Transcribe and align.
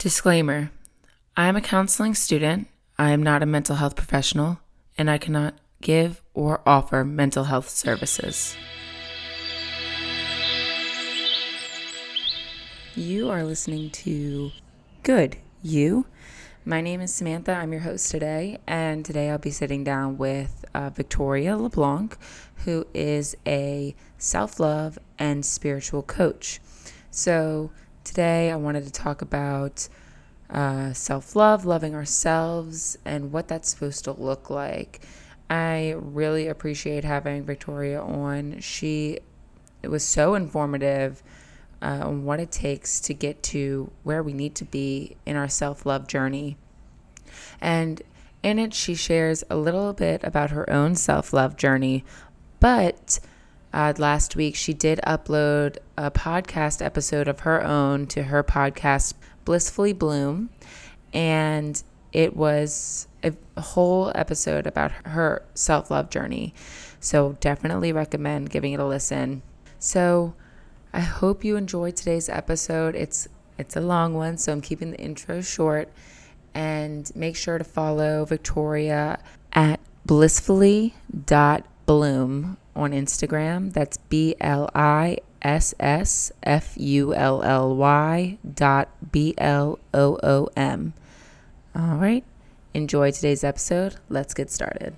Disclaimer 0.00 0.70
I 1.36 1.48
am 1.48 1.56
a 1.56 1.60
counseling 1.60 2.14
student. 2.14 2.68
I 2.98 3.10
am 3.10 3.22
not 3.22 3.42
a 3.42 3.46
mental 3.46 3.76
health 3.76 3.96
professional, 3.96 4.58
and 4.96 5.10
I 5.10 5.18
cannot 5.18 5.56
give 5.82 6.22
or 6.32 6.62
offer 6.64 7.04
mental 7.04 7.44
health 7.44 7.68
services. 7.68 8.56
You 12.96 13.28
are 13.28 13.44
listening 13.44 13.90
to 13.90 14.52
Good 15.02 15.36
You. 15.62 16.06
My 16.64 16.80
name 16.80 17.02
is 17.02 17.12
Samantha. 17.12 17.52
I'm 17.52 17.70
your 17.70 17.82
host 17.82 18.10
today, 18.10 18.56
and 18.66 19.04
today 19.04 19.28
I'll 19.28 19.36
be 19.36 19.50
sitting 19.50 19.84
down 19.84 20.16
with 20.16 20.64
uh, 20.72 20.88
Victoria 20.88 21.58
LeBlanc, 21.58 22.16
who 22.64 22.86
is 22.94 23.36
a 23.46 23.94
self 24.16 24.58
love 24.58 24.98
and 25.18 25.44
spiritual 25.44 26.02
coach. 26.02 26.58
So, 27.10 27.70
Today, 28.04 28.50
I 28.50 28.56
wanted 28.56 28.84
to 28.84 28.90
talk 28.90 29.22
about 29.22 29.88
uh, 30.48 30.92
self 30.92 31.36
love, 31.36 31.64
loving 31.64 31.94
ourselves, 31.94 32.98
and 33.04 33.30
what 33.30 33.48
that's 33.48 33.68
supposed 33.68 34.04
to 34.04 34.12
look 34.12 34.50
like. 34.50 35.00
I 35.48 35.94
really 35.96 36.48
appreciate 36.48 37.04
having 37.04 37.44
Victoria 37.44 38.00
on. 38.00 38.60
She 38.60 39.18
it 39.82 39.88
was 39.88 40.04
so 40.04 40.34
informative 40.34 41.22
uh, 41.82 42.00
on 42.04 42.24
what 42.24 42.40
it 42.40 42.50
takes 42.50 43.00
to 43.00 43.14
get 43.14 43.42
to 43.42 43.90
where 44.02 44.22
we 44.22 44.32
need 44.32 44.54
to 44.56 44.64
be 44.64 45.16
in 45.26 45.36
our 45.36 45.48
self 45.48 45.86
love 45.86 46.06
journey. 46.06 46.56
And 47.60 48.02
in 48.42 48.58
it, 48.58 48.74
she 48.74 48.94
shares 48.94 49.44
a 49.50 49.56
little 49.56 49.92
bit 49.92 50.24
about 50.24 50.50
her 50.50 50.68
own 50.70 50.94
self 50.94 51.32
love 51.32 51.56
journey, 51.56 52.04
but 52.60 53.20
uh, 53.72 53.92
last 53.98 54.34
week, 54.34 54.56
she 54.56 54.74
did 54.74 54.98
upload 55.06 55.78
a 55.96 56.10
podcast 56.10 56.84
episode 56.84 57.28
of 57.28 57.38
her 57.40 57.64
own 57.64 58.06
to 58.08 58.24
her 58.24 58.42
podcast, 58.42 59.14
Blissfully 59.44 59.92
Bloom. 59.92 60.50
And 61.12 61.80
it 62.12 62.36
was 62.36 63.06
a 63.22 63.32
whole 63.60 64.10
episode 64.14 64.66
about 64.66 64.90
her 65.06 65.44
self 65.54 65.90
love 65.90 66.10
journey. 66.10 66.52
So 66.98 67.36
definitely 67.40 67.92
recommend 67.92 68.50
giving 68.50 68.72
it 68.72 68.80
a 68.80 68.84
listen. 68.84 69.42
So 69.78 70.34
I 70.92 70.98
hope 71.00 71.44
you 71.44 71.54
enjoyed 71.56 71.94
today's 71.96 72.28
episode. 72.28 72.96
It's 72.96 73.28
it's 73.58 73.76
a 73.76 73.80
long 73.80 74.14
one, 74.14 74.36
so 74.38 74.52
I'm 74.52 74.60
keeping 74.60 74.92
the 74.92 74.98
intro 74.98 75.42
short. 75.42 75.92
And 76.54 77.10
make 77.14 77.36
sure 77.36 77.58
to 77.58 77.64
follow 77.64 78.24
Victoria 78.24 79.20
at 79.52 79.78
blissfully.bloom 80.04 82.56
on 82.74 82.92
Instagram. 82.92 83.72
That's 83.72 83.96
B 83.96 84.34
L 84.40 84.70
I 84.74 85.18
S 85.42 85.74
S 85.80 86.32
F 86.42 86.74
U 86.76 87.14
L 87.14 87.42
L 87.42 87.74
Y 87.76 88.38
dot 88.54 88.88
B 89.12 89.34
L 89.38 89.78
O 89.94 90.18
O 90.22 90.48
M. 90.56 90.92
All 91.74 91.96
right. 91.96 92.24
Enjoy 92.74 93.10
today's 93.10 93.42
episode. 93.42 93.96
Let's 94.08 94.34
get 94.34 94.50
started. 94.50 94.94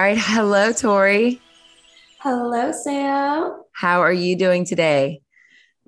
All 0.00 0.06
right. 0.06 0.16
Hello, 0.18 0.72
Tori. 0.72 1.42
Hello, 2.20 2.72
Sam. 2.72 3.62
How 3.72 4.00
are 4.00 4.12
you 4.12 4.34
doing 4.34 4.64
today? 4.64 5.20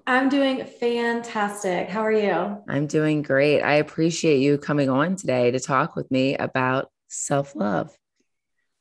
I'm 0.07 0.29
doing 0.29 0.67
fantastic. 0.67 1.89
How 1.89 2.03
are 2.03 2.13
you? 2.13 2.59
I'm 2.69 2.87
doing 2.87 3.23
great. 3.23 3.63
I 3.63 3.77
appreciate 3.77 4.41
you 4.41 4.59
coming 4.59 4.91
on 4.91 5.17
today 5.17 5.51
to 5.53 5.59
talk 5.59 5.97
with 5.97 6.11
me 6.11 6.37
about 6.37 6.91
self 7.09 7.57
love. 7.57 7.97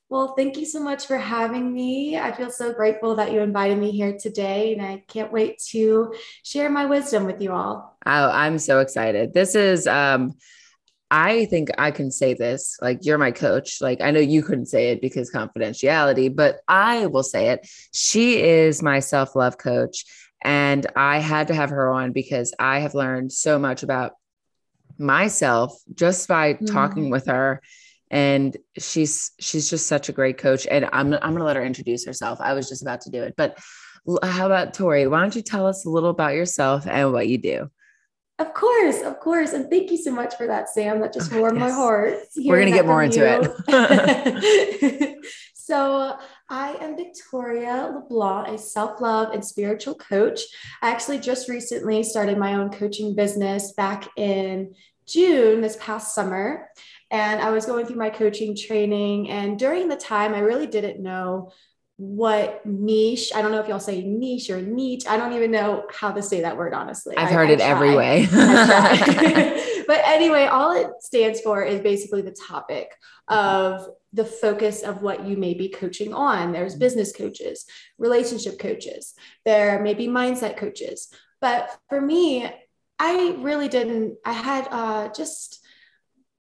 Well, 0.09 0.33
thank 0.35 0.57
you 0.57 0.65
so 0.65 0.83
much 0.83 1.07
for 1.07 1.17
having 1.17 1.73
me. 1.73 2.19
I 2.19 2.33
feel 2.33 2.51
so 2.51 2.73
grateful 2.73 3.15
that 3.15 3.31
you 3.31 3.39
invited 3.39 3.77
me 3.77 3.91
here 3.91 4.17
today, 4.21 4.73
and 4.73 4.81
I 4.85 5.01
can't 5.07 5.31
wait 5.31 5.59
to 5.69 6.13
share 6.43 6.69
my 6.69 6.83
wisdom 6.87 7.23
with 7.23 7.41
you 7.41 7.53
all. 7.53 7.97
Oh, 8.05 8.29
I'm 8.31 8.59
so 8.59 8.79
excited. 8.79 9.33
This 9.33 9.55
is 9.55 9.87
um 9.87 10.33
I 11.11 11.45
think 11.45 11.69
I 11.77 11.91
can 11.91 12.09
say 12.09 12.33
this. 12.33 12.77
Like, 12.81 12.99
you're 13.01 13.17
my 13.17 13.31
coach. 13.31 13.81
Like, 13.81 13.99
I 13.99 14.11
know 14.11 14.21
you 14.21 14.41
couldn't 14.41 14.67
say 14.67 14.91
it 14.91 15.01
because 15.01 15.29
confidentiality, 15.29 16.33
but 16.33 16.61
I 16.69 17.07
will 17.07 17.23
say 17.23 17.49
it. 17.49 17.69
She 17.93 18.41
is 18.41 18.81
my 18.81 18.99
self 18.99 19.35
love 19.35 19.57
coach. 19.57 20.05
And 20.41 20.87
I 20.95 21.19
had 21.19 21.49
to 21.49 21.53
have 21.53 21.69
her 21.69 21.91
on 21.91 22.13
because 22.13 22.53
I 22.57 22.79
have 22.79 22.95
learned 22.95 23.33
so 23.33 23.59
much 23.59 23.83
about 23.83 24.13
myself 24.97 25.77
just 25.93 26.27
by 26.29 26.53
mm. 26.53 26.71
talking 26.71 27.09
with 27.09 27.25
her. 27.27 27.61
And 28.09 28.55
she's 28.77 29.31
she's 29.39 29.69
just 29.69 29.87
such 29.87 30.09
a 30.09 30.13
great 30.13 30.37
coach. 30.37 30.65
And 30.69 30.85
I'm 30.93 31.13
I'm 31.13 31.33
gonna 31.33 31.43
let 31.43 31.57
her 31.57 31.63
introduce 31.63 32.05
herself. 32.05 32.39
I 32.41 32.53
was 32.53 32.69
just 32.69 32.81
about 32.81 33.01
to 33.01 33.11
do 33.11 33.21
it, 33.21 33.35
but 33.35 33.57
how 34.23 34.45
about 34.45 34.73
Tori? 34.73 35.07
Why 35.07 35.21
don't 35.21 35.35
you 35.35 35.41
tell 35.41 35.67
us 35.67 35.85
a 35.85 35.89
little 35.89 36.09
about 36.09 36.33
yourself 36.33 36.87
and 36.87 37.11
what 37.13 37.27
you 37.27 37.37
do? 37.37 37.69
Of 38.41 38.55
course, 38.55 39.01
of 39.01 39.19
course. 39.19 39.53
And 39.53 39.69
thank 39.69 39.91
you 39.91 39.97
so 39.97 40.11
much 40.11 40.33
for 40.35 40.47
that, 40.47 40.67
Sam. 40.67 40.99
That 40.99 41.13
just 41.13 41.31
oh, 41.31 41.39
warmed 41.39 41.59
yes. 41.59 41.69
my 41.69 41.75
heart. 41.75 42.15
We're 42.35 42.59
going 42.59 42.71
to 42.71 42.77
get 42.77 42.87
more 42.87 43.03
into 43.03 43.21
it. 43.67 45.15
so, 45.53 46.17
I 46.49 46.73
am 46.81 46.97
Victoria 46.97 47.91
LeBlanc, 47.93 48.47
a 48.47 48.57
self 48.57 48.99
love 48.99 49.31
and 49.31 49.45
spiritual 49.45 49.93
coach. 49.93 50.41
I 50.81 50.89
actually 50.89 51.19
just 51.19 51.49
recently 51.49 52.01
started 52.01 52.39
my 52.39 52.55
own 52.55 52.71
coaching 52.71 53.15
business 53.15 53.73
back 53.73 54.07
in 54.17 54.73
June 55.07 55.61
this 55.61 55.77
past 55.79 56.15
summer. 56.15 56.67
And 57.11 57.41
I 57.41 57.51
was 57.51 57.67
going 57.67 57.85
through 57.85 57.97
my 57.97 58.09
coaching 58.09 58.57
training. 58.57 59.29
And 59.29 59.59
during 59.59 59.87
the 59.87 59.97
time, 59.97 60.33
I 60.33 60.39
really 60.39 60.67
didn't 60.67 60.99
know 60.99 61.51
what 62.01 62.65
niche 62.65 63.31
i 63.35 63.43
don't 63.43 63.51
know 63.51 63.59
if 63.59 63.67
y'all 63.67 63.79
say 63.79 64.01
niche 64.01 64.49
or 64.49 64.59
niche 64.59 65.03
i 65.07 65.15
don't 65.15 65.33
even 65.33 65.51
know 65.51 65.83
how 65.93 66.11
to 66.11 66.23
say 66.23 66.41
that 66.41 66.57
word 66.57 66.73
honestly 66.73 67.15
i've 67.15 67.29
I, 67.29 67.31
heard 67.31 67.49
I 67.49 67.53
it 67.53 67.61
every 67.61 67.93
way 67.95 68.25
but 68.31 70.01
anyway 70.05 70.45
all 70.45 70.71
it 70.71 70.87
stands 71.01 71.41
for 71.41 71.63
is 71.63 71.79
basically 71.81 72.23
the 72.23 72.31
topic 72.31 72.91
of 73.27 73.87
the 74.13 74.25
focus 74.25 74.81
of 74.81 75.03
what 75.03 75.27
you 75.27 75.37
may 75.37 75.53
be 75.53 75.69
coaching 75.69 76.11
on 76.11 76.51
there's 76.51 76.75
business 76.75 77.15
coaches 77.15 77.67
relationship 77.99 78.57
coaches 78.57 79.13
there 79.45 79.79
may 79.83 79.93
be 79.93 80.07
mindset 80.07 80.57
coaches 80.57 81.13
but 81.39 81.69
for 81.87 82.01
me 82.01 82.49
i 82.97 83.35
really 83.37 83.67
didn't 83.67 84.17
i 84.25 84.33
had 84.33 84.67
uh, 84.71 85.07
just 85.09 85.59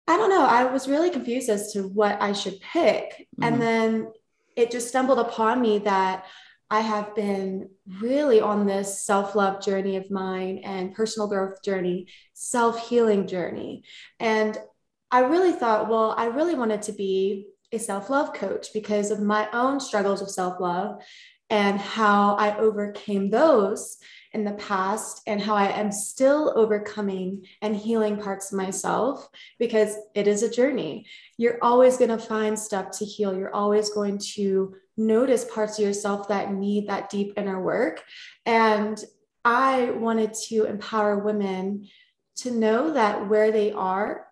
I 0.08 0.16
don't 0.16 0.30
know. 0.30 0.44
I 0.44 0.64
was 0.64 0.88
really 0.88 1.10
confused 1.10 1.48
as 1.48 1.72
to 1.74 1.86
what 1.86 2.20
I 2.20 2.32
should 2.32 2.60
pick. 2.60 3.28
Mm-hmm. 3.40 3.44
And 3.44 3.62
then 3.62 4.12
it 4.56 4.70
just 4.70 4.88
stumbled 4.88 5.18
upon 5.18 5.60
me 5.60 5.78
that 5.80 6.24
I 6.70 6.80
have 6.80 7.14
been 7.14 7.68
really 8.00 8.40
on 8.40 8.66
this 8.66 9.04
self 9.04 9.34
love 9.34 9.62
journey 9.62 9.96
of 9.96 10.10
mine 10.10 10.62
and 10.64 10.94
personal 10.94 11.28
growth 11.28 11.62
journey, 11.62 12.06
self 12.32 12.88
healing 12.88 13.26
journey. 13.26 13.84
And 14.18 14.56
I 15.10 15.20
really 15.20 15.52
thought, 15.52 15.90
well, 15.90 16.14
I 16.16 16.26
really 16.26 16.54
wanted 16.54 16.80
to 16.82 16.92
be 16.92 17.48
a 17.72 17.78
self 17.78 18.08
love 18.08 18.32
coach 18.32 18.72
because 18.72 19.10
of 19.10 19.20
my 19.20 19.48
own 19.52 19.80
struggles 19.80 20.22
with 20.22 20.30
self 20.30 20.60
love 20.60 21.02
and 21.50 21.78
how 21.78 22.36
I 22.36 22.56
overcame 22.56 23.28
those 23.28 23.98
in 24.34 24.44
the 24.44 24.52
past 24.52 25.22
and 25.26 25.40
how 25.40 25.54
I 25.54 25.68
am 25.68 25.92
still 25.92 26.52
overcoming 26.56 27.46
and 27.60 27.76
healing 27.76 28.16
parts 28.16 28.50
of 28.50 28.56
myself 28.56 29.28
because 29.58 29.96
it 30.14 30.26
is 30.26 30.42
a 30.42 30.50
journey. 30.50 31.06
You're 31.36 31.58
always 31.62 31.96
going 31.96 32.10
to 32.10 32.18
find 32.18 32.58
stuff 32.58 32.90
to 32.98 33.04
heal. 33.04 33.36
You're 33.36 33.54
always 33.54 33.90
going 33.90 34.18
to 34.34 34.74
notice 34.96 35.44
parts 35.44 35.78
of 35.78 35.84
yourself 35.84 36.28
that 36.28 36.52
need 36.52 36.88
that 36.88 37.10
deep 37.10 37.34
inner 37.36 37.60
work. 37.60 38.02
And 38.46 39.02
I 39.44 39.90
wanted 39.90 40.34
to 40.48 40.64
empower 40.64 41.18
women 41.18 41.88
to 42.36 42.50
know 42.50 42.92
that 42.92 43.28
where 43.28 43.52
they 43.52 43.72
are 43.72 44.26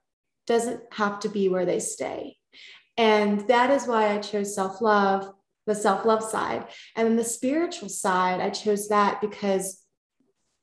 doesn't 0.46 0.82
have 0.92 1.20
to 1.20 1.28
be 1.28 1.48
where 1.48 1.66
they 1.66 1.80
stay. 1.80 2.36
And 2.96 3.46
that 3.48 3.70
is 3.70 3.86
why 3.86 4.14
I 4.14 4.18
chose 4.18 4.54
self 4.54 4.80
love, 4.80 5.32
the 5.66 5.74
self 5.74 6.04
love 6.04 6.22
side. 6.22 6.66
And 6.96 7.06
then 7.06 7.16
the 7.16 7.24
spiritual 7.24 7.88
side, 7.88 8.40
I 8.40 8.50
chose 8.50 8.88
that 8.88 9.20
because 9.20 9.79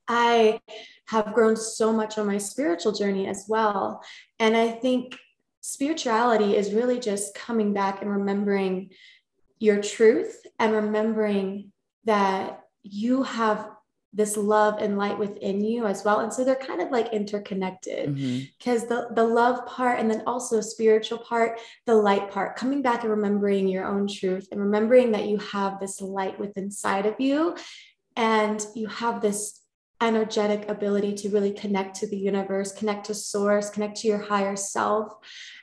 I 0.08 0.60
have 1.06 1.34
grown 1.34 1.56
so 1.56 1.92
much 1.92 2.18
on 2.18 2.26
my 2.26 2.38
spiritual 2.38 2.92
journey 2.92 3.26
as 3.26 3.44
well. 3.48 4.02
And 4.38 4.56
I 4.56 4.70
think 4.70 5.16
spirituality 5.60 6.56
is 6.56 6.72
really 6.72 6.98
just 6.98 7.34
coming 7.34 7.72
back 7.72 8.02
and 8.02 8.10
remembering 8.10 8.90
your 9.58 9.82
truth 9.82 10.46
and 10.58 10.72
remembering 10.72 11.72
that 12.04 12.60
you 12.82 13.22
have 13.22 13.70
this 14.14 14.36
love 14.36 14.78
and 14.80 14.96
light 14.96 15.18
within 15.18 15.62
you 15.62 15.86
as 15.86 16.04
well. 16.04 16.20
And 16.20 16.32
so 16.32 16.42
they're 16.42 16.56
kind 16.56 16.80
of 16.80 16.90
like 16.90 17.12
interconnected 17.12 18.14
because 18.14 18.84
mm-hmm. 18.84 18.94
the, 18.94 19.08
the 19.14 19.24
love 19.24 19.66
part 19.66 20.00
and 20.00 20.10
then 20.10 20.22
also 20.26 20.62
spiritual 20.62 21.18
part, 21.18 21.60
the 21.84 21.94
light 21.94 22.30
part, 22.30 22.56
coming 22.56 22.80
back 22.80 23.02
and 23.02 23.10
remembering 23.10 23.68
your 23.68 23.86
own 23.86 24.08
truth 24.08 24.48
and 24.50 24.60
remembering 24.60 25.12
that 25.12 25.26
you 25.26 25.36
have 25.38 25.78
this 25.78 26.00
light 26.00 26.38
within 26.40 26.64
inside 26.64 27.06
of 27.06 27.14
you 27.18 27.54
and 28.16 28.66
you 28.74 28.88
have 28.88 29.20
this 29.20 29.57
energetic 30.00 30.68
ability 30.68 31.14
to 31.14 31.28
really 31.30 31.52
connect 31.52 31.96
to 31.96 32.06
the 32.06 32.16
universe, 32.16 32.72
connect 32.72 33.06
to 33.06 33.14
source, 33.14 33.70
connect 33.70 33.96
to 33.98 34.08
your 34.08 34.18
higher 34.18 34.56
self. 34.56 35.12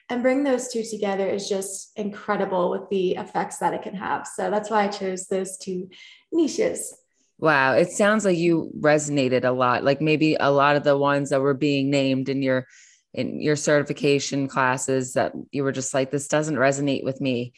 And 0.09 0.21
bring 0.21 0.43
those 0.43 0.67
two 0.67 0.83
together 0.83 1.27
is 1.27 1.49
just 1.49 1.97
incredible 1.97 2.69
with 2.69 2.89
the 2.89 3.15
effects 3.15 3.57
that 3.57 3.73
it 3.73 3.81
can 3.81 3.95
have. 3.95 4.27
So 4.27 4.51
that's 4.51 4.69
why 4.69 4.83
I 4.83 4.87
chose 4.87 5.27
those 5.27 5.57
two 5.57 5.89
niches. 6.31 6.95
Wow. 7.37 7.73
It 7.73 7.89
sounds 7.89 8.23
like 8.23 8.37
you 8.37 8.71
resonated 8.79 9.45
a 9.45 9.51
lot. 9.51 9.83
Like 9.83 10.01
maybe 10.01 10.35
a 10.39 10.51
lot 10.51 10.75
of 10.75 10.83
the 10.83 10.97
ones 10.97 11.31
that 11.31 11.41
were 11.41 11.53
being 11.53 11.89
named 11.89 12.29
in 12.29 12.41
your 12.41 12.67
in 13.13 13.41
your 13.41 13.55
certification 13.55 14.47
classes 14.47 15.13
that 15.13 15.31
you 15.51 15.63
were 15.63 15.71
just 15.71 15.93
like, 15.93 16.11
this 16.11 16.27
doesn't 16.27 16.57
resonate 16.57 17.03
with 17.03 17.21
me. 17.21 17.53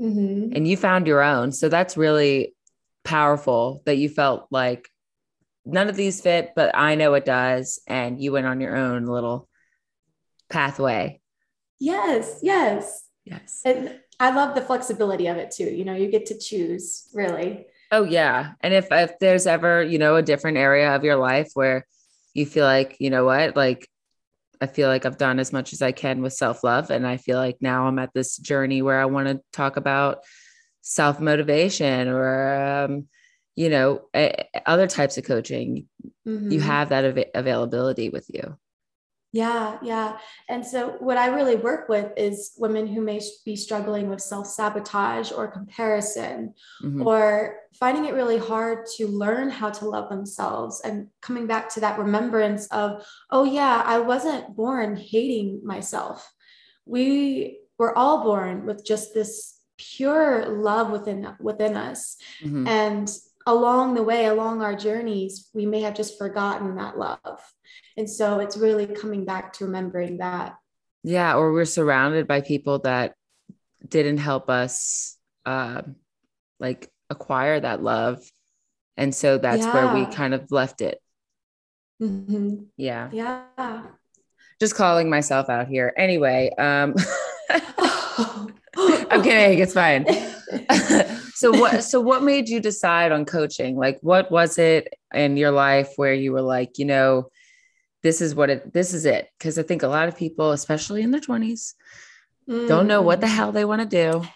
Mm-hmm. 0.00 0.52
And 0.54 0.66
you 0.66 0.76
found 0.76 1.08
your 1.08 1.22
own. 1.22 1.50
So 1.52 1.68
that's 1.68 1.96
really 1.96 2.54
powerful 3.04 3.82
that 3.84 3.96
you 3.96 4.08
felt 4.08 4.46
like 4.50 4.88
none 5.64 5.88
of 5.88 5.96
these 5.96 6.20
fit, 6.20 6.52
but 6.56 6.74
I 6.74 6.94
know 6.94 7.14
it 7.14 7.24
does. 7.24 7.80
And 7.86 8.20
you 8.20 8.32
went 8.32 8.46
on 8.46 8.60
your 8.60 8.76
own 8.76 9.04
little 9.04 9.48
pathway. 10.48 11.20
Yes, 11.78 12.40
yes. 12.42 13.06
Yes. 13.24 13.62
And 13.64 13.98
I 14.18 14.30
love 14.30 14.54
the 14.54 14.60
flexibility 14.60 15.26
of 15.28 15.36
it 15.36 15.50
too. 15.50 15.64
You 15.64 15.84
know, 15.84 15.94
you 15.94 16.10
get 16.10 16.26
to 16.26 16.38
choose 16.38 17.08
really. 17.14 17.66
Oh 17.92 18.04
yeah. 18.04 18.52
And 18.60 18.74
if 18.74 18.88
if 18.90 19.18
there's 19.18 19.46
ever, 19.46 19.82
you 19.82 19.98
know, 19.98 20.16
a 20.16 20.22
different 20.22 20.58
area 20.58 20.94
of 20.94 21.04
your 21.04 21.16
life 21.16 21.50
where 21.54 21.86
you 22.34 22.46
feel 22.46 22.64
like, 22.64 22.96
you 23.00 23.10
know 23.10 23.24
what, 23.24 23.56
like 23.56 23.88
I 24.60 24.66
feel 24.66 24.88
like 24.88 25.06
I've 25.06 25.18
done 25.18 25.38
as 25.38 25.52
much 25.52 25.72
as 25.72 25.80
I 25.80 25.92
can 25.92 26.20
with 26.20 26.34
self-love 26.34 26.90
and 26.90 27.06
I 27.06 27.16
feel 27.16 27.38
like 27.38 27.56
now 27.60 27.86
I'm 27.86 27.98
at 27.98 28.12
this 28.12 28.36
journey 28.36 28.82
where 28.82 29.00
I 29.00 29.06
want 29.06 29.28
to 29.28 29.40
talk 29.52 29.76
about 29.76 30.18
self-motivation 30.82 32.08
or 32.08 32.84
um, 32.84 33.08
you 33.60 33.68
know, 33.68 34.00
other 34.64 34.86
types 34.86 35.18
of 35.18 35.24
coaching. 35.24 35.86
Mm-hmm. 36.26 36.50
You 36.50 36.60
have 36.60 36.88
that 36.88 37.04
av- 37.04 37.30
availability 37.34 38.08
with 38.08 38.24
you. 38.32 38.56
Yeah, 39.32 39.76
yeah. 39.82 40.16
And 40.48 40.64
so, 40.66 40.96
what 40.98 41.18
I 41.18 41.26
really 41.26 41.56
work 41.56 41.86
with 41.90 42.10
is 42.16 42.52
women 42.56 42.86
who 42.86 43.02
may 43.02 43.20
be 43.44 43.56
struggling 43.56 44.08
with 44.08 44.22
self 44.22 44.46
sabotage 44.46 45.30
or 45.30 45.46
comparison, 45.46 46.54
mm-hmm. 46.82 47.06
or 47.06 47.58
finding 47.74 48.06
it 48.06 48.14
really 48.14 48.38
hard 48.38 48.86
to 48.96 49.06
learn 49.06 49.50
how 49.50 49.68
to 49.68 49.84
love 49.84 50.08
themselves 50.08 50.80
and 50.82 51.08
coming 51.20 51.46
back 51.46 51.68
to 51.74 51.80
that 51.80 51.98
remembrance 51.98 52.66
of, 52.68 53.06
oh, 53.30 53.44
yeah, 53.44 53.82
I 53.84 53.98
wasn't 53.98 54.56
born 54.56 54.96
hating 54.96 55.60
myself. 55.64 56.32
We 56.86 57.60
were 57.78 57.96
all 57.96 58.24
born 58.24 58.64
with 58.64 58.86
just 58.86 59.12
this 59.12 59.58
pure 59.76 60.46
love 60.48 60.90
within 60.90 61.26
within 61.40 61.76
us 61.76 62.16
mm-hmm. 62.42 62.66
and 62.66 63.10
along 63.46 63.94
the 63.94 64.02
way 64.02 64.26
along 64.26 64.62
our 64.62 64.76
journeys 64.76 65.48
we 65.54 65.64
may 65.66 65.80
have 65.80 65.94
just 65.94 66.18
forgotten 66.18 66.76
that 66.76 66.98
love 66.98 67.40
and 67.96 68.08
so 68.08 68.38
it's 68.38 68.56
really 68.56 68.86
coming 68.86 69.24
back 69.24 69.52
to 69.54 69.66
remembering 69.66 70.18
that. 70.18 70.56
Yeah. 71.02 71.34
Or 71.36 71.52
we're 71.52 71.64
surrounded 71.64 72.26
by 72.26 72.40
people 72.40 72.80
that 72.80 73.14
didn't 73.86 74.18
help 74.18 74.48
us 74.48 75.16
uh, 75.44 75.82
like 76.58 76.90
acquire 77.08 77.60
that 77.60 77.82
love. 77.82 78.22
And 78.96 79.14
so 79.14 79.38
that's 79.38 79.64
yeah. 79.64 79.74
where 79.74 79.94
we 79.94 80.12
kind 80.12 80.34
of 80.34 80.50
left 80.50 80.80
it. 80.80 80.98
Mm-hmm. 82.02 82.64
Yeah. 82.76 83.10
Yeah. 83.12 83.82
Just 84.58 84.74
calling 84.74 85.08
myself 85.10 85.48
out 85.48 85.68
here. 85.68 85.92
Anyway, 85.96 86.50
um 86.56 86.94
I'm 89.10 89.22
kidding, 89.22 89.58
it's 89.58 89.74
fine. 89.74 90.06
so 91.40 91.50
what 91.58 91.82
so 91.84 92.00
what 92.00 92.22
made 92.22 92.48
you 92.48 92.60
decide 92.60 93.12
on 93.12 93.24
coaching? 93.24 93.76
Like 93.76 93.98
what 94.02 94.30
was 94.30 94.58
it 94.58 94.94
in 95.14 95.36
your 95.36 95.50
life 95.50 95.92
where 95.96 96.14
you 96.14 96.32
were 96.32 96.42
like, 96.42 96.78
you 96.78 96.84
know, 96.84 97.30
this 98.02 98.20
is 98.20 98.34
what 98.34 98.50
it 98.50 98.72
this 98.72 98.94
is 98.94 99.04
it 99.04 99.28
because 99.38 99.58
i 99.58 99.62
think 99.62 99.82
a 99.82 99.88
lot 99.88 100.08
of 100.08 100.16
people 100.16 100.52
especially 100.52 101.02
in 101.02 101.10
their 101.10 101.20
20s 101.20 101.74
mm. 102.48 102.68
don't 102.68 102.86
know 102.86 103.02
what 103.02 103.20
the 103.20 103.26
mm. 103.26 103.34
hell 103.34 103.52
they 103.52 103.64
want 103.64 103.82
to 103.82 103.86
do 103.86 104.26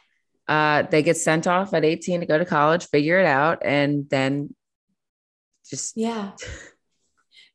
uh, 0.47 0.83
they 0.83 1.03
get 1.03 1.17
sent 1.17 1.47
off 1.47 1.73
at 1.73 1.87
18 1.87 2.21
to 2.21 2.27
go 2.27 2.37
to 2.37 2.45
college 2.45 2.87
figure 2.89 3.19
it 3.19 3.25
out 3.27 3.63
and 3.65 4.09
then 4.11 4.55
just 5.69 5.97
yeah 5.97 6.33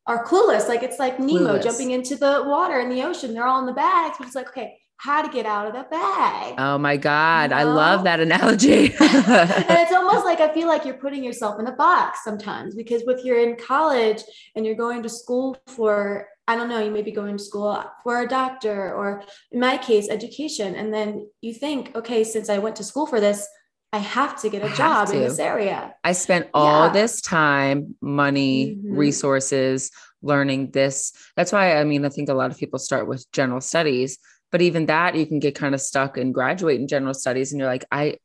are 0.07 0.25
clueless 0.25 0.67
like 0.67 0.81
it's 0.81 0.97
like 0.97 1.19
nemo 1.19 1.57
clueless. 1.57 1.63
jumping 1.63 1.91
into 1.91 2.15
the 2.15 2.43
water 2.47 2.79
in 2.79 2.89
the 2.89 3.03
ocean 3.03 3.33
they're 3.33 3.45
all 3.45 3.59
in 3.59 3.67
the 3.67 3.73
bags 3.73 4.15
but 4.17 4.25
it's 4.25 4.35
like 4.35 4.49
okay 4.49 4.79
how 4.99 5.21
to 5.21 5.29
get 5.29 5.45
out 5.45 5.65
of 5.65 5.71
the 5.71 5.83
bag. 5.89 6.55
Oh 6.57 6.77
my 6.77 6.97
God. 6.97 7.51
You 7.51 7.55
know? 7.55 7.61
I 7.61 7.63
love 7.63 8.03
that 8.03 8.19
analogy. 8.19 8.93
and 8.99 8.99
it's 8.99 9.93
almost 9.93 10.25
like 10.25 10.41
I 10.41 10.53
feel 10.53 10.67
like 10.67 10.83
you're 10.83 10.97
putting 10.97 11.23
yourself 11.23 11.57
in 11.57 11.67
a 11.67 11.71
box 11.71 12.21
sometimes 12.25 12.75
because 12.75 13.03
with 13.05 13.23
you're 13.23 13.39
in 13.39 13.55
college 13.55 14.21
and 14.55 14.65
you're 14.65 14.75
going 14.75 15.01
to 15.03 15.09
school 15.09 15.57
for, 15.67 16.27
I 16.49 16.57
don't 16.57 16.67
know, 16.67 16.83
you 16.83 16.91
may 16.91 17.01
be 17.01 17.11
going 17.11 17.37
to 17.37 17.43
school 17.43 17.81
for 18.03 18.21
a 18.21 18.27
doctor 18.27 18.93
or 18.93 19.23
in 19.53 19.61
my 19.61 19.77
case, 19.77 20.09
education. 20.09 20.75
And 20.75 20.93
then 20.93 21.29
you 21.39 21.53
think, 21.53 21.95
okay, 21.95 22.25
since 22.25 22.49
I 22.49 22.57
went 22.57 22.75
to 22.75 22.83
school 22.83 23.05
for 23.05 23.21
this, 23.21 23.47
I 23.93 23.99
have 23.99 24.39
to 24.41 24.49
get 24.49 24.69
a 24.69 24.75
job 24.75 25.09
in 25.11 25.19
this 25.21 25.39
area. 25.39 25.95
I 26.03 26.11
spent 26.11 26.49
all 26.53 26.87
yeah. 26.87 26.93
this 26.93 27.21
time, 27.21 27.95
money, 28.01 28.75
mm-hmm. 28.75 28.97
resources, 28.97 29.91
learning 30.21 30.71
this. 30.71 31.13
That's 31.37 31.53
why 31.53 31.77
I 31.77 31.85
mean, 31.85 32.05
I 32.05 32.09
think 32.09 32.27
a 32.27 32.33
lot 32.33 32.51
of 32.51 32.57
people 32.57 32.77
start 32.77 33.07
with 33.07 33.25
general 33.31 33.61
studies 33.61 34.19
but 34.51 34.61
even 34.61 34.87
that 34.87 35.15
you 35.15 35.25
can 35.25 35.39
get 35.39 35.55
kind 35.55 35.75
of 35.75 35.81
stuck 35.81 36.17
and 36.17 36.33
graduate 36.33 36.79
in 36.79 36.87
general 36.87 37.13
studies 37.13 37.51
and 37.51 37.59
you're 37.59 37.69
like 37.69 37.85
i 37.91 38.15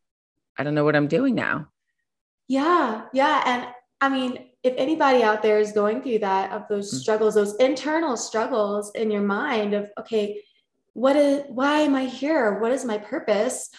i 0.58 0.64
don't 0.64 0.74
know 0.74 0.84
what 0.84 0.96
i'm 0.96 1.08
doing 1.08 1.34
now 1.34 1.66
yeah 2.48 3.02
yeah 3.12 3.42
and 3.46 3.66
i 4.00 4.08
mean 4.08 4.38
if 4.62 4.74
anybody 4.78 5.22
out 5.22 5.42
there 5.42 5.58
is 5.58 5.72
going 5.72 6.02
through 6.02 6.18
that 6.18 6.50
of 6.52 6.66
those 6.68 6.88
mm-hmm. 6.88 6.98
struggles 6.98 7.34
those 7.34 7.56
internal 7.56 8.16
struggles 8.16 8.90
in 8.94 9.10
your 9.10 9.22
mind 9.22 9.74
of 9.74 9.88
okay 9.98 10.42
what 10.94 11.16
is 11.16 11.44
why 11.48 11.80
am 11.80 11.94
i 11.94 12.04
here 12.04 12.58
what 12.60 12.72
is 12.72 12.84
my 12.84 12.98
purpose 12.98 13.70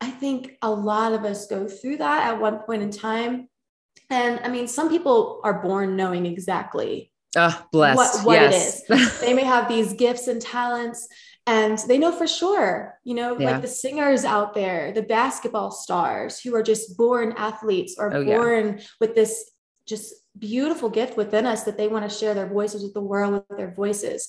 i 0.00 0.10
think 0.10 0.56
a 0.62 0.70
lot 0.70 1.12
of 1.12 1.24
us 1.24 1.46
go 1.46 1.68
through 1.68 1.96
that 1.96 2.26
at 2.26 2.40
one 2.40 2.58
point 2.60 2.82
in 2.82 2.90
time 2.90 3.48
and 4.08 4.40
i 4.44 4.48
mean 4.48 4.66
some 4.66 4.88
people 4.88 5.40
are 5.44 5.62
born 5.62 5.96
knowing 5.96 6.26
exactly 6.26 7.12
uh, 7.36 7.56
blessed. 7.70 8.24
what, 8.24 8.26
what 8.26 8.34
yes. 8.34 8.82
it 8.88 8.98
is 8.98 9.20
they 9.20 9.34
may 9.34 9.44
have 9.44 9.68
these 9.68 9.92
gifts 9.92 10.26
and 10.26 10.42
talents 10.42 11.06
and 11.50 11.78
they 11.88 11.98
know 11.98 12.12
for 12.12 12.26
sure 12.26 12.98
you 13.04 13.14
know 13.14 13.38
yeah. 13.38 13.52
like 13.52 13.62
the 13.62 13.68
singers 13.68 14.24
out 14.24 14.54
there 14.54 14.92
the 14.92 15.02
basketball 15.02 15.70
stars 15.70 16.40
who 16.40 16.54
are 16.54 16.62
just 16.62 16.96
born 16.96 17.34
athletes 17.36 17.96
or 17.98 18.14
oh, 18.14 18.24
born 18.24 18.78
yeah. 18.78 18.84
with 19.00 19.14
this 19.14 19.50
just 19.86 20.14
beautiful 20.38 20.88
gift 20.88 21.16
within 21.16 21.44
us 21.44 21.64
that 21.64 21.76
they 21.76 21.88
want 21.88 22.08
to 22.08 22.16
share 22.16 22.34
their 22.34 22.46
voices 22.46 22.82
with 22.82 22.94
the 22.94 23.00
world 23.00 23.32
with 23.32 23.58
their 23.58 23.72
voices 23.72 24.28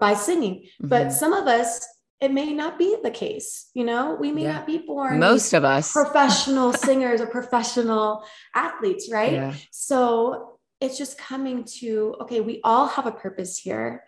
by 0.00 0.14
singing 0.14 0.54
mm-hmm. 0.62 0.88
but 0.88 1.12
some 1.12 1.32
of 1.32 1.46
us 1.46 1.86
it 2.20 2.32
may 2.32 2.50
not 2.54 2.78
be 2.78 2.96
the 3.02 3.10
case 3.10 3.70
you 3.74 3.84
know 3.84 4.16
we 4.18 4.32
may 4.32 4.44
yeah. 4.44 4.52
not 4.52 4.66
be 4.66 4.78
born 4.78 5.18
most 5.18 5.52
of 5.52 5.64
us 5.64 5.92
professional 5.92 6.72
singers 6.88 7.20
or 7.20 7.26
professional 7.26 8.24
athletes 8.54 9.10
right 9.12 9.54
so 9.70 10.58
it's 10.80 10.96
just 10.96 11.18
coming 11.18 11.64
to 11.64 12.14
okay 12.20 12.40
we 12.40 12.60
all 12.64 12.86
have 12.86 13.06
a 13.06 13.12
purpose 13.12 13.58
here 13.58 14.02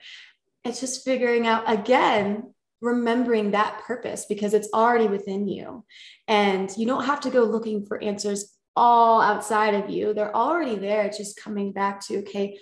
it's 0.65 0.81
just 0.81 1.05
figuring 1.05 1.47
out 1.47 1.65
again 1.67 2.55
remembering 2.81 3.51
that 3.51 3.83
purpose 3.85 4.27
because 4.29 4.55
it's 4.55 4.69
already 4.73 5.09
within 5.09 5.49
you. 5.49 5.85
And 6.29 6.71
you 6.77 6.87
don't 6.87 7.07
have 7.07 7.21
to 7.23 7.31
go 7.31 7.43
looking 7.43 7.85
for 7.85 8.03
answers 8.03 8.55
all 8.77 9.21
outside 9.21 9.75
of 9.75 9.91
you. 9.91 10.15
They're 10.15 10.35
already 10.35 10.77
there. 10.77 11.05
It's 11.05 11.19
just 11.19 11.41
coming 11.41 11.73
back 11.73 12.07
to 12.07 12.19
okay 12.19 12.59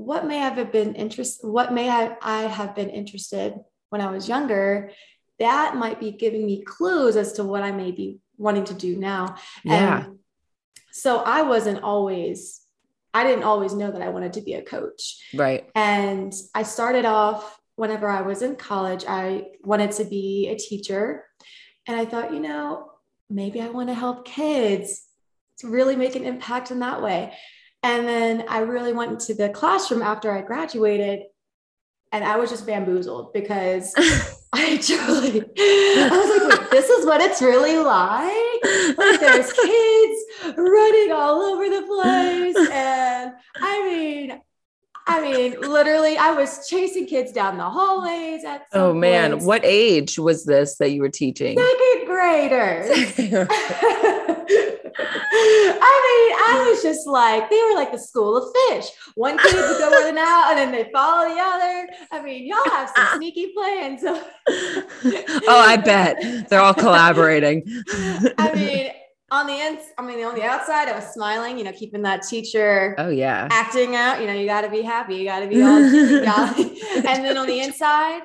what 0.00 0.26
may 0.26 0.38
have 0.38 0.72
been 0.72 0.94
interested 0.94 1.46
what 1.46 1.74
may 1.74 1.84
have 1.84 2.16
i 2.22 2.42
have 2.42 2.74
been 2.74 2.88
interested 2.88 3.54
when 3.90 4.00
i 4.00 4.10
was 4.10 4.28
younger 4.28 4.90
that 5.38 5.76
might 5.76 6.00
be 6.00 6.10
giving 6.10 6.46
me 6.46 6.62
clues 6.62 7.16
as 7.16 7.34
to 7.34 7.44
what 7.44 7.62
i 7.62 7.70
may 7.70 7.92
be 7.92 8.18
wanting 8.38 8.64
to 8.64 8.72
do 8.72 8.96
now. 8.96 9.36
Yeah. 9.62 10.04
and 10.04 10.18
so 10.90 11.18
i 11.18 11.42
wasn't 11.42 11.82
always 11.82 12.59
I 13.12 13.24
didn't 13.24 13.44
always 13.44 13.74
know 13.74 13.90
that 13.90 14.02
I 14.02 14.08
wanted 14.08 14.34
to 14.34 14.40
be 14.42 14.54
a 14.54 14.62
coach. 14.62 15.18
Right. 15.34 15.68
And 15.74 16.32
I 16.54 16.62
started 16.62 17.04
off 17.04 17.60
whenever 17.76 18.08
I 18.08 18.22
was 18.22 18.42
in 18.42 18.56
college, 18.56 19.04
I 19.08 19.46
wanted 19.62 19.92
to 19.92 20.04
be 20.04 20.48
a 20.48 20.56
teacher. 20.56 21.24
And 21.86 21.98
I 21.98 22.04
thought, 22.04 22.32
you 22.32 22.40
know, 22.40 22.90
maybe 23.28 23.60
I 23.60 23.68
want 23.68 23.88
to 23.88 23.94
help 23.94 24.26
kids 24.26 25.02
to 25.58 25.68
really 25.68 25.96
make 25.96 26.14
an 26.14 26.24
impact 26.24 26.70
in 26.70 26.80
that 26.80 27.02
way. 27.02 27.32
And 27.82 28.06
then 28.06 28.44
I 28.48 28.60
really 28.60 28.92
went 28.92 29.12
into 29.12 29.34
the 29.34 29.48
classroom 29.48 30.02
after 30.02 30.30
I 30.30 30.42
graduated 30.42 31.22
and 32.12 32.24
I 32.24 32.36
was 32.36 32.50
just 32.50 32.66
bamboozled 32.66 33.32
because 33.32 33.94
I 34.52 34.78
truly, 34.78 35.42
I 35.56 36.08
was 36.10 36.58
like, 36.58 36.70
this 36.70 36.88
is 36.90 37.06
what 37.06 37.20
it's 37.20 37.40
really 37.40 37.76
like. 37.78 38.98
Like 38.98 39.20
there's 39.20 39.52
kids 39.52 40.56
running 40.58 41.12
all 41.12 41.40
over 41.42 41.68
the 41.68 41.82
place. 41.86 42.68
And 42.72 43.32
I 43.56 43.88
mean, 43.88 44.40
I 45.10 45.20
mean, 45.20 45.60
literally, 45.60 46.16
I 46.16 46.32
was 46.32 46.68
chasing 46.68 47.04
kids 47.06 47.32
down 47.32 47.56
the 47.58 47.68
hallways 47.68 48.44
at 48.44 48.66
Oh 48.72 48.94
man, 48.94 49.44
what 49.44 49.62
age 49.64 50.18
was 50.18 50.44
this 50.44 50.76
that 50.76 50.92
you 50.92 51.02
were 51.02 51.08
teaching? 51.08 51.58
Second 51.58 52.06
graders. 52.06 53.48
I 55.02 55.96
mean, 56.06 56.32
I 56.38 56.70
was 56.70 56.82
just 56.82 57.06
like, 57.06 57.50
they 57.50 57.60
were 57.68 57.74
like 57.74 57.90
the 57.92 57.98
school 57.98 58.36
of 58.36 58.54
fish. 58.68 58.86
One 59.14 59.38
kid 59.38 59.54
would 59.54 59.78
go 59.78 60.02
in 60.02 60.08
and 60.10 60.18
out, 60.18 60.50
and 60.50 60.58
then 60.58 60.72
they 60.72 60.90
follow 60.92 61.28
the 61.28 61.40
other. 61.40 61.88
I 62.12 62.22
mean, 62.22 62.46
y'all 62.46 62.64
have 62.70 62.90
some 62.94 63.06
sneaky 63.16 63.52
plans. 63.52 64.02
oh, 64.04 64.22
I 65.48 65.76
bet 65.76 66.48
they're 66.48 66.60
all 66.60 66.74
collaborating. 66.74 67.64
I 68.38 68.52
mean, 68.54 68.92
on 69.32 69.46
the 69.46 69.52
ins, 69.52 69.80
I 69.96 70.02
mean, 70.02 70.24
on 70.24 70.34
the 70.34 70.42
outside, 70.42 70.88
I 70.88 70.94
was 70.94 71.04
smiling, 71.12 71.56
you 71.56 71.62
know, 71.62 71.72
keeping 71.72 72.02
that 72.02 72.22
teacher. 72.22 72.96
Oh 72.98 73.10
yeah. 73.10 73.46
Acting 73.50 73.94
out, 73.94 74.20
you 74.20 74.26
know, 74.26 74.32
you 74.32 74.46
got 74.46 74.62
to 74.62 74.68
be 74.68 74.82
happy, 74.82 75.16
you 75.16 75.24
got 75.24 75.40
to 75.40 75.46
be 75.46 75.62
all 75.62 75.76
and 75.78 77.24
then 77.24 77.36
on 77.36 77.46
the 77.46 77.60
inside, 77.60 78.22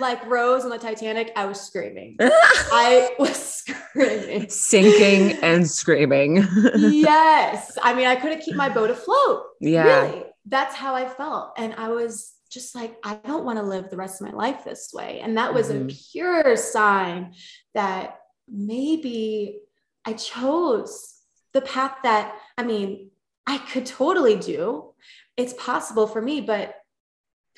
like 0.00 0.24
Rose 0.26 0.64
on 0.64 0.70
the 0.70 0.78
Titanic, 0.78 1.32
I 1.36 1.46
was 1.46 1.60
screaming. 1.60 2.16
I 2.20 3.14
was 3.18 3.36
screaming, 3.36 4.48
sinking 4.48 5.38
and 5.42 5.68
screaming. 5.68 6.46
yes, 6.74 7.78
I 7.82 7.94
mean, 7.94 8.06
I 8.06 8.16
couldn't 8.16 8.40
keep 8.40 8.56
my 8.56 8.68
boat 8.68 8.90
afloat. 8.90 9.44
Yeah, 9.60 10.02
really, 10.02 10.24
that's 10.46 10.74
how 10.74 10.94
I 10.94 11.08
felt, 11.08 11.52
and 11.58 11.74
I 11.74 11.90
was 11.90 12.32
just 12.50 12.74
like, 12.74 12.96
I 13.04 13.14
don't 13.24 13.44
want 13.44 13.58
to 13.58 13.62
live 13.62 13.90
the 13.90 13.96
rest 13.96 14.20
of 14.20 14.26
my 14.26 14.34
life 14.36 14.64
this 14.64 14.90
way, 14.92 15.20
and 15.20 15.36
that 15.36 15.54
was 15.54 15.68
mm-hmm. 15.68 15.88
a 15.88 15.92
pure 16.12 16.56
sign 16.56 17.34
that 17.74 18.18
maybe 18.48 19.60
I 20.04 20.14
chose 20.14 21.14
the 21.52 21.60
path 21.60 21.96
that, 22.02 22.34
I 22.56 22.62
mean, 22.62 23.10
I 23.46 23.58
could 23.58 23.86
totally 23.86 24.36
do. 24.36 24.94
It's 25.36 25.54
possible 25.54 26.06
for 26.06 26.20
me, 26.20 26.40
but 26.40 26.74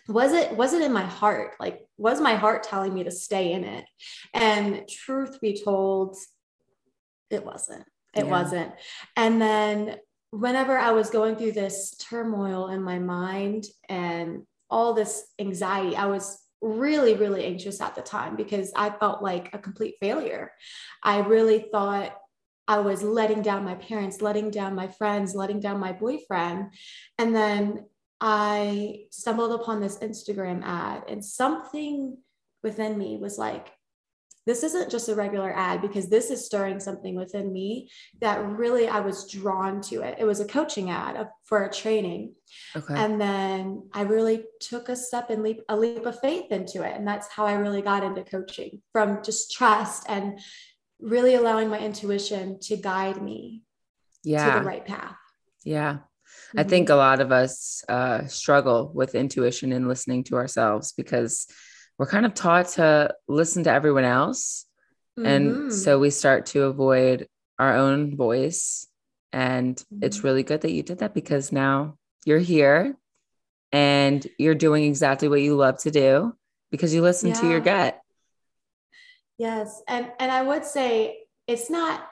was 0.08 0.32
it 0.32 0.56
was 0.56 0.72
it 0.72 0.82
in 0.82 0.92
my 0.92 1.04
heart? 1.04 1.54
Like 1.60 1.86
was 1.96 2.20
my 2.20 2.34
heart 2.34 2.64
telling 2.64 2.92
me 2.92 3.04
to 3.04 3.10
stay 3.10 3.52
in 3.52 3.62
it? 3.62 3.84
And 4.34 4.88
truth 4.88 5.40
be 5.40 5.60
told 5.62 6.16
it 7.30 7.44
wasn't. 7.44 7.84
It 8.14 8.24
yeah. 8.24 8.30
wasn't. 8.30 8.72
And 9.16 9.40
then 9.40 9.96
whenever 10.32 10.78
i 10.78 10.90
was 10.90 11.10
going 11.10 11.36
through 11.36 11.52
this 11.52 11.94
turmoil 11.96 12.68
in 12.68 12.82
my 12.82 12.98
mind 12.98 13.66
and 13.90 14.44
all 14.70 14.94
this 14.94 15.26
anxiety 15.38 15.94
i 15.94 16.06
was 16.06 16.38
really 16.62 17.14
really 17.14 17.44
anxious 17.44 17.82
at 17.82 17.94
the 17.94 18.00
time 18.00 18.34
because 18.34 18.72
i 18.74 18.88
felt 18.88 19.22
like 19.22 19.50
a 19.52 19.58
complete 19.58 19.94
failure. 20.00 20.50
I 21.02 21.18
really 21.18 21.66
thought 21.70 22.16
I 22.72 22.78
was 22.78 23.02
letting 23.02 23.42
down 23.42 23.66
my 23.66 23.74
parents, 23.74 24.22
letting 24.22 24.50
down 24.50 24.74
my 24.74 24.88
friends, 24.88 25.34
letting 25.34 25.60
down 25.60 25.78
my 25.78 25.92
boyfriend. 25.92 26.72
And 27.18 27.36
then 27.36 27.84
I 28.18 29.00
stumbled 29.10 29.52
upon 29.52 29.80
this 29.80 29.98
Instagram 29.98 30.62
ad, 30.64 31.02
and 31.06 31.22
something 31.22 32.16
within 32.62 32.96
me 32.96 33.18
was 33.20 33.36
like, 33.36 33.70
this 34.46 34.62
isn't 34.64 34.90
just 34.90 35.10
a 35.10 35.14
regular 35.14 35.52
ad 35.54 35.82
because 35.82 36.08
this 36.08 36.30
is 36.30 36.46
stirring 36.46 36.80
something 36.80 37.14
within 37.14 37.52
me 37.52 37.90
that 38.22 38.42
really 38.44 38.88
I 38.88 39.00
was 39.00 39.30
drawn 39.30 39.80
to 39.82 40.00
it. 40.00 40.16
It 40.18 40.24
was 40.24 40.40
a 40.40 40.46
coaching 40.46 40.90
ad 40.90 41.28
for 41.44 41.64
a 41.64 41.72
training. 41.72 42.34
Okay. 42.74 42.94
And 42.96 43.20
then 43.20 43.88
I 43.92 44.02
really 44.02 44.44
took 44.60 44.88
a 44.88 44.96
step 44.96 45.30
and 45.30 45.42
leap 45.42 45.60
a 45.68 45.76
leap 45.76 46.06
of 46.06 46.18
faith 46.20 46.50
into 46.50 46.82
it. 46.82 46.96
And 46.96 47.06
that's 47.06 47.28
how 47.28 47.44
I 47.46 47.52
really 47.52 47.82
got 47.82 48.02
into 48.02 48.24
coaching 48.24 48.82
from 48.92 49.22
just 49.22 49.52
trust 49.52 50.06
and 50.08 50.40
really 51.02 51.34
allowing 51.34 51.68
my 51.68 51.78
intuition 51.78 52.58
to 52.60 52.76
guide 52.76 53.20
me 53.20 53.62
yeah. 54.22 54.54
to 54.54 54.60
the 54.60 54.66
right 54.66 54.84
path. 54.84 55.16
Yeah. 55.64 55.94
Mm-hmm. 55.94 56.60
I 56.60 56.62
think 56.64 56.88
a 56.88 56.94
lot 56.94 57.20
of 57.20 57.32
us 57.32 57.84
uh, 57.88 58.26
struggle 58.26 58.90
with 58.94 59.14
intuition 59.14 59.72
and 59.72 59.88
listening 59.88 60.24
to 60.24 60.36
ourselves 60.36 60.92
because 60.92 61.46
we're 61.98 62.06
kind 62.06 62.26
of 62.26 62.34
taught 62.34 62.68
to 62.68 63.14
listen 63.28 63.64
to 63.64 63.72
everyone 63.72 64.04
else. 64.04 64.66
Mm-hmm. 65.18 65.26
And 65.26 65.72
so 65.72 65.98
we 65.98 66.10
start 66.10 66.46
to 66.46 66.64
avoid 66.64 67.28
our 67.58 67.76
own 67.76 68.16
voice. 68.16 68.86
And 69.32 69.76
mm-hmm. 69.76 70.04
it's 70.04 70.24
really 70.24 70.42
good 70.42 70.62
that 70.62 70.72
you 70.72 70.82
did 70.82 70.98
that 70.98 71.14
because 71.14 71.52
now 71.52 71.96
you're 72.24 72.38
here 72.38 72.96
and 73.72 74.26
you're 74.38 74.54
doing 74.54 74.84
exactly 74.84 75.28
what 75.28 75.40
you 75.40 75.56
love 75.56 75.78
to 75.82 75.90
do 75.90 76.34
because 76.70 76.94
you 76.94 77.02
listen 77.02 77.30
yeah. 77.30 77.40
to 77.40 77.48
your 77.48 77.60
gut. 77.60 77.98
Yes. 79.42 79.82
And 79.88 80.12
and 80.20 80.30
I 80.30 80.40
would 80.40 80.64
say 80.64 81.18
it's 81.48 81.68
not 81.68 82.06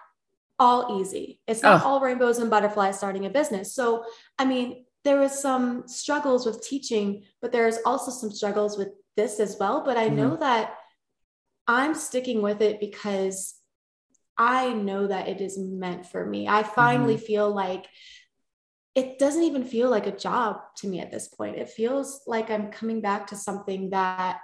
all 0.59 1.01
easy. 1.01 1.39
It's 1.47 1.63
not 1.63 1.83
oh. 1.85 1.87
all 1.87 2.01
rainbows 2.01 2.41
and 2.41 2.51
butterflies 2.51 2.99
starting 2.99 3.25
a 3.25 3.31
business. 3.31 3.73
So, 3.73 4.05
I 4.37 4.45
mean, 4.45 4.85
there 5.05 5.21
was 5.21 5.41
some 5.41 5.87
struggles 5.87 6.45
with 6.45 6.67
teaching, 6.67 7.23
but 7.41 7.53
there's 7.53 7.79
also 7.87 8.11
some 8.11 8.33
struggles 8.33 8.77
with 8.77 8.89
this 9.17 9.39
as 9.39 9.57
well, 9.61 9.85
but 9.85 9.97
I 9.97 10.09
mm-hmm. 10.09 10.17
know 10.17 10.37
that 10.39 10.75
I'm 11.69 11.95
sticking 11.95 12.43
with 12.43 12.61
it 12.63 12.81
because 12.81 13.55
I 14.37 14.73
know 14.73 15.07
that 15.07 15.29
it 15.29 15.41
is 15.41 15.57
meant 15.57 16.07
for 16.07 16.27
me. 16.27 16.49
I 16.49 16.65
finally 16.65 17.15
mm-hmm. 17.15 17.27
feel 17.27 17.55
like 17.55 17.87
it 18.97 19.21
doesn't 19.21 19.45
even 19.45 19.63
feel 19.63 19.89
like 19.89 20.09
a 20.09 20.17
job 20.17 20.57
to 20.79 20.89
me 20.89 20.99
at 20.99 21.13
this 21.13 21.29
point. 21.29 21.59
It 21.59 21.71
feels 21.71 22.23
like 22.27 22.51
I'm 22.51 22.73
coming 22.73 23.01
back 23.01 23.29
to 23.29 23.37
something 23.37 23.91
that 23.91 24.41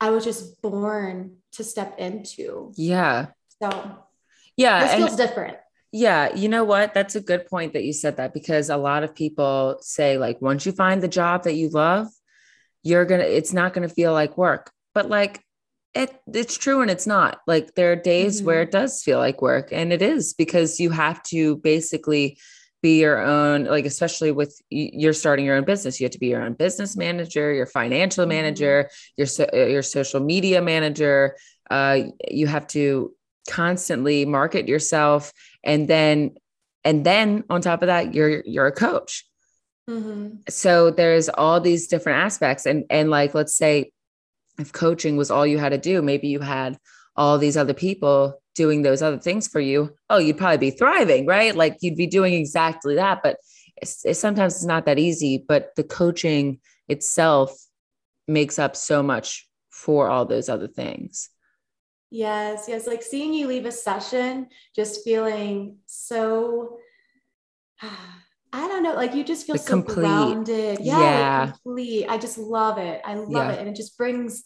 I 0.00 0.10
was 0.10 0.24
just 0.24 0.60
born 0.62 1.36
to 1.52 1.64
step 1.64 1.98
into. 1.98 2.72
Yeah. 2.76 3.28
So 3.62 3.98
yeah, 4.56 4.80
this 4.80 4.94
feels 4.94 5.16
different. 5.16 5.56
Yeah, 5.92 6.34
you 6.34 6.48
know 6.48 6.64
what? 6.64 6.94
That's 6.94 7.14
a 7.14 7.20
good 7.20 7.46
point 7.46 7.72
that 7.72 7.84
you 7.84 7.92
said 7.92 8.16
that 8.18 8.34
because 8.34 8.68
a 8.68 8.76
lot 8.76 9.02
of 9.02 9.14
people 9.14 9.78
say 9.80 10.18
like 10.18 10.42
once 10.42 10.66
you 10.66 10.72
find 10.72 11.02
the 11.02 11.08
job 11.08 11.44
that 11.44 11.54
you 11.54 11.70
love, 11.70 12.08
you're 12.82 13.04
going 13.04 13.20
to 13.20 13.26
it's 13.26 13.52
not 13.52 13.72
going 13.72 13.88
to 13.88 13.94
feel 13.94 14.12
like 14.12 14.36
work. 14.36 14.70
But 14.94 15.08
like 15.08 15.42
it 15.94 16.14
it's 16.32 16.58
true 16.58 16.82
and 16.82 16.90
it's 16.90 17.06
not. 17.06 17.40
Like 17.46 17.74
there 17.74 17.92
are 17.92 17.96
days 17.96 18.38
mm-hmm. 18.38 18.46
where 18.46 18.62
it 18.62 18.70
does 18.70 19.02
feel 19.02 19.18
like 19.18 19.40
work 19.40 19.70
and 19.72 19.92
it 19.92 20.02
is 20.02 20.34
because 20.34 20.78
you 20.80 20.90
have 20.90 21.22
to 21.24 21.56
basically 21.56 22.38
be 22.86 23.00
your 23.00 23.18
own 23.18 23.64
like 23.64 23.84
especially 23.84 24.30
with 24.30 24.62
you're 24.70 25.12
starting 25.12 25.44
your 25.44 25.56
own 25.56 25.64
business 25.64 25.98
you 25.98 26.04
have 26.04 26.12
to 26.12 26.20
be 26.20 26.28
your 26.28 26.42
own 26.42 26.52
business 26.52 26.96
manager 26.96 27.52
your 27.52 27.66
financial 27.66 28.22
mm-hmm. 28.22 28.36
manager 28.36 28.88
your 29.16 29.26
your 29.52 29.82
social 29.82 30.20
media 30.20 30.62
manager 30.62 31.36
uh, 31.68 31.98
you 32.30 32.46
have 32.46 32.64
to 32.68 33.12
constantly 33.50 34.24
market 34.24 34.68
yourself 34.68 35.32
and 35.64 35.88
then 35.88 36.36
and 36.84 37.04
then 37.04 37.42
on 37.50 37.60
top 37.60 37.82
of 37.82 37.88
that 37.88 38.14
you're 38.14 38.40
you're 38.46 38.68
a 38.68 38.78
coach 38.86 39.26
mm-hmm. 39.90 40.36
so 40.48 40.92
there's 40.92 41.28
all 41.28 41.60
these 41.60 41.88
different 41.88 42.20
aspects 42.20 42.66
and 42.66 42.84
and 42.88 43.10
like 43.10 43.34
let's 43.34 43.56
say 43.56 43.90
if 44.60 44.72
coaching 44.72 45.16
was 45.16 45.32
all 45.32 45.44
you 45.44 45.58
had 45.58 45.72
to 45.72 45.78
do 45.78 46.02
maybe 46.02 46.28
you 46.28 46.38
had 46.38 46.78
all 47.16 47.36
these 47.36 47.56
other 47.56 47.74
people 47.74 48.40
doing 48.56 48.82
those 48.82 49.02
other 49.02 49.18
things 49.18 49.46
for 49.46 49.60
you 49.60 49.94
oh 50.10 50.18
you'd 50.18 50.38
probably 50.38 50.70
be 50.70 50.70
thriving 50.70 51.26
right 51.26 51.54
like 51.54 51.76
you'd 51.80 51.96
be 51.96 52.06
doing 52.06 52.34
exactly 52.34 52.94
that 52.96 53.20
but 53.22 53.36
it's, 53.76 54.04
it's 54.04 54.18
sometimes 54.18 54.54
it's 54.56 54.64
not 54.64 54.86
that 54.86 54.98
easy 54.98 55.44
but 55.46 55.70
the 55.76 55.84
coaching 55.84 56.58
itself 56.88 57.52
makes 58.26 58.58
up 58.58 58.74
so 58.74 59.02
much 59.02 59.48
for 59.70 60.08
all 60.08 60.24
those 60.24 60.48
other 60.48 60.68
things 60.68 61.28
Yes, 62.10 62.66
yes. 62.68 62.86
Like 62.86 63.02
seeing 63.02 63.32
you 63.34 63.46
leave 63.46 63.66
a 63.66 63.72
session, 63.72 64.48
just 64.74 65.04
feeling 65.04 65.78
so, 65.86 66.78
I 68.52 68.68
don't 68.68 68.82
know, 68.82 68.94
like 68.94 69.14
you 69.14 69.24
just 69.24 69.46
feel 69.46 69.56
the 69.56 69.58
so 69.58 69.68
complete. 69.68 69.96
grounded. 69.96 70.78
Yeah, 70.80 71.00
yeah. 71.00 71.52
complete. 71.62 72.06
I 72.08 72.16
just 72.16 72.38
love 72.38 72.78
it. 72.78 73.02
I 73.04 73.14
love 73.14 73.30
yeah. 73.30 73.52
it. 73.52 73.58
And 73.58 73.68
it 73.68 73.76
just 73.76 73.98
brings, 73.98 74.44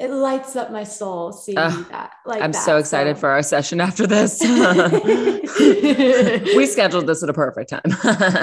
it 0.00 0.10
lights 0.10 0.56
up 0.56 0.72
my 0.72 0.82
soul 0.82 1.30
seeing 1.30 1.58
uh, 1.58 1.84
that. 1.90 2.14
Like 2.24 2.40
I'm 2.40 2.52
that. 2.52 2.64
so 2.64 2.78
excited 2.78 3.16
so. 3.16 3.20
for 3.20 3.28
our 3.28 3.42
session 3.42 3.82
after 3.82 4.06
this. 4.06 4.40
we 6.56 6.64
scheduled 6.64 7.06
this 7.06 7.22
at 7.22 7.28
a 7.28 7.34
perfect 7.34 7.68
time. 7.68 7.82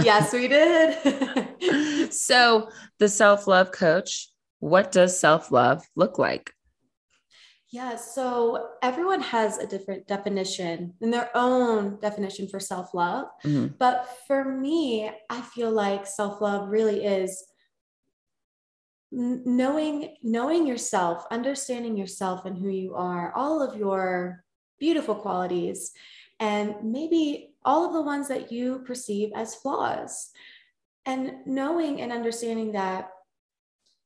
yes, 0.04 0.32
we 0.32 0.48
did. 0.48 2.14
so 2.14 2.70
the 3.00 3.10
self-love 3.10 3.72
coach, 3.72 4.30
what 4.60 4.92
does 4.92 5.20
self-love 5.20 5.84
look 5.96 6.20
like? 6.20 6.54
Yeah, 7.72 7.96
so 7.96 8.68
everyone 8.84 9.22
has 9.22 9.58
a 9.58 9.66
different 9.66 10.08
definition 10.08 10.94
and 11.02 11.12
their 11.12 11.32
own 11.36 11.98
definition 12.00 12.48
for 12.48 12.60
self 12.60 12.94
love. 12.94 13.30
Mm-hmm. 13.44 13.74
But 13.80 14.08
for 14.28 14.46
me, 14.46 15.10
I 15.30 15.42
feel 15.42 15.72
like 15.72 16.06
self 16.06 16.40
love 16.40 16.70
really 16.70 17.04
is 17.04 17.44
knowing 19.12 20.16
knowing 20.22 20.68
yourself, 20.68 21.26
understanding 21.32 21.98
yourself 21.98 22.46
and 22.46 22.58
who 22.58 22.70
you 22.70 22.96
are, 22.96 23.34
all 23.36 23.62
of 23.62 23.78
your 23.78 24.44
beautiful 24.80 25.16
qualities, 25.16 25.92
and 26.40 26.76
maybe 26.84 27.54
all 27.64 27.86
of 27.86 27.94
the 27.94 28.02
ones 28.02 28.28
that 28.28 28.52
you 28.52 28.80
perceive 28.86 29.32
as 29.36 29.56
flaws. 29.56 30.30
And 31.06 31.46
knowing 31.46 32.02
and 32.02 32.12
understanding 32.12 32.74
that 32.74 33.10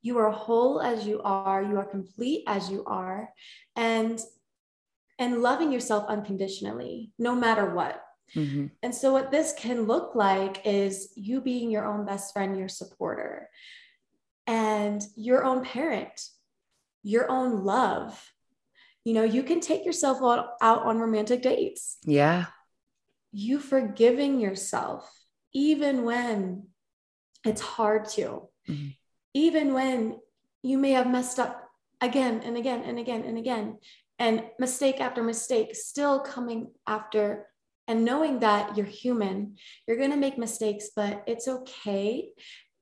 You 0.03 0.17
are 0.17 0.31
whole 0.31 0.81
as 0.81 1.05
you 1.05 1.21
are, 1.21 1.61
you 1.61 1.77
are 1.77 1.85
complete 1.85 2.43
as 2.47 2.69
you 2.69 2.83
are, 2.85 3.29
and 3.75 4.19
and 5.19 5.41
loving 5.43 5.71
yourself 5.71 6.05
unconditionally, 6.07 7.11
no 7.19 7.35
matter 7.35 7.75
what. 7.75 8.01
Mm-hmm. 8.35 8.67
And 8.81 8.95
so, 8.95 9.13
what 9.13 9.29
this 9.29 9.53
can 9.53 9.83
look 9.85 10.15
like 10.15 10.65
is 10.65 11.13
you 11.15 11.41
being 11.41 11.69
your 11.69 11.85
own 11.85 12.05
best 12.05 12.33
friend, 12.33 12.57
your 12.57 12.69
supporter, 12.69 13.49
and 14.47 15.01
your 15.15 15.43
own 15.43 15.63
parent, 15.63 16.21
your 17.03 17.29
own 17.29 17.63
love. 17.63 18.31
You 19.03 19.13
know, 19.13 19.23
you 19.23 19.43
can 19.43 19.59
take 19.59 19.85
yourself 19.85 20.19
out, 20.21 20.83
on 20.83 20.99
romantic 20.99 21.41
dates. 21.41 21.97
Yeah. 22.03 22.45
You 23.31 23.59
forgiving 23.59 24.39
yourself, 24.39 25.09
even 25.53 26.03
when 26.03 26.67
it's 27.45 27.61
hard 27.61 28.09
to, 28.09 28.49
mm-hmm. 28.69 28.89
even 29.33 29.73
when 29.73 30.17
you 30.61 30.77
may 30.77 30.91
have 30.91 31.09
messed 31.09 31.39
up 31.39 31.69
again 31.99 32.41
and 32.43 32.57
again 32.57 32.83
and 32.83 32.99
again 32.99 33.23
and 33.23 33.37
again, 33.37 33.77
and 34.19 34.43
mistake 34.59 35.01
after 35.01 35.23
mistake, 35.23 35.75
still 35.75 36.19
coming 36.19 36.71
after 36.85 37.47
and 37.87 38.05
knowing 38.05 38.39
that 38.39 38.77
you're 38.77 38.85
human, 38.85 39.57
you're 39.87 39.97
going 39.97 40.11
to 40.11 40.17
make 40.17 40.37
mistakes, 40.37 40.91
but 40.95 41.23
it's 41.25 41.47
okay. 41.47 42.29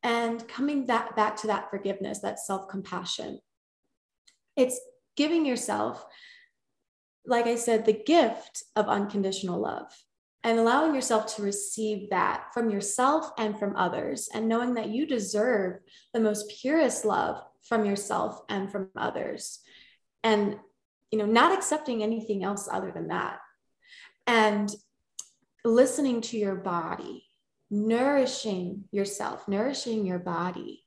And 0.03 0.47
coming 0.47 0.85
that 0.85 1.15
back 1.15 1.35
to 1.37 1.47
that 1.47 1.69
forgiveness, 1.69 2.19
that 2.19 2.39
self-compassion. 2.39 3.39
It's 4.55 4.79
giving 5.15 5.45
yourself, 5.45 6.05
like 7.25 7.47
I 7.47 7.55
said, 7.55 7.85
the 7.85 8.01
gift 8.05 8.63
of 8.75 8.87
unconditional 8.87 9.59
love 9.59 9.91
and 10.43 10.57
allowing 10.57 10.95
yourself 10.95 11.35
to 11.35 11.41
receive 11.41 12.09
that 12.09 12.45
from 12.53 12.69
yourself 12.69 13.31
and 13.37 13.59
from 13.59 13.75
others, 13.75 14.29
and 14.33 14.47
knowing 14.47 14.75
that 14.75 14.87
you 14.87 15.05
deserve 15.05 15.79
the 16.13 16.19
most 16.21 16.49
purest 16.61 17.03
love 17.03 17.43
from 17.61 17.83
yourself 17.83 18.41
and 18.47 18.71
from 18.71 18.89
others. 18.95 19.59
And 20.23 20.57
you 21.11 21.19
know, 21.19 21.25
not 21.25 21.51
accepting 21.51 22.03
anything 22.03 22.43
else 22.43 22.69
other 22.71 22.91
than 22.91 23.07
that. 23.07 23.39
And 24.27 24.73
listening 25.65 26.21
to 26.21 26.37
your 26.37 26.55
body, 26.55 27.25
nourishing 27.69 28.85
yourself, 28.91 29.47
nourishing 29.47 30.05
your 30.05 30.19
body, 30.19 30.83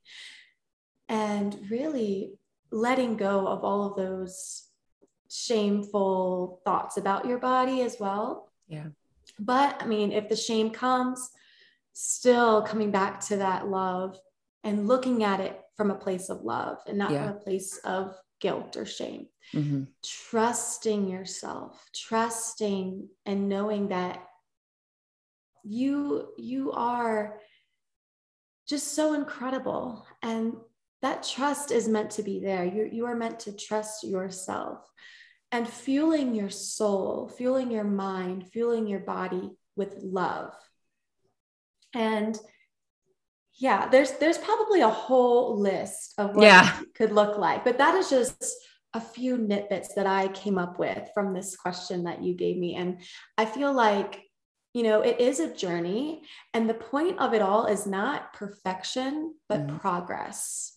and 1.09 1.57
really 1.69 2.33
letting 2.71 3.15
go 3.17 3.47
of 3.47 3.63
all 3.63 3.85
of 3.85 3.95
those 3.95 4.67
shameful 5.29 6.61
thoughts 6.65 6.97
about 6.97 7.25
your 7.25 7.39
body 7.39 7.81
as 7.81 7.97
well. 7.99 8.51
Yeah. 8.67 8.87
But 9.39 9.81
I 9.81 9.85
mean, 9.85 10.11
if 10.11 10.29
the 10.29 10.35
shame 10.35 10.69
comes, 10.71 11.29
still 11.93 12.61
coming 12.63 12.91
back 12.91 13.19
to 13.27 13.37
that 13.37 13.67
love 13.67 14.17
and 14.63 14.87
looking 14.87 15.23
at 15.23 15.39
it 15.39 15.59
from 15.75 15.91
a 15.91 15.95
place 15.95 16.29
of 16.29 16.41
love 16.41 16.77
and 16.87 16.97
not 16.97 17.11
yeah. 17.11 17.27
from 17.27 17.37
a 17.37 17.39
place 17.39 17.77
of 17.83 18.15
guilt 18.39 18.75
or 18.75 18.85
shame. 18.85 19.27
Mm-hmm. 19.53 19.83
Trusting 20.03 21.07
yourself, 21.07 21.89
trusting 21.95 23.07
and 23.25 23.49
knowing 23.49 23.89
that 23.89 24.25
you 25.63 26.29
you 26.37 26.71
are 26.71 27.39
just 28.67 28.93
so 28.93 29.13
incredible. 29.13 30.05
And 30.21 30.55
that 31.01 31.23
trust 31.23 31.71
is 31.71 31.87
meant 31.87 32.11
to 32.11 32.23
be 32.23 32.39
there. 32.39 32.63
You, 32.63 32.89
you 32.91 33.05
are 33.05 33.15
meant 33.15 33.41
to 33.41 33.51
trust 33.51 34.03
yourself. 34.03 34.79
And 35.51 35.67
fueling 35.67 36.33
your 36.33 36.49
soul 36.49 37.29
fueling 37.37 37.69
your 37.69 37.83
mind 37.83 38.47
fueling 38.51 38.87
your 38.87 39.01
body 39.01 39.51
with 39.75 39.95
love. 40.01 40.53
And 41.93 42.39
yeah 43.59 43.87
there's 43.87 44.13
there's 44.13 44.37
probably 44.37 44.81
a 44.81 44.89
whole 44.89 45.59
list 45.59 46.15
of 46.17 46.35
what 46.35 46.43
yeah. 46.43 46.81
it 46.81 46.93
could 46.95 47.11
look 47.11 47.37
like 47.37 47.63
but 47.63 47.77
that 47.77 47.95
is 47.95 48.09
just 48.09 48.55
a 48.95 48.99
few 48.99 49.37
nitbits 49.37 49.93
that 49.95 50.07
i 50.07 50.27
came 50.29 50.57
up 50.57 50.79
with 50.79 51.07
from 51.13 51.33
this 51.33 51.55
question 51.55 52.03
that 52.05 52.23
you 52.23 52.33
gave 52.33 52.57
me. 52.57 52.75
And 52.75 53.01
i 53.37 53.45
feel 53.45 53.73
like 53.73 54.23
you 54.73 54.83
know, 54.83 55.01
it 55.01 55.19
is 55.19 55.39
a 55.39 55.53
journey. 55.53 56.23
And 56.53 56.69
the 56.69 56.73
point 56.73 57.19
of 57.19 57.33
it 57.33 57.41
all 57.41 57.67
is 57.67 57.85
not 57.85 58.33
perfection, 58.33 59.35
but 59.47 59.67
mm. 59.67 59.79
progress. 59.79 60.75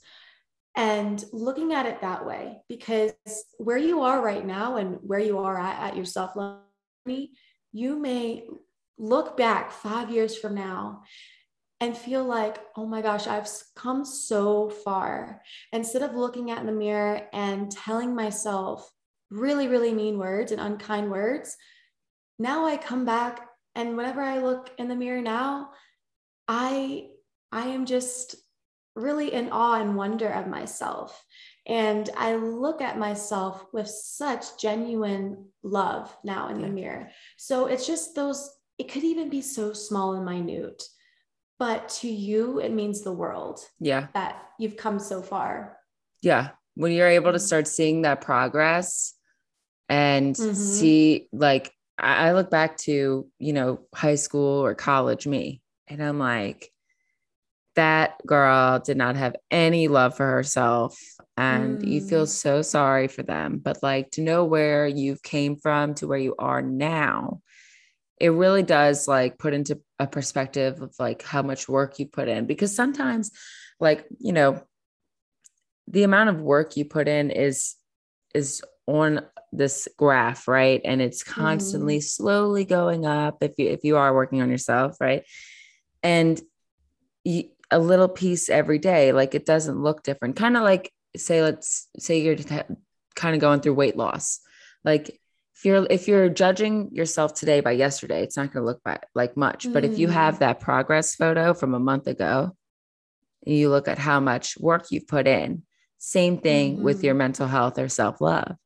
And 0.77 1.25
looking 1.33 1.73
at 1.73 1.87
it 1.87 2.03
that 2.03 2.27
way, 2.27 2.59
because 2.69 3.13
where 3.57 3.79
you 3.79 4.03
are 4.03 4.23
right 4.23 4.45
now 4.45 4.77
and 4.77 4.99
where 5.01 5.19
you 5.19 5.39
are 5.39 5.59
at, 5.59 5.81
at 5.91 5.97
your 5.97 6.05
self 6.05 6.37
love 6.37 6.61
you 7.73 7.99
may 7.99 8.49
look 8.99 9.37
back 9.37 9.71
five 9.71 10.11
years 10.11 10.37
from 10.37 10.55
now 10.55 11.03
and 11.81 11.97
feel 11.97 12.25
like, 12.25 12.59
oh 12.77 12.87
my 12.87 13.03
gosh, 13.03 13.27
I've 13.27 13.49
come 13.75 14.05
so 14.05 14.71
far. 14.71 15.43
Instead 15.73 16.03
of 16.03 16.15
looking 16.15 16.51
at 16.51 16.61
in 16.61 16.67
the 16.67 16.73
mirror 16.73 17.23
and 17.33 17.71
telling 17.71 18.15
myself 18.15 18.91
really, 19.31 19.69
really 19.69 19.93
mean 19.93 20.19
words 20.19 20.53
and 20.53 20.61
unkind 20.61 21.11
words, 21.11 21.57
now 22.39 22.67
I 22.67 22.77
come 22.77 23.05
back 23.05 23.46
and 23.77 23.97
whenever 23.97 24.23
I 24.23 24.39
look 24.39 24.73
in 24.79 24.89
the 24.89 24.97
mirror 24.97 25.23
now, 25.23 25.71
I 26.49 27.11
I 27.53 27.69
am 27.69 27.87
just 27.87 28.35
really 28.97 29.33
in 29.33 29.51
awe 29.51 29.81
and 29.81 29.95
wonder 29.95 30.29
of 30.29 30.49
myself. 30.49 31.25
And 31.67 32.09
I 32.17 32.37
look 32.37 32.81
at 32.81 32.99
myself 32.99 33.65
with 33.73 33.89
such 33.89 34.59
genuine 34.59 35.47
love 35.63 36.17
now 36.25 36.49
in 36.49 36.63
the 36.63 36.69
mirror. 36.69 37.11
So 37.37 37.67
it's 37.67 37.87
just 37.87 38.15
those, 38.15 38.49
it 38.79 38.91
could 38.91 39.05
even 39.05 39.29
be 39.29 39.43
so 39.43 39.73
small 39.73 40.15
and 40.15 40.25
minute, 40.25 40.83
but 41.59 41.89
to 42.01 42.09
you, 42.09 42.61
it 42.61 42.73
means 42.73 43.03
the 43.03 43.13
world. 43.13 43.61
Yeah. 43.81 44.07
That 44.15 44.43
you've 44.59 44.77
come 44.77 44.99
so 44.99 45.23
far. 45.23 45.77
Yeah. 46.23 46.51
When 46.75 46.93
you're 46.93 47.09
able 47.09 47.33
to 47.33 47.39
mm-hmm. 47.39 47.47
start 47.47 47.67
seeing 47.67 48.03
that 48.03 48.21
progress 48.21 49.15
and 49.89 50.35
mm-hmm. 50.35 50.55
see 50.55 51.29
like 51.33 51.73
I 51.99 52.33
look 52.33 52.51
back 52.51 52.77
to, 52.79 53.27
you 53.39 53.53
know, 53.53 53.81
high 53.95 54.17
school 54.17 54.65
or 54.65 54.75
college 54.75 55.27
me, 55.27 55.63
and 55.89 56.03
I'm 56.03 56.19
like, 56.19 56.71
that 57.77 58.15
girl 58.27 58.81
did 58.81 58.97
not 58.97 59.17
have 59.17 59.37
any 59.51 59.87
love 59.89 60.17
for 60.17 60.27
herself. 60.27 60.99
And 61.37 61.79
mm. 61.81 61.87
you 61.87 62.01
feel 62.01 62.25
mm. 62.25 62.29
so 62.29 62.63
sorry 62.63 63.07
for 63.07 63.23
them. 63.23 63.59
But 63.59 63.83
like 63.83 64.11
to 64.13 64.23
know 64.23 64.45
where 64.45 64.87
you 64.87 65.17
came 65.23 65.57
from 65.57 65.95
to 65.97 66.07
where 66.07 66.19
you 66.19 66.35
are 66.39 66.63
now, 66.63 67.43
it 68.19 68.31
really 68.31 68.63
does 68.63 69.07
like 69.07 69.39
put 69.39 69.53
into 69.53 69.81
a 69.99 70.07
perspective 70.07 70.81
of 70.81 70.95
like 70.99 71.23
how 71.23 71.43
much 71.43 71.69
work 71.69 71.99
you 71.99 72.07
put 72.07 72.29
in. 72.29 72.47
Because 72.47 72.75
sometimes, 72.75 73.31
like, 73.79 74.07
you 74.19 74.33
know, 74.33 74.63
the 75.87 76.03
amount 76.03 76.31
of 76.31 76.41
work 76.41 76.77
you 76.77 76.87
put 76.87 77.09
in 77.09 77.31
is 77.31 77.75
is 78.35 78.63
on 78.87 79.21
this 79.57 79.89
graph, 79.97 80.49
right? 80.49 80.81
And 80.85 81.01
it's 81.01 81.23
constantly 81.23 81.99
mm-hmm. 81.99 82.03
slowly 82.03 82.65
going 82.65 83.07
up 83.07 83.39
if 83.43 83.55
you 83.59 83.69
if 83.69 83.85
you 83.85 83.97
are 83.97 84.15
working 84.15 84.43
on 84.43 84.51
yourself, 84.51 84.97
right? 85.01 85.25
And 86.03 86.41
you, 87.25 87.45
a 87.71 87.79
little 87.79 88.09
piece 88.09 88.49
every 88.49 88.79
day, 88.79 89.13
like 89.13 89.35
it 89.35 89.47
doesn't 89.47 89.83
look 89.83 90.03
different. 90.03 90.37
Kind 90.37 90.57
of 90.57 90.63
like 90.63 90.93
say 91.17 91.43
let's 91.43 91.89
say 91.99 92.21
you're 92.21 92.37
kind 93.15 93.35
of 93.35 93.41
going 93.41 93.61
through 93.61 93.75
weight 93.75 93.97
loss. 93.97 94.41
Like 94.85 95.21
if 95.57 95.65
you're 95.65 95.87
if 95.89 96.07
you're 96.07 96.29
judging 96.29 96.91
yourself 96.93 97.35
today 97.35 97.61
by 97.61 97.73
yesterday, 97.73 98.23
it's 98.23 98.37
not 98.37 98.53
going 98.53 98.63
to 98.63 98.67
look 98.67 98.83
by, 98.85 98.99
like 99.15 99.37
much. 99.37 99.65
Mm-hmm. 99.65 99.73
But 99.73 99.85
if 99.85 99.99
you 99.99 100.09
have 100.09 100.37
mm. 100.37 100.39
that 100.41 100.61
progress 100.61 101.15
photo 101.15 101.55
from 101.55 101.75
a 101.75 101.81
month 101.81 102.07
ago, 102.07 102.55
you 103.45 103.71
look 103.71 103.89
at 103.89 103.99
how 103.99 104.21
much 104.21 104.59
work 104.59 104.87
you've 104.91 105.09
put 105.09 105.27
in, 105.27 105.63
same 105.99 106.39
thing 106.39 106.75
mm-hmm. 106.75 106.85
with 106.85 107.03
your 107.03 107.15
mental 107.15 107.47
health 107.47 107.79
or 107.79 107.89
self 107.89 108.21
love. 108.21 108.57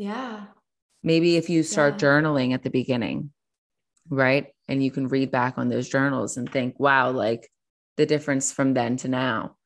Yeah. 0.00 0.44
Maybe 1.02 1.36
if 1.36 1.50
you 1.50 1.62
start 1.62 1.94
yeah. 1.94 2.08
journaling 2.08 2.54
at 2.54 2.62
the 2.62 2.70
beginning, 2.70 3.32
right? 4.08 4.46
And 4.66 4.82
you 4.82 4.90
can 4.90 5.08
read 5.08 5.30
back 5.30 5.58
on 5.58 5.68
those 5.68 5.90
journals 5.90 6.38
and 6.38 6.50
think, 6.50 6.80
wow, 6.80 7.10
like 7.10 7.50
the 7.98 8.06
difference 8.06 8.50
from 8.50 8.72
then 8.72 8.96
to 8.98 9.08
now. 9.08 9.56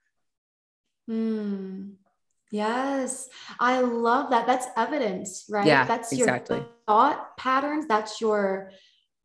Hmm. 1.07 1.91
Yes, 2.51 3.29
I 3.61 3.81
love 3.81 4.31
that. 4.31 4.49
That's 4.49 4.67
evidence, 4.77 5.45
right? 5.49 5.67
Yeah, 5.69 5.87
that's 5.87 6.13
exactly. 6.13 6.57
your 6.57 6.69
thought 6.89 7.37
patterns. 7.37 7.87
That's 7.87 8.21
your 8.21 8.73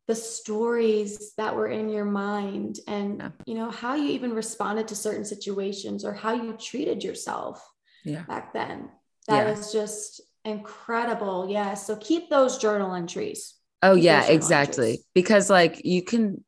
the 0.06 0.14
stories 0.14 1.32
that 1.38 1.56
were 1.56 1.68
in 1.68 1.88
your 1.88 2.04
mind, 2.04 2.80
and 2.86 3.18
yeah. 3.18 3.30
you 3.46 3.54
know 3.54 3.70
how 3.70 3.94
you 3.94 4.10
even 4.10 4.32
responded 4.32 4.88
to 4.88 4.96
certain 4.96 5.24
situations 5.24 6.04
or 6.04 6.12
how 6.12 6.34
you 6.34 6.52
treated 6.54 7.02
yourself. 7.02 7.68
Yeah. 8.04 8.22
back 8.22 8.52
then. 8.52 8.88
That 9.28 9.46
yeah. 9.46 9.52
is 9.52 9.72
just 9.72 10.22
Incredible. 10.44 11.48
Yeah. 11.48 11.74
So 11.74 11.96
keep 11.96 12.30
those 12.30 12.58
journal 12.58 12.94
entries. 12.94 13.54
Oh, 13.82 13.94
keep 13.94 14.04
yeah, 14.04 14.24
exactly. 14.26 14.90
Entries. 14.90 15.06
Because, 15.14 15.50
like, 15.50 15.84
you 15.84 16.02
can, 16.02 16.44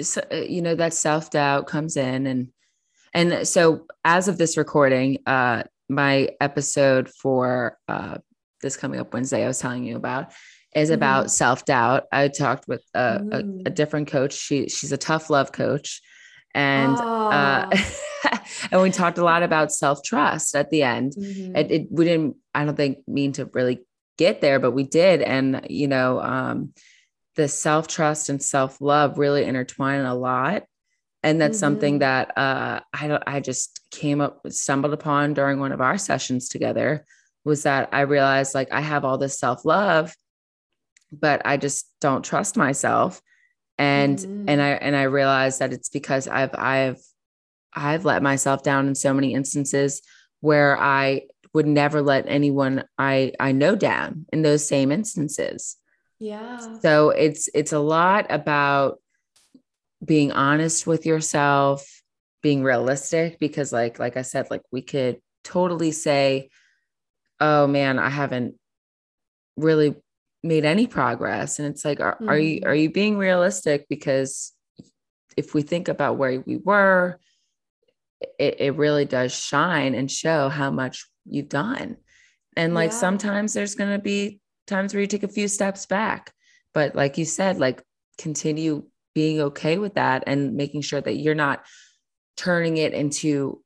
so, 0.00 0.22
uh, 0.32 0.36
you 0.36 0.62
know, 0.62 0.74
that 0.74 0.94
self 0.94 1.30
doubt 1.30 1.66
comes 1.66 1.96
in. 1.96 2.26
And, 2.26 2.48
and 3.12 3.46
so 3.46 3.86
as 4.04 4.28
of 4.28 4.38
this 4.38 4.56
recording, 4.56 5.18
uh, 5.26 5.64
my 5.88 6.30
episode 6.40 7.08
for 7.08 7.78
uh, 7.88 8.18
this 8.62 8.76
coming 8.76 9.00
up 9.00 9.12
Wednesday, 9.12 9.44
I 9.44 9.48
was 9.48 9.58
telling 9.58 9.84
you 9.84 9.96
about, 9.96 10.32
is 10.74 10.90
about 10.90 11.26
mm. 11.26 11.30
self 11.30 11.64
doubt. 11.64 12.04
I 12.10 12.28
talked 12.28 12.66
with 12.66 12.84
a, 12.94 13.20
a, 13.30 13.38
a, 13.66 13.70
different 13.70 14.08
coach. 14.08 14.32
She 14.32 14.68
she's 14.68 14.92
a 14.92 14.96
tough 14.96 15.30
love 15.30 15.52
coach, 15.52 16.02
and 16.54 16.96
oh. 16.98 17.28
uh, 17.28 17.70
and 18.70 18.80
we 18.82 18.90
talked 18.90 19.18
a 19.18 19.24
lot 19.24 19.42
about 19.42 19.72
self-trust 19.72 20.54
at 20.54 20.70
the 20.70 20.82
end. 20.82 21.12
Mhm. 21.12 21.56
It, 21.56 21.70
it 21.70 21.86
we 21.90 22.04
didn't, 22.04 22.36
I 22.54 22.64
don't 22.64 22.76
think 22.76 22.98
mean 23.08 23.32
to 23.32 23.46
really 23.52 23.84
get 24.16 24.40
there, 24.40 24.58
but 24.60 24.70
we 24.72 24.84
did. 24.84 25.20
And 25.22 25.66
you 25.68 25.88
know, 25.88 26.20
um, 26.20 26.72
the 27.36 27.48
self-trust 27.48 28.28
and 28.28 28.40
self-love 28.42 29.18
really 29.18 29.44
intertwine 29.44 30.04
a 30.04 30.14
lot. 30.14 30.64
And 31.24 31.40
that's 31.40 31.58
something 31.58 31.96
Mhm. 31.96 32.00
that 32.00 32.38
uh 32.38 32.80
I 32.92 33.08
don't 33.08 33.22
I 33.26 33.40
just 33.40 33.80
came 33.90 34.20
up 34.20 34.40
stumbled 34.50 34.92
upon 34.92 35.34
during 35.34 35.58
one 35.58 35.72
of 35.72 35.80
our 35.80 35.98
sessions 35.98 36.48
together 36.48 37.04
was 37.44 37.62
that 37.64 37.88
I 37.92 38.02
realized 38.02 38.54
like 38.54 38.70
I 38.72 38.80
have 38.80 39.04
all 39.04 39.18
this 39.18 39.38
self-love, 39.38 40.14
but 41.12 41.42
I 41.44 41.56
just 41.56 41.90
don't 42.00 42.24
trust 42.24 42.56
myself. 42.56 43.20
And 43.78 44.18
Mhm. 44.18 44.44
and 44.46 44.62
I 44.62 44.70
and 44.70 44.96
I 44.96 45.04
realized 45.04 45.60
that 45.60 45.72
it's 45.72 45.88
because 45.88 46.28
I've 46.28 46.54
I've 46.54 46.98
I've 47.74 48.04
let 48.04 48.22
myself 48.22 48.62
down 48.62 48.88
in 48.88 48.94
so 48.94 49.14
many 49.14 49.34
instances 49.34 50.02
where 50.40 50.78
I 50.78 51.22
would 51.54 51.66
never 51.66 52.02
let 52.02 52.26
anyone 52.28 52.84
I 52.98 53.32
I 53.40 53.52
know 53.52 53.74
down 53.76 54.26
in 54.32 54.42
those 54.42 54.66
same 54.66 54.92
instances. 54.92 55.76
yeah. 56.18 56.56
So 56.82 57.10
it's 57.10 57.48
it's 57.54 57.72
a 57.72 57.78
lot 57.78 58.26
about 58.30 58.98
being 60.04 60.32
honest 60.32 60.86
with 60.86 61.06
yourself, 61.06 61.86
being 62.42 62.62
realistic 62.62 63.38
because 63.38 63.72
like 63.72 63.98
like 63.98 64.16
I 64.16 64.22
said 64.22 64.50
like 64.50 64.62
we 64.70 64.82
could 64.82 65.20
totally 65.44 65.92
say 65.92 66.50
oh 67.40 67.66
man, 67.66 67.98
I 67.98 68.10
haven't 68.10 68.54
really 69.56 69.96
made 70.44 70.64
any 70.64 70.86
progress 70.86 71.58
and 71.58 71.66
it's 71.68 71.84
like 71.84 72.00
are, 72.00 72.18
are 72.28 72.38
you 72.38 72.60
Mhm. 72.60 72.66
are 72.66 72.74
you 72.74 72.90
being 72.90 73.16
realistic 73.16 73.86
because 73.88 74.52
if 75.36 75.54
we 75.54 75.62
think 75.62 75.88
about 75.88 76.18
where 76.18 76.40
we 76.46 76.56
were 76.58 77.18
it, 78.38 78.60
it 78.60 78.76
really 78.76 79.04
does 79.04 79.34
shine 79.34 79.94
and 79.94 80.10
show 80.10 80.48
how 80.48 80.70
much 80.70 81.06
you've 81.24 81.48
done 81.48 81.96
and 82.56 82.74
like 82.74 82.90
Yeah. 82.92 82.98
sometimes 82.98 83.52
there's 83.54 83.74
going 83.74 83.92
to 83.92 84.02
be 84.02 84.40
times 84.66 84.92
where 84.94 85.00
you 85.00 85.06
take 85.06 85.22
a 85.24 85.28
few 85.28 85.48
steps 85.48 85.86
back 85.86 86.32
but 86.72 86.94
like 86.94 87.18
you 87.18 87.24
said 87.24 87.58
like 87.58 87.82
continue 88.18 88.84
being 89.14 89.40
okay 89.40 89.78
with 89.78 89.94
that 89.94 90.24
and 90.26 90.54
making 90.54 90.82
sure 90.82 91.00
that 91.00 91.16
you're 91.16 91.34
not 91.34 91.64
turning 92.36 92.76
it 92.76 92.92
into 92.92 93.62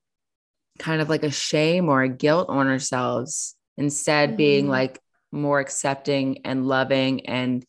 kind 0.79 1.01
of 1.03 1.09
like 1.09 1.25
a 1.25 1.31
shame 1.31 1.89
or 1.89 2.03
a 2.03 2.09
guilt 2.09 2.49
on 2.49 2.69
ourselves 2.69 3.57
instead 3.77 4.37
being 4.37 4.67
Mhm. 4.67 4.71
like 4.71 5.01
more 5.33 5.61
accepting 5.61 6.45
and 6.47 6.67
loving 6.67 7.27
and 7.27 7.65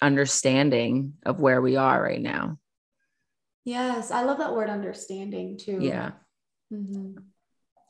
understanding 0.00 1.14
of 1.24 1.40
where 1.40 1.60
we 1.62 1.76
are 1.76 2.02
right 2.02 2.20
now 2.20 2.58
Yes, 3.64 4.10
I 4.10 4.24
love 4.24 4.38
that 4.38 4.52
word 4.54 4.68
understanding 4.68 5.56
too. 5.56 5.78
yeah 5.80 6.12
Mhm. 6.72 7.22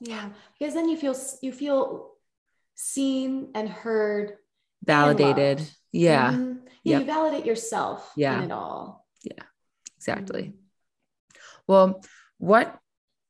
Yeah, 0.01 0.31
because 0.59 0.75
then 0.75 0.89
you 0.89 0.97
feel 0.97 1.15
you 1.41 1.53
feel 1.53 2.11
seen 2.75 3.53
and 3.55 3.69
heard, 3.69 4.37
validated 4.85 5.59
loved. 5.61 5.77
yeah 5.93 6.33
Mhm. 6.33 6.63
Yeah, 6.83 6.99
Yep. 6.99 7.01
you 7.01 7.07
validate 7.07 7.47
yourself 7.47 8.13
Yeah. 8.17 8.39
in 8.39 8.45
it 8.45 8.53
all. 8.53 9.07
Yeah. 9.23 9.45
Exactly 9.97 10.43
Mhm. 10.43 10.59
well 11.69 12.03
what 12.39 12.79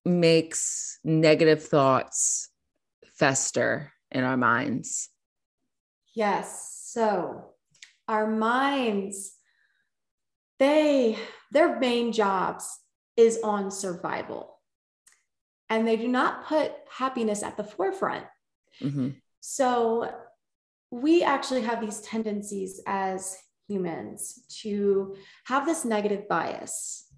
makes 0.05 0.99
negative 1.05 1.62
thoughts 1.62 2.49
fester 3.07 3.92
in 4.11 4.25
our 4.25 4.37
minds 4.38 5.11
Yes. 6.14 6.83
So 6.87 7.55
our 8.09 8.27
minds, 8.27 9.35
they 10.59 11.18
their 11.51 11.79
main 11.79 12.12
jobs 12.12 12.79
is 13.16 13.38
on 13.42 13.70
survival. 13.70 14.59
And 15.68 15.87
they 15.87 15.96
do 15.96 16.09
not 16.09 16.46
put 16.46 16.72
happiness 16.90 17.42
at 17.42 17.57
the 17.57 17.64
forefront. 17.64 18.27
Mhm. 18.81 19.20
So 19.40 20.12
we 20.90 21.22
actually 21.22 21.62
have 21.62 21.81
these 21.81 22.01
tendencies 22.03 22.81
as 22.87 23.38
humans 23.68 24.44
to 24.61 25.16
have 25.44 25.64
this 25.64 25.85
negative 25.85 26.29
bias. 26.29 27.12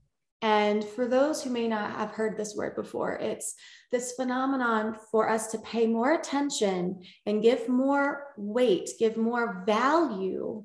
And 0.44 0.84
for 0.84 1.08
those 1.08 1.42
who 1.42 1.48
may 1.48 1.66
not 1.66 1.92
have 1.92 2.10
heard 2.10 2.36
this 2.36 2.54
word 2.54 2.76
before, 2.76 3.14
it's 3.14 3.54
this 3.90 4.12
phenomenon 4.12 4.94
for 5.10 5.26
us 5.26 5.46
to 5.52 5.58
pay 5.60 5.86
more 5.86 6.12
attention 6.12 7.00
and 7.24 7.42
give 7.42 7.66
more 7.66 8.26
weight, 8.36 8.90
give 8.98 9.16
more 9.16 9.64
value 9.66 10.62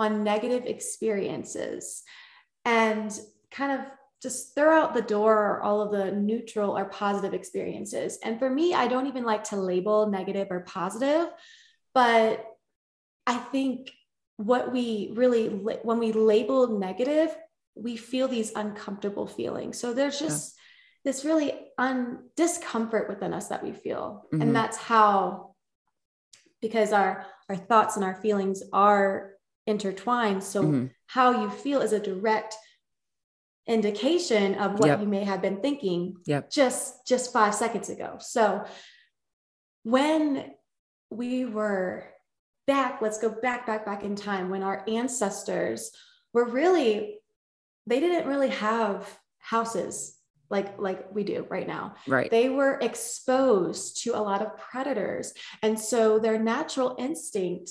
on 0.00 0.24
negative 0.24 0.64
experiences 0.66 2.02
and 2.64 3.16
kind 3.52 3.70
of 3.70 3.86
just 4.20 4.56
throw 4.56 4.76
out 4.76 4.94
the 4.94 5.00
door 5.00 5.62
all 5.62 5.80
of 5.80 5.92
the 5.92 6.10
neutral 6.10 6.76
or 6.76 6.86
positive 6.86 7.32
experiences. 7.32 8.18
And 8.24 8.36
for 8.36 8.50
me, 8.50 8.74
I 8.74 8.88
don't 8.88 9.06
even 9.06 9.22
like 9.22 9.44
to 9.44 9.56
label 9.56 10.08
negative 10.08 10.48
or 10.50 10.60
positive, 10.60 11.28
but 11.94 12.44
I 13.28 13.36
think 13.36 13.92
what 14.38 14.72
we 14.72 15.12
really, 15.14 15.46
when 15.50 16.00
we 16.00 16.10
label 16.10 16.80
negative, 16.80 17.30
we 17.74 17.96
feel 17.96 18.28
these 18.28 18.52
uncomfortable 18.54 19.26
feelings. 19.26 19.78
So 19.78 19.92
there's 19.92 20.20
Yeah. 20.20 20.28
just 20.28 20.56
this 21.04 21.24
really 21.24 21.68
un 21.78 22.28
discomfort 22.36 23.08
within 23.08 23.32
us 23.32 23.48
that 23.48 23.62
we 23.62 23.72
feel. 23.72 24.26
Mhm. 24.32 24.42
And 24.42 24.56
that's 24.56 24.76
how, 24.76 25.54
because 26.60 26.92
our, 26.92 27.24
our 27.48 27.56
thoughts 27.56 27.96
and 27.96 28.04
our 28.04 28.20
feelings 28.20 28.62
are 28.72 29.34
intertwined. 29.66 30.42
So 30.44 30.62
Mhm. 30.64 30.90
how 31.06 31.42
you 31.42 31.50
feel 31.50 31.80
is 31.80 31.92
a 31.92 32.00
direct 32.00 32.54
indication 33.66 34.56
of 34.56 34.78
what 34.78 34.88
Yep. 34.88 35.00
you 35.00 35.06
may 35.06 35.24
have 35.24 35.40
been 35.40 35.60
thinking 35.60 36.16
Yep. 36.26 36.50
just 36.50 37.06
just 37.06 37.32
five 37.32 37.54
seconds 37.54 37.88
ago 37.88 38.16
so 38.18 38.64
when 39.84 40.54
we 41.10 41.44
were 41.44 42.08
back 42.66 43.00
let's 43.00 43.18
go 43.18 43.28
back 43.28 43.66
back 43.66 43.84
back 43.84 44.02
in 44.02 44.16
time 44.16 44.50
when 44.50 44.62
our 44.62 44.82
ancestors 44.88 45.92
were 46.32 46.46
really 46.46 47.19
they 47.86 48.00
didn't 48.00 48.28
really 48.28 48.50
have 48.50 49.18
houses 49.38 50.16
like 50.50 50.78
like 50.80 51.06
we 51.14 51.24
do 51.24 51.46
right 51.48 51.66
now. 51.66 51.94
Right. 52.06 52.30
They 52.30 52.48
were 52.48 52.78
exposed 52.80 54.02
to 54.02 54.16
a 54.16 54.20
lot 54.20 54.42
of 54.42 54.56
predators. 54.56 55.32
And 55.62 55.78
so 55.78 56.18
their 56.18 56.38
natural 56.38 56.96
instinct 56.98 57.70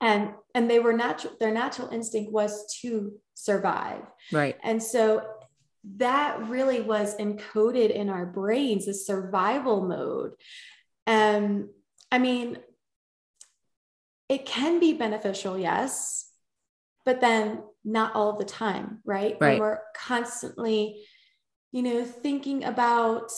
and 0.00 0.30
and 0.54 0.70
they 0.70 0.78
were 0.78 0.92
natural 0.92 1.34
their 1.40 1.52
natural 1.52 1.88
instinct 1.88 2.32
was 2.32 2.72
to 2.82 3.14
survive. 3.34 4.02
Right. 4.30 4.56
And 4.62 4.80
so 4.82 5.26
that 5.96 6.48
really 6.48 6.80
was 6.80 7.16
encoded 7.16 7.90
in 7.90 8.08
our 8.08 8.24
brains 8.24 8.86
the 8.86 8.94
survival 8.94 9.82
mode. 9.86 10.32
And 11.06 11.68
i 12.12 12.18
mean 12.18 12.58
it 14.28 14.46
can 14.46 14.78
be 14.78 14.92
beneficial 14.92 15.58
yes 15.58 16.30
but 17.04 17.20
then 17.20 17.62
not 17.84 18.14
all 18.14 18.36
the 18.36 18.44
time 18.44 19.00
right, 19.04 19.36
Right. 19.40 19.58
we're 19.58 19.80
constantly 19.96 21.04
you 21.72 21.82
know 21.82 22.04
thinking 22.04 22.64
about 22.64 23.30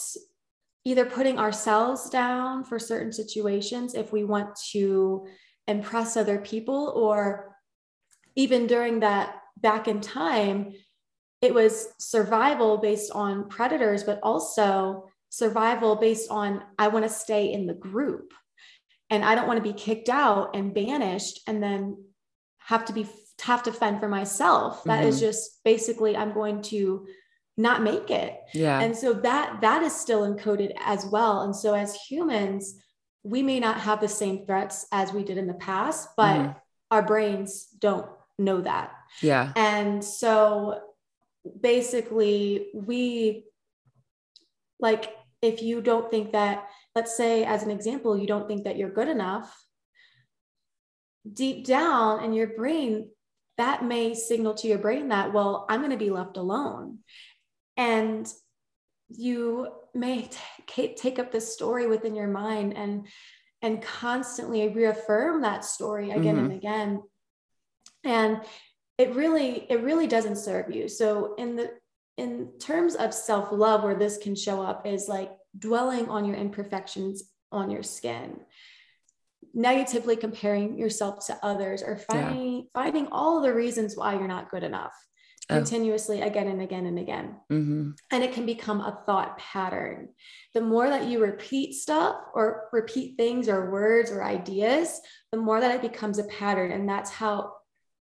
either 0.83 1.05
putting 1.05 1.39
ourselves 1.39 2.09
down 2.09 2.63
for 2.63 2.77
certain 2.77 3.11
situations 3.11 3.95
if 3.95 4.11
we 4.13 4.23
want 4.23 4.49
to 4.71 5.25
impress 5.67 6.15
other 6.15 6.37
people 6.37 6.93
or 6.95 7.55
even 8.35 8.67
during 8.67 8.99
that 8.99 9.41
back 9.57 9.87
in 9.87 9.99
time 10.01 10.73
it 11.41 11.53
was 11.53 11.87
survival 11.99 12.77
based 12.77 13.11
on 13.11 13.49
predators 13.49 14.03
but 14.03 14.19
also 14.21 15.09
survival 15.29 15.95
based 15.95 16.29
on 16.29 16.61
i 16.77 16.87
want 16.87 17.03
to 17.03 17.09
stay 17.09 17.51
in 17.51 17.65
the 17.65 17.73
group 17.73 18.33
and 19.09 19.25
i 19.25 19.33
don't 19.33 19.47
want 19.47 19.57
to 19.57 19.73
be 19.73 19.73
kicked 19.73 20.09
out 20.09 20.55
and 20.55 20.73
banished 20.73 21.39
and 21.47 21.63
then 21.63 21.97
have 22.59 22.85
to 22.85 22.93
be 22.93 23.07
have 23.41 23.63
to 23.63 23.71
fend 23.71 23.99
for 23.99 24.07
myself. 24.07 24.83
That 24.85 25.05
is 25.05 25.17
Mhm. 25.17 25.19
just 25.21 25.63
basically 25.63 26.15
i'm 26.15 26.33
going 26.33 26.61
to 26.63 27.07
not 27.57 27.81
make 27.81 28.11
it. 28.11 28.37
Yeah. 28.53 28.81
And 28.81 28.95
so 28.97 29.13
that 29.13 29.61
that 29.61 29.81
is 29.81 29.95
still 29.95 30.21
encoded 30.23 30.73
as 30.79 31.05
well. 31.05 31.41
And 31.41 31.55
so 31.55 31.73
as 31.73 31.95
humans 31.95 32.81
we 33.23 33.41
may 33.41 33.59
not 33.59 33.79
have 33.79 33.99
the 34.01 34.07
same 34.07 34.45
threats 34.45 34.85
as 34.91 35.11
we 35.11 35.23
did 35.23 35.37
in 35.37 35.47
the 35.47 35.53
past 35.55 36.09
but 36.15 36.35
Mhm. 36.37 36.55
our 36.91 37.01
brains 37.01 37.65
don't 37.79 38.07
know 38.37 38.61
that. 38.61 38.91
Yeah. 39.21 39.51
And 39.55 40.03
so 40.03 40.81
basically 41.61 42.71
we 42.73 43.45
like 44.79 45.15
if 45.41 45.61
you 45.61 45.81
don't 45.81 46.09
think 46.11 46.31
that 46.33 46.67
let's 46.95 47.15
say 47.15 47.43
as 47.45 47.63
an 47.63 47.71
example 47.71 48.17
you 48.17 48.27
don't 48.27 48.47
think 48.47 48.63
that 48.63 48.77
you're 48.77 48.89
good 48.89 49.07
enough 49.07 49.65
deep 51.31 51.65
down 51.65 52.23
in 52.23 52.33
your 52.33 52.47
brain 52.47 53.09
that 53.57 53.83
may 53.83 54.13
signal 54.13 54.53
to 54.53 54.67
your 54.67 54.77
brain 54.77 55.09
that 55.09 55.33
well 55.33 55.65
i'm 55.69 55.79
going 55.79 55.91
to 55.91 55.97
be 55.97 56.09
left 56.09 56.37
alone. 56.37 56.99
And 57.77 58.31
you 59.09 59.67
may 59.93 60.29
t- 60.67 60.95
take 60.95 61.19
up 61.19 61.31
this 61.31 61.53
story 61.53 61.87
within 61.87 62.15
your 62.15 62.27
mind 62.27 62.73
and 62.73 63.07
and 63.61 63.81
constantly 63.81 64.67
reaffirm 64.69 65.41
that 65.41 65.65
story 65.65 66.11
again 66.11 66.37
and 66.37 66.47
mm-hmm. 66.49 66.57
again. 66.57 67.01
And 68.03 68.41
it 68.97 69.15
really 69.15 69.65
it 69.69 69.81
really 69.81 70.07
doesn't 70.07 70.37
serve 70.37 70.73
you. 70.73 70.87
So 70.87 71.35
in 71.35 71.55
the 71.55 71.71
in 72.17 72.53
terms 72.59 72.95
of 72.95 73.13
self-love 73.13 73.83
where 73.83 73.95
this 73.95 74.17
can 74.17 74.35
show 74.35 74.61
up 74.61 74.87
is 74.87 75.09
like 75.09 75.31
dwelling 75.57 76.07
on 76.09 76.25
your 76.25 76.35
imperfections 76.35 77.23
on 77.51 77.69
your 77.69 77.83
skin 77.83 78.39
negatively 79.55 80.17
comparing 80.17 80.77
yourself 80.77 81.25
to 81.25 81.37
others 81.41 81.81
or 81.81 81.97
finding 81.97 82.55
yeah. 82.57 82.61
finding 82.73 83.07
all 83.07 83.41
the 83.41 83.53
reasons 83.53 83.95
why 83.95 84.13
you're 84.13 84.27
not 84.27 84.51
good 84.51 84.63
enough 84.63 84.93
oh. 85.49 85.55
continuously 85.55 86.21
again 86.21 86.49
and 86.49 86.61
again 86.61 86.85
and 86.85 86.99
again 86.99 87.35
mm-hmm. 87.49 87.91
and 88.11 88.23
it 88.23 88.33
can 88.33 88.45
become 88.45 88.81
a 88.81 88.99
thought 89.05 89.37
pattern 89.37 90.09
the 90.53 90.61
more 90.61 90.89
that 90.89 91.07
you 91.07 91.21
repeat 91.21 91.73
stuff 91.73 92.17
or 92.33 92.67
repeat 92.73 93.15
things 93.15 93.47
or 93.47 93.71
words 93.71 94.11
or 94.11 94.21
ideas 94.21 94.99
the 95.31 95.37
more 95.37 95.61
that 95.61 95.73
it 95.73 95.81
becomes 95.81 96.19
a 96.19 96.25
pattern 96.25 96.73
and 96.73 96.87
that's 96.87 97.09
how 97.09 97.53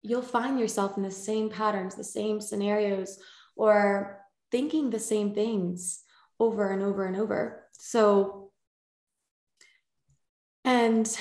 you'll 0.04 0.22
find 0.22 0.60
yourself 0.60 0.96
in 0.96 1.02
the 1.02 1.10
same 1.10 1.50
patterns 1.50 1.96
the 1.96 2.04
same 2.04 2.40
scenarios 2.40 3.18
or 3.56 4.20
thinking 4.52 4.92
the 4.92 5.00
same 5.00 5.34
things 5.34 6.02
over 6.40 6.70
and 6.70 6.84
over 6.84 7.06
and 7.06 7.18
over 7.18 7.64
so 7.74 8.51
and 10.64 11.18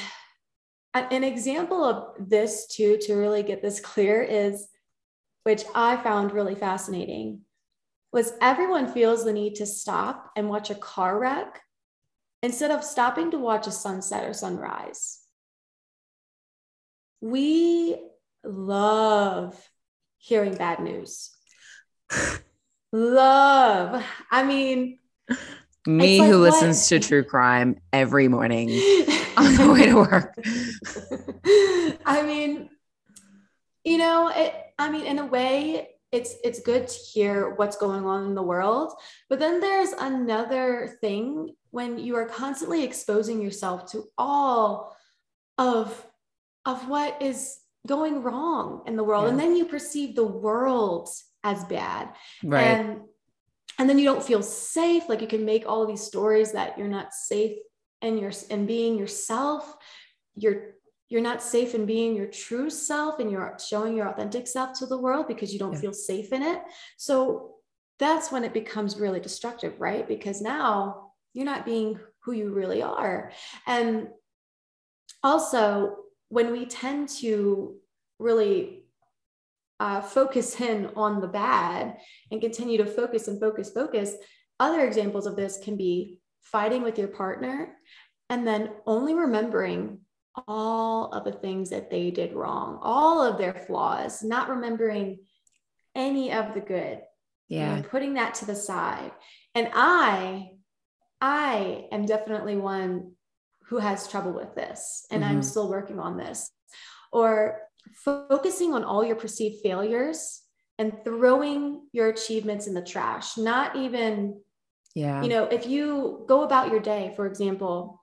an 0.92 1.24
example 1.24 1.84
of 1.84 2.28
this, 2.28 2.66
too, 2.66 2.98
to 3.02 3.14
really 3.14 3.42
get 3.42 3.62
this 3.62 3.80
clear 3.80 4.22
is, 4.22 4.68
which 5.44 5.64
I 5.74 5.96
found 5.96 6.32
really 6.32 6.54
fascinating, 6.54 7.42
was 8.12 8.32
everyone 8.40 8.92
feels 8.92 9.24
the 9.24 9.32
need 9.32 9.54
to 9.56 9.66
stop 9.66 10.30
and 10.36 10.48
watch 10.48 10.70
a 10.70 10.74
car 10.74 11.18
wreck 11.18 11.60
instead 12.42 12.70
of 12.70 12.82
stopping 12.82 13.30
to 13.30 13.38
watch 13.38 13.66
a 13.66 13.72
sunset 13.72 14.24
or 14.24 14.32
sunrise. 14.32 15.20
We 17.20 17.96
love 18.42 19.56
hearing 20.18 20.54
bad 20.54 20.80
news. 20.80 21.30
love. 22.92 24.02
I 24.30 24.42
mean, 24.42 24.98
me 25.86 26.20
like, 26.20 26.30
who 26.30 26.40
what? 26.40 26.52
listens 26.52 26.88
to 26.88 26.98
true 26.98 27.24
crime 27.24 27.76
every 27.92 28.28
morning 28.28 28.68
on 29.36 29.54
the 29.56 29.70
way 29.72 29.86
to 29.86 29.94
work. 29.94 30.34
I 32.04 32.22
mean, 32.22 32.68
you 33.84 33.98
know, 33.98 34.30
it, 34.34 34.54
I 34.78 34.90
mean, 34.90 35.06
in 35.06 35.18
a 35.18 35.26
way, 35.26 35.88
it's 36.12 36.34
it's 36.42 36.60
good 36.60 36.88
to 36.88 36.98
hear 37.12 37.54
what's 37.54 37.76
going 37.76 38.04
on 38.04 38.24
in 38.24 38.34
the 38.34 38.42
world, 38.42 38.92
but 39.28 39.38
then 39.38 39.60
there's 39.60 39.92
another 39.92 40.96
thing 41.00 41.54
when 41.70 41.98
you 41.98 42.16
are 42.16 42.26
constantly 42.26 42.82
exposing 42.82 43.40
yourself 43.40 43.90
to 43.92 44.04
all 44.18 44.96
of 45.56 46.06
of 46.66 46.88
what 46.88 47.22
is 47.22 47.58
going 47.86 48.22
wrong 48.22 48.82
in 48.86 48.96
the 48.96 49.04
world, 49.04 49.24
yeah. 49.24 49.30
and 49.30 49.40
then 49.40 49.56
you 49.56 49.64
perceive 49.64 50.16
the 50.16 50.26
world 50.26 51.08
as 51.44 51.64
bad, 51.64 52.10
right? 52.42 52.64
And 52.64 53.00
and 53.80 53.88
then 53.88 53.98
you 53.98 54.04
don't 54.04 54.22
feel 54.22 54.42
safe 54.42 55.08
like 55.08 55.22
you 55.22 55.26
can 55.26 55.46
make 55.46 55.64
all 55.66 55.86
these 55.86 56.02
stories 56.02 56.52
that 56.52 56.76
you're 56.76 56.86
not 56.86 57.14
safe 57.14 57.56
and 58.02 58.20
you're 58.20 58.32
and 58.50 58.66
being 58.66 58.98
yourself. 58.98 59.74
You're 60.34 60.74
you're 61.08 61.22
not 61.22 61.42
safe 61.42 61.74
in 61.74 61.86
being 61.86 62.14
your 62.14 62.26
true 62.26 62.68
self 62.68 63.20
and 63.20 63.30
you're 63.30 63.56
showing 63.58 63.96
your 63.96 64.08
authentic 64.08 64.46
self 64.46 64.78
to 64.78 64.86
the 64.86 65.00
world 65.00 65.26
because 65.28 65.54
you 65.54 65.58
don't 65.58 65.72
yeah. 65.72 65.78
feel 65.78 65.92
safe 65.94 66.30
in 66.30 66.42
it. 66.42 66.60
So 66.98 67.54
that's 67.98 68.30
when 68.30 68.44
it 68.44 68.52
becomes 68.52 69.00
really 69.00 69.18
destructive 69.18 69.80
right? 69.80 70.06
Because 70.06 70.42
now 70.42 71.12
you're 71.32 71.46
not 71.46 71.64
being 71.64 71.98
who 72.24 72.32
you 72.32 72.52
really 72.52 72.82
are. 72.82 73.32
And 73.66 74.08
also 75.22 75.96
when 76.28 76.52
we 76.52 76.66
tend 76.66 77.08
to 77.20 77.76
really 78.18 78.79
uh, 79.80 80.02
focus 80.02 80.60
in 80.60 80.90
on 80.94 81.20
the 81.20 81.26
bad 81.26 81.96
and 82.30 82.40
continue 82.40 82.76
to 82.78 82.86
focus 82.86 83.28
and 83.28 83.40
focus, 83.40 83.72
focus. 83.72 84.14
Other 84.60 84.84
examples 84.86 85.26
of 85.26 85.36
this 85.36 85.58
can 85.58 85.76
be 85.76 86.20
fighting 86.42 86.82
with 86.82 86.98
your 86.98 87.08
partner 87.08 87.74
and 88.28 88.46
then 88.46 88.70
only 88.86 89.14
remembering 89.14 90.00
all 90.46 91.10
of 91.12 91.24
the 91.24 91.32
things 91.32 91.70
that 91.70 91.90
they 91.90 92.10
did 92.10 92.34
wrong, 92.34 92.78
all 92.82 93.22
of 93.22 93.38
their 93.38 93.54
flaws, 93.54 94.22
not 94.22 94.50
remembering 94.50 95.18
any 95.94 96.32
of 96.32 96.54
the 96.54 96.60
good. 96.60 97.00
Yeah. 97.48 97.82
putting 97.90 98.14
that 98.14 98.34
to 98.34 98.44
the 98.44 98.54
side. 98.54 99.10
And 99.56 99.70
I, 99.74 100.50
I 101.20 101.86
am 101.90 102.06
definitely 102.06 102.54
one 102.54 103.14
who 103.64 103.78
has 103.78 104.06
trouble 104.06 104.32
with 104.32 104.54
this 104.54 105.04
and 105.10 105.24
mm-hmm. 105.24 105.32
I'm 105.32 105.42
still 105.42 105.68
working 105.68 105.98
on 105.98 106.16
this. 106.16 106.48
Or 107.12 107.58
focusing 107.94 108.74
on 108.74 108.84
all 108.84 109.04
your 109.04 109.16
perceived 109.16 109.62
failures 109.62 110.42
and 110.78 111.04
throwing 111.04 111.82
your 111.92 112.08
achievements 112.08 112.66
in 112.66 112.74
the 112.74 112.82
trash, 112.82 113.36
not 113.36 113.76
even, 113.76 114.40
yeah, 114.94 115.22
you 115.22 115.28
know, 115.28 115.44
if 115.44 115.66
you 115.66 116.24
go 116.26 116.42
about 116.42 116.70
your 116.70 116.80
day, 116.80 117.12
for 117.16 117.26
example, 117.26 118.02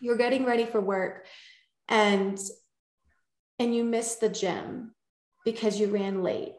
you're 0.00 0.16
getting 0.16 0.44
ready 0.44 0.64
for 0.64 0.80
work 0.80 1.26
and 1.88 2.38
and 3.58 3.74
you 3.74 3.84
miss 3.84 4.16
the 4.16 4.28
gym 4.28 4.94
because 5.44 5.78
you 5.78 5.88
ran 5.88 6.22
late. 6.22 6.54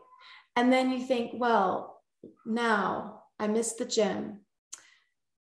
And 0.56 0.72
then 0.72 0.92
you 0.92 1.00
think, 1.00 1.32
well, 1.34 2.02
now 2.46 3.24
I 3.40 3.48
missed 3.48 3.78
the 3.80 3.86
gym. 3.86 4.42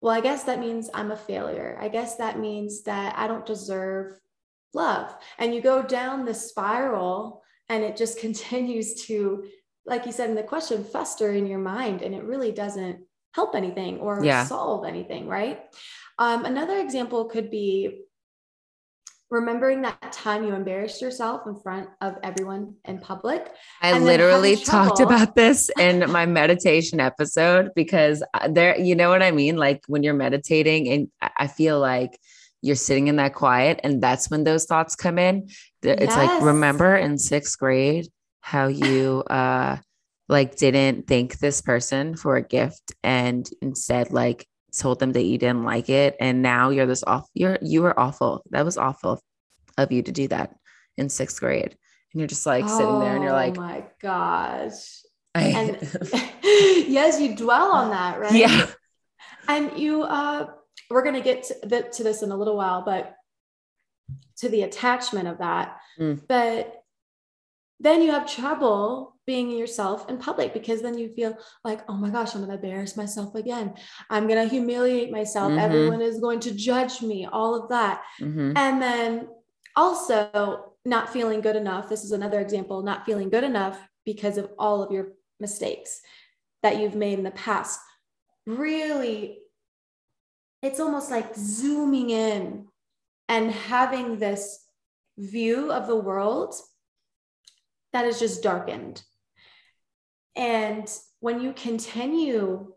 Well, 0.00 0.14
I 0.14 0.20
guess 0.20 0.44
that 0.44 0.60
means 0.60 0.88
I'm 0.94 1.10
a 1.10 1.16
failure. 1.16 1.76
I 1.80 1.88
guess 1.88 2.16
that 2.16 2.38
means 2.38 2.84
that 2.84 3.18
I 3.18 3.26
don't 3.26 3.44
deserve 3.44 4.18
love. 4.74 5.14
And 5.38 5.54
you 5.54 5.60
go 5.60 5.82
down 5.82 6.24
the 6.24 6.34
spiral 6.34 7.42
and 7.68 7.84
it 7.84 7.96
just 7.96 8.18
continues 8.20 9.06
to, 9.06 9.44
like 9.86 10.06
you 10.06 10.12
said 10.12 10.30
in 10.30 10.36
the 10.36 10.42
question, 10.42 10.84
fester 10.84 11.32
in 11.32 11.46
your 11.46 11.58
mind 11.58 12.02
and 12.02 12.14
it 12.14 12.24
really 12.24 12.52
doesn't 12.52 13.00
help 13.34 13.54
anything 13.54 13.98
or 13.98 14.24
yeah. 14.24 14.44
solve 14.44 14.84
anything, 14.84 15.28
right? 15.28 15.60
Um, 16.18 16.44
another 16.44 16.78
example 16.78 17.26
could 17.26 17.50
be 17.50 18.02
remembering 19.30 19.82
that 19.82 20.10
time 20.12 20.44
you 20.44 20.52
embarrassed 20.54 21.00
yourself 21.00 21.46
in 21.46 21.54
front 21.54 21.88
of 22.00 22.16
everyone 22.22 22.74
in 22.84 22.98
public. 22.98 23.48
I 23.80 23.98
literally 23.98 24.56
talked 24.56 24.98
about 24.98 25.34
this 25.36 25.70
in 25.78 26.10
my 26.10 26.26
meditation 26.26 26.98
episode 26.98 27.70
because 27.76 28.24
uh, 28.34 28.48
there, 28.48 28.78
you 28.78 28.96
know 28.96 29.08
what 29.08 29.22
I 29.22 29.30
mean? 29.30 29.56
Like 29.56 29.82
when 29.86 30.02
you're 30.02 30.14
meditating, 30.14 30.88
and 30.88 31.08
I 31.38 31.46
feel 31.46 31.78
like 31.78 32.18
you're 32.62 32.76
sitting 32.76 33.08
in 33.08 33.16
that 33.16 33.34
quiet 33.34 33.80
and 33.82 34.02
that's 34.02 34.30
when 34.30 34.44
those 34.44 34.66
thoughts 34.66 34.94
come 34.94 35.18
in. 35.18 35.48
It's 35.82 36.02
yes. 36.02 36.16
like 36.16 36.42
remember 36.42 36.96
in 36.96 37.18
sixth 37.18 37.58
grade 37.58 38.08
how 38.40 38.66
you 38.68 39.22
uh 39.28 39.76
like 40.28 40.56
didn't 40.56 41.06
thank 41.08 41.38
this 41.38 41.60
person 41.60 42.16
for 42.16 42.36
a 42.36 42.42
gift 42.42 42.92
and 43.02 43.48
instead 43.60 44.12
like 44.12 44.46
told 44.76 45.00
them 45.00 45.12
that 45.12 45.24
you 45.24 45.36
didn't 45.38 45.64
like 45.64 45.88
it 45.88 46.14
and 46.20 46.42
now 46.42 46.70
you're 46.70 46.86
this 46.86 47.02
off 47.04 47.28
you're 47.34 47.58
you 47.62 47.82
were 47.82 47.98
awful. 47.98 48.42
That 48.50 48.64
was 48.64 48.76
awful 48.76 49.20
of 49.78 49.92
you 49.92 50.02
to 50.02 50.12
do 50.12 50.28
that 50.28 50.54
in 50.96 51.08
sixth 51.08 51.40
grade. 51.40 51.76
And 52.12 52.20
you're 52.20 52.28
just 52.28 52.46
like 52.46 52.64
oh, 52.66 52.78
sitting 52.78 53.00
there 53.00 53.14
and 53.14 53.24
you're 53.24 53.32
like 53.32 53.56
oh 53.56 53.60
my 53.60 53.84
gosh. 54.00 55.02
I, 55.34 55.42
and 55.44 56.00
yes 56.42 57.20
you 57.20 57.36
dwell 57.36 57.72
on 57.72 57.90
that 57.90 58.20
right? 58.20 58.32
Yeah. 58.32 58.66
And 59.48 59.78
you 59.78 60.02
uh 60.02 60.46
we're 60.90 61.02
going 61.02 61.14
to 61.14 61.20
get 61.20 61.44
to, 61.44 61.90
to, 61.90 62.02
this 62.02 62.22
in 62.22 62.30
a 62.30 62.36
little 62.36 62.56
while, 62.56 62.82
but 62.84 63.14
to 64.38 64.48
the 64.48 64.62
attachment 64.62 65.28
of 65.28 65.38
that. 65.38 65.76
Mm. 65.98 66.20
But 66.28 66.82
then 67.78 68.02
you 68.02 68.10
have 68.10 68.30
trouble 68.30 69.16
being 69.26 69.50
yourself 69.50 70.08
in 70.10 70.18
public 70.18 70.52
because 70.52 70.82
then 70.82 70.98
you 70.98 71.08
feel 71.08 71.38
like, 71.64 71.80
oh 71.88 71.94
my 71.94 72.10
gosh, 72.10 72.34
I'm 72.34 72.44
going 72.44 72.50
to 72.50 72.62
embarrass 72.62 72.96
myself 72.96 73.34
again. 73.34 73.74
I'm 74.10 74.26
going 74.26 74.42
to 74.42 74.50
humiliate 74.52 75.12
myself. 75.12 75.50
Mm-hmm. 75.50 75.60
Everyone 75.60 76.02
is 76.02 76.18
going 76.18 76.40
to 76.40 76.52
judge 76.52 77.00
me, 77.00 77.26
all 77.30 77.54
of 77.54 77.68
that. 77.70 78.02
Mm-hmm. 78.20 78.52
And 78.56 78.82
then 78.82 79.28
also 79.76 80.72
not 80.84 81.12
feeling 81.12 81.40
good 81.40 81.56
enough. 81.56 81.88
This 81.88 82.04
is 82.04 82.12
another 82.12 82.40
example, 82.40 82.82
not 82.82 83.06
feeling 83.06 83.30
good 83.30 83.44
enough 83.44 83.78
because 84.04 84.36
of 84.36 84.50
all 84.58 84.82
of 84.82 84.90
your 84.90 85.12
mistakes 85.38 86.00
that 86.62 86.78
you've 86.78 86.94
made 86.94 87.18
in 87.18 87.24
the 87.24 87.30
past. 87.30 87.78
Really 88.46 89.38
it's 90.62 90.80
almost 90.80 91.10
like 91.10 91.34
zooming 91.34 92.10
in 92.10 92.66
and 93.28 93.50
having 93.50 94.18
this 94.18 94.58
view 95.18 95.70
of 95.72 95.86
the 95.86 95.96
world 95.96 96.54
that 97.92 98.04
is 98.04 98.18
just 98.18 98.42
darkened. 98.42 99.02
And 100.36 100.90
when 101.20 101.40
you 101.40 101.52
continue 101.52 102.72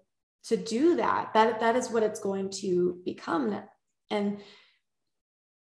to 0.46 0.58
do 0.58 0.96
that, 0.98 1.34
that, 1.34 1.60
that 1.60 1.76
is 1.76 1.90
what 1.90 2.04
it's 2.04 2.20
going 2.20 2.50
to 2.62 3.02
become. 3.06 3.62
And 4.10 4.40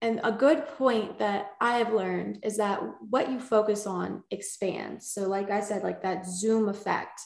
and 0.02 0.20
a 0.22 0.30
good 0.30 0.66
point 0.66 1.18
that 1.20 1.52
I 1.58 1.78
have 1.78 1.92
learned 1.92 2.40
is 2.42 2.58
that 2.58 2.82
what 3.08 3.30
you 3.30 3.40
focus 3.40 3.86
on 3.86 4.22
expands. 4.30 5.10
So, 5.10 5.26
like 5.26 5.50
I 5.50 5.60
said, 5.60 5.82
like 5.82 6.02
that 6.02 6.26
zoom 6.26 6.68
effect. 6.68 7.18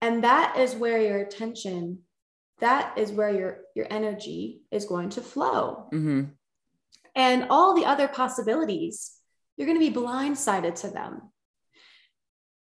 And 0.00 0.22
that 0.22 0.56
is 0.58 0.76
where 0.76 1.00
your 1.00 1.18
attention 1.18 1.98
that 2.62 2.96
is 2.98 3.12
where 3.12 3.30
your 3.30 3.58
your 3.76 3.86
energy 3.90 4.62
is 4.70 4.86
going 4.86 5.10
to 5.10 5.20
flow 5.20 5.88
mm-hmm. 5.92 6.22
and 7.14 7.46
all 7.50 7.74
the 7.74 7.84
other 7.84 8.08
possibilities 8.08 9.12
you're 9.56 9.66
going 9.66 9.78
to 9.78 9.92
be 9.92 10.00
blindsided 10.00 10.74
to 10.74 10.88
them 10.88 11.22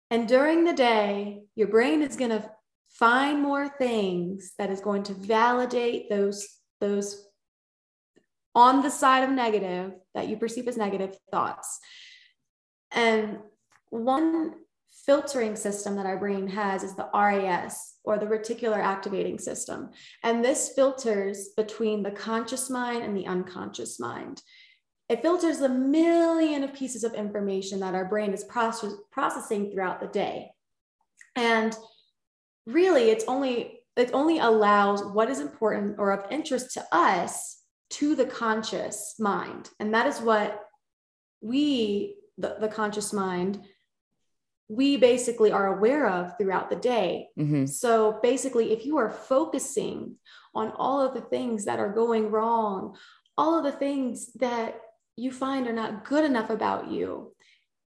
And 0.09 0.27
during 0.27 0.63
the 0.63 0.73
day, 0.73 1.41
your 1.55 1.69
brain 1.69 2.03
is 2.03 2.15
going 2.15 2.29
to 2.31 2.49
find 2.89 3.41
more 3.41 3.67
things 3.67 4.53
that 4.59 4.69
is 4.69 4.79
going 4.79 5.03
to 5.03 5.13
validate 5.13 6.09
those 6.09 6.47
those 6.79 7.25
on 8.53 8.83
the 8.83 8.91
side 8.91 9.23
of 9.23 9.31
negative 9.31 9.93
that 10.13 10.27
you 10.27 10.37
perceive 10.37 10.67
as 10.67 10.77
negative 10.77 11.17
thoughts. 11.31 11.79
And 12.91 13.39
one 13.89 14.53
filtering 15.05 15.55
system 15.55 15.95
that 15.95 16.05
our 16.05 16.17
brain 16.17 16.47
has 16.47 16.83
is 16.83 16.95
the 16.95 17.09
RAS 17.13 17.95
or 18.03 18.17
the 18.17 18.25
reticular 18.25 18.77
activating 18.77 19.37
system. 19.37 19.89
And 20.23 20.43
this 20.43 20.73
filters 20.75 21.49
between 21.57 22.03
the 22.03 22.11
conscious 22.11 22.69
mind 22.69 23.03
and 23.03 23.15
the 23.15 23.25
unconscious 23.25 23.99
mind. 23.99 24.41
It 25.09 25.21
filters 25.21 25.59
a 25.59 25.69
million 25.69 26.63
of 26.63 26.73
pieces 26.73 27.03
of 27.03 27.13
information 27.13 27.81
that 27.81 27.95
our 27.95 28.05
brain 28.05 28.33
is 28.33 28.43
process- 28.45 28.95
processing 29.11 29.71
throughout 29.71 29.99
the 29.99 30.07
day. 30.07 30.51
And 31.35 31.75
really, 32.65 33.09
it's 33.09 33.25
only 33.27 33.79
it 33.95 34.11
only 34.13 34.39
allows 34.39 35.03
what 35.03 35.29
is 35.29 35.39
important 35.39 35.99
or 35.99 36.11
of 36.11 36.31
interest 36.31 36.73
to 36.73 36.83
us 36.91 37.59
to 37.91 38.15
the 38.15 38.25
conscious 38.25 39.15
mind. 39.19 39.69
And 39.79 39.93
that 39.93 40.07
is 40.07 40.19
what 40.19 40.59
we, 41.41 42.15
the, 42.39 42.55
the 42.59 42.69
conscious 42.69 43.13
mind, 43.13 43.61
we 44.69 44.97
basically 44.97 45.51
are 45.51 45.77
aware 45.77 46.07
of 46.07 46.37
throughout 46.37 46.69
the 46.69 46.75
day. 46.75 47.27
Mm-hmm. 47.37 47.65
So 47.65 48.19
basically, 48.21 48.71
if 48.71 48.85
you 48.85 48.97
are 48.97 49.09
focusing 49.09 50.15
on 50.55 50.71
all 50.71 51.01
of 51.01 51.13
the 51.13 51.21
things 51.21 51.65
that 51.65 51.79
are 51.79 51.91
going 51.91 52.31
wrong, 52.31 52.95
all 53.37 53.57
of 53.57 53.63
the 53.63 53.71
things 53.71 54.31
that 54.33 54.79
you 55.15 55.31
find 55.31 55.67
are 55.67 55.73
not 55.73 56.05
good 56.05 56.23
enough 56.23 56.49
about 56.49 56.91
you, 56.91 57.33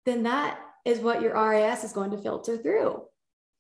then 0.06 0.24
that 0.24 0.60
is 0.86 1.00
what 1.00 1.22
your 1.22 1.34
RAS 1.34 1.84
is 1.84 1.94
going 1.94 2.12
to 2.12 2.18
filter 2.18 2.58
through. 2.58 3.04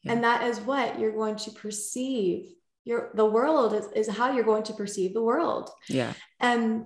Yeah. 0.04 0.13
And 0.13 0.24
that 0.24 0.44
is 0.44 0.60
what 0.60 1.00
you're 1.00 1.12
going 1.12 1.38
to 1.38 1.52
perceive. 1.52 2.54
Your 2.86 3.12
the 3.16 3.26
world 3.26 3.74
is, 3.74 3.88
is 3.96 4.08
how 4.10 4.34
you're 4.34 4.44
going 4.44 4.63
to 4.63 4.74
perceive 4.74 5.13
the 5.13 5.22
world. 5.22 5.70
Yeah. 5.88 6.13
And 6.39 6.86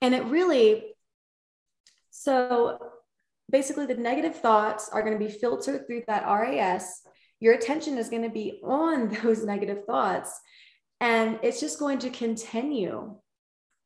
and 0.00 0.14
it 0.14 0.24
really 0.26 0.84
so 2.10 2.78
basically 3.54 3.86
the 3.86 3.94
negative 3.94 4.34
thoughts 4.34 4.88
are 4.88 5.00
going 5.00 5.16
to 5.16 5.24
be 5.24 5.30
filtered 5.30 5.86
through 5.86 6.02
that 6.08 6.26
RAS. 6.26 7.02
Your 7.38 7.54
attention 7.54 7.98
is 7.98 8.08
going 8.08 8.24
to 8.24 8.28
be 8.28 8.58
on 8.64 9.08
those 9.22 9.44
negative 9.44 9.84
thoughts 9.86 10.40
and 11.00 11.38
it's 11.40 11.60
just 11.60 11.78
going 11.78 12.00
to 12.00 12.10
continue. 12.10 13.14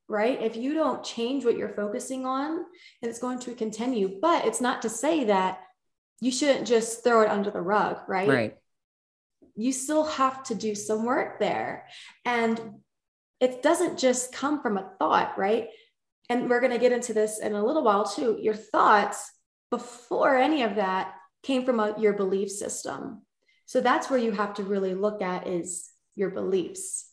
Right? 0.08 0.40
If 0.40 0.56
you 0.56 0.72
don't 0.72 1.04
change 1.04 1.44
what 1.44 1.58
you're 1.58 1.68
focusing 1.82 2.24
on, 2.24 2.64
it's 3.02 3.18
going 3.18 3.40
to 3.40 3.54
continue. 3.54 4.18
But 4.22 4.46
it's 4.46 4.62
not 4.62 4.80
to 4.82 4.88
say 4.88 5.24
that 5.24 5.60
you 6.22 6.30
shouldn't 6.30 6.66
just 6.66 7.04
throw 7.04 7.20
it 7.20 7.28
under 7.28 7.50
the 7.50 7.60
rug, 7.60 7.98
right? 8.08 8.26
Right. 8.26 8.56
You 9.54 9.70
still 9.72 10.04
have 10.04 10.44
to 10.44 10.54
do 10.54 10.74
some 10.74 11.04
work 11.04 11.38
there. 11.40 11.88
And 12.24 12.58
it 13.38 13.62
doesn't 13.62 13.98
just 13.98 14.32
come 14.32 14.62
from 14.62 14.78
a 14.78 14.90
thought, 14.98 15.36
right? 15.36 15.68
And 16.30 16.48
we're 16.48 16.60
going 16.60 16.72
to 16.72 16.78
get 16.78 16.92
into 16.92 17.12
this 17.12 17.38
in 17.38 17.52
a 17.52 17.62
little 17.62 17.84
while 17.84 18.06
too. 18.06 18.38
Your 18.40 18.54
thoughts 18.54 19.30
before 19.70 20.36
any 20.36 20.62
of 20.62 20.76
that 20.76 21.14
came 21.42 21.64
from 21.64 21.80
a, 21.80 21.94
your 21.98 22.14
belief 22.14 22.50
system. 22.50 23.22
So 23.66 23.80
that's 23.80 24.10
where 24.10 24.18
you 24.18 24.32
have 24.32 24.54
to 24.54 24.62
really 24.62 24.94
look 24.94 25.22
at 25.22 25.46
is 25.46 25.90
your 26.14 26.30
beliefs. 26.30 27.06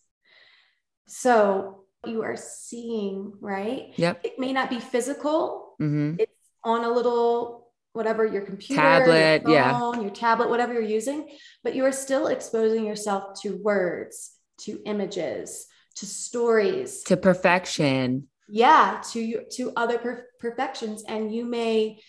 So 1.08 1.86
you 2.06 2.24
are 2.24 2.38
seeing, 2.38 3.34
right? 3.39 3.94
Yep. 3.98 4.22
It 4.24 4.39
may 4.39 4.54
not 4.54 4.70
be 4.70 4.80
physical. 4.80 5.76
Mm-hmm. 5.82 6.15
It's 6.20 6.32
on 6.63 6.84
a 6.84 6.89
little 6.89 7.65
whatever 7.94 8.26
your 8.26 8.41
computer, 8.41 8.82
tablet, 8.82 9.44
your 9.48 9.63
phone, 9.63 9.96
yeah. 9.96 10.02
your 10.02 10.10
tablet, 10.10 10.50
whatever 10.50 10.74
you're 10.74 10.82
using, 10.82 11.30
but 11.63 11.76
you 11.76 11.86
are 11.86 11.91
still 11.91 12.28
exposing 12.28 12.86
yourself 12.86 13.41
to 13.41 13.58
words, 13.63 14.32
to 14.60 14.82
images, 14.86 15.68
to 15.96 16.06
stories, 16.06 17.04
to 17.04 17.18
perfection. 17.18 18.28
Yeah, 18.48 19.02
to 19.12 19.46
to 19.54 19.72
other 19.76 19.98
per- 19.98 20.28
perfections, 20.39 21.04
and 21.08 21.34
you 21.34 21.46
may 21.46 22.00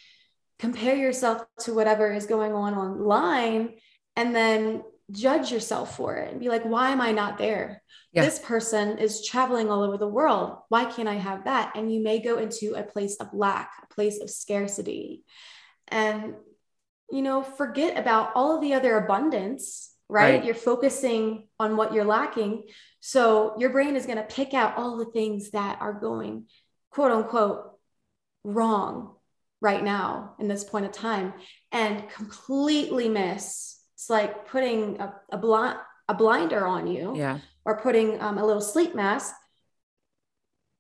compare 0.58 0.96
yourself 0.96 1.42
to 1.60 1.74
whatever 1.74 2.12
is 2.12 2.26
going 2.26 2.52
on 2.52 2.74
online 2.74 3.74
and 4.16 4.34
then 4.34 4.82
judge 5.10 5.52
yourself 5.52 5.96
for 5.96 6.16
it 6.16 6.32
and 6.32 6.40
be 6.40 6.48
like, 6.48 6.64
why 6.64 6.90
am 6.90 7.00
I 7.00 7.12
not 7.12 7.38
there? 7.38 7.82
Yeah. 8.12 8.24
This 8.24 8.38
person 8.38 8.98
is 8.98 9.24
traveling 9.24 9.70
all 9.70 9.82
over 9.82 9.98
the 9.98 10.08
world. 10.08 10.56
Why 10.68 10.86
can't 10.86 11.08
I 11.08 11.14
have 11.14 11.44
that? 11.44 11.72
And 11.76 11.92
you 11.92 12.02
may 12.02 12.20
go 12.20 12.38
into 12.38 12.74
a 12.74 12.82
place 12.82 13.16
of 13.16 13.28
lack, 13.32 13.70
a 13.82 13.94
place 13.94 14.20
of 14.20 14.30
scarcity. 14.30 15.22
And, 15.88 16.34
you 17.10 17.22
know, 17.22 17.42
forget 17.42 17.98
about 17.98 18.32
all 18.34 18.56
of 18.56 18.62
the 18.62 18.74
other 18.74 18.96
abundance, 18.96 19.92
right? 20.08 20.36
right. 20.36 20.44
You're 20.44 20.54
focusing 20.54 21.46
on 21.60 21.76
what 21.76 21.92
you're 21.92 22.04
lacking. 22.04 22.64
So 23.00 23.54
your 23.58 23.70
brain 23.70 23.96
is 23.96 24.06
going 24.06 24.18
to 24.18 24.24
pick 24.24 24.54
out 24.54 24.78
all 24.78 24.96
the 24.96 25.04
things 25.04 25.50
that 25.50 25.80
are 25.80 25.92
going, 25.92 26.46
quote 26.90 27.12
unquote, 27.12 27.72
wrong 28.42 29.15
right 29.60 29.82
now 29.82 30.34
in 30.38 30.48
this 30.48 30.64
point 30.64 30.84
of 30.84 30.92
time 30.92 31.32
and 31.72 32.08
completely 32.10 33.08
miss 33.08 33.80
it's 33.94 34.10
like 34.10 34.46
putting 34.46 35.00
a, 35.00 35.14
a 35.32 35.38
blind 35.38 35.78
a 36.08 36.14
blinder 36.14 36.66
on 36.66 36.86
you 36.86 37.16
yeah. 37.16 37.38
or 37.64 37.80
putting 37.80 38.20
um, 38.20 38.38
a 38.38 38.46
little 38.46 38.60
sleep 38.60 38.94
mask 38.94 39.34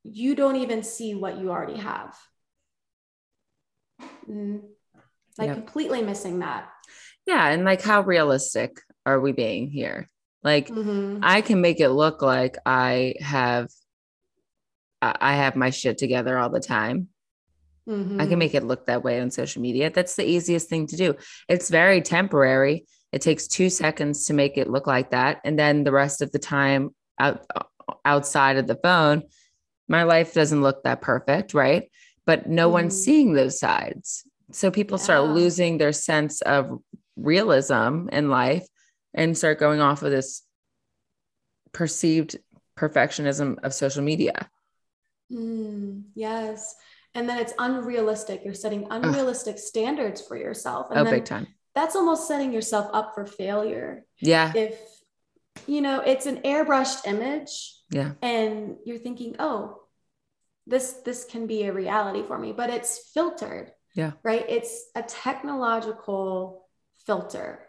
you 0.04 0.36
don't 0.36 0.56
even 0.56 0.84
see 0.84 1.14
what 1.16 1.36
you 1.38 1.50
already 1.50 1.78
have. 1.78 2.16
Mm. 4.30 4.60
like 5.38 5.52
completely 5.52 6.02
missing 6.02 6.40
that. 6.40 6.68
Yeah 7.26 7.48
and 7.48 7.64
like 7.64 7.82
how 7.82 8.02
realistic 8.02 8.80
are 9.04 9.20
we 9.20 9.32
being 9.32 9.70
here? 9.70 10.08
Like 10.42 10.68
mm-hmm. 10.68 11.18
i 11.24 11.40
can 11.40 11.60
make 11.60 11.80
it 11.80 11.88
look 11.88 12.22
like 12.22 12.56
i 12.64 13.14
have 13.20 13.68
i 15.02 15.34
have 15.34 15.56
my 15.56 15.70
shit 15.70 15.98
together 15.98 16.38
all 16.38 16.50
the 16.50 16.60
time 16.60 17.08
Mm-hmm. 17.88 18.20
I 18.20 18.24
can 18.24 18.30
mm-hmm. 18.30 18.38
make 18.38 18.54
it 18.54 18.64
look 18.64 18.86
that 18.86 19.04
way 19.04 19.20
on 19.20 19.30
social 19.30 19.62
media. 19.62 19.90
That's 19.90 20.16
the 20.16 20.24
easiest 20.24 20.68
thing 20.68 20.86
to 20.88 20.96
do. 20.96 21.14
It's 21.48 21.70
very 21.70 22.02
temporary. 22.02 22.84
It 23.12 23.22
takes 23.22 23.46
two 23.46 23.70
seconds 23.70 24.26
to 24.26 24.34
make 24.34 24.58
it 24.58 24.68
look 24.68 24.86
like 24.86 25.10
that. 25.10 25.40
And 25.44 25.58
then 25.58 25.84
the 25.84 25.92
rest 25.92 26.20
of 26.20 26.32
the 26.32 26.40
time 26.40 26.90
out, 27.18 27.46
outside 28.04 28.56
of 28.56 28.66
the 28.66 28.74
phone, 28.82 29.22
my 29.88 30.02
life 30.02 30.34
doesn't 30.34 30.62
look 30.62 30.82
that 30.82 31.00
perfect, 31.00 31.54
right? 31.54 31.90
But 32.24 32.48
no 32.48 32.66
mm-hmm. 32.66 32.72
one's 32.72 33.04
seeing 33.04 33.34
those 33.34 33.60
sides. 33.60 34.24
So 34.50 34.70
people 34.70 34.98
yeah. 34.98 35.04
start 35.04 35.30
losing 35.30 35.78
their 35.78 35.92
sense 35.92 36.40
of 36.42 36.80
realism 37.16 38.08
in 38.10 38.30
life 38.30 38.66
and 39.14 39.38
start 39.38 39.60
going 39.60 39.80
off 39.80 40.02
of 40.02 40.10
this 40.10 40.42
perceived 41.72 42.36
perfectionism 42.76 43.58
of 43.62 43.72
social 43.72 44.02
media. 44.02 44.48
Mm, 45.32 46.02
yes 46.14 46.74
and 47.16 47.26
then 47.26 47.38
it's 47.38 47.54
unrealistic. 47.58 48.42
You're 48.44 48.54
setting 48.54 48.86
unrealistic 48.90 49.54
Ugh. 49.54 49.60
standards 49.60 50.20
for 50.20 50.36
yourself. 50.36 50.88
And 50.90 51.08
oh, 51.08 51.10
big 51.10 51.24
time. 51.24 51.46
That's 51.74 51.96
almost 51.96 52.28
setting 52.28 52.52
yourself 52.52 52.90
up 52.92 53.12
for 53.14 53.24
failure. 53.24 54.04
Yeah. 54.20 54.52
If 54.54 54.78
you 55.66 55.80
know 55.80 56.00
it's 56.00 56.26
an 56.26 56.42
airbrushed 56.42 57.06
image. 57.06 57.72
Yeah. 57.90 58.12
And 58.20 58.76
you're 58.84 58.98
thinking, 58.98 59.36
oh, 59.38 59.80
this 60.66 60.92
this 61.04 61.24
can 61.24 61.46
be 61.46 61.64
a 61.64 61.72
reality 61.72 62.22
for 62.22 62.38
me, 62.38 62.52
but 62.52 62.68
it's 62.68 63.10
filtered. 63.14 63.72
Yeah. 63.94 64.12
Right. 64.22 64.44
It's 64.46 64.84
a 64.94 65.02
technological 65.02 66.68
filter. 67.06 67.60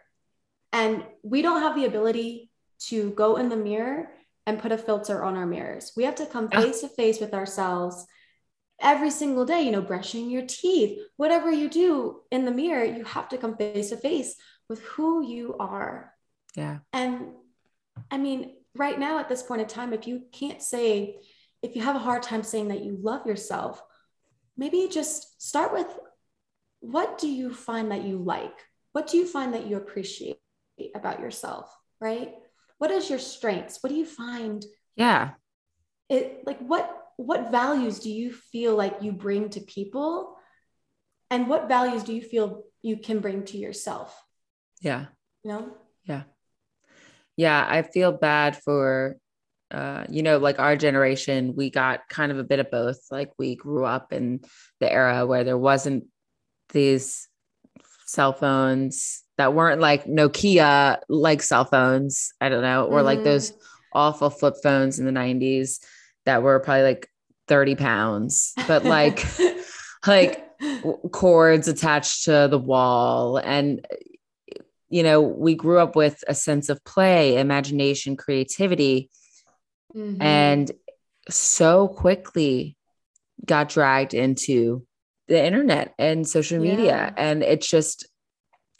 And 0.73 1.05
we 1.23 1.41
don't 1.41 1.61
have 1.61 1.75
the 1.75 1.85
ability 1.85 2.51
to 2.89 3.11
go 3.11 3.37
in 3.37 3.47
the 3.47 3.55
mirror 3.55 4.09
and 4.45 4.59
put 4.59 4.73
a 4.73 4.77
filter 4.77 5.23
on 5.23 5.37
our 5.37 5.45
mirrors. 5.45 5.93
We 5.95 6.03
have 6.03 6.15
to 6.15 6.25
come 6.25 6.49
ah. 6.51 6.61
face 6.61 6.81
to 6.81 6.89
face 6.89 7.21
with 7.21 7.33
ourselves 7.33 8.05
every 8.81 9.09
single 9.09 9.45
day, 9.45 9.61
you 9.61 9.71
know, 9.71 9.81
brushing 9.81 10.29
your 10.29 10.45
teeth, 10.45 10.99
whatever 11.17 11.51
you 11.51 11.69
do 11.69 12.21
in 12.31 12.45
the 12.45 12.51
mirror, 12.51 12.83
you 12.83 13.03
have 13.03 13.29
to 13.29 13.37
come 13.37 13.57
face 13.57 13.89
to 13.89 13.97
face 13.97 14.35
with 14.69 14.81
who 14.83 15.25
you 15.25 15.55
are. 15.59 16.13
Yeah. 16.55 16.79
And 16.93 17.29
I 18.11 18.17
mean, 18.17 18.55
right 18.75 18.99
now 18.99 19.19
at 19.19 19.29
this 19.29 19.43
point 19.43 19.61
in 19.61 19.67
time, 19.67 19.93
if 19.93 20.07
you 20.07 20.23
can't 20.31 20.61
say, 20.61 21.17
if 21.61 21.75
you 21.75 21.81
have 21.81 21.95
a 21.95 21.99
hard 21.99 22.23
time 22.23 22.43
saying 22.43 22.67
that 22.67 22.83
you 22.83 22.97
love 23.01 23.25
yourself, 23.25 23.81
maybe 24.55 24.87
just 24.91 25.41
start 25.41 25.73
with 25.73 25.87
what 26.79 27.17
do 27.17 27.27
you 27.27 27.53
find 27.53 27.91
that 27.91 28.03
you 28.03 28.17
like? 28.17 28.53
What 28.91 29.07
do 29.07 29.17
you 29.17 29.25
find 29.25 29.53
that 29.53 29.67
you 29.67 29.77
appreciate 29.77 30.37
about 30.95 31.19
yourself? 31.19 31.75
Right? 31.99 32.35
What 32.77 32.91
is 32.91 33.09
your 33.09 33.19
strengths? 33.19 33.81
What 33.81 33.89
do 33.89 33.95
you 33.95 34.05
find? 34.05 34.63
Yeah. 34.95 35.31
It 36.09 36.43
like 36.45 36.59
what 36.59 37.06
what 37.17 37.51
values 37.51 37.99
do 37.99 38.09
you 38.11 38.31
feel 38.31 38.75
like 38.75 39.01
you 39.01 39.11
bring 39.11 39.49
to 39.49 39.59
people 39.59 40.37
and 41.29 41.47
what 41.47 41.67
values 41.67 42.03
do 42.03 42.13
you 42.13 42.21
feel 42.21 42.63
you 42.81 42.97
can 42.97 43.19
bring 43.19 43.43
to 43.43 43.57
yourself 43.57 44.23
yeah 44.81 45.05
you 45.43 45.51
know 45.51 45.75
yeah 46.05 46.23
yeah 47.35 47.65
i 47.67 47.81
feel 47.81 48.11
bad 48.11 48.55
for 48.55 49.17
uh, 49.69 50.05
you 50.09 50.23
know, 50.23 50.37
like 50.37 50.59
our 50.59 50.77
generation, 50.77 51.53
we 51.53 51.69
got 51.69 52.07
kind 52.07 52.31
of 52.31 52.39
a 52.39 52.43
bit 52.45 52.59
of 52.59 52.71
both. 52.71 52.99
Like 53.11 53.31
we 53.37 53.55
grew 53.57 53.83
up 53.83 54.13
in 54.13 54.39
the 54.79 54.89
era 54.89 55.25
where 55.25 55.43
there 55.43 55.57
wasn't 55.57 56.05
these 56.69 57.27
cell 58.05 58.31
phones 58.31 59.23
that 59.37 59.53
weren't 59.53 59.81
like 59.81 60.05
Nokia 60.05 60.99
like 61.09 61.41
cell 61.41 61.65
phones. 61.65 62.33
I 62.39 62.47
don't 62.47 62.61
know, 62.61 62.85
or 62.85 63.01
like 63.01 63.23
those 63.23 63.51
Mm-hmm. 63.51 63.59
awful 63.91 64.29
flip 64.29 64.55
phones 64.63 64.99
in 64.99 65.05
the 65.05 65.11
90s 65.11 65.79
that 66.27 66.43
were 66.43 66.59
probably 66.59 66.83
like 66.83 67.09
30 67.47 67.75
pounds, 67.75 68.53
but 68.67 68.83
like 68.83 69.25
like 70.05 70.43
cords 71.11 71.67
attached 71.69 72.25
to 72.25 72.47
the 72.51 72.57
wall 72.59 73.37
and 73.37 73.85
you 74.89 75.03
know 75.03 75.21
we 75.21 75.55
grew 75.55 75.79
up 75.79 75.95
with 75.95 76.23
a 76.27 76.33
sense 76.35 76.67
of 76.69 76.83
play 76.83 77.37
imagination 77.37 78.15
creativity 78.17 79.09
Mhm. 79.95 80.17
and 80.21 80.71
so 81.29 81.87
quickly 81.87 82.75
got 83.45 83.69
dragged 83.69 84.13
into 84.13 84.85
the 85.27 85.43
internet 85.43 85.93
and 85.97 86.27
social 86.27 86.59
media 86.59 86.85
Yeah. 86.85 87.13
and 87.17 87.43
it's 87.43 87.67
just 87.69 88.07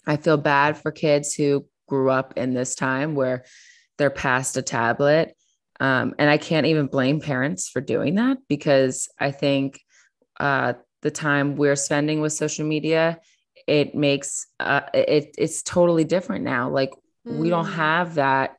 i 0.06 0.18
feel 0.18 0.38
bad 0.38 0.78
for 0.78 0.92
kids 0.92 1.34
who 1.36 1.66
grew 1.88 2.10
up 2.10 2.34
in 2.38 2.54
this 2.54 2.76
time 2.76 3.16
where 3.16 3.46
they're 3.98 4.10
past 4.10 4.58
a 4.58 4.62
tablet 4.62 5.37
um, 5.80 6.14
and 6.20 6.30
i 6.30 6.38
can't 6.38 6.66
even 6.66 6.88
blame 6.88 7.20
parents 7.20 7.70
for 7.70 7.82
doing 7.82 8.16
that 8.16 8.38
because 8.48 9.10
i 9.20 9.32
think 9.32 9.80
uh, 10.40 10.74
the 11.02 11.12
time 11.12 11.56
we're 11.56 11.76
spending 11.76 12.22
with 12.22 12.34
social 12.34 12.66
media 12.66 13.20
it 13.68 13.96
makes 13.96 14.48
uh, 14.60 14.82
it 14.94 15.36
it's 15.38 15.62
totally 15.62 16.06
different 16.06 16.46
now. 16.46 16.70
Like 16.70 16.92
we 17.28 17.50
don't 17.50 17.66
Mm. 17.66 17.74
have 17.74 18.16
that 18.16 18.56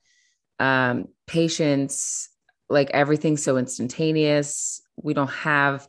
um 0.58 1.06
patience. 1.26 2.28
Like 2.68 2.90
everything's 2.90 3.42
so 3.42 3.56
instantaneous. 3.56 4.82
We 4.96 5.14
don't 5.14 5.30
have 5.30 5.88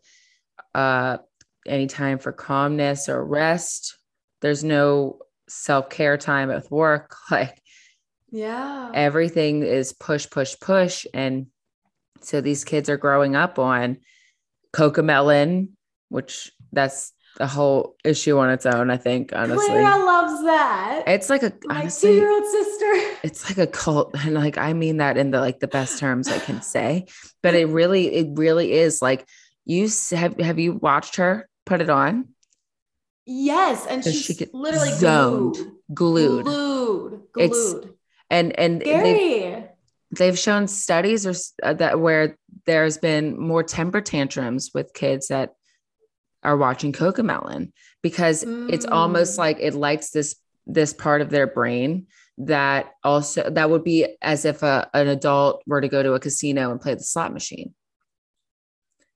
uh 0.74 1.18
any 1.68 1.88
time 1.88 2.20
for 2.20 2.32
calmness 2.32 3.10
or 3.10 3.24
rest. 3.26 3.98
There's 4.42 4.64
no 4.64 5.20
self-care 5.50 6.18
time 6.18 6.52
at 6.52 6.72
work. 6.72 7.16
Like 7.32 7.59
yeah. 8.32 8.92
everything 8.94 9.64
is 9.64 9.94
push 9.94 10.30
push 10.30 10.56
push 10.60 11.06
and 11.14 11.48
so 12.22 12.42
these 12.42 12.64
kids 12.64 12.90
are 12.90 12.98
growing 12.98 13.36
up 13.36 13.60
on 13.60 13.98
CoComelon 14.74 15.70
which 16.10 16.52
that's 16.72 17.14
a 17.40 17.48
whole 17.48 17.96
issue 18.04 18.38
on 18.38 18.50
its 18.50 18.66
own 18.66 18.90
i 18.90 18.98
think 18.98 19.32
honestly 19.34 19.66
Clara 19.68 20.04
loves 20.04 20.44
that. 20.44 21.04
it's 21.08 21.30
like 21.30 21.44
a 21.44 21.54
My 21.66 21.82
honestly 21.82 22.12
two-year-old 22.12 22.46
sister. 22.46 22.92
it's 23.24 23.50
like 23.50 23.58
a 23.58 23.68
cult 23.72 24.16
and 24.26 24.34
like 24.34 24.58
i 24.58 24.74
mean 24.74 24.98
that 24.98 25.18
in 25.18 25.32
the 25.32 25.40
like 25.40 25.60
the 25.60 25.68
best 25.68 26.00
terms 26.00 26.28
i 26.28 26.40
can 26.40 26.62
say 26.62 27.06
but 27.42 27.56
it 27.56 27.68
really 27.68 28.14
it 28.14 28.28
really 28.38 28.74
is 28.74 29.02
like 29.02 29.28
you 29.66 29.88
have 30.12 30.40
have 30.40 30.60
you 30.60 30.74
watched 30.74 31.18
her 31.18 31.48
put 31.66 31.82
it 31.82 31.90
on 31.90 32.30
Yes, 33.32 33.86
and 33.86 34.04
she's 34.04 34.26
she 34.26 34.48
literally 34.54 34.90
zoned, 34.90 35.56
glued. 35.94 36.46
glued 36.46 36.46
Glued. 36.46 37.22
It's 37.38 37.74
Glued. 37.74 37.94
And 38.30 38.58
and 38.60 38.82
they've, 38.82 39.64
they've 40.18 40.38
shown 40.40 40.68
studies 40.68 41.26
or 41.26 41.34
uh, 41.64 41.74
that 41.74 42.00
where 42.00 42.38
there's 42.66 42.98
been 42.98 43.40
more 43.40 43.64
temper 43.64 44.02
tantrums 44.02 44.72
with 44.74 44.94
kids 44.94 45.28
that 45.30 45.54
are 46.44 46.56
watching 46.58 46.94
CoComelon 46.94 47.72
because 48.02 48.44
it's 48.48 48.86
almost 48.86 49.36
Mm. 49.36 49.38
like 49.40 49.58
it 49.60 49.74
lights 49.74 50.12
this 50.12 50.36
this 50.66 50.94
part 50.94 51.22
of 51.22 51.30
their 51.30 51.48
brain 51.48 52.08
that 52.38 52.92
also 53.04 53.50
that 53.50 53.70
would 53.70 53.84
be 53.84 54.16
as 54.22 54.46
if 54.46 54.64
a, 54.64 54.90
an 54.94 55.08
adult 55.08 55.62
were 55.68 55.82
to 55.82 55.90
go 55.90 56.02
to 56.02 56.14
a 56.14 56.20
casino 56.20 56.72
and 56.72 56.80
play 56.80 56.94
the 56.94 57.04
slot 57.04 57.34
machine 57.34 57.74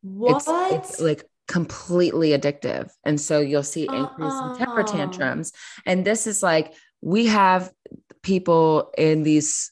What? 0.01 0.36
it's, 0.38 0.89
it's 0.91 0.99
like 0.99 1.24
completely 1.47 2.30
addictive 2.32 2.89
and 3.05 3.20
so 3.22 3.39
you'll 3.39 3.64
see 3.64 3.84
increase 3.84 4.34
in 4.34 4.57
temper 4.57 4.82
Uh-uh. 4.82 4.91
tantrums 4.91 5.53
and 5.86 6.03
this 6.05 6.28
is 6.28 6.43
like 6.43 6.74
we 7.01 7.28
have 7.28 7.72
people 8.24 8.91
in 8.97 9.24
these 9.24 9.69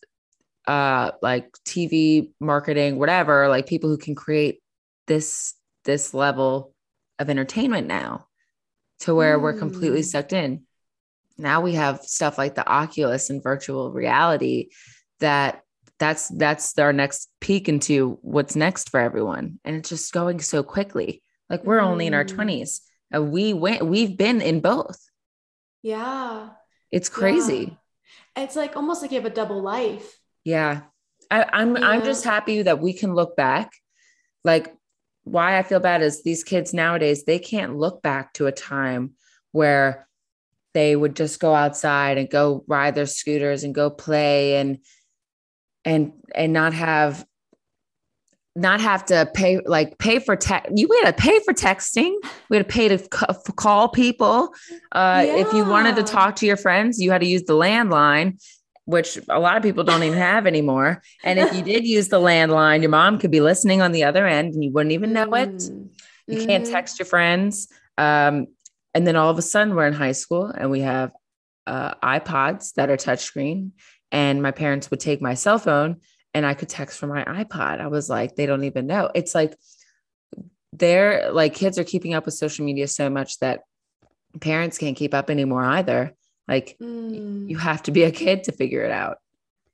uh 0.68 1.12
like 1.24 1.52
tv 1.66 2.30
marketing 2.40 3.00
whatever 3.00 3.48
like 3.48 3.66
people 3.66 3.90
who 3.90 3.98
can 3.98 4.14
create 4.14 4.62
this 5.08 5.56
this 5.86 6.14
level 6.14 6.74
of 7.18 7.30
entertainment 7.30 7.88
now 7.88 8.28
to 9.00 9.16
where 9.16 9.40
we're 9.40 9.58
completely 9.58 10.02
Mm. 10.02 10.06
sucked 10.06 10.34
in 10.34 10.62
now 11.38 11.62
we 11.62 11.74
have 11.74 12.02
stuff 12.04 12.38
like 12.38 12.54
the 12.54 12.68
oculus 12.68 13.32
and 13.32 13.42
virtual 13.42 13.92
reality 13.92 14.70
that 15.20 15.64
that's 15.98 16.28
that's 16.30 16.78
our 16.78 16.94
next 16.94 17.30
peek 17.40 17.68
into 17.68 18.20
what's 18.22 18.56
next 18.56 18.90
for 18.92 19.00
everyone 19.00 19.60
and 19.66 19.76
it's 19.78 19.90
just 19.90 20.14
going 20.14 20.40
so 20.40 20.62
quickly 20.62 21.24
like 21.50 21.64
we're 21.64 21.80
only 21.80 22.06
in 22.06 22.14
our 22.14 22.26
Mm. 22.26 22.36
20s 22.36 22.82
and 23.10 23.32
we 23.32 23.54
went 23.54 23.84
we've 23.86 24.16
been 24.16 24.42
in 24.42 24.60
both 24.60 25.00
yeah. 25.82 26.50
it's 26.92 27.10
crazy 27.10 27.76
It's 28.36 28.56
like 28.56 28.76
almost 28.76 29.02
like 29.02 29.12
you 29.12 29.20
have 29.20 29.32
a 29.32 29.34
double 29.34 29.62
life. 29.62 30.20
yeah, 30.44 30.82
I, 31.30 31.46
i'm 31.54 31.78
i'm 31.78 32.04
just 32.04 32.24
happy 32.26 32.62
that 32.64 32.80
we 32.82 32.94
can 32.94 33.14
look 33.14 33.36
back. 33.36 33.72
Like 34.44 34.74
why 35.24 35.58
i 35.60 35.64
feel 35.64 35.80
bad 35.80 36.02
is 36.02 36.24
these 36.24 36.44
kids 36.44 36.74
nowadays 36.74 37.24
they 37.24 37.38
can't 37.38 37.78
look 37.78 38.02
back 38.02 38.34
to 38.34 38.48
a 38.48 38.52
time 38.52 39.12
where 39.52 40.08
they 40.74 40.96
would 40.96 41.16
just 41.16 41.40
go 41.40 41.54
outside 41.54 42.18
and 42.18 42.30
go 42.30 42.64
ride 42.68 42.96
their 42.96 43.06
scooters 43.06 43.64
and 43.64 43.76
go 43.76 43.90
play 43.90 44.56
and 44.56 44.80
and 45.86 46.14
and 46.34 46.54
not 46.54 46.74
have 46.74 47.26
not 48.56 48.82
have 48.82 49.06
to 49.06 49.30
pay 49.34 49.60
like 49.66 49.98
pay 49.98 50.20
for 50.20 50.36
tech 50.36 50.68
you 50.76 50.88
we 50.90 51.00
had 51.04 51.16
to 51.16 51.22
pay 51.24 51.40
for 51.46 51.54
texting 51.54 52.14
we 52.50 52.58
had 52.58 52.68
to 52.68 52.74
pay 52.74 52.88
to 52.90 52.98
c- 52.98 53.52
call 53.56 53.88
people 53.88 54.54
uh 54.92 55.24
if 55.26 55.52
you 55.54 55.64
wanted 55.66 55.96
to 55.96 56.04
talk 56.04 56.36
to 56.36 56.46
your 56.46 56.58
friends 56.58 57.00
you 57.00 57.12
had 57.12 57.22
to 57.22 57.28
use 57.28 57.44
the 57.44 57.54
landline 57.54 58.38
which 58.86 59.18
a 59.30 59.40
lot 59.40 59.56
of 59.56 59.64
people 59.64 59.86
don't 59.86 60.04
even 60.04 60.18
have 60.18 60.46
anymore 60.46 61.02
and 61.24 61.40
if 61.40 61.54
you 61.56 61.62
did 61.62 61.86
use 61.86 62.10
the 62.10 62.20
landline 62.20 62.82
your 62.82 62.90
mom 62.90 63.18
could 63.18 63.32
be 63.32 63.40
listening 63.40 63.82
on 63.82 63.94
the 63.94 64.04
other 64.04 64.28
end 64.28 64.54
and 64.54 64.64
you 64.64 64.72
wouldn't 64.72 64.92
even 64.92 65.14
know 65.14 65.34
it 65.34 65.50
Mm. 65.50 65.90
you 66.28 66.46
can't 66.46 66.66
Mhm. 66.66 66.72
text 66.72 67.00
your 67.00 67.06
friends. 67.06 67.68
Um, 67.98 68.48
and 68.94 69.06
then 69.08 69.16
all 69.16 69.30
of 69.30 69.38
a 69.38 69.42
sudden, 69.42 69.76
we're 69.76 69.88
in 69.88 69.94
high 69.94 70.12
school 70.14 70.46
and 70.46 70.70
we 70.72 70.82
have 70.82 71.12
uh, 71.68 71.94
iPods 72.04 72.74
that 72.76 72.90
are 72.90 72.98
touchscreen. 72.98 73.72
And 74.12 74.42
my 74.42 74.52
parents 74.52 74.90
would 74.92 75.00
take 75.00 75.22
my 75.22 75.34
cell 75.36 75.60
phone 75.60 75.98
and 76.34 76.46
I 76.46 76.54
could 76.54 76.70
text 76.70 76.98
from 77.00 77.10
my 77.10 77.24
iPod. 77.26 77.80
I 77.82 77.88
was 77.88 78.10
like, 78.10 78.36
they 78.36 78.46
don't 78.46 78.64
even 78.64 78.88
know. 78.88 79.10
It's 79.14 79.36
like 79.36 79.56
they're 80.74 81.32
like 81.32 81.54
kids 81.54 81.78
are 81.78 81.84
keeping 81.84 82.14
up 82.14 82.26
with 82.26 82.34
social 82.34 82.66
media 82.66 82.88
so 82.88 83.10
much 83.10 83.40
that 83.40 83.62
parents 84.40 84.78
can't 84.78 84.96
keep 84.96 85.14
up 85.14 85.30
anymore 85.30 85.64
either. 85.66 86.14
Like 86.48 86.78
Mm. 86.82 87.50
you 87.50 87.58
have 87.58 87.84
to 87.84 87.92
be 87.92 88.04
a 88.04 88.12
kid 88.12 88.46
to 88.46 88.52
figure 88.52 88.84
it 88.84 88.92
out. 88.92 89.18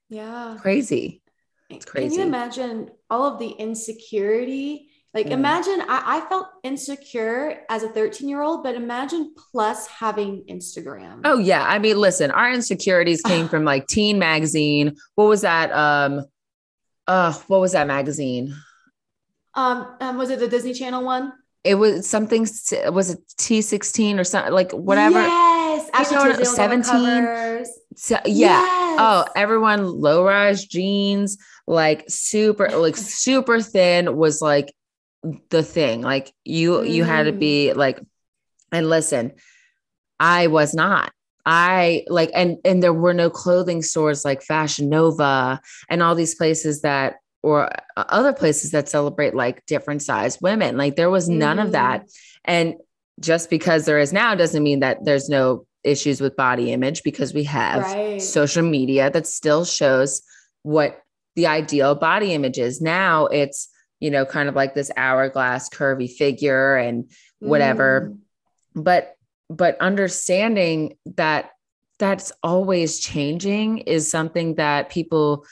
yeah. 0.09 0.57
Crazy. 0.59 1.21
It's 1.69 1.85
crazy. 1.85 2.15
Can 2.15 2.19
you 2.19 2.25
imagine 2.27 2.89
all 3.09 3.25
of 3.33 3.39
the 3.39 3.49
insecurity? 3.49 4.89
Like, 5.13 5.27
Mm. 5.27 5.31
imagine 5.31 5.81
I, 5.81 6.17
I 6.17 6.29
felt 6.29 6.47
insecure 6.63 7.61
as 7.69 7.83
a 7.83 7.89
13 7.89 8.29
year 8.29 8.41
old, 8.41 8.63
but 8.63 8.75
imagine 8.75 9.33
plus 9.51 9.85
having 9.87 10.43
Instagram. 10.49 11.21
Oh 11.25 11.37
yeah. 11.39 11.63
I 11.67 11.77
mean, 11.79 11.97
listen, 11.99 12.31
our 12.31 12.51
insecurities 12.51 13.21
came 13.21 13.47
from 13.53 13.63
like 13.65 13.87
teen 13.87 14.17
magazine. 14.19 14.95
What 15.15 15.25
was 15.25 15.41
that? 15.41 15.71
Um, 15.71 16.25
uh, 17.07 17.33
what 17.47 17.61
was 17.61 17.71
that 17.73 17.87
magazine? 17.87 18.53
Um, 19.53 19.95
um, 20.01 20.17
was 20.17 20.29
it 20.29 20.39
the 20.39 20.47
Disney 20.47 20.73
Channel 20.73 21.03
one? 21.03 21.33
It 21.63 21.75
was 21.75 22.07
something, 22.07 22.41
was 22.41 23.09
it 23.09 23.19
T16 23.39 24.19
or 24.19 24.23
something 24.23 24.53
like 24.53 24.71
whatever? 24.71 25.19
Yes. 25.19 25.89
After 25.93 26.15
know 26.15 26.21
what- 26.21 26.37
Tuesday, 26.37 26.43
we'll 26.43 26.69
go 26.69 26.75
on 26.75 26.83
17? 26.83 27.65
So- 27.95 28.15
yeah. 28.25 28.61
Yes. 28.61 28.97
Oh, 28.99 29.25
everyone 29.35 29.85
low 29.85 30.23
rise 30.23 30.65
jeans, 30.65 31.37
like 31.65 32.05
super, 32.07 32.69
like 32.77 32.95
super 32.97 33.59
thin 33.61 34.15
was 34.15 34.41
like 34.41 34.73
the 35.49 35.63
thing. 35.63 36.01
Like 36.01 36.31
you, 36.45 36.83
you 36.83 37.03
had 37.03 37.23
to 37.23 37.31
be 37.31 37.73
like, 37.73 37.99
and 38.71 38.89
listen, 38.89 39.33
I 40.19 40.47
was 40.47 40.73
not. 40.73 41.11
I 41.49 42.03
like, 42.09 42.29
and 42.33 42.57
and 42.65 42.83
there 42.83 42.93
were 42.93 43.13
no 43.13 43.29
clothing 43.29 43.81
stores 43.81 44.25
like 44.25 44.41
Fashion 44.41 44.89
Nova 44.89 45.61
and 45.89 46.03
all 46.03 46.13
these 46.13 46.35
places 46.35 46.81
that, 46.81 47.15
or 47.41 47.71
uh, 47.95 48.03
other 48.09 48.33
places 48.33 48.71
that 48.71 48.89
celebrate 48.89 49.33
like 49.33 49.65
different 49.65 50.01
size 50.01 50.41
women. 50.41 50.75
Like 50.75 50.97
there 50.97 51.09
was 51.09 51.29
none 51.29 51.57
of 51.57 51.71
that. 51.71 52.05
And 52.43 52.75
just 53.21 53.49
because 53.49 53.85
there 53.85 53.97
is 53.97 54.11
now 54.11 54.35
doesn't 54.35 54.61
mean 54.61 54.81
that 54.81 55.05
there's 55.05 55.29
no 55.29 55.65
issues 55.85 56.19
with 56.19 56.35
body 56.35 56.73
image 56.73 57.01
because 57.01 57.33
we 57.33 57.45
have 57.45 57.83
Right. 57.83 58.21
social 58.21 58.63
media 58.63 59.09
that 59.09 59.25
still 59.25 59.63
shows 59.63 60.21
what 60.63 61.01
the 61.37 61.47
ideal 61.47 61.95
body 61.95 62.33
image 62.33 62.57
is. 62.57 62.81
Now 62.81 63.27
it's, 63.27 63.69
you 64.01 64.11
know, 64.11 64.25
kind 64.25 64.49
of 64.49 64.55
like 64.55 64.73
this 64.73 64.91
hourglass 64.97 65.69
curvy 65.69 66.11
figure 66.11 66.75
and 66.75 67.09
whatever. 67.39 68.11
Mm. 68.11 68.83
But 68.83 69.16
but 69.49 69.79
understanding 69.79 70.97
that 71.15 71.51
that's 71.99 72.31
always 72.43 72.99
changing 72.99 73.79
is 73.79 74.09
something 74.09 74.55
that 74.55 74.89
people 74.89 75.45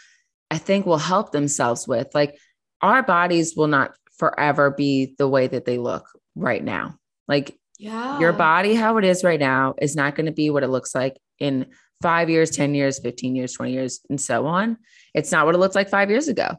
I 0.51 0.57
think 0.57 0.85
will 0.85 0.97
help 0.97 1.31
themselves 1.31 1.87
with. 1.87 2.13
Like 2.13 2.37
our 2.81 3.01
bodies 3.01 3.55
will 3.55 3.67
not 3.67 3.95
forever 4.17 4.71
be 4.71 5.15
the 5.17 5.27
way 5.27 5.47
that 5.47 5.65
they 5.65 5.77
look 5.77 6.07
right 6.35 6.63
now. 6.63 6.97
Like 7.27 7.57
Yeah. 7.79 8.19
your 8.19 8.33
body 8.33 8.75
how 8.75 8.97
it 8.97 9.05
is 9.05 9.23
right 9.23 9.39
now 9.39 9.73
is 9.81 9.95
not 9.95 10.15
going 10.15 10.27
to 10.27 10.31
be 10.31 10.49
what 10.49 10.63
it 10.63 10.69
looks 10.69 10.93
like 10.93 11.17
in 11.39 11.67
five 12.01 12.29
years, 12.29 12.51
10 12.51 12.75
years, 12.75 12.99
15 12.99 13.35
years, 13.35 13.53
20 13.53 13.71
years, 13.71 14.01
and 14.09 14.21
so 14.21 14.45
on. 14.45 14.77
It's 15.13 15.31
not 15.31 15.45
what 15.45 15.55
it 15.55 15.57
looked 15.57 15.75
like 15.75 15.89
five 15.89 16.09
years 16.09 16.27
ago. 16.27 16.57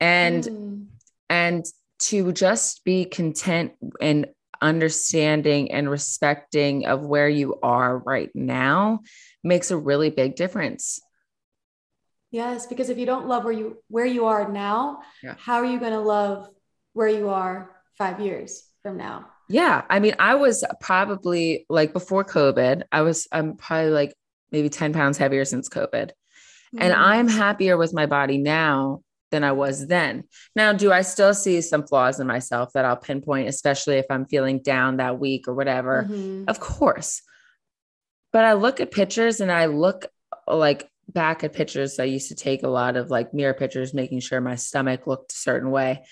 And, 0.00 0.42
mm. 0.42 0.86
and 1.30 1.64
to 2.00 2.32
just 2.32 2.84
be 2.84 3.04
content 3.04 3.72
and 4.00 4.26
understanding 4.60 5.72
and 5.72 5.88
respecting 5.88 6.86
of 6.86 7.04
where 7.04 7.28
you 7.28 7.58
are 7.62 7.98
right 7.98 8.30
now 8.34 9.00
makes 9.42 9.70
a 9.70 9.76
really 9.76 10.10
big 10.10 10.36
difference. 10.36 11.00
Yes, 12.30 12.66
because 12.66 12.90
if 12.90 12.98
you 12.98 13.06
don't 13.06 13.26
love 13.26 13.44
where 13.44 13.52
you 13.52 13.78
where 13.88 14.06
you 14.06 14.26
are 14.26 14.50
now, 14.50 15.00
yeah. 15.22 15.34
how 15.38 15.56
are 15.56 15.64
you 15.64 15.78
going 15.78 15.92
to 15.92 16.00
love 16.00 16.48
where 16.92 17.08
you 17.08 17.28
are 17.28 17.70
5 17.98 18.20
years 18.20 18.64
from 18.82 18.96
now? 18.96 19.26
Yeah, 19.48 19.82
I 19.88 20.00
mean, 20.00 20.14
I 20.18 20.34
was 20.34 20.64
probably 20.80 21.66
like 21.68 21.92
before 21.92 22.24
COVID, 22.24 22.82
I 22.90 23.02
was 23.02 23.28
I'm 23.30 23.56
probably 23.56 23.90
like 23.90 24.14
maybe 24.50 24.68
10 24.68 24.92
pounds 24.92 25.18
heavier 25.18 25.44
since 25.44 25.68
COVID. 25.68 26.10
Mm-hmm. 26.10 26.78
And 26.82 26.92
I'm 26.92 27.28
happier 27.28 27.76
with 27.76 27.94
my 27.94 28.06
body 28.06 28.38
now 28.38 29.02
than 29.30 29.44
I 29.44 29.52
was 29.52 29.86
then. 29.86 30.24
Now, 30.54 30.72
do 30.72 30.92
I 30.92 31.02
still 31.02 31.34
see 31.34 31.60
some 31.60 31.86
flaws 31.86 32.20
in 32.20 32.26
myself 32.26 32.72
that 32.74 32.84
I'll 32.84 32.96
pinpoint, 32.96 33.48
especially 33.48 33.96
if 33.96 34.06
I'm 34.10 34.26
feeling 34.26 34.60
down 34.60 34.98
that 34.98 35.18
week 35.18 35.48
or 35.48 35.54
whatever? 35.54 36.06
Mm-hmm. 36.08 36.44
Of 36.48 36.60
course. 36.60 37.22
But 38.32 38.44
I 38.44 38.54
look 38.54 38.80
at 38.80 38.90
pictures 38.90 39.40
and 39.40 39.50
I 39.50 39.66
look 39.66 40.06
like 40.46 40.88
back 41.08 41.44
at 41.44 41.52
pictures 41.52 41.98
I 41.98 42.04
used 42.04 42.28
to 42.28 42.34
take 42.34 42.62
a 42.62 42.68
lot 42.68 42.96
of 42.96 43.10
like 43.10 43.34
mirror 43.34 43.54
pictures, 43.54 43.94
making 43.94 44.20
sure 44.20 44.40
my 44.40 44.56
stomach 44.56 45.06
looked 45.06 45.32
a 45.32 45.36
certain 45.36 45.70
way. 45.70 46.04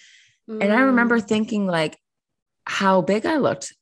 Mm. 0.48 0.62
And 0.62 0.72
I 0.72 0.80
remember 0.80 1.18
mm. 1.18 1.26
thinking 1.26 1.66
like 1.66 1.98
how 2.64 3.00
big 3.02 3.26
I 3.26 3.38
looked. 3.38 3.74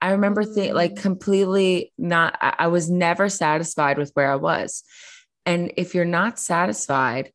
I 0.00 0.12
remember 0.12 0.44
th- 0.44 0.72
like 0.72 0.94
mm. 0.94 1.02
completely 1.02 1.92
not, 1.98 2.38
I-, 2.40 2.56
I 2.60 2.66
was 2.68 2.90
never 2.90 3.28
satisfied 3.28 3.98
with 3.98 4.10
where 4.14 4.30
I 4.30 4.36
was. 4.36 4.82
And 5.46 5.72
if 5.76 5.94
you're 5.94 6.04
not 6.04 6.38
satisfied 6.38 7.32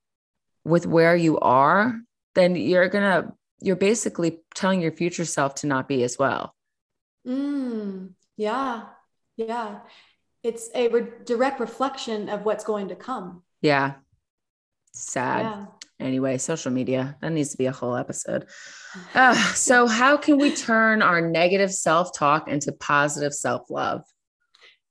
with 0.70 0.86
where 0.86 1.16
you 1.16 1.40
are, 1.40 2.00
then 2.36 2.56
you're 2.56 2.88
going 2.90 3.04
to, 3.04 3.34
you're 3.62 3.76
basically 3.76 4.40
telling 4.56 4.82
your 4.82 4.92
future 4.92 5.26
self 5.26 5.56
to 5.56 5.68
not 5.68 5.88
be 5.88 6.04
as 6.04 6.18
well. 6.18 6.56
Mm, 7.28 8.12
yeah. 8.38 8.84
Yeah. 9.36 9.80
It's 10.44 10.70
a 10.74 10.88
re- 10.88 11.08
direct 11.26 11.60
reflection 11.60 12.30
of 12.30 12.46
what's 12.46 12.64
going 12.64 12.90
to 12.90 12.96
come. 12.96 13.44
Yeah. 13.62 13.96
Sad. 14.94 15.42
Yeah. 15.42 15.66
Anyway, 16.00 16.38
social 16.38 16.72
media, 16.72 17.18
that 17.22 17.32
needs 17.32 17.52
to 17.52 17.58
be 17.58 17.66
a 17.66 17.74
whole 17.74 17.96
episode. 17.96 18.48
Uh, 19.14 19.34
so, 19.54 19.86
how 19.86 20.16
can 20.16 20.38
we 20.38 20.56
turn 20.56 21.02
our 21.02 21.20
negative 21.20 21.74
self 21.74 22.18
talk 22.18 22.48
into 22.48 22.72
positive 22.72 23.34
self 23.34 23.70
love? 23.70 24.04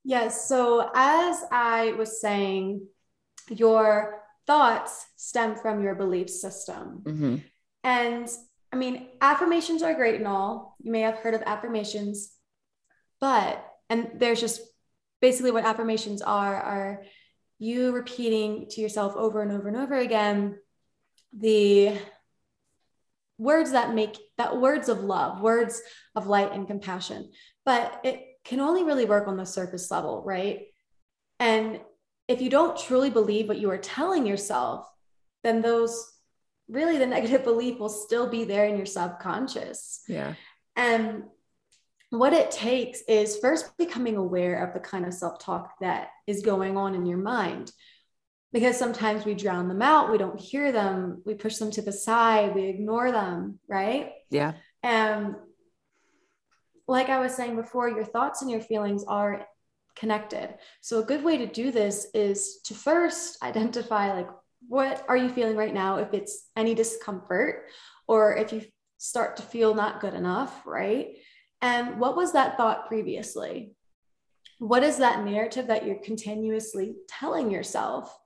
Yes. 0.04 0.46
So, 0.46 0.90
as 0.94 1.42
I 1.50 1.92
was 1.92 2.20
saying, 2.20 2.86
your 3.48 4.22
thoughts 4.48 5.06
stem 5.16 5.54
from 5.54 5.84
your 5.84 5.94
belief 5.94 6.28
system. 6.28 7.02
Mm-hmm. 7.04 7.36
And 7.84 8.28
I 8.72 8.76
mean, 8.76 9.06
affirmations 9.20 9.82
are 9.82 9.94
great 9.94 10.16
and 10.16 10.26
all. 10.26 10.74
You 10.80 10.90
may 10.90 11.02
have 11.02 11.18
heard 11.18 11.34
of 11.34 11.42
affirmations, 11.46 12.32
but, 13.20 13.64
and 13.88 14.10
there's 14.16 14.40
just 14.40 14.60
basically 15.20 15.52
what 15.52 15.64
affirmations 15.64 16.22
are, 16.22 16.56
are 16.56 17.02
you 17.60 17.92
repeating 17.92 18.66
to 18.70 18.80
yourself 18.80 19.14
over 19.16 19.42
and 19.42 19.52
over 19.52 19.68
and 19.68 19.76
over 19.76 19.94
again 19.94 20.58
the 21.36 21.96
words 23.38 23.72
that 23.72 23.94
make 23.94 24.16
that 24.36 24.60
words 24.60 24.88
of 24.88 25.04
love, 25.04 25.40
words 25.40 25.80
of 26.14 26.26
light 26.26 26.52
and 26.52 26.66
compassion. 26.66 27.30
But 27.64 28.00
it 28.04 28.24
can 28.44 28.60
only 28.60 28.84
really 28.84 29.04
work 29.04 29.28
on 29.28 29.36
the 29.36 29.46
surface 29.46 29.90
level, 29.90 30.22
right? 30.24 30.62
And 31.38 31.80
if 32.28 32.42
you 32.42 32.50
don't 32.50 32.78
truly 32.78 33.10
believe 33.10 33.48
what 33.48 33.58
you 33.58 33.70
are 33.70 33.78
telling 33.78 34.26
yourself, 34.26 34.86
then 35.42 35.62
those 35.62 36.12
really 36.68 36.98
the 36.98 37.06
negative 37.16 37.42
belief 37.42 37.78
will 37.78 37.88
still 37.88 38.28
be 38.28 38.44
there 38.44 38.66
in 38.66 38.76
your 38.76 38.86
subconscious. 38.86 40.02
Yeah. 40.06 40.34
And 40.76 41.24
what 42.10 42.32
it 42.32 42.50
takes 42.50 43.02
is 43.02 43.38
first 43.38 43.76
becoming 43.76 44.16
aware 44.16 44.64
of 44.64 44.72
the 44.72 44.80
kind 44.80 45.04
of 45.04 45.14
self 45.14 45.38
talk 45.38 45.72
that 45.80 46.08
is 46.26 46.42
going 46.42 46.76
on 46.76 46.94
in 46.94 47.06
your 47.06 47.18
mind. 47.18 47.72
Because 48.50 48.78
sometimes 48.78 49.26
we 49.26 49.34
drown 49.34 49.68
them 49.68 49.82
out, 49.82 50.10
we 50.10 50.16
don't 50.16 50.40
hear 50.40 50.72
them, 50.72 51.20
we 51.26 51.34
push 51.34 51.56
them 51.56 51.70
to 51.72 51.82
the 51.82 51.92
side, 51.92 52.54
we 52.54 52.64
ignore 52.64 53.12
them, 53.12 53.58
right? 53.68 54.12
Yeah. 54.30 54.54
And 54.82 55.34
like 56.86 57.10
I 57.10 57.20
was 57.20 57.34
saying 57.34 57.56
before, 57.56 57.90
your 57.90 58.06
thoughts 58.06 58.40
and 58.40 58.50
your 58.50 58.62
feelings 58.62 59.04
are 59.06 59.46
connected. 59.98 60.54
So 60.80 61.00
a 61.00 61.04
good 61.04 61.24
way 61.24 61.38
to 61.38 61.46
do 61.46 61.70
this 61.70 62.06
is 62.14 62.60
to 62.64 62.74
first 62.74 63.42
identify 63.42 64.14
like 64.14 64.28
what 64.68 65.04
are 65.08 65.16
you 65.16 65.28
feeling 65.28 65.56
right 65.56 65.74
now 65.74 65.98
if 65.98 66.12
it's 66.12 66.48
any 66.56 66.74
discomfort 66.74 67.66
or 68.08 68.36
if 68.36 68.52
you 68.52 68.62
start 68.98 69.36
to 69.36 69.42
feel 69.42 69.74
not 69.74 70.00
good 70.00 70.14
enough, 70.14 70.66
right? 70.66 71.16
And 71.62 72.00
what 72.00 72.16
was 72.16 72.32
that 72.32 72.56
thought 72.56 72.88
previously? 72.88 73.72
What 74.58 74.82
is 74.82 74.98
that 74.98 75.24
narrative 75.24 75.68
that 75.68 75.86
you're 75.86 76.02
continuously 76.02 76.96
telling 77.08 77.50
yourself 77.50 78.16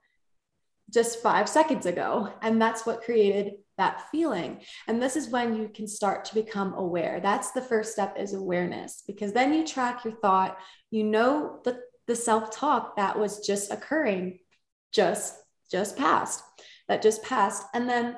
just 0.90 1.22
5 1.22 1.48
seconds 1.48 1.84
ago? 1.84 2.32
And 2.40 2.60
that's 2.60 2.86
what 2.86 3.02
created 3.02 3.54
that 3.82 4.08
feeling. 4.12 4.60
And 4.86 5.02
this 5.02 5.16
is 5.16 5.28
when 5.28 5.56
you 5.56 5.68
can 5.68 5.88
start 5.88 6.24
to 6.26 6.34
become 6.34 6.74
aware. 6.74 7.18
That's 7.20 7.50
the 7.50 7.60
first 7.60 7.92
step 7.92 8.16
is 8.16 8.32
awareness 8.32 9.02
because 9.08 9.32
then 9.32 9.52
you 9.52 9.66
track 9.66 10.04
your 10.04 10.14
thought. 10.14 10.56
You 10.90 11.02
know 11.02 11.58
the, 11.64 11.80
the 12.06 12.14
self-talk 12.14 12.96
that 12.96 13.18
was 13.18 13.44
just 13.44 13.72
occurring 13.72 14.38
just 14.92 15.34
just 15.70 15.96
passed 15.96 16.44
that 16.86 17.02
just 17.02 17.22
passed. 17.22 17.64
And 17.74 17.88
then 17.88 18.16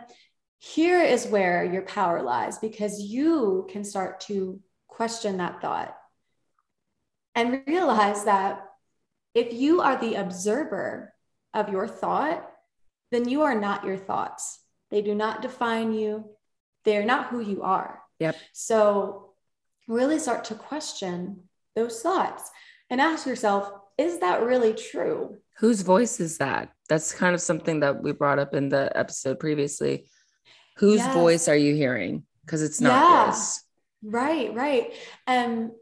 here 0.58 1.02
is 1.02 1.26
where 1.26 1.64
your 1.64 1.82
power 1.82 2.22
lies 2.22 2.58
because 2.58 3.00
you 3.00 3.66
can 3.70 3.84
start 3.84 4.20
to 4.22 4.60
question 4.88 5.38
that 5.38 5.62
thought 5.62 5.96
and 7.34 7.62
realize 7.66 8.24
that 8.24 8.64
if 9.34 9.52
you 9.52 9.80
are 9.80 9.98
the 10.00 10.14
observer 10.14 11.12
of 11.52 11.68
your 11.68 11.88
thought 11.88 12.50
then 13.10 13.28
you 13.28 13.42
are 13.42 13.58
not 13.58 13.84
your 13.84 13.96
thoughts 13.96 14.63
they 14.94 15.02
do 15.02 15.12
not 15.12 15.42
define 15.42 15.92
you. 15.92 16.24
They're 16.84 17.04
not 17.04 17.26
who 17.26 17.40
you 17.40 17.64
are. 17.64 18.00
Yep. 18.20 18.36
So 18.52 19.30
really 19.88 20.20
start 20.20 20.44
to 20.44 20.54
question 20.54 21.48
those 21.74 22.00
thoughts 22.00 22.48
and 22.88 23.00
ask 23.00 23.26
yourself, 23.26 23.72
is 23.98 24.20
that 24.20 24.44
really 24.44 24.72
true? 24.72 25.38
Whose 25.56 25.80
voice 25.80 26.20
is 26.20 26.38
that? 26.38 26.70
That's 26.88 27.12
kind 27.12 27.34
of 27.34 27.40
something 27.40 27.80
that 27.80 28.04
we 28.04 28.12
brought 28.12 28.38
up 28.38 28.54
in 28.54 28.68
the 28.68 28.96
episode 28.96 29.40
previously. 29.40 30.08
Whose 30.76 30.98
yes. 30.98 31.12
voice 31.12 31.48
are 31.48 31.56
you 31.56 31.74
hearing? 31.74 32.22
Because 32.46 32.62
it's 32.62 32.80
not 32.80 32.92
yeah. 32.92 33.24
yours. 33.26 33.62
Right, 34.04 34.54
right. 34.54 34.92
And 35.26 35.72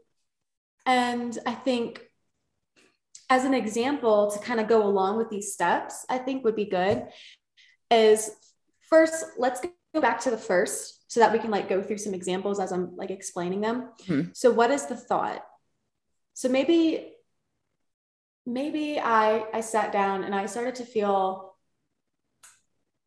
and 0.87 1.37
I 1.45 1.53
think 1.53 2.01
as 3.29 3.45
an 3.45 3.53
example 3.53 4.31
to 4.31 4.39
kind 4.39 4.59
of 4.59 4.67
go 4.67 4.81
along 4.81 5.17
with 5.17 5.29
these 5.29 5.53
steps, 5.53 6.03
I 6.09 6.17
think 6.17 6.43
would 6.43 6.55
be 6.55 6.65
good 6.65 7.05
is 7.91 8.31
first, 8.93 9.25
let's 9.37 9.59
go 9.93 10.01
back 10.01 10.19
to 10.21 10.29
the 10.29 10.37
first 10.37 11.11
so 11.11 11.19
that 11.19 11.33
we 11.33 11.39
can 11.39 11.51
like 11.51 11.67
go 11.67 11.81
through 11.81 11.97
some 11.97 12.13
examples 12.13 12.59
as 12.59 12.71
I'm 12.71 12.95
like 12.95 13.09
explaining 13.09 13.61
them. 13.61 13.89
Mm-hmm. 14.03 14.29
So 14.33 14.51
what 14.51 14.69
is 14.69 14.85
the 14.85 14.95
thought? 14.95 15.43
So 16.35 16.47
maybe 16.47 17.13
maybe 18.45 18.99
I 18.99 19.45
I 19.53 19.61
sat 19.61 19.91
down 19.91 20.23
and 20.23 20.35
I 20.35 20.45
started 20.45 20.75
to 20.75 20.85
feel 20.85 21.55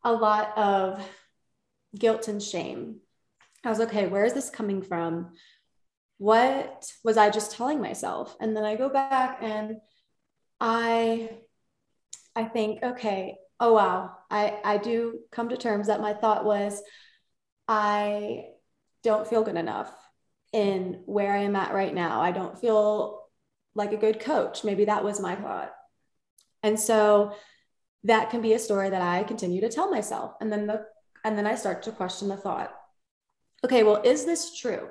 a 0.02 0.12
lot 0.12 0.56
of 0.58 1.08
guilt 1.96 2.28
and 2.28 2.42
shame. 2.42 3.00
I 3.64 3.68
was 3.70 3.80
okay, 3.80 4.06
where 4.06 4.24
is 4.24 4.34
this 4.34 4.50
coming 4.50 4.82
from? 4.82 5.32
What 6.18 6.90
was 7.04 7.16
I 7.16 7.30
just 7.30 7.52
telling 7.52 7.80
myself? 7.80 8.36
And 8.40 8.56
then 8.56 8.64
I 8.64 8.76
go 8.76 8.88
back 8.88 9.38
and 9.42 9.76
I 10.60 11.30
I 12.34 12.44
think, 12.44 12.82
okay, 12.82 13.38
oh 13.60 13.72
wow. 13.72 14.12
I 14.30 14.58
i 14.64 14.76
do 14.78 15.20
come 15.30 15.48
to 15.50 15.56
terms 15.56 15.86
that 15.86 16.00
my 16.00 16.12
thought 16.12 16.44
was 16.44 16.82
i 17.68 18.44
don't 19.02 19.28
feel 19.28 19.44
good 19.44 19.56
enough 19.56 19.92
in 20.52 21.02
where 21.06 21.32
i 21.32 21.38
am 21.38 21.56
at 21.56 21.74
right 21.74 21.94
now. 21.94 22.20
I 22.20 22.32
don't 22.32 22.58
feel 22.58 23.22
like 23.74 23.92
a 23.92 23.96
good 23.98 24.20
coach. 24.20 24.64
Maybe 24.64 24.86
that 24.86 25.04
was 25.04 25.20
my 25.20 25.36
thought. 25.36 25.72
And 26.62 26.80
so 26.80 27.34
that 28.04 28.30
can 28.30 28.40
be 28.40 28.54
a 28.54 28.58
story 28.58 28.90
that 28.90 29.02
i 29.02 29.22
continue 29.24 29.60
to 29.60 29.68
tell 29.68 29.90
myself. 29.90 30.32
And 30.40 30.50
then 30.52 30.66
the 30.66 30.86
and 31.24 31.36
then 31.36 31.46
i 31.46 31.54
start 31.54 31.82
to 31.84 31.92
question 31.92 32.28
the 32.28 32.36
thought. 32.36 32.72
Okay 33.64 33.82
well 33.82 34.02
is 34.02 34.24
this 34.24 34.56
true? 34.56 34.88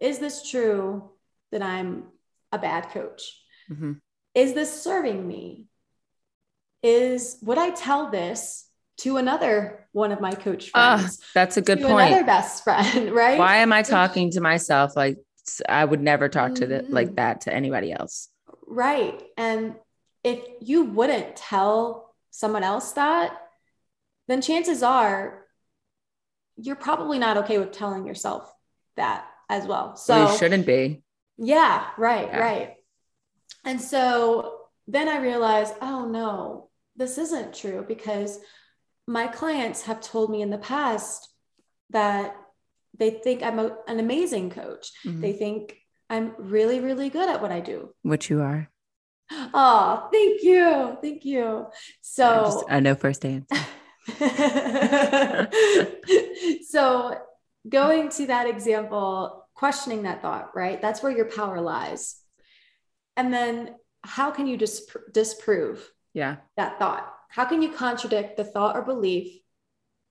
Is 0.00 0.18
this 0.18 0.48
true 0.50 1.10
that 1.52 1.62
i'm 1.62 2.04
a 2.52 2.58
bad 2.58 2.90
coach? 2.90 3.22
Mm-hmm. 3.70 3.92
is 4.34 4.52
this 4.54 4.82
serving 4.82 5.26
me 5.26 5.69
is 6.82 7.38
would 7.42 7.58
I 7.58 7.70
tell 7.70 8.10
this 8.10 8.66
to 8.98 9.16
another 9.16 9.86
one 9.92 10.12
of 10.12 10.20
my 10.20 10.32
coach 10.32 10.70
ah, 10.74 10.98
friends? 10.98 11.20
That's 11.34 11.56
a 11.56 11.62
good 11.62 11.80
point. 11.80 12.08
Another 12.08 12.24
best 12.24 12.64
friend, 12.64 13.12
right? 13.14 13.38
Why 13.38 13.56
am 13.56 13.72
I 13.72 13.82
talking 13.82 14.30
to 14.32 14.40
myself 14.40 14.96
like 14.96 15.18
I 15.68 15.84
would 15.84 16.00
never 16.00 16.28
talk 16.28 16.56
to 16.56 16.66
the, 16.66 16.84
like 16.88 17.08
mm-hmm. 17.08 17.16
that 17.16 17.42
to 17.42 17.54
anybody 17.54 17.92
else? 17.92 18.28
Right. 18.66 19.22
And 19.36 19.74
if 20.22 20.40
you 20.60 20.84
wouldn't 20.84 21.36
tell 21.36 22.14
someone 22.30 22.62
else 22.62 22.92
that, 22.92 23.36
then 24.28 24.42
chances 24.42 24.82
are 24.82 25.44
you're 26.56 26.76
probably 26.76 27.18
not 27.18 27.38
okay 27.38 27.58
with 27.58 27.72
telling 27.72 28.06
yourself 28.06 28.52
that 28.96 29.24
as 29.48 29.66
well. 29.66 29.96
So 29.96 30.30
you 30.30 30.38
shouldn't 30.38 30.66
be. 30.66 31.02
Yeah, 31.38 31.86
right, 31.96 32.28
yeah. 32.28 32.38
right. 32.38 32.74
And 33.64 33.80
so 33.80 34.59
then 34.92 35.08
I 35.08 35.20
realized, 35.20 35.74
oh 35.80 36.08
no, 36.08 36.68
this 36.96 37.16
isn't 37.18 37.54
true 37.54 37.84
because 37.86 38.38
my 39.06 39.26
clients 39.26 39.82
have 39.82 40.00
told 40.00 40.30
me 40.30 40.42
in 40.42 40.50
the 40.50 40.58
past 40.58 41.28
that 41.90 42.36
they 42.98 43.10
think 43.10 43.42
I'm 43.42 43.58
a, 43.58 43.76
an 43.86 44.00
amazing 44.00 44.50
coach. 44.50 44.90
Mm-hmm. 45.04 45.20
They 45.20 45.32
think 45.32 45.76
I'm 46.08 46.34
really, 46.38 46.80
really 46.80 47.08
good 47.08 47.28
at 47.28 47.40
what 47.40 47.52
I 47.52 47.60
do. 47.60 47.94
Which 48.02 48.30
you 48.30 48.40
are. 48.42 48.68
Oh, 49.54 50.08
thank 50.12 50.42
you. 50.42 50.98
Thank 51.00 51.24
you. 51.24 51.66
So 52.00 52.28
I, 52.28 52.42
just, 52.42 52.64
I 52.68 52.80
know 52.80 52.96
firsthand. 52.96 53.46
so 56.68 57.16
going 57.68 58.08
to 58.08 58.26
that 58.26 58.48
example, 58.48 59.46
questioning 59.54 60.02
that 60.02 60.20
thought, 60.20 60.50
right? 60.56 60.82
That's 60.82 61.00
where 61.00 61.12
your 61.12 61.26
power 61.26 61.60
lies. 61.60 62.16
And 63.16 63.32
then 63.32 63.76
how 64.02 64.30
can 64.30 64.46
you 64.46 64.56
dis- 64.56 64.86
disprove 65.12 65.90
yeah. 66.14 66.36
that 66.56 66.78
thought? 66.78 67.12
How 67.28 67.44
can 67.44 67.62
you 67.62 67.72
contradict 67.72 68.36
the 68.36 68.44
thought 68.44 68.76
or 68.76 68.82
belief 68.82 69.40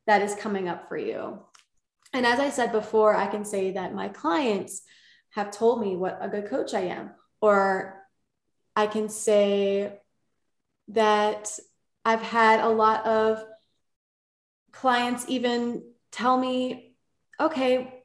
that 0.08 0.22
is 0.22 0.36
coming 0.36 0.70
up 0.70 0.88
for 0.88 0.98
you? 0.98 1.40
And 2.14 2.26
as 2.26 2.40
I 2.40 2.50
said 2.50 2.72
before, 2.72 3.16
I 3.16 3.28
can 3.28 3.46
say 3.46 3.72
that 3.72 3.94
my 3.94 4.10
clients 4.10 4.82
have 5.32 5.52
told 5.52 5.82
me 5.82 5.96
what 5.96 6.18
a 6.22 6.30
good 6.30 6.48
coach 6.48 6.74
I 6.74 6.82
am, 6.82 7.12
or 7.42 8.04
I 8.76 8.88
can 8.88 9.10
say 9.10 10.00
that 10.90 11.52
I've 12.04 12.22
had 12.22 12.62
a 12.62 12.70
lot 12.70 13.06
of 13.06 13.44
clients 14.72 15.26
even 15.28 15.84
tell 16.12 16.38
me, 16.38 16.96
okay, 17.40 17.99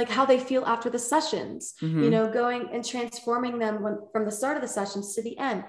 like 0.00 0.08
how 0.08 0.24
they 0.24 0.40
feel 0.40 0.64
after 0.64 0.88
the 0.88 0.98
sessions, 0.98 1.74
mm-hmm. 1.82 2.02
you 2.04 2.10
know, 2.14 2.24
going 2.40 2.62
and 2.72 2.82
transforming 2.92 3.58
them 3.58 3.74
when, 3.82 3.98
from 4.12 4.24
the 4.24 4.36
start 4.40 4.56
of 4.56 4.62
the 4.62 4.74
sessions 4.78 5.14
to 5.14 5.22
the 5.22 5.36
end. 5.36 5.62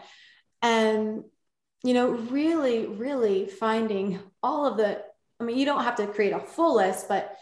And, 0.62 1.26
you 1.84 1.94
know, 1.94 2.08
really, 2.38 2.78
really 2.86 3.40
finding 3.48 4.20
all 4.42 4.66
of 4.66 4.78
the, 4.78 4.90
I 5.40 5.44
mean, 5.44 5.58
you 5.60 5.66
don't 5.66 5.84
have 5.84 5.98
to 5.98 6.08
create 6.08 6.34
a 6.34 6.40
full 6.40 6.76
list, 6.78 7.10
but 7.10 7.36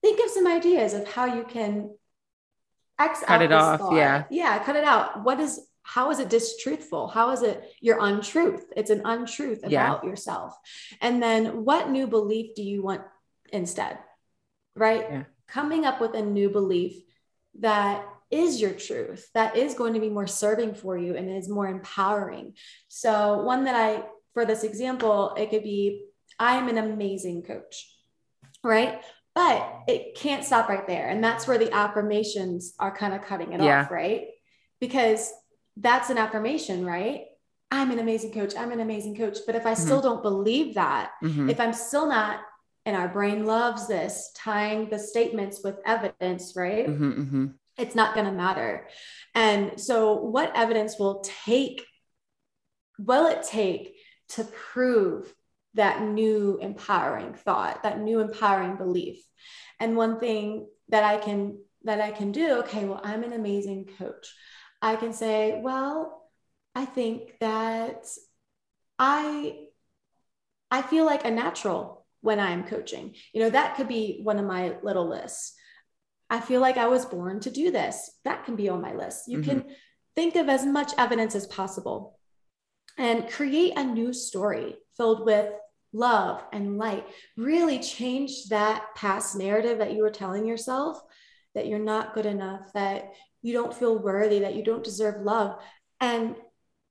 think 0.00 0.24
of 0.24 0.30
some 0.30 0.46
ideas 0.46 0.94
of 0.94 1.06
how 1.06 1.26
you 1.36 1.44
can 1.44 1.94
X 2.98 3.20
cut 3.26 3.42
it 3.42 3.52
off. 3.52 3.80
Thought. 3.80 3.96
Yeah. 3.96 4.24
Yeah. 4.30 4.64
Cut 4.64 4.76
it 4.76 4.84
out. 4.84 5.24
What 5.24 5.38
is, 5.38 5.60
how 5.82 6.10
is 6.12 6.18
it 6.18 6.30
distruthful? 6.30 7.08
How 7.12 7.32
is 7.32 7.42
it 7.42 7.62
your 7.80 7.98
untruth? 8.00 8.64
It's 8.76 8.90
an 8.90 9.02
untruth 9.04 9.60
about 9.66 10.04
yeah. 10.04 10.08
yourself. 10.08 10.56
And 11.00 11.20
then 11.22 11.64
what 11.64 11.90
new 11.90 12.06
belief 12.06 12.54
do 12.54 12.62
you 12.62 12.82
want 12.82 13.02
instead? 13.52 13.98
Right. 14.74 15.04
Yeah. 15.10 15.24
Coming 15.52 15.84
up 15.84 16.00
with 16.00 16.14
a 16.14 16.22
new 16.22 16.48
belief 16.48 16.94
that 17.60 18.06
is 18.30 18.60
your 18.60 18.72
truth, 18.72 19.28
that 19.34 19.56
is 19.56 19.74
going 19.74 19.92
to 19.92 20.00
be 20.00 20.08
more 20.08 20.26
serving 20.26 20.74
for 20.74 20.96
you 20.96 21.14
and 21.14 21.28
is 21.28 21.48
more 21.48 21.68
empowering. 21.68 22.54
So, 22.88 23.42
one 23.42 23.64
that 23.64 23.74
I, 23.74 24.04
for 24.32 24.46
this 24.46 24.64
example, 24.64 25.34
it 25.36 25.50
could 25.50 25.62
be 25.62 26.06
I 26.38 26.56
am 26.56 26.68
an 26.68 26.78
amazing 26.78 27.42
coach, 27.42 27.94
right? 28.64 29.02
But 29.34 29.82
it 29.86 30.14
can't 30.14 30.44
stop 30.44 30.70
right 30.70 30.86
there. 30.86 31.08
And 31.08 31.22
that's 31.22 31.46
where 31.46 31.58
the 31.58 31.74
affirmations 31.74 32.72
are 32.78 32.94
kind 32.94 33.12
of 33.12 33.22
cutting 33.22 33.52
it 33.52 33.60
yeah. 33.60 33.82
off, 33.82 33.90
right? 33.90 34.28
Because 34.80 35.30
that's 35.76 36.08
an 36.08 36.18
affirmation, 36.18 36.86
right? 36.86 37.26
I'm 37.70 37.90
an 37.90 37.98
amazing 37.98 38.32
coach. 38.32 38.54
I'm 38.56 38.72
an 38.72 38.80
amazing 38.80 39.16
coach. 39.16 39.38
But 39.46 39.54
if 39.54 39.64
I 39.64 39.72
mm-hmm. 39.72 39.82
still 39.82 40.02
don't 40.02 40.22
believe 40.22 40.74
that, 40.74 41.12
mm-hmm. 41.22 41.48
if 41.48 41.58
I'm 41.60 41.72
still 41.72 42.06
not, 42.06 42.40
and 42.84 42.96
our 42.96 43.08
brain 43.08 43.46
loves 43.46 43.86
this, 43.86 44.32
tying 44.36 44.88
the 44.88 44.98
statements 44.98 45.60
with 45.62 45.76
evidence, 45.86 46.54
right? 46.56 46.88
Mm-hmm, 46.88 47.10
mm-hmm. 47.10 47.46
it's 47.78 47.94
not 47.94 48.14
going 48.14 48.26
to 48.26 48.32
matter. 48.32 48.88
And 49.34 49.80
so, 49.80 50.14
what 50.14 50.52
evidence 50.54 50.98
will 50.98 51.24
take, 51.44 51.84
will 52.98 53.26
it 53.26 53.44
take 53.44 53.94
to 54.30 54.44
prove 54.44 55.32
that 55.74 56.02
new 56.02 56.58
empowering 56.60 57.34
thought, 57.34 57.82
that 57.82 58.00
new 58.00 58.20
empowering 58.20 58.76
belief. 58.76 59.24
And 59.80 59.96
one 59.96 60.20
thing 60.20 60.66
that 60.88 61.04
I 61.04 61.16
can 61.16 61.58
that 61.84 62.00
I 62.00 62.12
can 62.12 62.30
do, 62.30 62.58
okay, 62.60 62.84
well, 62.84 63.00
I'm 63.02 63.24
an 63.24 63.32
amazing 63.32 63.88
coach. 63.98 64.32
I 64.80 64.96
can 64.96 65.12
say, 65.12 65.60
well, 65.60 66.30
I 66.74 66.84
think 66.84 67.38
that 67.40 68.06
I 68.98 69.66
I 70.70 70.82
feel 70.82 71.04
like 71.04 71.24
a 71.24 71.30
natural 71.30 72.01
when 72.22 72.40
I'm 72.40 72.64
coaching. 72.64 73.14
You 73.32 73.42
know, 73.42 73.50
that 73.50 73.76
could 73.76 73.88
be 73.88 74.20
one 74.22 74.38
of 74.38 74.46
my 74.46 74.76
little 74.82 75.08
lists. 75.08 75.54
I 76.30 76.40
feel 76.40 76.60
like 76.60 76.78
I 76.78 76.86
was 76.86 77.04
born 77.04 77.40
to 77.40 77.50
do 77.50 77.70
this. 77.70 78.10
That 78.24 78.44
can 78.44 78.56
be 78.56 78.70
on 78.70 78.80
my 78.80 78.94
list. 78.94 79.28
You 79.28 79.38
mm-hmm. 79.38 79.50
can 79.50 79.64
think 80.14 80.36
of 80.36 80.48
as 80.48 80.64
much 80.64 80.92
evidence 80.96 81.34
as 81.34 81.46
possible 81.46 82.18
and 82.98 83.30
create 83.30 83.74
a 83.76 83.84
new 83.84 84.12
story 84.12 84.76
filled 84.96 85.26
with 85.26 85.52
love 85.92 86.42
and 86.52 86.78
light. 86.78 87.06
Really 87.36 87.78
change 87.78 88.48
that 88.48 88.94
past 88.94 89.36
narrative 89.36 89.78
that 89.78 89.92
you 89.92 90.02
were 90.02 90.10
telling 90.10 90.46
yourself 90.46 91.02
that 91.54 91.66
you're 91.66 91.78
not 91.78 92.14
good 92.14 92.26
enough, 92.26 92.72
that 92.72 93.12
you 93.42 93.52
don't 93.52 93.74
feel 93.74 93.98
worthy, 93.98 94.40
that 94.40 94.54
you 94.54 94.64
don't 94.64 94.84
deserve 94.84 95.22
love, 95.22 95.58
and 96.00 96.34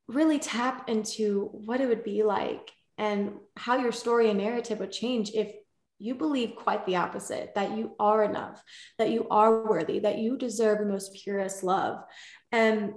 really 0.07 0.39
tap 0.39 0.89
into 0.89 1.49
what 1.51 1.81
it 1.81 1.87
would 1.87 2.03
be 2.03 2.21
like 2.21 2.69
and 3.01 3.31
how 3.57 3.77
your 3.77 3.91
story 3.91 4.29
and 4.29 4.37
narrative 4.37 4.79
would 4.79 4.91
change 4.91 5.31
if 5.33 5.51
you 5.97 6.13
believe 6.13 6.55
quite 6.55 6.85
the 6.85 6.97
opposite 6.97 7.51
that 7.55 7.75
you 7.75 7.95
are 7.99 8.23
enough, 8.23 8.63
that 8.99 9.09
you 9.09 9.27
are 9.29 9.65
worthy, 9.65 9.99
that 9.99 10.19
you 10.19 10.37
deserve 10.37 10.77
the 10.77 10.85
most 10.85 11.11
purest 11.15 11.63
love. 11.63 12.03
And 12.51 12.93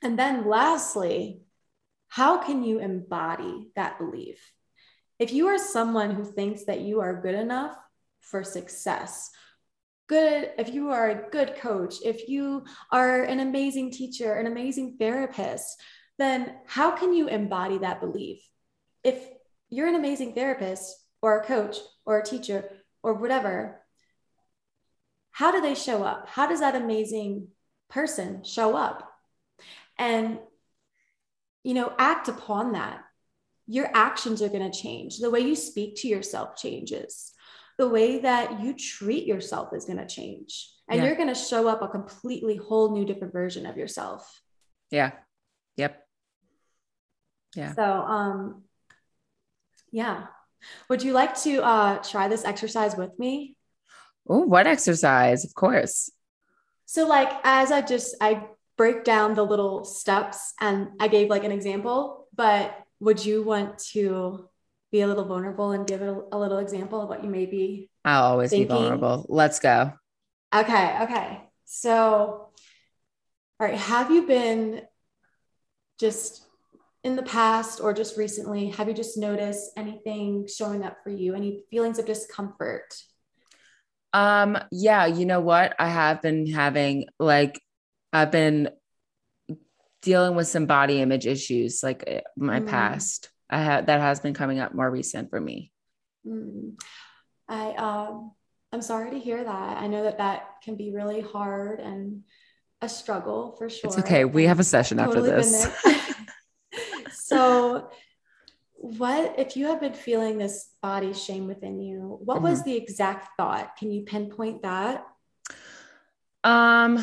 and 0.00 0.16
then 0.18 0.48
lastly, 0.48 1.40
how 2.08 2.38
can 2.38 2.62
you 2.62 2.78
embody 2.78 3.72
that 3.74 3.98
belief? 3.98 4.38
If 5.18 5.32
you 5.32 5.48
are 5.48 5.58
someone 5.58 6.12
who 6.12 6.24
thinks 6.24 6.64
that 6.66 6.80
you 6.80 7.00
are 7.00 7.20
good 7.20 7.34
enough 7.34 7.76
for 8.20 8.44
success, 8.44 9.30
good 10.08 10.52
if 10.56 10.72
you 10.72 10.90
are 10.90 11.10
a 11.10 11.30
good 11.30 11.56
coach, 11.56 11.96
if 12.04 12.28
you 12.28 12.64
are 12.92 13.24
an 13.24 13.40
amazing 13.40 13.90
teacher, 13.90 14.34
an 14.34 14.46
amazing 14.46 14.98
therapist, 15.00 15.82
then 16.18 16.54
how 16.66 16.92
can 16.92 17.12
you 17.12 17.26
embody 17.26 17.78
that 17.78 18.00
belief? 18.00 18.40
If 19.04 19.18
you're 19.70 19.88
an 19.88 19.94
amazing 19.94 20.34
therapist 20.34 20.96
or 21.22 21.38
a 21.38 21.44
coach 21.44 21.76
or 22.04 22.18
a 22.18 22.24
teacher 22.24 22.68
or 23.02 23.14
whatever, 23.14 23.80
how 25.30 25.52
do 25.52 25.60
they 25.60 25.74
show 25.74 26.02
up? 26.02 26.28
How 26.28 26.46
does 26.46 26.60
that 26.60 26.74
amazing 26.74 27.48
person 27.88 28.44
show 28.44 28.76
up? 28.76 29.10
And 29.98 30.38
you 31.64 31.74
know, 31.74 31.92
act 31.98 32.28
upon 32.28 32.72
that 32.72 33.00
your 33.66 33.90
actions 33.94 34.42
are 34.42 34.48
going 34.48 34.70
to 34.70 34.78
change. 34.78 35.18
The 35.18 35.30
way 35.30 35.40
you 35.40 35.56
speak 35.56 35.96
to 35.96 36.08
yourself 36.08 36.56
changes. 36.56 37.32
The 37.78 37.88
way 37.88 38.20
that 38.20 38.60
you 38.60 38.74
treat 38.74 39.26
yourself 39.26 39.72
is 39.72 39.86
going 39.86 39.98
to 39.98 40.06
change. 40.06 40.70
And 40.88 41.00
yeah. 41.00 41.06
you're 41.06 41.16
going 41.16 41.28
to 41.28 41.34
show 41.34 41.66
up 41.66 41.82
a 41.82 41.88
completely 41.88 42.56
whole 42.56 42.92
new 42.92 43.04
different 43.04 43.32
version 43.32 43.66
of 43.66 43.76
yourself. 43.76 44.40
Yeah. 44.90 45.12
Yep. 45.76 46.00
Yeah. 47.56 47.74
So, 47.74 47.82
um, 47.82 48.62
yeah. 49.94 50.26
Would 50.88 51.04
you 51.04 51.12
like 51.12 51.40
to 51.42 51.62
uh, 51.62 51.98
try 51.98 52.26
this 52.26 52.44
exercise 52.44 52.96
with 52.96 53.16
me? 53.16 53.56
Oh, 54.28 54.40
what 54.40 54.66
exercise? 54.66 55.44
Of 55.44 55.54
course. 55.54 56.10
So, 56.84 57.06
like, 57.06 57.30
as 57.44 57.70
I 57.70 57.80
just 57.80 58.16
I 58.20 58.48
break 58.76 59.04
down 59.04 59.34
the 59.34 59.44
little 59.44 59.84
steps, 59.84 60.52
and 60.60 60.88
I 60.98 61.06
gave 61.06 61.30
like 61.30 61.44
an 61.44 61.52
example, 61.52 62.26
but 62.34 62.76
would 62.98 63.24
you 63.24 63.44
want 63.44 63.78
to 63.92 64.48
be 64.90 65.00
a 65.02 65.06
little 65.06 65.26
vulnerable 65.26 65.70
and 65.70 65.86
give 65.86 66.02
a, 66.02 66.22
a 66.32 66.38
little 66.38 66.58
example 66.58 67.00
of 67.00 67.08
what 67.08 67.22
you 67.22 67.30
may 67.30 67.46
be? 67.46 67.88
I'll 68.04 68.24
always 68.24 68.50
thinking? 68.50 68.66
be 68.66 68.74
vulnerable. 68.74 69.26
Let's 69.28 69.60
go. 69.60 69.92
Okay. 70.52 70.98
Okay. 71.02 71.40
So, 71.66 71.92
all 71.92 72.52
right. 73.60 73.76
Have 73.76 74.10
you 74.10 74.26
been 74.26 74.82
just 76.00 76.43
in 77.04 77.16
the 77.16 77.22
past 77.22 77.80
or 77.80 77.92
just 77.92 78.16
recently, 78.16 78.70
have 78.70 78.88
you 78.88 78.94
just 78.94 79.16
noticed 79.16 79.70
anything 79.76 80.48
showing 80.48 80.82
up 80.82 80.96
for 81.04 81.10
you? 81.10 81.34
Any 81.34 81.62
feelings 81.70 81.98
of 81.98 82.06
discomfort? 82.06 82.94
Um, 84.12 84.58
yeah, 84.72 85.06
you 85.06 85.26
know 85.26 85.40
what? 85.40 85.74
I 85.78 85.88
have 85.88 86.22
been 86.22 86.46
having 86.46 87.06
like 87.18 87.60
I've 88.12 88.30
been 88.30 88.70
dealing 90.02 90.34
with 90.34 90.46
some 90.46 90.66
body 90.66 91.00
image 91.00 91.26
issues 91.26 91.82
like 91.82 92.04
eh, 92.06 92.20
my 92.36 92.60
mm. 92.60 92.68
past 92.68 93.30
i 93.48 93.58
have 93.58 93.86
that 93.86 94.02
has 94.02 94.20
been 94.20 94.34
coming 94.34 94.58
up 94.58 94.74
more 94.74 94.90
recent 94.90 95.30
for 95.30 95.40
me 95.40 95.72
mm. 96.26 96.74
i 97.48 97.70
um 97.70 98.30
i'm 98.70 98.82
sorry 98.82 99.12
to 99.12 99.18
hear 99.18 99.42
that 99.42 99.78
i 99.78 99.86
know 99.86 100.02
that 100.02 100.18
that 100.18 100.44
can 100.62 100.76
be 100.76 100.92
really 100.92 101.22
hard 101.22 101.80
and 101.80 102.22
a 102.84 102.88
struggle 102.88 103.56
for 103.58 103.68
sure. 103.68 103.88
It's 103.88 103.98
okay. 103.98 104.24
We 104.24 104.44
have 104.44 104.60
a 104.60 104.64
session 104.64 105.00
after 105.00 105.16
Totally 105.16 105.30
this. 105.30 105.68
so, 107.14 107.90
what 108.74 109.38
if 109.38 109.56
you 109.56 109.66
have 109.66 109.80
been 109.80 109.94
feeling 109.94 110.36
this 110.38 110.68
body 110.82 111.12
shame 111.14 111.46
within 111.46 111.80
you? 111.80 112.18
What 112.22 112.42
was 112.42 112.60
Mm-hmm. 112.60 112.68
the 112.70 112.76
exact 112.76 113.28
thought? 113.36 113.76
Can 113.76 113.90
you 113.90 114.02
pinpoint 114.02 114.62
that? 114.62 115.06
Um, 116.42 116.98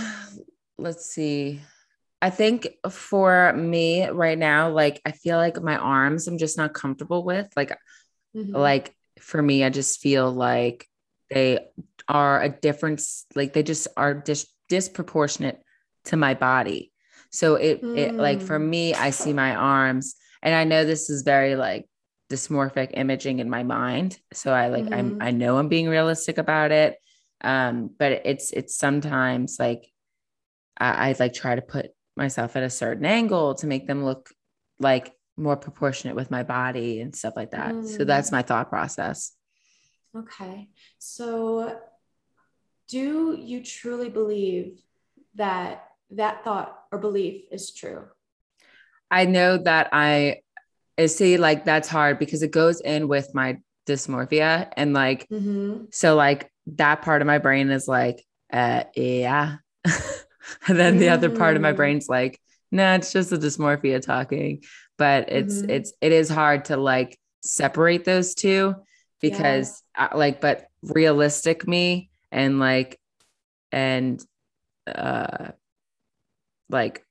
let's 0.78 1.08
see. 1.08 1.62
I 2.22 2.30
think 2.30 2.68
for 2.90 3.52
me 3.54 4.08
right 4.08 4.38
now, 4.38 4.70
like 4.70 5.02
I 5.06 5.12
feel 5.12 5.38
like 5.38 5.62
my 5.62 5.76
arms 5.78 6.28
I'm 6.28 6.38
just 6.38 6.58
not 6.58 6.74
comfortable 6.74 7.24
with. 7.24 7.50
Like 7.56 7.76
Mhm. 8.36 8.54
like 8.54 8.96
for 9.20 9.42
me, 9.42 9.64
I 9.64 9.70
just 9.70 10.00
feel 10.02 10.32
like 10.32 10.88
they 11.30 11.68
are 12.08 12.42
a 12.42 12.50
difference, 12.50 13.26
like 13.36 13.54
they 13.54 13.64
just 13.64 13.88
are 13.98 14.14
dis- 14.14 14.54
disproportionate 14.70 15.62
to 16.06 16.18
my 16.18 16.34
body. 16.36 16.91
So 17.32 17.56
it, 17.56 17.84
it 17.96 18.20
like 18.20 18.42
for 18.42 18.60
Mm. 18.60 18.70
me, 18.70 18.94
I 18.94 19.10
see 19.10 19.34
my 19.34 19.56
arms, 19.56 20.16
and 20.42 20.54
I 20.54 20.64
know 20.64 20.86
this 20.86 21.10
is 21.10 21.24
very 21.24 21.56
like 21.56 21.88
dysmorphic 22.30 22.92
imaging 22.94 23.40
in 23.40 23.50
my 23.50 23.64
mind. 23.64 24.20
So 24.34 24.54
I 24.54 24.68
like 24.68 24.88
I'm 24.92 25.12
Mhm. 25.14 25.18
I 25.20 25.32
know 25.32 25.58
I'm 25.58 25.70
being 25.70 25.88
realistic 25.88 26.38
about 26.38 26.72
it. 26.72 26.98
Um, 27.44 27.90
but 27.98 28.22
it's 28.26 28.52
it's 28.52 28.76
sometimes 28.76 29.58
like 29.60 29.92
I, 30.78 31.10
I 31.10 31.16
like 31.20 31.34
try 31.34 31.56
to 31.56 31.62
put 31.62 31.92
myself 32.16 32.56
at 32.56 32.64
a 32.64 32.70
certain 32.70 33.06
angle 33.06 33.56
to 33.56 33.68
make 33.68 33.88
them 33.88 34.04
look 34.04 34.30
like 34.80 35.14
more 35.38 35.56
proportionate 35.58 36.16
with 36.16 36.30
my 36.32 36.44
body 36.44 37.00
and 37.02 37.16
stuff 37.16 37.36
like 37.36 37.52
that. 37.52 37.86
So 37.86 38.04
that's 38.04 38.30
Mm. 38.30 38.34
my 38.34 38.42
thought 38.42 38.70
process. 38.70 39.32
Okay. 40.16 40.70
So, 41.00 41.80
do 42.90 43.38
you 43.40 43.64
truly 43.64 44.10
believe 44.10 44.82
that 45.36 45.86
that 46.12 46.44
thought 46.44 46.78
or 46.92 46.98
belief 46.98 47.44
is 47.52 47.74
true? 47.74 48.06
I 49.10 49.26
know 49.26 49.58
that 49.58 49.90
I, 49.92 50.42
I 50.98 51.08
see 51.08 51.38
like 51.38 51.66
that's 51.66 51.88
hard 51.90 52.20
because 52.20 52.44
it 52.44 52.52
goes 52.52 52.82
in 52.82 53.08
with 53.08 53.34
my 53.34 53.58
dysmorphia 53.88 54.72
and 54.78 54.94
like 54.94 55.28
Mm-hmm. 55.32 55.86
so 55.92 56.16
like 56.16 56.52
that 56.68 57.02
part 57.02 57.22
of 57.22 57.28
my 57.28 57.40
brain 57.40 57.70
is 57.72 57.88
like 57.88 58.24
uh 58.54 58.84
yeah 58.96 59.56
and 60.68 60.78
then 60.78 60.98
the 60.98 61.10
other 61.10 61.30
part 61.30 61.56
of 61.56 61.62
my 61.62 61.74
Mm. 61.74 61.78
brain's 61.78 62.08
like 62.08 62.40
nah 62.72 62.94
it's 62.96 63.12
just 63.12 63.32
the 63.32 63.38
dysmorphia 63.38 64.02
talking 64.02 64.64
but 64.98 65.32
it's 65.32 65.62
Mhm. 65.64 65.70
it's 65.72 65.94
it 66.00 66.12
is 66.12 66.30
hard 66.30 66.66
to 66.66 66.78
like 66.78 67.18
separate 67.42 68.06
those 68.06 68.36
two 68.36 68.76
because 69.20 69.82
I, 69.96 70.16
like 70.16 70.42
but 70.42 70.68
realistic 70.84 71.68
me 71.68 72.12
and 72.32 72.60
like 72.60 73.00
and 73.72 74.24
uh 74.88 75.50
like 76.72 77.06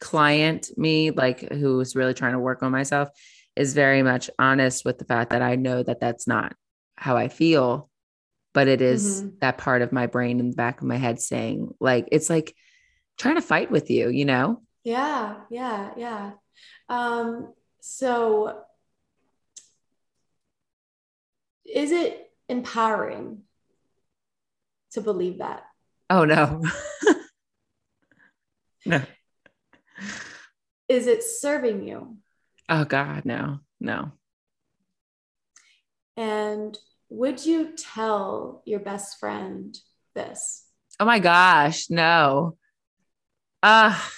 client 0.00 0.70
me 0.76 1.10
like 1.10 1.40
who's 1.52 1.96
really 1.96 2.14
trying 2.14 2.32
to 2.32 2.38
work 2.38 2.62
on 2.62 2.70
myself 2.70 3.08
is 3.56 3.74
very 3.74 4.02
much 4.02 4.30
honest 4.38 4.84
with 4.84 4.98
the 4.98 5.04
fact 5.04 5.30
that 5.30 5.42
I 5.42 5.56
know 5.56 5.82
that 5.82 5.98
that's 6.00 6.26
not 6.28 6.54
how 6.96 7.16
I 7.16 7.28
feel 7.28 7.90
but 8.54 8.68
it 8.68 8.80
is 8.80 9.22
Mhm. 9.22 9.40
that 9.40 9.58
part 9.58 9.82
of 9.82 9.92
my 9.92 10.06
brain 10.06 10.38
in 10.40 10.50
the 10.50 10.56
back 10.56 10.80
of 10.80 10.86
my 10.86 10.96
head 10.96 11.20
saying 11.20 11.74
like 11.80 12.08
it's 12.12 12.30
like 12.30 12.54
trying 13.18 13.34
to 13.34 13.42
fight 13.42 13.70
with 13.70 13.90
you 13.90 14.08
you 14.10 14.24
know 14.24 14.62
Yeah, 14.84 15.40
yeah, 15.50 15.90
yeah. 15.96 16.30
Um, 16.88 17.52
so 17.80 18.62
is 21.66 21.90
it 21.90 22.30
empowering 22.48 23.42
to 24.92 25.00
believe 25.00 25.38
that? 25.38 25.64
oh 26.10 26.24
no 26.24 26.62
no 28.86 29.02
Is 30.88 31.06
it 31.06 31.22
serving 31.22 31.86
you? 31.86 32.16
oh 32.68 32.84
god 32.84 33.24
no 33.24 33.60
no 33.80 34.12
And 36.16 36.76
would 37.10 37.44
you 37.46 37.74
tell 37.76 38.62
your 38.66 38.80
best 38.80 39.18
friend 39.18 39.76
this? 40.14 40.64
oh 41.00 41.04
my 41.04 41.18
gosh 41.20 41.90
no 41.90 42.56
ah 43.62 44.10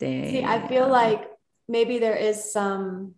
Dang. 0.00 0.30
See, 0.30 0.44
I 0.44 0.68
feel 0.68 0.86
like 0.88 1.28
maybe 1.68 1.98
there 1.98 2.14
is 2.14 2.52
some 2.52 3.14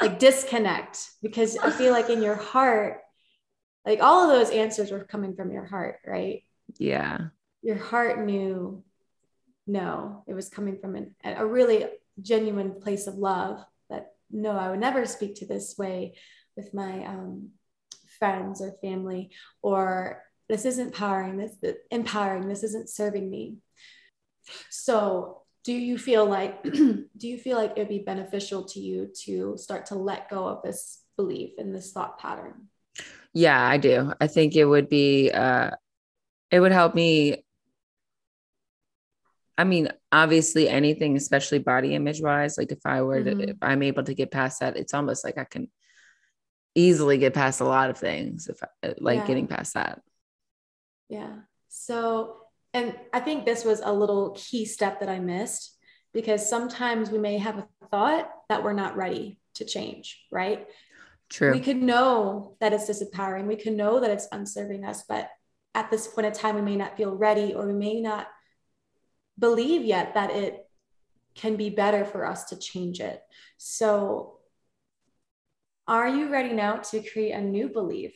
like 0.00 0.18
disconnect 0.18 1.10
because 1.22 1.58
I 1.58 1.70
feel 1.70 1.92
like 1.92 2.08
in 2.08 2.22
your 2.22 2.34
heart, 2.36 3.00
like 3.84 4.00
all 4.00 4.22
of 4.24 4.30
those 4.30 4.48
answers 4.56 4.90
were 4.90 5.04
coming 5.04 5.34
from 5.36 5.50
your 5.52 5.66
heart, 5.66 5.98
right? 6.06 6.44
yeah 6.78 7.18
Your 7.62 7.76
heart 7.76 8.24
knew 8.24 8.82
no, 9.66 10.24
it 10.26 10.34
was 10.34 10.48
coming 10.48 10.78
from 10.78 10.96
an, 10.96 11.14
a 11.24 11.46
really 11.46 11.86
genuine 12.20 12.80
place 12.80 13.06
of 13.06 13.14
love 13.14 13.64
that 13.90 14.14
no, 14.30 14.50
I 14.50 14.70
would 14.70 14.80
never 14.80 15.06
speak 15.06 15.36
to 15.36 15.46
this 15.46 15.76
way 15.78 16.16
with 16.56 16.74
my 16.74 17.04
um, 17.06 17.50
friends 18.18 18.60
or 18.60 18.72
family, 18.82 19.30
or 19.62 20.22
this 20.48 20.64
isn't 20.64 20.94
powering, 20.94 21.36
this 21.36 21.56
empowering, 21.90 22.48
this 22.48 22.62
isn't 22.64 22.90
serving 22.90 23.30
me. 23.30 23.56
So 24.70 25.42
do 25.64 25.72
you 25.72 25.96
feel 25.96 26.26
like 26.26 26.62
do 26.62 27.08
you 27.16 27.38
feel 27.38 27.56
like 27.56 27.72
it 27.76 27.78
would 27.78 27.88
be 27.88 28.00
beneficial 28.00 28.64
to 28.64 28.80
you 28.80 29.10
to 29.24 29.56
start 29.56 29.86
to 29.86 29.94
let 29.94 30.28
go 30.28 30.46
of 30.46 30.62
this 30.62 31.02
belief 31.16 31.52
and 31.58 31.74
this 31.74 31.92
thought 31.92 32.18
pattern 32.18 32.68
Yeah, 33.32 33.64
I 33.64 33.78
do. 33.78 34.12
I 34.20 34.26
think 34.26 34.56
it 34.56 34.64
would 34.64 34.88
be 34.88 35.30
uh 35.30 35.70
it 36.50 36.60
would 36.60 36.72
help 36.72 36.94
me 36.94 37.41
I 39.62 39.64
mean, 39.64 39.88
obviously 40.10 40.68
anything 40.68 41.16
especially 41.16 41.60
body 41.60 41.94
image 41.94 42.20
wise, 42.20 42.58
like 42.58 42.72
if 42.72 42.80
I 42.84 43.02
were 43.02 43.22
to 43.22 43.30
Mhm. 43.34 43.50
if 43.50 43.56
I'm 43.62 43.82
able 43.84 44.02
to 44.02 44.12
get 44.14 44.32
past 44.32 44.58
that, 44.58 44.76
it's 44.76 44.92
almost 44.92 45.24
like 45.24 45.38
I 45.38 45.44
can 45.44 45.70
easily 46.74 47.16
get 47.18 47.32
past 47.32 47.60
a 47.60 47.64
lot 47.64 47.88
of 47.90 47.96
things 47.96 48.48
if 48.48 48.58
I, 48.64 48.94
like 48.98 49.20
Yeah. 49.20 49.26
getting 49.26 49.46
past 49.46 49.74
that. 49.74 50.00
yeah 51.08 51.34
so 51.68 52.36
and 52.72 52.94
i 53.12 53.20
think 53.20 53.44
this 53.44 53.62
was 53.64 53.80
a 53.84 53.92
little 53.92 54.30
key 54.44 54.64
step 54.64 55.00
that 55.00 55.10
i 55.10 55.18
missed 55.18 55.76
because 56.14 56.48
sometimes 56.48 57.10
we 57.10 57.18
may 57.18 57.36
have 57.46 57.58
a 57.58 57.68
thought 57.90 58.30
that 58.48 58.62
we're 58.64 58.72
not 58.84 58.96
ready 58.96 59.38
to 59.58 59.64
change 59.66 60.06
right 60.30 60.66
True. 61.28 61.52
we 61.52 61.60
could 61.60 61.82
know 61.82 62.56
that 62.60 62.72
it's 62.72 62.88
disempowering 62.88 63.46
we 63.46 63.56
could 63.56 63.74
know 63.82 64.00
that 64.00 64.10
it's 64.10 64.28
unserving 64.32 64.82
us 64.90 65.04
but 65.06 65.28
at 65.74 65.90
this 65.90 66.06
point 66.08 66.26
in 66.28 66.32
time 66.32 66.54
we 66.54 66.62
may 66.62 66.76
not 66.76 66.96
feel 66.96 67.14
ready 67.14 67.52
or 67.52 67.66
we 67.66 67.74
may 67.74 68.00
not 68.00 68.26
believe 69.38 69.84
yet 69.84 70.14
that 70.14 70.30
it 70.30 70.68
can 71.34 71.56
be 71.56 71.70
better 71.70 72.04
for 72.04 72.26
us 72.26 72.44
to 72.44 72.56
change 72.58 73.00
it. 73.00 73.22
So 73.56 74.38
are 75.88 76.08
you 76.08 76.30
ready 76.30 76.52
now 76.52 76.76
to 76.76 77.02
create 77.02 77.32
a 77.32 77.40
new 77.40 77.68
belief 77.68 78.14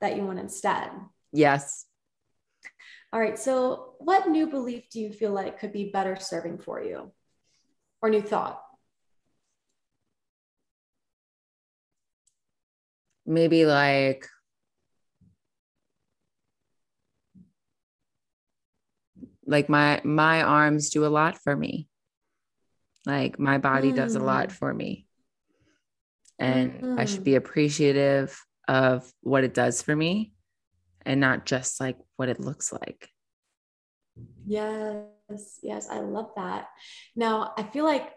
that 0.00 0.16
you 0.16 0.24
want 0.24 0.38
instead? 0.38 0.90
Yes. 1.32 1.86
all 3.12 3.20
right 3.20 3.38
so 3.38 3.94
what 3.98 4.28
new 4.28 4.46
belief 4.46 4.88
do 4.90 5.00
you 5.00 5.12
feel 5.12 5.32
like 5.32 5.58
could 5.58 5.72
be 5.72 5.90
better 5.90 6.16
serving 6.16 6.58
for 6.58 6.82
you? 6.82 7.10
Or 8.00 8.10
new 8.10 8.22
thought? 8.22 8.60
Maybe 13.24 13.64
like 13.64 14.26
like 19.46 19.68
my 19.68 20.00
my 20.04 20.42
arms 20.42 20.90
do 20.90 21.04
a 21.04 21.08
lot 21.08 21.38
for 21.38 21.54
me. 21.56 21.88
Like 23.06 23.38
my 23.38 23.58
body 23.58 23.92
does 23.92 24.14
a 24.14 24.20
lot 24.20 24.48
Mm. 24.48 24.52
for 24.52 24.72
me. 24.72 25.06
And 26.38 26.98
I 26.98 27.04
should 27.04 27.20
Mm. 27.22 27.24
be 27.24 27.34
appreciative 27.36 28.40
of 28.68 29.12
what 29.20 29.44
it 29.44 29.54
does 29.54 29.82
for 29.82 29.94
me 29.94 30.32
and 31.04 31.20
not 31.20 31.46
just 31.46 31.80
like 31.80 31.98
what 32.16 32.28
it 32.28 32.40
looks 32.40 32.72
like. 32.72 33.08
Yes, 34.46 35.58
yes, 35.62 35.88
I 35.88 36.00
love 36.00 36.30
that. 36.36 36.68
Now, 37.16 37.54
I 37.56 37.62
feel 37.62 37.84
like 37.84 38.12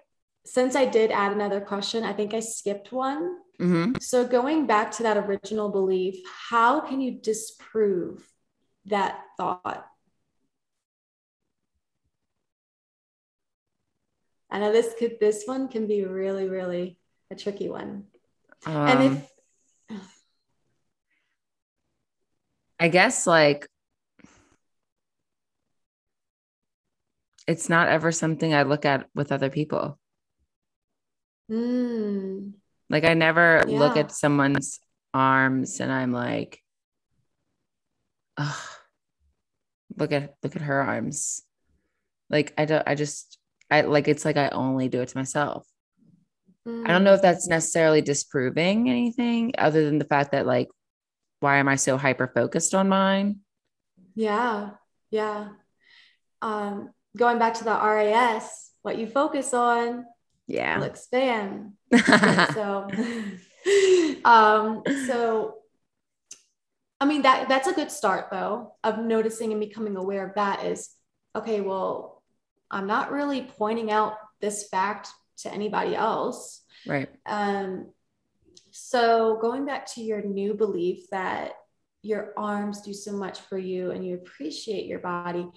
since 0.46 0.76
I 0.76 0.86
did 0.86 1.12
add 1.12 1.32
another 1.32 1.62
question, 1.62 2.04
I 2.04 2.14
think 2.14 2.34
I 2.34 2.40
skipped 2.40 2.92
one. 2.92 3.40
Mhm. 3.60 4.02
So, 4.02 4.28
going 4.28 4.68
back 4.68 4.92
to 4.94 5.04
that 5.04 5.18
original 5.18 5.70
belief, 5.70 6.16
how 6.50 6.82
can 6.82 7.02
you 7.02 7.12
disprove 7.20 8.28
that 8.86 9.24
thought? 9.38 9.88
I 14.56 14.58
know 14.58 14.72
this 14.72 14.96
could 14.98 15.20
this 15.20 15.44
one 15.44 15.68
can 15.68 15.86
be 15.86 16.06
really, 16.06 16.48
really 16.48 16.98
a 17.30 17.36
tricky 17.36 17.68
one. 17.68 18.06
and 18.66 19.04
Um, 19.04 19.18
if 19.18 19.32
I 22.80 22.88
guess 22.88 23.28
like 23.28 23.68
it's 27.46 27.68
not 27.68 27.90
ever 27.90 28.14
something 28.14 28.54
I 28.54 28.64
look 28.64 28.86
at 28.86 29.10
with 29.14 29.34
other 29.34 29.50
people. 29.50 30.00
mm, 31.52 32.54
Like 32.90 33.04
I 33.04 33.14
never 33.14 33.62
look 33.68 33.98
at 33.98 34.14
someone's 34.14 34.80
arms 35.14 35.82
and 35.82 35.92
I'm 35.92 36.14
like, 36.14 36.62
oh, 38.38 38.66
look 39.98 40.14
at 40.14 40.36
look 40.44 40.56
at 40.56 40.62
her 40.62 40.82
arms. 40.82 41.44
Like 42.30 42.54
I 42.58 42.64
don't 42.64 42.88
I 42.88 42.96
just 42.96 43.38
I 43.70 43.82
like 43.82 44.08
it's 44.08 44.26
like 44.26 44.38
I 44.38 44.50
only 44.50 44.90
do 44.90 45.02
it 45.02 45.10
to 45.10 45.18
myself. 45.18 45.68
I 46.68 46.90
don't 46.90 47.04
know 47.04 47.14
if 47.14 47.22
that's 47.22 47.48
necessarily 47.48 48.02
disproving 48.02 48.90
anything 48.90 49.54
other 49.58 49.86
than 49.86 50.00
the 50.00 50.06
fact 50.06 50.32
that 50.32 50.46
like 50.46 50.68
why 51.40 51.58
am 51.58 51.68
I 51.68 51.76
so 51.76 51.98
hyper 51.98 52.32
focused 52.34 52.74
on 52.74 52.90
mine? 52.90 53.40
Yeah. 54.16 54.72
Yeah. 55.10 55.50
Um 56.42 56.92
going 57.18 57.40
back 57.40 57.56
to 57.56 57.64
the 57.64 57.72
RAS, 57.72 58.72
what 58.82 58.98
you 58.98 59.08
focus 59.08 59.54
on 59.54 60.06
Yeah. 60.48 60.78
will 60.78 60.86
expand. 60.86 61.74
so 62.54 62.92
um 64.26 64.84
so 65.08 65.56
I 67.00 67.06
mean 67.06 67.24
that 67.24 67.50
that's 67.50 67.68
a 67.68 67.74
good 67.74 67.92
start 67.92 68.28
though 68.32 68.74
of 68.84 69.00
noticing 69.00 69.52
and 69.52 69.60
becoming 69.60 69.96
aware 69.98 70.28
of 70.28 70.36
that 70.36 70.66
is 70.66 70.90
okay, 71.36 71.62
well, 71.62 72.15
I'm 72.72 72.88
not 72.88 73.12
really 73.12 73.50
pointing 73.58 73.92
out 73.92 74.18
this 74.42 74.68
fact 74.68 75.10
to 75.38 75.54
anybody 75.54 75.96
else. 75.96 76.64
right. 76.86 77.10
Um, 77.26 77.92
so 78.72 79.38
going 79.42 79.66
back 79.66 79.86
to 79.94 80.02
your 80.02 80.22
new 80.22 80.54
belief 80.54 81.10
that 81.12 81.54
your 82.02 82.34
arms 82.38 82.82
do 82.82 82.94
so 82.94 83.14
much 83.14 83.40
for 83.40 83.58
you 83.58 83.92
and 83.92 84.06
you 84.06 84.16
appreciate 84.16 84.86
your 84.86 85.00
body, 85.00 85.48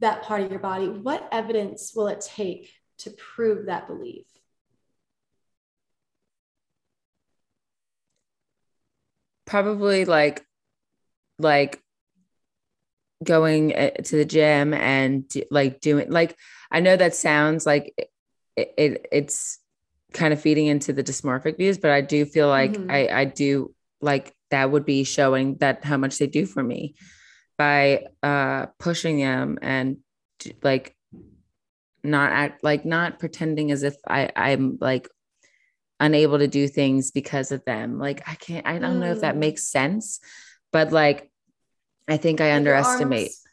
that 0.00 0.22
part 0.22 0.42
of 0.42 0.50
your 0.50 0.60
body, 0.60 0.88
what 0.88 1.28
evidence 1.32 1.92
will 1.94 2.08
it 2.08 2.20
take 2.20 2.72
to 2.98 3.10
prove 3.10 3.66
that 3.66 3.86
belief? 3.86 4.26
Probably 9.46 10.04
like 10.04 10.44
like 11.38 11.80
going 13.24 13.74
uh, 13.74 13.90
to 13.90 14.16
the 14.16 14.24
gym 14.24 14.72
and 14.74 15.24
like 15.50 15.80
doing 15.80 16.10
like 16.10 16.36
I 16.70 16.80
know 16.80 16.96
that 16.96 17.14
sounds 17.14 17.66
like 17.66 17.94
it, 18.56 18.74
it 18.76 19.06
it's 19.10 19.58
kind 20.12 20.32
of 20.32 20.40
feeding 20.40 20.66
into 20.66 20.92
the 20.92 21.02
dysmorphic 21.04 21.56
views, 21.58 21.78
but 21.78 21.90
I 21.90 22.00
do 22.00 22.24
feel 22.24 22.48
like 22.48 22.78
Mhm. 22.78 22.90
I 22.90 23.08
I 23.08 23.24
do 23.24 23.74
like 24.00 24.32
that 24.50 24.70
would 24.70 24.84
be 24.84 25.04
showing 25.04 25.56
that 25.56 25.84
how 25.84 25.96
much 25.96 26.18
they 26.18 26.26
do 26.26 26.46
for 26.46 26.62
me 26.62 26.94
by 27.58 28.06
uh 28.22 28.66
pushing 28.78 29.18
them 29.18 29.58
and 29.62 29.98
like 30.62 30.96
not 32.04 32.30
act 32.30 32.62
like 32.62 32.84
not 32.84 33.18
pretending 33.18 33.70
as 33.72 33.82
if 33.82 33.96
I 34.06 34.30
I'm 34.36 34.78
like 34.80 35.08
unable 36.00 36.38
to 36.38 36.46
do 36.46 36.68
things 36.68 37.10
because 37.10 37.50
of 37.50 37.64
them. 37.64 37.98
Like 37.98 38.28
I 38.28 38.36
can't 38.36 38.66
I 38.66 38.78
don't 38.78 39.00
know 39.00 39.10
if 39.10 39.20
that 39.20 39.34
Mm. 39.34 39.38
makes 39.40 39.64
sense, 39.68 40.20
but 40.72 40.92
like 40.92 41.30
I 42.08 42.16
think 42.16 42.40
I 42.40 42.52
underestimate. 42.52 43.28
arms 43.28 43.44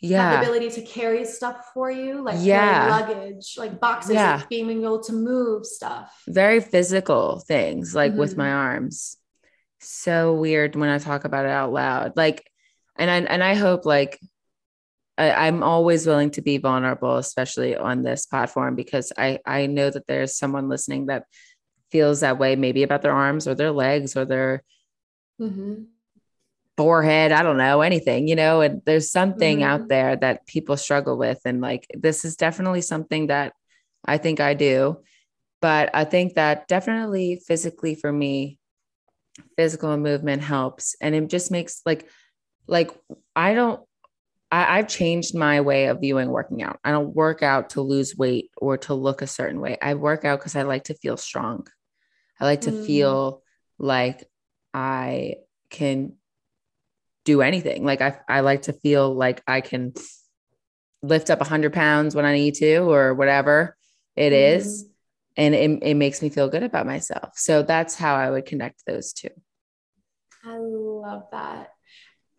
the 0.00 0.06
Yeah. 0.08 0.40
ability 0.42 0.70
to 0.72 0.82
carry 0.82 1.24
stuff 1.24 1.70
for 1.72 1.90
you, 1.90 2.22
like 2.22 2.36
Yeah. 2.40 2.88
luggage, 2.90 3.54
like 3.56 3.80
boxes, 3.80 4.12
Yeah. 4.14 4.36
like 4.36 4.48
being 4.50 4.70
able 4.82 5.02
to 5.04 5.12
move 5.14 5.64
stuff. 5.64 6.22
Very 6.28 6.60
physical 6.60 7.40
things 7.40 7.94
like 7.94 8.12
with 8.12 8.34
Mhm. 8.34 8.38
my 8.38 8.50
arms. 8.50 9.16
So 9.80 10.34
weird 10.34 10.76
when 10.76 10.90
I 10.90 10.98
talk 10.98 11.24
about 11.24 11.46
it 11.46 11.50
out 11.50 11.72
loud. 11.72 12.16
Like 12.16 12.50
and 12.96 13.10
I 13.10 13.16
and 13.32 13.42
I 13.42 13.54
hope 13.54 13.86
like 13.86 14.20
I, 15.16 15.30
I'm 15.46 15.62
always 15.62 16.06
willing 16.06 16.30
to 16.32 16.42
be 16.42 16.58
vulnerable, 16.58 17.16
especially 17.16 17.74
on 17.76 18.02
this 18.02 18.26
platform, 18.26 18.74
because 18.76 19.10
I 19.16 19.38
I 19.46 19.66
know 19.66 19.88
that 19.88 20.06
there's 20.06 20.36
someone 20.36 20.68
listening 20.68 21.06
that 21.06 21.24
feels 21.90 22.20
that 22.20 22.38
way, 22.38 22.56
maybe 22.56 22.82
about 22.82 23.00
their 23.02 23.12
arms 23.12 23.48
or 23.48 23.54
their 23.54 23.70
legs 23.70 24.16
or 24.16 24.24
their 24.26 24.62
Mhm. 25.40 25.86
Forehead. 26.76 27.32
I 27.32 27.42
don't 27.42 27.56
know 27.58 27.82
anything, 27.82 28.28
you 28.28 28.36
know. 28.36 28.60
And 28.60 28.82
there's 28.86 29.10
something 29.10 29.62
out 29.62 29.82
Mhm. 29.82 29.88
there 29.88 30.16
that 30.16 30.46
people 30.46 30.76
struggle 30.76 31.16
with, 31.16 31.40
and 31.44 31.60
like 31.60 31.86
this 31.94 32.24
is 32.24 32.36
definitely 32.36 32.82
something 32.82 33.28
that 33.28 33.52
I 34.04 34.18
think 34.18 34.40
I 34.40 34.54
do. 34.54 34.98
But 35.62 35.90
I 35.94 36.04
think 36.04 36.34
that 36.34 36.68
definitely 36.68 37.42
physically 37.46 37.94
for 37.94 38.12
me, 38.12 38.58
physical 39.56 39.96
movement 39.96 40.42
helps, 40.42 40.96
and 41.00 41.14
it 41.14 41.28
just 41.28 41.50
makes 41.50 41.80
like 41.86 42.08
like 42.68 42.90
I 43.36 43.54
don't 43.54 43.80
I, 44.52 44.78
I've 44.78 44.88
changed 44.88 45.36
my 45.36 45.60
way 45.62 45.86
of 45.86 46.00
viewing 46.00 46.30
working 46.30 46.62
out. 46.62 46.80
I 46.84 46.90
don't 46.92 47.14
work 47.14 47.42
out 47.42 47.70
to 47.70 47.82
lose 47.82 48.16
weight 48.16 48.50
or 48.58 48.78
to 48.78 48.94
look 48.94 49.22
a 49.22 49.26
certain 49.26 49.60
way. 49.60 49.78
I 49.82 49.94
work 49.94 50.24
out 50.24 50.40
because 50.40 50.56
I 50.56 50.62
like 50.62 50.84
to 50.84 50.94
feel 50.94 51.16
strong. 51.16 51.66
I 52.40 52.44
like 52.44 52.62
to 52.62 52.72
Mm. 52.72 52.86
feel 52.86 53.42
like 53.78 54.24
I 54.74 55.36
can 55.70 56.14
do 57.24 57.42
anything. 57.42 57.84
Like 57.84 58.00
I, 58.00 58.18
I 58.28 58.40
like 58.40 58.62
to 58.62 58.72
feel 58.72 59.14
like 59.14 59.42
I 59.46 59.60
can 59.60 59.94
lift 61.02 61.30
up 61.30 61.38
a 61.38 61.44
100 61.44 61.72
pounds 61.72 62.14
when 62.14 62.24
I 62.24 62.34
need 62.34 62.54
to 62.56 62.78
or 62.78 63.14
whatever 63.14 63.76
it 64.16 64.32
mm-hmm. 64.32 64.58
is, 64.58 64.86
And 65.36 65.54
it, 65.54 65.82
it 65.82 65.94
makes 65.94 66.22
me 66.22 66.28
feel 66.28 66.48
good 66.48 66.62
about 66.62 66.86
myself. 66.86 67.36
So 67.36 67.62
that's 67.62 67.94
how 67.94 68.14
I 68.14 68.30
would 68.30 68.46
connect 68.46 68.84
those 68.86 69.12
two. 69.12 69.30
I 70.44 70.56
love 70.58 71.24
that. 71.32 71.70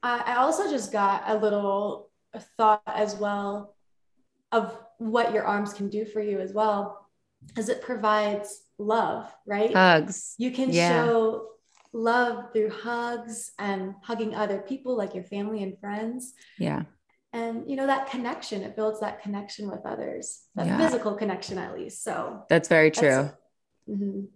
I, 0.01 0.23
I 0.25 0.35
also 0.37 0.69
just 0.69 0.91
got 0.91 1.23
a 1.27 1.35
little 1.35 2.09
thought 2.57 2.83
as 2.87 3.15
well 3.15 3.75
of 4.51 4.77
what 4.97 5.33
your 5.33 5.43
arms 5.43 5.73
can 5.73 5.89
do 5.89 6.05
for 6.05 6.21
you 6.21 6.39
as 6.39 6.53
well, 6.53 7.09
as 7.57 7.69
it 7.69 7.81
provides 7.81 8.61
love, 8.77 9.33
right? 9.45 9.73
Hugs. 9.73 10.35
you 10.37 10.51
can 10.51 10.71
yeah. 10.71 11.05
show 11.05 11.47
love 11.95 12.51
through 12.51 12.69
hugs 12.69 13.51
and 13.57 13.95
hugging 14.03 14.35
other 14.35 14.59
people 14.59 14.97
like 14.97 15.15
your 15.15 15.23
family 15.23 15.63
and 15.63 15.79
friends. 15.79 16.33
Yeah. 16.59 16.83
And 17.31 17.69
you 17.69 17.75
know 17.77 17.87
that 17.87 18.09
connection, 18.09 18.63
it 18.63 18.75
builds 18.75 18.99
that 18.99 19.21
connection 19.21 19.69
with 19.71 19.85
others, 19.85 20.43
that 20.55 20.67
Yeah. 20.67 20.77
physical 20.77 21.15
connection 21.15 21.57
at 21.57 21.73
least. 21.73 22.03
So 22.03 22.43
That's 22.49 22.67
very 22.67 22.91
true. 22.91 23.07
that's- 23.07 23.35
Mhm. 23.89 24.27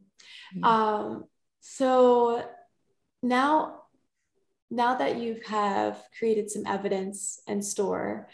Yeah. 0.55 0.67
Um, 0.67 1.25
so 1.59 2.47
now, 3.21 3.83
now 4.71 4.95
that 4.95 5.17
you 5.17 5.41
have 5.47 6.01
created 6.17 6.49
some 6.49 6.65
evidence 6.65 7.41
and 7.45 7.63
store, 7.63 8.29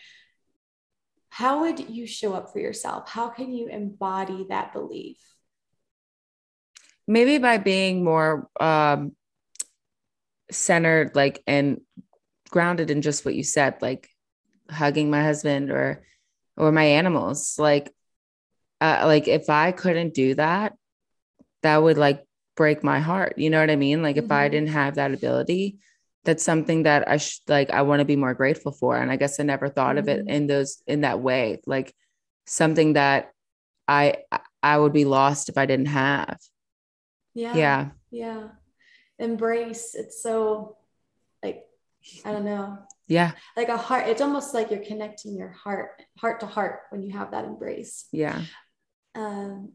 how 1.29 1.61
would 1.61 1.89
you 1.89 2.05
show 2.05 2.33
up 2.33 2.51
for 2.51 2.59
yourself? 2.59 3.09
How 3.09 3.29
can 3.29 3.51
you 3.53 3.67
embody 3.67 4.45
that 4.49 4.71
belief? 4.71 5.34
Maybe 7.07 7.37
by 7.37 7.57
being 7.57 8.03
more 8.03 8.49
um 8.59 9.15
centered 10.51 11.15
like 11.15 11.41
and 11.47 11.81
grounded 12.49 12.91
in 12.91 13.01
just 13.01 13.25
what 13.25 13.35
you 13.35 13.43
said 13.43 13.75
like 13.81 14.09
hugging 14.69 15.09
my 15.09 15.23
husband 15.23 15.71
or 15.71 16.03
or 16.57 16.71
my 16.71 16.83
animals 16.83 17.57
like 17.57 17.91
uh, 18.81 19.03
like 19.05 19.27
if 19.27 19.49
i 19.49 19.71
couldn't 19.71 20.13
do 20.13 20.35
that 20.35 20.73
that 21.63 21.81
would 21.81 21.97
like 21.97 22.23
break 22.55 22.83
my 22.83 22.99
heart 22.99 23.33
you 23.37 23.49
know 23.49 23.59
what 23.59 23.71
i 23.71 23.75
mean 23.75 24.01
like 24.03 24.17
if 24.17 24.31
i 24.31 24.47
Mhm. 24.47 24.51
didn't 24.51 24.69
have 24.69 24.95
that 24.95 25.13
ability 25.13 25.77
that's 26.23 26.43
something 26.43 26.83
that 26.83 27.07
i 27.09 27.17
sh- 27.17 27.41
like 27.47 27.71
i 27.71 27.81
want 27.81 27.99
to 27.99 28.05
be 28.05 28.15
more 28.15 28.33
grateful 28.33 28.71
for 28.71 28.95
and 28.95 29.11
i 29.11 29.15
guess 29.15 29.39
i 29.39 29.43
never 29.43 29.67
thought 29.69 29.97
of 29.97 30.07
it 30.07 30.25
Mhm. 30.25 30.29
in 30.29 30.47
those 30.47 30.81
in 30.87 31.01
that 31.01 31.19
way 31.19 31.59
like 31.65 31.93
something 32.45 32.93
that 32.93 33.31
i 33.87 34.15
i 34.61 34.77
would 34.77 34.93
be 34.93 35.05
lost 35.05 35.49
if 35.49 35.57
i 35.57 35.65
didn't 35.65 35.87
have 35.87 36.37
Yeah. 37.35 37.55
yeah 37.55 37.89
Yeah. 38.09 38.47
Embrace. 39.19 39.93
It's 39.93 40.23
so 40.23 40.77
like, 41.43 41.63
I 42.25 42.31
don't 42.31 42.45
know, 42.45 42.79
yeah 43.07 43.33
like 43.55 43.69
a 43.69 43.77
heart. 43.77 44.07
It's 44.07 44.21
almost 44.21 44.53
like 44.55 44.71
you're 44.71 44.83
connecting 44.83 45.35
your 45.35 45.49
heart, 45.49 46.01
heart 46.17 46.39
to 46.39 46.47
heart 46.47 46.81
when 46.89 47.03
you 47.03 47.11
have 47.13 47.31
that 47.31 47.45
embrace. 47.45 48.05
yeah 48.11 48.41
Um, 49.13 49.73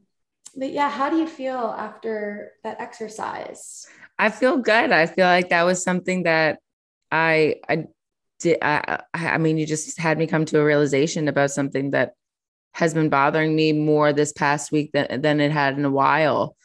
but 0.57 0.73
yeah, 0.73 0.91
how 0.91 1.11
do 1.11 1.17
you 1.17 1.27
feel 1.27 1.75
after 1.79 2.53
that 2.65 2.81
exercise? 2.81 3.87
I 4.19 4.31
feel 4.31 4.59
good. 4.59 4.91
I 4.93 5.07
feel 5.07 5.27
like 5.27 5.51
that 5.51 5.63
was 5.63 5.83
something 5.83 6.25
that 6.25 6.59
I 7.11 7.57
I 7.69 7.87
did. 8.41 8.59
I 8.63 9.01
I 9.15 9.29
I 9.29 9.39
mean, 9.39 9.59
you 9.59 9.67
just 9.67 9.99
had 9.99 10.19
me 10.19 10.27
come 10.27 10.45
to 10.47 10.61
a 10.61 10.65
realization 10.65 11.29
about 11.29 11.51
something 11.53 11.93
that 11.93 12.15
has 12.75 12.95
been 12.95 13.09
bothering 13.09 13.55
me 13.55 13.73
more 13.73 14.13
this 14.13 14.33
past 14.33 14.73
week 14.73 14.91
than 14.93 15.21
than 15.23 15.41
it 15.41 15.53
had 15.53 15.79
in 15.79 15.85
a 15.85 15.91
while, 15.91 16.57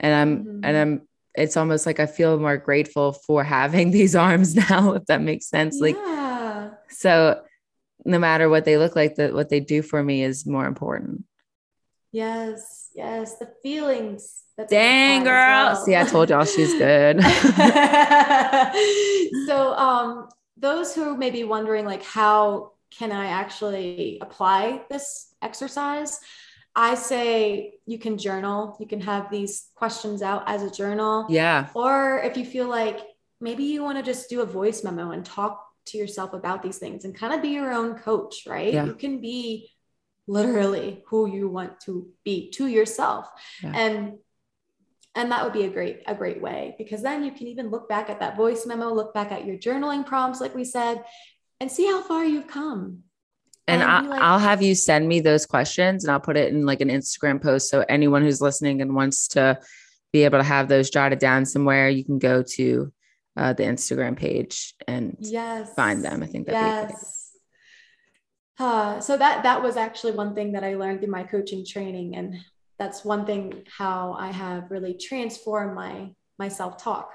and 0.00 0.14
I'm 0.14 0.44
Mhm. 0.44 0.60
and 0.64 0.76
I'm. 0.76 1.02
It's 1.36 1.56
almost 1.56 1.86
like 1.86 2.00
I 2.00 2.06
feel 2.06 2.40
more 2.40 2.56
grateful 2.56 3.12
for 3.12 3.44
having 3.44 3.90
these 3.92 4.16
arms 4.16 4.56
now, 4.56 4.94
if 4.94 5.06
that 5.06 5.22
makes 5.22 5.46
sense. 5.46 5.78
Like 5.78 5.96
so, 6.88 7.40
no 8.04 8.18
matter 8.18 8.48
what 8.48 8.64
they 8.64 8.76
look 8.76 8.96
like, 8.96 9.14
that 9.16 9.32
what 9.32 9.48
they 9.48 9.60
do 9.60 9.82
for 9.82 10.02
me 10.02 10.24
is 10.24 10.44
more 10.44 10.66
important. 10.66 11.24
Yes. 12.12 12.88
Yes. 12.94 13.38
The 13.38 13.48
feelings. 13.62 14.42
That's 14.56 14.70
Dang, 14.70 15.22
girl! 15.22 15.76
See, 15.76 15.96
I 15.96 16.04
told 16.04 16.28
y'all 16.28 16.44
she's 16.44 16.74
good. 16.74 17.22
so 19.46 19.74
um 19.74 20.28
those 20.56 20.94
who 20.94 21.16
may 21.16 21.30
be 21.30 21.44
wondering 21.44 21.86
like 21.86 22.02
how 22.04 22.72
can 22.90 23.12
i 23.12 23.26
actually 23.26 24.18
apply 24.20 24.82
this 24.90 25.32
exercise 25.42 26.20
i 26.76 26.94
say 26.94 27.74
you 27.86 27.98
can 27.98 28.16
journal 28.16 28.76
you 28.80 28.86
can 28.86 29.00
have 29.00 29.30
these 29.30 29.68
questions 29.74 30.22
out 30.22 30.42
as 30.46 30.62
a 30.62 30.70
journal 30.70 31.26
yeah, 31.28 31.68
or 31.74 32.20
if 32.20 32.36
you 32.36 32.44
feel 32.44 32.68
like 32.68 33.00
maybe 33.40 33.64
you 33.64 33.82
want 33.82 33.98
to 33.98 34.04
just 34.04 34.28
do 34.28 34.42
a 34.42 34.46
voice 34.46 34.84
memo 34.84 35.10
and 35.10 35.24
talk 35.24 35.66
to 35.86 35.98
yourself 35.98 36.32
about 36.32 36.62
these 36.62 36.78
things 36.78 37.04
and 37.04 37.14
kind 37.14 37.32
of 37.32 37.42
be 37.42 37.48
your 37.48 37.72
own 37.72 37.96
coach, 37.96 38.46
right? 38.46 38.72
Yeah. 38.72 38.84
You 38.84 38.94
can 38.94 39.20
be 39.20 39.70
literally 40.26 41.02
who 41.06 41.26
you 41.26 41.48
want 41.48 41.80
to 41.80 42.08
be 42.24 42.50
to 42.50 42.66
yourself. 42.66 43.28
Yeah. 43.62 43.72
And 43.74 44.18
and 45.16 45.32
that 45.32 45.42
would 45.42 45.52
be 45.52 45.64
a 45.64 45.70
great 45.70 46.02
a 46.06 46.14
great 46.14 46.40
way 46.40 46.74
because 46.78 47.02
then 47.02 47.24
you 47.24 47.32
can 47.32 47.48
even 47.48 47.70
look 47.70 47.88
back 47.88 48.10
at 48.10 48.20
that 48.20 48.36
voice 48.36 48.66
memo, 48.66 48.92
look 48.92 49.12
back 49.12 49.32
at 49.32 49.44
your 49.44 49.56
journaling 49.56 50.06
prompts 50.06 50.40
like 50.40 50.54
we 50.54 50.64
said 50.64 51.04
and 51.58 51.70
see 51.70 51.86
how 51.86 52.02
far 52.02 52.24
you've 52.24 52.46
come. 52.46 53.02
And, 53.66 53.82
And 53.82 53.90
I, 53.90 54.00
like, 54.00 54.20
I'll 54.20 54.38
have 54.38 54.62
you 54.62 54.74
send 54.74 55.06
me 55.08 55.20
those 55.20 55.46
questions 55.46 56.04
and 56.04 56.10
I'll 56.10 56.20
put 56.20 56.36
it 56.36 56.52
in 56.52 56.66
like 56.66 56.80
an 56.80 56.88
Instagram 56.88 57.40
post. 57.42 57.70
So 57.70 57.84
anyone 57.88 58.22
who's 58.22 58.40
listening 58.40 58.80
and 58.82 58.94
wants 58.94 59.28
to 59.28 59.60
be 60.12 60.24
able 60.24 60.38
to 60.38 60.44
have 60.44 60.68
those 60.68 60.90
jotted 60.90 61.18
down 61.20 61.44
somewhere, 61.46 61.88
you 61.88 62.04
can 62.04 62.18
go 62.18 62.42
to 62.42 62.92
uh, 63.36 63.52
the 63.52 63.62
Instagram 63.62 64.16
page 64.16 64.74
and 64.88 65.16
Yes. 65.20 65.72
find 65.74 66.04
them. 66.04 66.22
I 66.22 66.26
think 66.26 66.46
great. 66.48 66.56
yes. 66.56 67.30
Uh, 68.58 69.00
so 69.00 69.16
that 69.16 69.42
that 69.44 69.62
was 69.62 69.76
actually 69.76 70.12
one 70.12 70.34
thing 70.34 70.52
that 70.52 70.64
I 70.64 70.74
learned 70.74 71.00
through 71.00 71.10
my 71.10 71.22
coaching 71.22 71.64
training, 71.64 72.14
and 72.16 72.34
that's 72.78 73.04
one 73.04 73.24
thing 73.24 73.62
how 73.78 74.12
I 74.18 74.30
have 74.32 74.70
really 74.70 74.94
transformed 74.94 75.74
my 75.74 76.10
my 76.38 76.48
self 76.48 76.76
talk. 76.82 77.10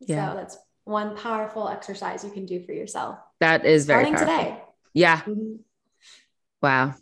Yeah. 0.00 0.30
So 0.30 0.36
that's 0.36 0.56
one 0.84 1.16
powerful 1.16 1.68
exercise 1.68 2.24
you 2.24 2.30
can 2.30 2.46
do 2.46 2.64
for 2.64 2.72
yourself 2.72 3.18
that 3.40 3.66
is 3.66 3.84
very 3.86 4.04
starting 4.06 4.14
powerful. 4.26 4.44
today. 4.54 4.62
Yeah. 4.94 5.20
Mhm. 5.22 5.58
Wow. 6.62 6.94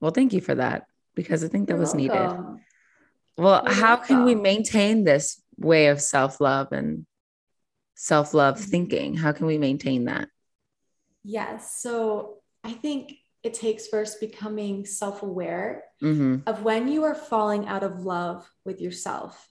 Well, 0.00 0.10
thank 0.12 0.32
you 0.32 0.40
for 0.40 0.54
that 0.54 0.86
because 1.14 1.44
I 1.44 1.48
think 1.48 1.68
that 1.68 1.74
You're 1.74 1.80
was 1.80 1.94
needed. 1.94 2.30
Well, 3.36 3.62
You're 3.64 3.72
how 3.72 3.96
can 3.96 4.24
we 4.24 4.34
maintain 4.34 5.04
this 5.04 5.40
way 5.56 5.88
of 5.88 6.00
self 6.00 6.40
love 6.40 6.72
and 6.72 7.06
self 7.94 8.34
love 8.34 8.58
Mhm. 8.58 8.64
thinking? 8.70 9.14
How 9.14 9.32
can 9.32 9.46
we 9.46 9.58
maintain 9.58 10.06
that? 10.06 10.28
Yes. 11.24 11.80
So 11.80 12.38
I 12.64 12.72
think 12.72 13.12
it 13.42 13.54
takes 13.54 13.86
first 13.88 14.20
becoming 14.20 14.84
self 14.84 15.22
aware 15.22 15.84
hmm 16.00 16.36
of 16.46 16.62
when 16.62 16.88
you 16.88 17.04
are 17.04 17.14
falling 17.14 17.66
out 17.66 17.82
of 17.82 18.04
love 18.04 18.50
with 18.64 18.80
yourself 18.80 19.48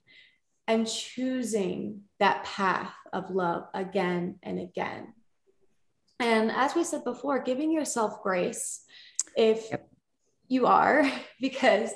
and 0.68 0.88
choosing 0.88 2.04
that 2.20 2.44
path 2.44 2.94
of 3.14 3.30
love 3.30 3.68
again 3.74 4.40
and 4.44 4.60
again. 4.60 5.14
And 6.20 6.52
as 6.52 6.74
we 6.76 6.84
said 6.84 7.04
before, 7.04 7.40
giving 7.44 7.72
yourself 7.72 8.24
grace 8.24 8.82
if 9.38 9.70
Yep. 9.70 9.90
you 10.48 10.66
are, 10.66 11.10
because 11.42 11.92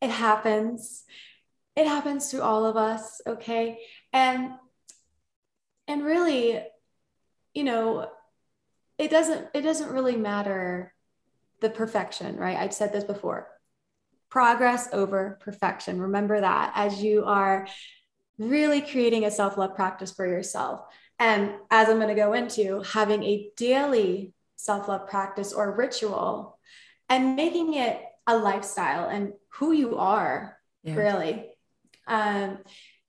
it 0.00 0.10
happens. 0.10 1.04
It 1.76 1.86
happens 1.86 2.30
to 2.30 2.42
all 2.42 2.64
of 2.64 2.76
us, 2.76 3.20
okay? 3.26 3.78
And 4.12 4.52
and 5.86 6.04
really, 6.04 6.60
you 7.54 7.64
know, 7.64 8.10
it 8.98 9.10
doesn't 9.10 9.48
it 9.54 9.60
doesn't 9.60 9.92
really 9.92 10.16
matter 10.16 10.94
the 11.60 11.70
perfection, 11.70 12.36
right? 12.36 12.56
I've 12.56 12.74
said 12.74 12.92
this 12.92 13.04
before 13.04 13.48
progress 14.30 14.88
over 14.92 15.38
perfection. 15.40 16.00
Remember 16.00 16.40
that 16.40 16.72
as 16.74 17.02
you 17.02 17.24
are 17.24 17.66
really 18.38 18.80
creating 18.80 19.24
a 19.24 19.30
self 19.30 19.56
love 19.56 19.74
practice 19.74 20.12
for 20.12 20.26
yourself. 20.26 20.82
And 21.18 21.54
as 21.70 21.88
I'm 21.88 21.96
going 21.96 22.08
to 22.08 22.14
go 22.14 22.32
into, 22.34 22.82
having 22.82 23.22
a 23.22 23.50
daily 23.56 24.32
self 24.56 24.88
love 24.88 25.08
practice 25.08 25.52
or 25.52 25.76
ritual 25.76 26.55
and 27.08 27.36
making 27.36 27.74
it 27.74 28.00
a 28.26 28.36
lifestyle 28.36 29.08
and 29.08 29.32
who 29.54 29.72
you 29.72 29.96
are, 29.96 30.58
Yeah. 30.82 30.94
really. 30.94 31.50
Um, 32.06 32.58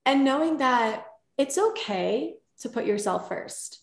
and 0.05 0.23
knowing 0.23 0.57
that 0.57 1.05
it's 1.37 1.57
okay 1.57 2.35
to 2.61 2.69
put 2.69 2.85
yourself 2.85 3.27
first. 3.27 3.81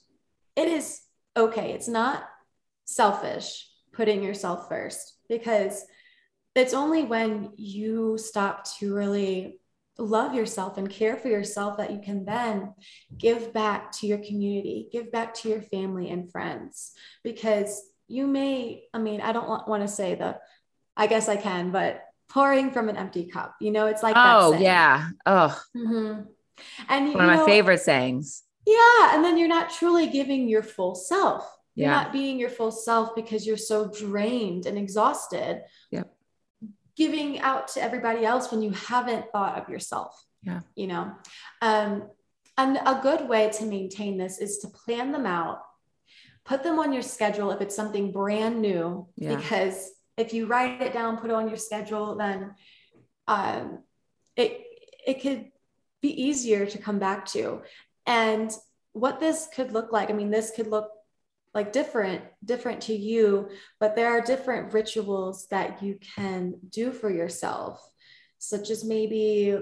It 0.57 0.69
is 0.69 1.01
okay. 1.37 1.73
It's 1.73 1.89
not 1.89 2.25
selfish 2.85 3.69
putting 3.93 4.23
yourself 4.23 4.69
first 4.69 5.19
because 5.29 5.85
it's 6.55 6.75
only 6.75 7.05
when 7.05 7.53
you 7.57 8.17
stop 8.19 8.65
to 8.79 8.95
really 8.95 9.61
love 9.99 10.35
yourself 10.35 10.77
and 10.77 10.91
care 10.91 11.17
for 11.17 11.29
yourself 11.29 11.77
that 11.79 11.93
you 11.93 12.01
can 12.01 12.25
then 12.25 12.75
give 13.17 13.53
back 13.53 13.93
to 13.93 14.07
your 14.07 14.19
community, 14.19 14.89
give 14.91 15.13
back 15.13 15.35
to 15.35 15.49
your 15.49 15.63
family 15.63 16.11
and 16.11 16.31
friends. 16.31 16.93
Because 17.23 17.81
you 18.09 18.27
may, 18.27 18.85
I 18.93 18.99
mean, 18.99 19.21
I 19.21 19.33
don't 19.33 19.67
want 19.69 19.83
to 19.83 19.89
say 19.89 20.15
the, 20.15 20.39
I 20.97 21.07
guess 21.07 21.29
I 21.29 21.37
can, 21.37 21.71
but 21.71 22.03
pouring 22.29 22.71
from 22.71 22.89
an 22.89 22.97
empty 22.97 23.27
cup, 23.27 23.55
you 23.61 23.71
know, 23.71 23.87
it's 23.87 24.03
like, 24.03 24.15
Oh, 24.17 24.55
yeah. 24.59 25.09
Oh, 25.27 25.61
Mhm. 25.77 26.27
And 26.89 27.15
one 27.15 27.21
of 27.25 27.27
my 27.27 27.37
know, 27.37 27.47
favorite 27.47 27.81
sayings. 27.81 28.45
yeah. 28.67 29.15
And 29.15 29.25
then 29.25 29.37
you're 29.39 29.49
not 29.49 29.71
truly 29.71 30.07
giving 30.07 30.49
your 30.49 30.63
full 30.63 30.95
self. 30.95 31.51
You're 31.77 31.91
not 31.91 32.13
being 32.13 32.39
your 32.39 32.51
full 32.51 32.71
self 32.71 33.17
because 33.17 33.45
you're 33.45 33.57
so 33.57 33.89
drained 33.91 34.67
and 34.67 34.79
exhausted. 34.79 35.65
Yep. 35.91 36.09
Giving 36.97 37.41
out 37.41 37.67
to 37.69 37.83
everybody 37.83 38.25
else 38.25 38.53
when 38.53 38.63
you 38.63 38.71
haven't 38.71 39.33
thought 39.33 39.61
of 39.61 39.69
yourself. 39.69 40.25
Yeah. 40.43 40.61
You 40.77 40.87
know, 40.87 41.13
um, 41.63 42.09
and 42.57 42.77
a 42.87 43.01
good 43.03 43.29
way 43.29 43.51
to 43.55 43.65
maintain 43.65 44.17
this 44.17 44.39
is 44.39 44.59
to 44.59 44.69
plan 44.69 45.11
them 45.11 45.27
out, 45.27 45.63
put 46.45 46.63
them 46.63 46.79
on 46.79 46.93
your 46.93 47.03
schedule 47.03 47.51
if 47.51 47.61
it's 47.61 47.77
something 47.77 48.13
brand 48.13 48.61
new, 48.61 49.09
Yeah. 49.17 49.37
because 49.37 49.93
if 50.17 50.33
you 50.33 50.47
write 50.47 50.83
it 50.83 50.93
down, 50.93 51.19
put 51.19 51.31
it 51.31 51.35
on 51.35 51.49
your 51.49 51.57
schedule, 51.57 52.17
then 52.17 52.55
um, 53.27 53.83
it 54.37 54.61
it 55.07 55.21
could 55.23 55.51
be 56.01 56.23
easier 56.23 56.67
to 56.67 56.79
come 56.79 56.99
back 56.99 57.27
to. 57.27 57.63
And 58.07 58.51
what 58.93 59.21
this 59.21 59.49
could 59.55 59.73
look 59.73 59.93
like, 59.93 60.11
I 60.11 60.13
mean, 60.13 60.31
this 60.31 60.53
could 60.55 60.69
look 60.69 60.91
like 61.55 61.73
different 61.73 62.23
different 62.45 62.81
to 62.83 62.95
you 62.95 63.49
but 63.79 63.95
there 63.95 64.11
are 64.11 64.21
different 64.21 64.73
rituals 64.75 65.47
that 65.49 65.81
you 65.83 65.99
can 66.17 66.55
do 66.69 66.91
for 66.91 67.09
yourself 67.09 67.81
such 68.39 68.71
as 68.71 68.85
maybe 68.85 69.57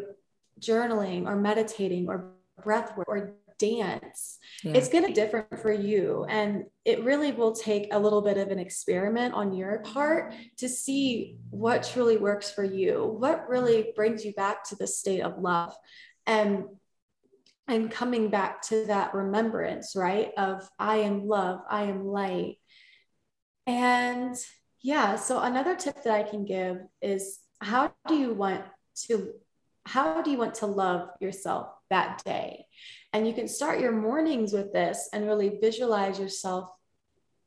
journaling 0.59 1.27
or 1.27 1.37
meditating 1.37 2.09
or 2.09 2.33
breath 2.65 2.97
work 2.97 3.07
or 3.09 3.35
dance 3.71 4.39
Yeah. 4.65 4.75
it's 4.77 4.91
going 4.93 5.05
to 5.05 5.09
be 5.09 5.21
different 5.23 5.59
for 5.65 5.73
you. 5.91 6.05
And 6.39 6.51
it 6.85 7.05
really 7.09 7.33
will 7.33 7.55
take 7.69 7.87
a 7.93 7.99
little 8.05 8.23
bit 8.29 8.39
of 8.43 8.49
an 8.55 8.59
experiment 8.67 9.35
on 9.35 9.47
your 9.61 9.75
part 9.95 10.35
to 10.61 10.69
see 10.69 11.37
what 11.51 11.79
truly 11.93 12.17
works 12.29 12.49
for 12.57 12.65
you 12.65 12.95
what 13.25 13.39
really 13.55 13.79
brings 13.99 14.25
you 14.27 14.33
back 14.45 14.57
to 14.69 14.75
the 14.77 14.87
state 15.01 15.23
of 15.29 15.33
love 15.51 15.73
and 16.27 16.65
and 17.69 17.91
coming 18.01 18.25
back 18.39 18.53
to 18.71 18.77
that 18.87 19.15
remembrance 19.23 19.87
right 20.07 20.31
of 20.37 20.57
i 20.79 20.97
am 21.09 21.17
love 21.35 21.59
i 21.71 21.83
am 21.93 22.01
light. 22.21 22.57
And 23.67 24.37
yeah 24.93 25.09
so 25.27 25.33
another 25.51 25.75
tip 25.77 25.97
that 26.03 26.15
i 26.21 26.25
can 26.33 26.43
give 26.45 26.77
is 27.01 27.23
how 27.61 27.93
do 28.09 28.15
you 28.23 28.31
want 28.35 28.65
to 29.07 29.15
how 29.95 30.23
do 30.23 30.31
you 30.33 30.39
want 30.39 30.55
to 30.63 30.67
love 30.67 31.03
yourself 31.21 31.69
that 31.93 32.23
day. 32.25 32.67
And 33.13 33.27
you 33.27 33.35
can 33.35 33.49
start 33.49 33.81
your 33.81 33.93
mornings 33.93 34.53
with 34.53 34.73
this 34.73 35.09
and 35.13 35.27
really 35.27 35.59
visualize 35.61 36.19
yourself 36.19 36.69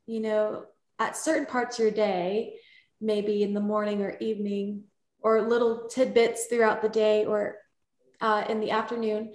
you 0.07 0.19
know 0.19 0.63
at 0.99 1.17
certain 1.17 1.47
parts 1.47 1.79
of 1.79 1.83
your 1.83 1.91
day 1.91 2.53
maybe 3.01 3.43
in 3.43 3.53
the 3.53 3.59
morning 3.59 4.01
or 4.01 4.17
evening 4.19 4.83
or 5.21 5.41
little 5.41 5.87
tidbits 5.87 6.45
throughout 6.45 6.81
the 6.81 6.89
day 6.89 7.25
or 7.25 7.57
uh, 8.21 8.43
in 8.47 8.59
the 8.59 8.71
afternoon. 8.71 9.33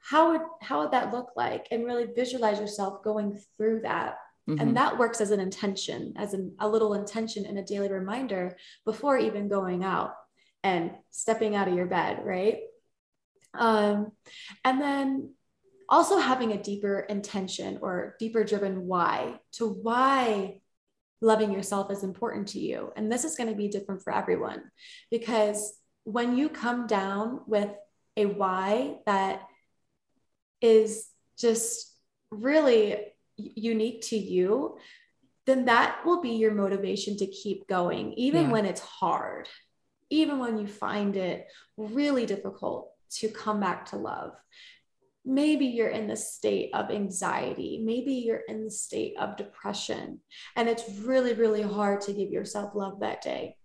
How 0.00 0.32
would 0.32 0.40
how 0.60 0.80
would 0.80 0.90
that 0.90 1.12
look 1.12 1.30
like? 1.36 1.68
And 1.70 1.84
really 1.84 2.06
visualize 2.06 2.58
yourself 2.58 3.02
going 3.04 3.38
through 3.56 3.82
that. 3.82 4.18
Mhm. 4.48 4.60
and 4.60 4.76
that 4.76 4.98
works 4.98 5.20
as 5.20 5.30
an 5.30 5.38
intention 5.38 6.14
as 6.16 6.34
an, 6.34 6.56
a 6.58 6.68
little 6.68 6.94
intention 6.94 7.46
and 7.46 7.60
a 7.60 7.62
daily 7.72 7.88
reminder 7.88 8.56
before 8.84 9.16
even 9.16 9.46
going 9.46 9.84
out 9.84 10.14
and 10.64 10.90
stepping 11.12 11.54
out 11.54 11.68
of 11.68 11.74
your 11.74 11.86
bed 11.86 12.14
right 12.24 12.58
um, 13.54 14.12
and 14.64 14.80
then 14.80 15.34
also 15.88 16.18
having 16.18 16.52
a 16.52 16.62
deeper 16.62 17.00
intention 17.00 17.78
or 17.82 18.16
deeper 18.18 18.44
driven 18.44 18.86
why 18.86 19.38
to 19.52 19.68
why 19.68 20.60
loving 21.20 21.52
yourself 21.52 21.90
is 21.90 22.02
important 22.02 22.48
to 22.48 22.58
you 22.58 22.92
and 22.96 23.10
this 23.12 23.24
is 23.24 23.36
going 23.36 23.48
to 23.48 23.54
be 23.54 23.68
different 23.68 24.02
for 24.02 24.12
everyone 24.12 24.62
because 25.10 25.74
when 26.04 26.36
you 26.36 26.48
come 26.48 26.86
down 26.86 27.40
with 27.46 27.70
a 28.16 28.26
why 28.26 28.96
that 29.06 29.42
is 30.60 31.08
just 31.38 31.92
really 32.30 32.96
unique 33.36 34.02
to 34.02 34.16
you, 34.16 34.78
then 35.46 35.64
that 35.66 36.04
will 36.04 36.20
be 36.20 36.30
your 36.30 36.54
motivation 36.54 37.16
to 37.18 37.26
keep 37.26 37.66
going, 37.66 38.12
even 38.14 38.44
Yeah. 38.44 38.52
when 38.52 38.66
it's 38.66 38.80
hard, 38.80 39.48
even 40.10 40.38
when 40.38 40.58
you 40.58 40.66
find 40.66 41.16
it 41.16 41.48
really 41.76 42.26
difficult 42.26 42.91
to 43.18 43.28
come 43.28 43.60
back 43.60 43.86
to 43.86 43.96
love. 43.96 44.32
Maybe 45.24 45.66
you're 45.66 45.88
in 45.88 46.08
the 46.08 46.16
state 46.16 46.70
of 46.74 46.90
anxiety. 46.90 47.80
Maybe 47.84 48.14
you're 48.14 48.42
in 48.48 48.64
the 48.64 48.70
state 48.70 49.14
of 49.18 49.36
depression, 49.36 50.20
and 50.56 50.68
it's 50.68 50.98
really, 51.00 51.34
really 51.34 51.62
hard 51.62 52.00
to 52.02 52.12
give 52.12 52.30
yourself 52.30 52.74
love 52.74 53.00
that 53.00 53.22
day. 53.22 53.56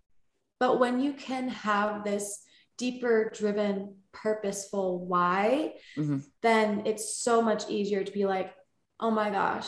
But 0.60 0.80
when 0.80 1.00
you 1.00 1.14
can 1.14 1.50
have 1.50 2.04
this 2.04 2.43
deeper 2.78 3.32
driven, 3.34 4.04
purposeful 4.12 5.06
why, 5.06 5.76
Mhm. 5.95 6.24
then 6.41 6.86
it's 6.86 7.18
so 7.18 7.41
much 7.41 7.70
easier 7.70 8.04
to 8.04 8.12
be 8.12 8.26
like, 8.26 8.54
oh 9.00 9.12
my 9.12 9.30
gosh, 9.32 9.68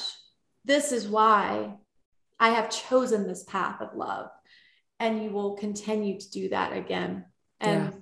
this 0.65 0.91
is 0.91 1.07
why 1.07 1.77
I 2.39 2.49
have 2.51 2.69
chosen 2.69 3.27
this 3.27 3.43
path 3.43 3.81
of 3.81 3.95
love. 3.95 4.29
And 4.99 5.23
you 5.23 5.31
will 5.31 5.55
continue 5.55 6.19
to 6.19 6.31
do 6.31 6.49
that 6.49 6.73
again. 6.73 7.25
And 7.59 7.93
yeah. 7.93 7.98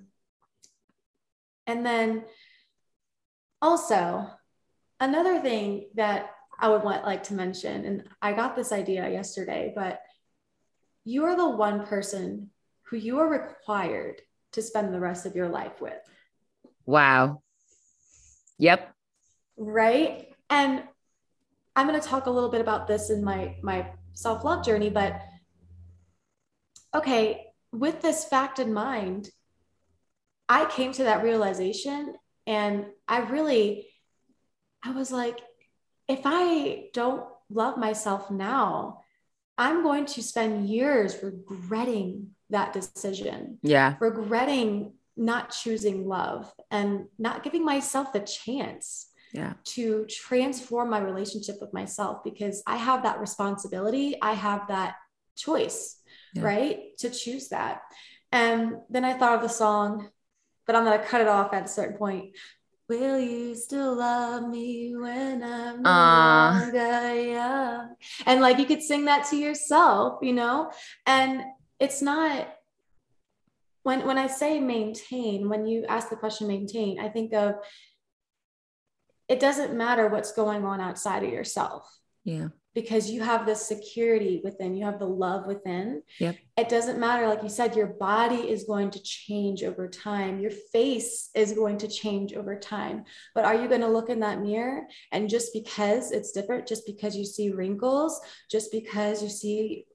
And 1.68 1.86
then 1.86 2.24
also 3.62 4.28
another 5.00 5.40
thing 5.40 5.90
that 5.96 6.32
I 6.60 6.70
would 6.70 6.84
want 6.84 7.06
like 7.06 7.24
to 7.26 7.36
mention, 7.36 7.86
and 7.86 8.04
I 8.22 8.34
got 8.34 8.56
this 8.56 8.72
idea 8.72 9.10
yesterday, 9.10 9.74
but 9.76 10.02
you 11.06 11.26
are 11.26 11.36
the 11.36 11.50
one 11.50 11.86
person 11.86 12.50
who 12.84 12.98
you 12.98 13.20
are 13.20 13.30
required 13.30 14.22
to 14.54 14.62
spend 14.62 14.94
the 14.94 15.00
rest 15.00 15.26
of 15.26 15.36
your 15.36 15.50
life 15.50 15.80
with. 15.82 16.00
Wow. 16.86 17.42
Yep. 18.58 18.92
Right. 19.58 20.34
And 20.50 20.84
I'm 21.76 21.88
going 21.88 22.00
to 22.00 22.08
talk 22.08 22.26
a 22.26 22.32
little 22.32 22.50
bit 22.50 22.62
about 22.62 22.88
this 22.88 23.12
in 23.12 23.24
my 23.24 23.56
my 23.62 23.92
self-love 24.14 24.66
journey, 24.66 24.90
but 24.90 25.22
okay, 26.96 27.46
with 27.72 28.02
this 28.02 28.26
fact 28.26 28.58
in 28.58 28.74
mind, 28.74 29.30
I 30.50 30.66
came 30.66 30.92
to 30.94 31.04
that 31.04 31.24
realization 31.24 32.14
and 32.46 32.86
I 33.08 33.20
really 33.20 33.88
I 34.84 34.92
was 34.92 35.12
like 35.12 35.40
if 36.08 36.22
I 36.24 36.86
don't 36.94 37.26
love 37.50 37.78
myself 37.78 38.32
now, 38.32 39.02
I'm 39.58 39.84
going 39.84 40.06
to 40.06 40.24
spend 40.24 40.70
years 40.70 41.18
regretting 41.22 42.30
that 42.50 42.74
decision. 42.74 43.60
Yeah. 43.62 43.96
Regretting 44.00 44.94
not 45.18 45.52
choosing 45.52 46.08
love 46.08 46.54
and 46.70 47.08
not 47.18 47.44
giving 47.44 47.66
myself 47.66 48.14
the 48.14 48.20
chance 48.20 49.08
yeah. 49.34 49.54
to 49.64 50.06
transform 50.06 50.92
my 50.92 51.00
relationship 51.00 51.58
with 51.60 51.74
myself 51.74 52.24
because 52.24 52.62
I 52.68 52.78
have 52.78 53.04
that 53.04 53.20
responsibility. 53.20 54.16
I 54.22 54.34
have 54.34 54.68
that 54.68 54.96
choice, 55.36 56.00
yeah. 56.34 56.44
right? 56.44 56.98
To 57.00 57.10
choose 57.10 57.50
that. 57.50 57.82
And 58.32 58.76
then 58.90 59.04
I 59.04 59.14
thought 59.14 59.36
of 59.36 59.42
the 59.42 59.50
song, 59.50 60.10
but 60.68 60.76
I'm 60.76 60.84
going 60.84 61.00
to 61.00 61.06
cut 61.06 61.22
it 61.22 61.28
off 61.28 61.54
at 61.54 61.66
a 61.66 61.68
certain 61.68 61.98
point. 61.98 62.36
Will 62.90 63.20
you 63.20 63.56
still 63.56 63.96
love 63.96 64.48
me 64.48 64.96
when 64.96 65.44
I'm 65.44 65.86
uh. 65.86 66.54
no 66.54 66.66
longer 66.66 67.22
young? 67.22 67.96
And 68.26 68.42
like 68.42 68.60
you 68.60 68.66
could 68.66 68.84
sing 68.84 69.06
that 69.06 69.26
to 69.30 69.36
yourself, 69.36 70.20
you 70.22 70.34
know? 70.34 70.72
And 71.06 71.42
it's 71.80 72.02
not 72.02 72.54
when 73.84 74.06
when 74.06 74.18
I 74.18 74.28
say 74.28 74.60
maintain, 74.60 75.50
when 75.50 75.66
you 75.66 75.86
ask 75.88 76.10
the 76.10 76.16
question 76.16 76.48
maintain, 76.48 77.00
I 77.00 77.10
think 77.10 77.34
of 77.34 77.56
it 79.28 79.40
doesn't 79.40 79.76
matter 79.76 80.08
what's 80.08 80.32
going 80.32 80.64
on 80.64 80.80
outside 80.80 81.24
of 81.24 81.30
yourself. 81.30 82.00
Yeah 82.24 82.50
because 82.78 83.10
you 83.10 83.24
have 83.24 83.48
the 83.48 83.56
security 83.56 84.40
within, 84.44 84.76
you 84.76 84.86
have 84.86 85.00
the 85.00 85.06
love 85.08 85.48
within. 85.48 86.04
Yep. 86.20 86.36
It 86.58 86.70
doesn't 86.70 87.00
matter, 87.00 87.28
like 87.28 87.42
you 87.42 87.50
said, 87.50 87.76
your 87.76 87.88
body 87.88 88.52
is 88.52 88.66
going 88.66 88.92
to 88.92 89.02
change 89.02 89.64
over 89.64 89.88
time, 89.88 90.40
your 90.40 90.52
face 90.52 91.32
is 91.34 91.54
going 91.54 91.80
to 91.80 91.88
change 91.88 92.34
over 92.34 92.56
time. 92.56 93.06
But 93.34 93.46
are 93.46 93.56
you 93.56 93.68
going 93.68 93.82
to 93.82 93.88
look 93.88 94.10
in 94.10 94.20
that 94.20 94.44
mirror 94.44 94.84
and 95.12 95.28
just 95.28 95.54
because 95.54 96.12
it's 96.12 96.32
different, 96.32 96.68
just 96.68 96.86
because 96.86 97.18
you 97.18 97.26
see 97.26 97.50
wrinkles, 97.50 98.22
just 98.48 98.72
because 98.72 99.24
you 99.24 99.30
see, 99.30 99.88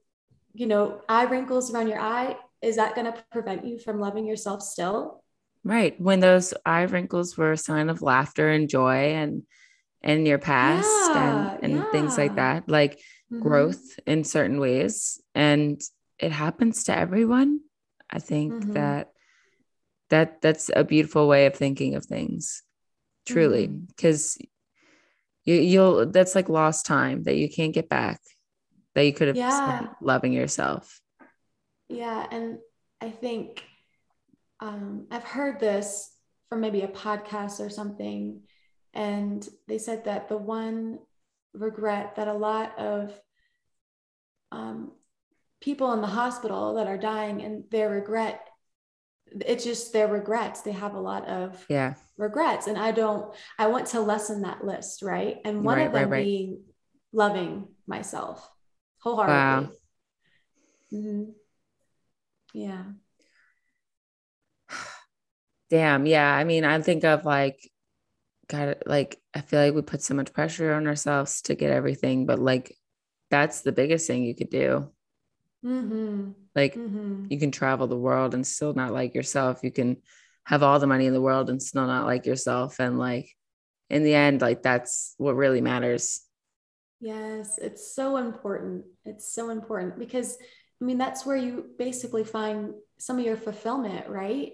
you 0.53 0.67
know, 0.67 1.03
eye 1.09 1.27
wrinkles 1.27 1.73
around 1.73 1.87
your 1.87 2.01
eye, 2.01 2.37
is 2.63 2.75
that 2.77 2.97
going 2.97 3.13
to 3.13 3.25
prevent 3.31 3.65
you 3.65 3.79
from 3.79 4.01
loving 4.01 4.27
yourself 4.27 4.61
still? 4.61 5.23
Right. 5.63 6.01
When 6.01 6.19
those 6.19 6.53
eye 6.67 6.83
wrinkles 6.83 7.39
were 7.39 7.53
a 7.53 7.57
sign 7.57 7.91
of 7.91 8.03
laughter 8.03 8.51
and 8.51 8.69
joy 8.69 9.15
and 9.15 9.45
in 10.03 10.27
your 10.27 10.39
past 10.39 10.89
yeah, 10.89 11.55
and, 11.55 11.65
and 11.65 11.75
yeah. 11.75 11.91
things 11.91 12.19
like 12.19 12.37
that, 12.37 12.69
like 12.69 12.99
mm-hmm. 13.33 13.41
growth 13.41 13.99
in 14.07 14.25
certain 14.25 14.59
ways. 14.59 15.21
And 15.35 15.81
it 16.19 16.33
happens 16.33 16.85
to 16.85 16.97
everyone. 16.97 17.61
I 18.11 18.19
think 18.19 18.53
mm-hmm. 18.53 18.73
that 18.73 19.13
that 20.11 20.43
that's 20.43 20.71
a 20.75 20.85
beautiful 20.85 21.27
way 21.29 21.47
of 21.47 21.55
thinking 21.55 21.95
of 21.95 22.05
things, 22.05 22.63
truly, 23.27 23.67
because 23.67 24.37
mm-hmm. 24.37 25.51
you, 25.51 25.55
you'll 25.57 26.07
that's 26.07 26.35
like 26.35 26.49
lost 26.49 26.85
time 26.87 27.23
that 27.25 27.37
you 27.37 27.49
can't 27.49 27.75
get 27.75 27.89
back 27.89 28.21
that 28.95 29.05
you 29.05 29.13
could 29.13 29.29
have 29.29 29.37
yeah. 29.37 29.79
spent 29.79 29.91
loving 30.01 30.33
yourself. 30.33 31.01
Yeah, 31.89 32.27
and 32.31 32.59
I 33.01 33.11
think 33.11 33.63
um, 34.61 35.07
I've 35.11 35.25
heard 35.25 35.61
this 35.61 36.11
from 36.49 36.61
maybe 36.61 36.83
a 36.83 36.89
podcast 36.89 37.61
or 37.61 37.71
something 37.71 38.43
and 38.95 39.49
they 39.69 39.79
said 39.79 40.05
that 40.05 40.29
the 40.29 40.37
one 40.37 40.99
regret 41.55 42.17
that 42.17 42.29
a 42.29 42.35
lot 42.35 42.79
of 42.79 43.13
um, 44.51 44.93
people 45.61 45.93
in 45.93 46.01
the 46.01 46.07
hospital 46.07 46.75
that 46.75 46.87
are 46.87 46.99
dying 46.99 47.43
and 47.43 47.65
their 47.71 47.89
regret 47.89 48.49
it's 49.41 49.65
just 49.65 49.93
their 49.93 50.09
regrets. 50.09 50.61
They 50.61 50.73
have 50.73 50.95
a 50.95 51.01
lot 51.01 51.27
of 51.27 51.65
yeah. 51.69 51.95
regrets. 52.17 52.67
And 52.67 52.79
i 52.79 52.93
don't 52.93 53.35
i 53.59 53.67
want 53.67 53.87
to 53.89 54.01
lessen 54.01 54.43
that 54.43 54.65
list 54.65 55.03
right? 55.03 55.39
And 55.45 55.65
one 55.65 55.79
right, 55.79 55.87
of 55.87 55.93
them 55.93 56.03
right, 56.03 56.11
right. 56.11 56.25
being 56.25 56.63
loving 57.13 57.69
myself 57.87 58.49
wholeheartedly. 58.99 59.35
Wow. 59.35 59.73
Mm-hmm. 60.93 61.31
yeah. 62.55 62.83
Damn. 65.71 66.07
Yeah. 66.07 66.35
I 66.35 66.45
mean 66.45 66.65
i 66.65 66.81
think 66.81 67.05
of 67.05 67.25
like 67.25 67.72
God, 68.53 68.77
like 68.85 69.19
I 69.35 69.41
feel 69.41 69.61
like 69.61 69.75
we 69.75 69.81
put 69.81 70.03
so 70.03 70.15
much 70.15 70.33
pressure 70.35 70.75
on 70.75 70.87
ourselves 70.87 71.41
to 71.43 71.55
get 71.55 71.71
everything, 71.71 72.27
but 72.27 72.39
like 72.39 72.77
that's 73.31 73.63
the 73.63 73.73
biggest 73.73 74.07
thing 74.07 74.25
you 74.25 74.35
could 74.35 74.51
do. 74.51 74.91
Mm-hmm. 75.65 76.33
Like 76.55 76.75
mm-hmm. 76.75 77.27
you 77.31 77.39
can 77.39 77.51
travel 77.51 77.87
the 77.87 77.97
world 77.97 78.35
and 78.35 78.47
still 78.47 78.75
not 78.75 78.93
like 78.93 79.15
yourself. 79.15 79.61
You 79.63 79.73
can 79.73 79.97
have 80.45 80.63
all 80.63 80.79
the 80.79 80.87
money 80.87 81.07
in 81.07 81.15
the 81.15 81.21
world 81.21 81.49
and 81.49 81.63
still 81.63 81.87
not 81.87 82.05
like 82.05 82.27
yourself. 82.27 82.79
And 82.79 82.99
like 82.99 83.31
in 83.89 84.05
the 84.05 84.15
end, 84.15 84.43
like 84.43 84.63
that's 84.63 85.15
what 85.17 85.35
really 85.35 85.63
matters. 85.63 86.21
Yes, 87.01 87.59
it's 87.59 87.95
so 87.95 88.19
important. 88.19 88.85
It's 89.07 89.33
so 89.33 89.49
important 89.49 89.99
because 89.99 90.37
I 90.81 90.85
mean, 90.85 90.99
that's 90.99 91.25
where 91.25 91.37
you 91.37 91.71
basically 91.79 92.25
find 92.25 92.75
some 92.99 93.19
of 93.19 93.25
your 93.25 93.37
fulfillment, 93.37 94.09
right? 94.09 94.53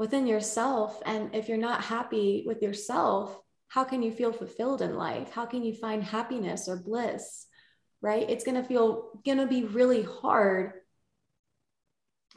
Within 0.00 0.26
yourself. 0.26 1.02
And 1.04 1.34
if 1.34 1.46
you're 1.46 1.58
not 1.58 1.84
happy 1.84 2.42
with 2.46 2.62
yourself, 2.62 3.38
how 3.68 3.84
can 3.84 4.02
you 4.02 4.10
feel 4.10 4.32
fulfilled 4.32 4.80
in 4.80 4.96
life? 4.96 5.30
How 5.30 5.44
can 5.44 5.62
you 5.62 5.74
find 5.74 6.02
happiness 6.02 6.68
or 6.68 6.76
bliss? 6.76 7.44
Right? 8.00 8.28
It's 8.28 8.42
going 8.42 8.60
to 8.60 8.66
feel 8.66 9.20
going 9.26 9.36
to 9.36 9.46
be 9.46 9.64
really 9.64 10.02
hard 10.02 10.72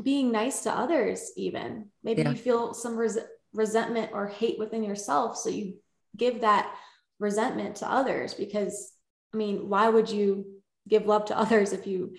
being 0.01 0.29
nice 0.29 0.63
to 0.63 0.77
others 0.77 1.31
even. 1.37 1.87
Maybe 2.03 2.23
yeah. 2.23 2.31
you 2.31 2.35
feel 2.35 2.73
some 2.73 2.97
res- 2.97 3.17
resentment 3.53 4.11
or 4.13 4.27
hate 4.27 4.59
within 4.59 4.83
yourself 4.83 5.37
so 5.37 5.49
you 5.49 5.75
give 6.17 6.41
that 6.41 6.75
resentment 7.17 7.77
to 7.77 7.89
others 7.89 8.33
because 8.33 8.91
I 9.33 9.37
mean, 9.37 9.69
why 9.69 9.87
would 9.87 10.09
you 10.09 10.61
give 10.89 11.05
love 11.05 11.25
to 11.25 11.37
others 11.37 11.71
if 11.71 11.87
you 11.87 12.15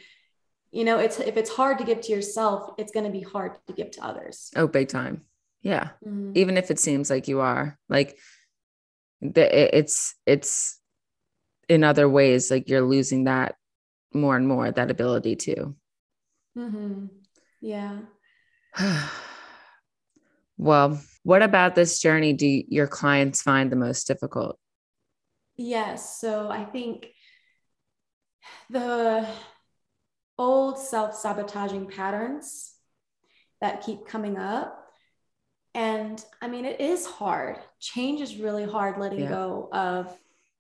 you 0.73 0.85
know, 0.85 0.99
it's 0.99 1.21
if 1.21 1.37
it's 1.37 1.51
hard 1.51 1.79
to 1.79 1.85
give 1.85 2.01
to 2.01 2.12
yourself, 2.12 2.71
it's 2.79 2.91
going 2.91 3.07
to 3.07 3.12
be 3.12 3.21
hard 3.21 3.59
to 3.69 3.73
give 3.75 3.93
to 3.93 4.05
others. 4.05 4.51
Oh, 4.57 4.66
big 4.66 4.89
time. 4.89 5.23
Yeah. 5.65 5.91
Mm-hmm. 6.07 6.32
Even 6.35 6.57
if 6.57 6.70
it 6.70 6.78
seems 6.78 7.11
like 7.11 7.27
you 7.27 7.41
are 7.41 7.78
like 7.89 8.16
the, 9.20 9.77
it's, 9.78 10.15
it's 10.27 10.78
in 11.69 11.82
other 11.82 12.09
ways, 12.09 12.51
like 12.51 12.69
you're 12.69 12.82
losing 12.82 13.24
that 13.24 13.57
more 14.12 14.36
and 14.36 14.47
more, 14.47 14.70
that 14.70 14.91
ability 14.91 15.36
to. 15.36 15.74
Mm-hmm. 16.57 17.07
Yeah. 17.62 18.01
well, 20.59 21.01
what 21.23 21.43
about 21.43 21.74
this 21.74 21.99
journey 21.99 22.35
do 22.35 22.62
your 22.69 22.86
clients 22.86 23.41
find 23.41 23.73
the 23.73 23.77
most 23.77 24.07
difficult? 24.07 24.59
Yes. 25.57 26.20
So 26.20 26.51
I 26.51 26.65
think 26.66 27.09
the 28.69 29.27
old 30.36 30.78
self 30.78 31.15
sabotaging 31.15 31.86
patterns 31.86 32.73
that 33.62 33.82
keep 33.82 34.07
coming 34.07 34.36
up 34.36 34.84
and 35.75 36.25
I 36.41 36.49
mean, 36.49 36.65
it 36.65 36.81
is 36.81 37.05
hard. 37.07 37.59
Change 37.81 38.21
is 38.21 38.37
really 38.37 38.65
hard 38.65 38.99
letting 38.99 39.21
yeah. 39.21 39.29
go 39.29 39.69
of 39.73 40.17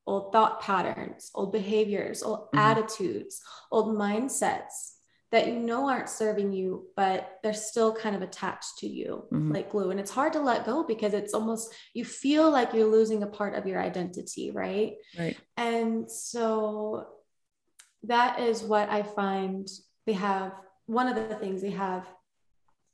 old 0.06 0.32
thought 0.32 0.60
patterns, 0.60 1.30
old 1.34 1.52
behaviors, 1.52 2.22
old 2.22 2.46
mm-hmm. 2.46 2.58
attitudes, 2.58 3.40
old 3.70 3.96
mindsets 3.96 4.92
that 5.30 5.46
you 5.48 5.54
know 5.54 5.88
aren't 5.88 6.08
serving 6.08 6.52
you, 6.52 6.86
but 6.96 7.38
they're 7.42 7.52
still 7.54 7.92
kind 7.92 8.14
of 8.14 8.22
attached 8.22 8.78
to 8.78 8.86
you 8.86 9.24
mm-hmm. 9.32 9.52
like 9.52 9.70
glue. 9.70 9.90
And 9.90 9.98
it's 9.98 10.10
hard 10.10 10.32
to 10.34 10.40
let 10.40 10.66
go 10.66 10.84
because 10.84 11.12
it's 11.14 11.34
almost, 11.34 11.74
you 11.92 12.04
feel 12.04 12.50
like 12.50 12.72
you're 12.72 12.86
losing 12.90 13.22
a 13.22 13.26
part 13.26 13.54
of 13.54 13.66
your 13.66 13.80
identity, 13.80 14.50
right? 14.50 14.94
Right. 15.18 15.36
And 15.56 16.10
so 16.10 17.06
that 18.04 18.40
is 18.40 18.62
what 18.62 18.90
I 18.90 19.02
find 19.02 19.68
they 20.06 20.12
have. 20.12 20.52
One 20.86 21.08
of 21.08 21.16
the 21.16 21.34
things 21.36 21.62
they 21.62 21.70
have 21.70 22.06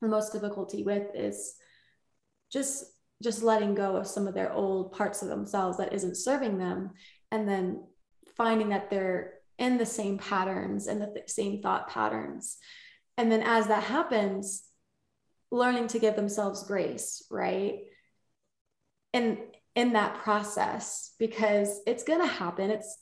the 0.01 0.09
most 0.09 0.33
difficulty 0.33 0.83
with 0.83 1.15
is 1.15 1.55
just 2.53 2.85
just 3.23 3.43
letting 3.43 3.75
go 3.75 3.97
of 3.97 4.07
some 4.07 4.27
of 4.27 4.35
their 4.35 4.53
old 4.53 4.93
parts 4.93 5.23
of 5.23 5.29
themselves 5.29 5.77
that 5.77 5.93
isn't 5.93 6.17
serving 6.17 6.57
them 6.57 6.91
and 7.31 7.47
then 7.47 7.85
finding 8.37 8.71
that 8.71 8.89
they're 8.89 9.35
in 9.59 9.77
the 9.77 9.85
same 9.85 10.17
patterns 10.17 10.87
and 10.87 11.03
the 11.03 11.07
th- 11.07 11.29
same 11.29 11.61
thought 11.61 11.91
patterns. 11.91 12.57
And 13.19 13.31
then 13.31 13.43
as 13.43 13.67
that 13.67 13.83
happens, 13.83 14.63
learning 15.51 15.89
to 15.89 15.99
give 15.99 16.17
themselves 16.17 16.67
grace, 16.67 17.23
right? 17.31 17.81
And 19.13 19.39
in 19.75 19.93
that 19.93 20.23
process, 20.23 21.15
because 21.19 21.81
it's 21.87 22.05
going 22.05 22.21
to 22.21 22.27
happen. 22.27 22.71
It's 22.71 22.97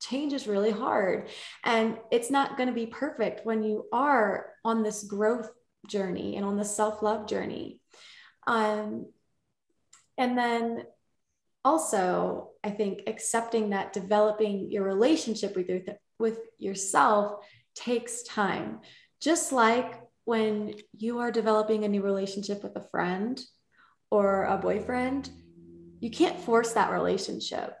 change 0.00 0.34
is 0.34 0.46
really 0.46 0.70
hard 0.70 1.30
and 1.64 1.96
it's 2.10 2.30
not 2.30 2.58
going 2.58 2.68
to 2.68 2.74
be 2.74 2.86
perfect 2.86 3.46
when 3.46 3.62
you 3.62 3.86
are 3.90 4.50
on 4.62 4.82
this 4.82 5.04
growth 5.04 5.48
journey 5.88 6.36
and 6.36 6.44
on 6.44 6.56
the 6.56 6.64
self-love 6.64 7.26
journey 7.26 7.80
um, 8.46 9.06
and 10.18 10.36
then 10.38 10.84
also 11.64 12.50
i 12.62 12.70
think 12.70 13.00
accepting 13.06 13.70
that 13.70 13.92
developing 13.92 14.70
your 14.70 14.84
relationship 14.84 15.56
with 15.56 15.68
your 15.68 15.80
with 16.18 16.38
yourself 16.58 17.44
takes 17.74 18.22
time 18.22 18.80
just 19.20 19.50
like 19.50 20.00
when 20.24 20.74
you 20.96 21.18
are 21.18 21.30
developing 21.30 21.84
a 21.84 21.88
new 21.88 22.02
relationship 22.02 22.62
with 22.62 22.76
a 22.76 22.88
friend 22.90 23.42
or 24.10 24.44
a 24.44 24.58
boyfriend 24.58 25.30
you 26.00 26.10
can't 26.10 26.38
force 26.38 26.74
that 26.74 26.92
relationship 26.92 27.74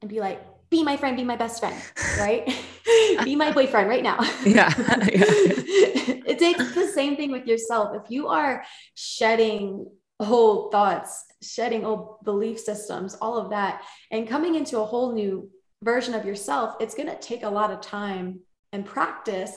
and 0.00 0.08
be 0.08 0.20
like 0.20 0.40
be 0.70 0.82
my 0.82 0.96
friend, 0.96 1.16
be 1.16 1.24
my 1.24 1.36
best 1.36 1.60
friend, 1.60 1.76
right? 2.18 2.54
be 3.24 3.36
my 3.36 3.52
boyfriend 3.52 3.88
right 3.88 4.02
now. 4.02 4.18
Yeah. 4.44 4.72
it 4.78 6.38
takes 6.38 6.74
the 6.74 6.86
same 6.86 7.16
thing 7.16 7.32
with 7.32 7.46
yourself. 7.46 7.96
If 7.96 8.10
you 8.10 8.28
are 8.28 8.64
shedding 8.94 9.86
old 10.20 10.72
thoughts, 10.72 11.24
shedding 11.42 11.84
old 11.84 12.22
belief 12.24 12.60
systems, 12.60 13.14
all 13.20 13.38
of 13.38 13.50
that, 13.50 13.82
and 14.10 14.28
coming 14.28 14.54
into 14.54 14.80
a 14.80 14.84
whole 14.84 15.12
new 15.12 15.50
version 15.82 16.14
of 16.14 16.24
yourself, 16.24 16.76
it's 16.80 16.94
going 16.94 17.08
to 17.08 17.18
take 17.18 17.42
a 17.42 17.50
lot 17.50 17.70
of 17.70 17.80
time 17.80 18.40
and 18.72 18.86
practice 18.86 19.56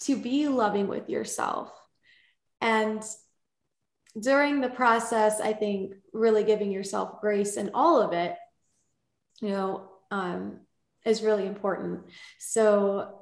to 0.00 0.16
be 0.16 0.48
loving 0.48 0.88
with 0.88 1.08
yourself. 1.08 1.70
And 2.60 3.02
during 4.20 4.60
the 4.60 4.68
process, 4.68 5.40
I 5.40 5.52
think 5.52 5.94
really 6.12 6.44
giving 6.44 6.70
yourself 6.70 7.20
grace 7.20 7.56
and 7.56 7.70
all 7.74 8.00
of 8.00 8.12
it, 8.12 8.36
you 9.40 9.48
know, 9.48 9.90
um, 10.10 10.60
is 11.04 11.22
really 11.22 11.46
important. 11.46 12.02
So 12.38 13.20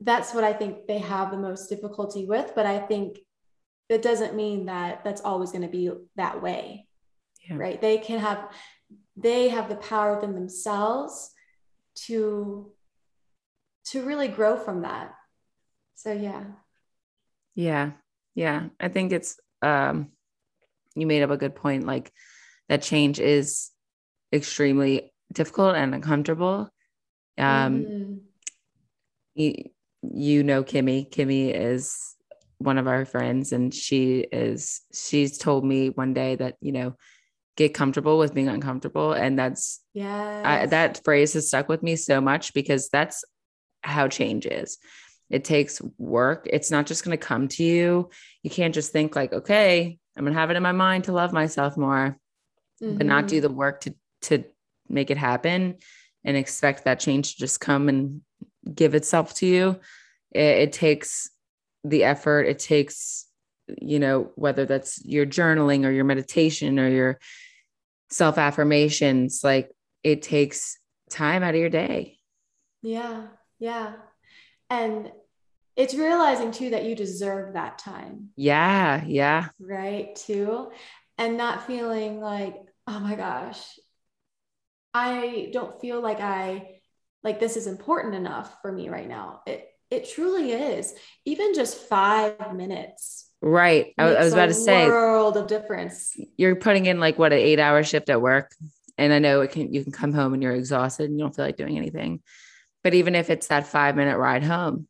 that's 0.00 0.32
what 0.34 0.44
I 0.44 0.52
think 0.52 0.86
they 0.86 0.98
have 0.98 1.30
the 1.30 1.36
most 1.36 1.68
difficulty 1.68 2.24
with. 2.26 2.52
But 2.54 2.66
I 2.66 2.78
think 2.78 3.18
it 3.88 4.02
doesn't 4.02 4.34
mean 4.34 4.66
that 4.66 5.04
that's 5.04 5.22
always 5.22 5.50
going 5.50 5.62
to 5.62 5.68
be 5.68 5.90
that 6.16 6.42
way, 6.42 6.86
yeah. 7.48 7.56
right? 7.56 7.80
They 7.80 7.98
can 7.98 8.20
have, 8.20 8.50
they 9.16 9.48
have 9.48 9.68
the 9.68 9.76
power 9.76 10.14
within 10.14 10.34
themselves 10.34 11.30
to 12.06 12.72
to 13.86 14.04
really 14.04 14.28
grow 14.28 14.56
from 14.56 14.82
that. 14.82 15.14
So 15.94 16.12
yeah. 16.12 16.44
Yeah. 17.54 17.92
Yeah. 18.34 18.68
I 18.78 18.88
think 18.88 19.12
it's 19.12 19.40
um 19.62 20.08
you 20.94 21.06
made 21.06 21.22
up 21.22 21.30
a 21.30 21.36
good 21.36 21.54
point 21.54 21.86
like 21.86 22.12
that 22.68 22.82
change 22.82 23.18
is 23.18 23.70
extremely 24.32 25.12
difficult 25.32 25.76
and 25.76 25.94
uncomfortable. 25.94 26.70
Um, 27.36 27.84
mm-hmm. 27.84 28.14
you, 29.34 29.70
you 30.02 30.42
know, 30.42 30.64
Kimmy. 30.64 31.10
Kimmy 31.10 31.54
is 31.54 32.16
one 32.58 32.78
of 32.78 32.86
our 32.86 33.04
friends, 33.04 33.52
and 33.52 33.72
she 33.72 34.20
is. 34.32 34.82
She's 34.92 35.38
told 35.38 35.64
me 35.64 35.90
one 35.90 36.14
day 36.14 36.36
that 36.36 36.56
you 36.60 36.72
know, 36.72 36.96
get 37.56 37.74
comfortable 37.74 38.18
with 38.18 38.34
being 38.34 38.48
uncomfortable, 38.48 39.12
and 39.12 39.38
that's 39.38 39.80
yeah. 39.94 40.66
That 40.66 41.02
phrase 41.04 41.34
has 41.34 41.48
stuck 41.48 41.68
with 41.68 41.82
me 41.82 41.96
so 41.96 42.20
much 42.20 42.54
because 42.54 42.88
that's 42.88 43.24
how 43.82 44.08
change 44.08 44.46
is. 44.46 44.78
It 45.30 45.44
takes 45.44 45.82
work. 45.98 46.48
It's 46.50 46.70
not 46.70 46.86
just 46.86 47.04
going 47.04 47.16
to 47.16 47.24
come 47.24 47.48
to 47.48 47.62
you. 47.62 48.10
You 48.42 48.50
can't 48.50 48.74
just 48.74 48.92
think 48.92 49.14
like, 49.14 49.32
okay, 49.32 49.98
I'm 50.16 50.24
going 50.24 50.32
to 50.32 50.40
have 50.40 50.50
it 50.50 50.56
in 50.56 50.62
my 50.62 50.72
mind 50.72 51.04
to 51.04 51.12
love 51.12 51.32
myself 51.32 51.76
more, 51.76 52.18
mm-hmm. 52.82 52.96
but 52.96 53.06
not 53.06 53.28
do 53.28 53.36
mm-hmm. 53.36 53.42
the 53.42 53.52
work 53.52 53.82
to 53.82 53.94
to 54.22 54.44
make 54.88 55.10
it 55.10 55.16
happen 55.16 55.76
and 56.24 56.36
expect 56.36 56.84
that 56.84 57.00
change 57.00 57.34
to 57.34 57.40
just 57.40 57.60
come 57.60 57.88
and 57.88 58.22
give 58.72 58.94
itself 58.94 59.34
to 59.34 59.46
you. 59.46 59.80
It, 60.32 60.40
it 60.40 60.72
takes 60.72 61.30
the 61.84 62.04
effort. 62.04 62.42
It 62.42 62.58
takes, 62.58 63.26
you 63.80 63.98
know, 63.98 64.30
whether 64.34 64.66
that's 64.66 65.04
your 65.04 65.26
journaling 65.26 65.86
or 65.86 65.90
your 65.90 66.04
meditation 66.04 66.78
or 66.78 66.88
your 66.88 67.18
self 68.10 68.38
affirmations, 68.38 69.40
like 69.42 69.70
it 70.02 70.22
takes 70.22 70.78
time 71.10 71.42
out 71.42 71.54
of 71.54 71.60
your 71.60 71.70
day. 71.70 72.18
Yeah. 72.82 73.26
Yeah. 73.58 73.94
And 74.70 75.10
it's 75.76 75.94
realizing 75.94 76.50
too 76.50 76.70
that 76.70 76.84
you 76.84 76.94
deserve 76.94 77.54
that 77.54 77.78
time. 77.78 78.30
Yeah. 78.36 79.04
Yeah. 79.06 79.48
Right. 79.60 80.14
Too. 80.16 80.70
And 81.16 81.36
not 81.36 81.66
feeling 81.66 82.20
like, 82.20 82.56
oh 82.86 83.00
my 83.00 83.16
gosh, 83.16 83.78
I 84.94 85.50
don't 85.52 85.80
feel 85.80 86.00
like 86.00 86.20
I 86.20 86.78
like 87.22 87.40
this 87.40 87.56
is 87.56 87.66
important 87.66 88.14
enough 88.14 88.60
for 88.62 88.72
me 88.72 88.88
right 88.88 89.08
now. 89.08 89.42
It 89.46 89.68
it 89.90 90.08
truly 90.08 90.52
is. 90.52 90.94
Even 91.24 91.54
just 91.54 91.76
five 91.88 92.54
minutes. 92.54 93.30
Right. 93.40 93.94
I, 93.96 94.04
I 94.04 94.24
was 94.24 94.32
about 94.32 94.46
to 94.46 94.54
say 94.54 94.86
world 94.86 95.36
of 95.36 95.46
difference. 95.46 96.14
You're 96.36 96.56
putting 96.56 96.86
in 96.86 97.00
like 97.00 97.18
what 97.18 97.32
an 97.32 97.38
eight 97.38 97.60
hour 97.60 97.82
shift 97.82 98.10
at 98.10 98.20
work. 98.20 98.54
And 98.96 99.12
I 99.12 99.18
know 99.20 99.40
it 99.42 99.52
can 99.52 99.72
you 99.72 99.82
can 99.82 99.92
come 99.92 100.12
home 100.12 100.34
and 100.34 100.42
you're 100.42 100.54
exhausted 100.54 101.08
and 101.08 101.18
you 101.18 101.24
don't 101.24 101.34
feel 101.34 101.44
like 101.44 101.56
doing 101.56 101.76
anything. 101.76 102.20
But 102.82 102.94
even 102.94 103.14
if 103.14 103.30
it's 103.30 103.48
that 103.48 103.66
five 103.66 103.96
minute 103.96 104.18
ride 104.18 104.42
home, 104.42 104.88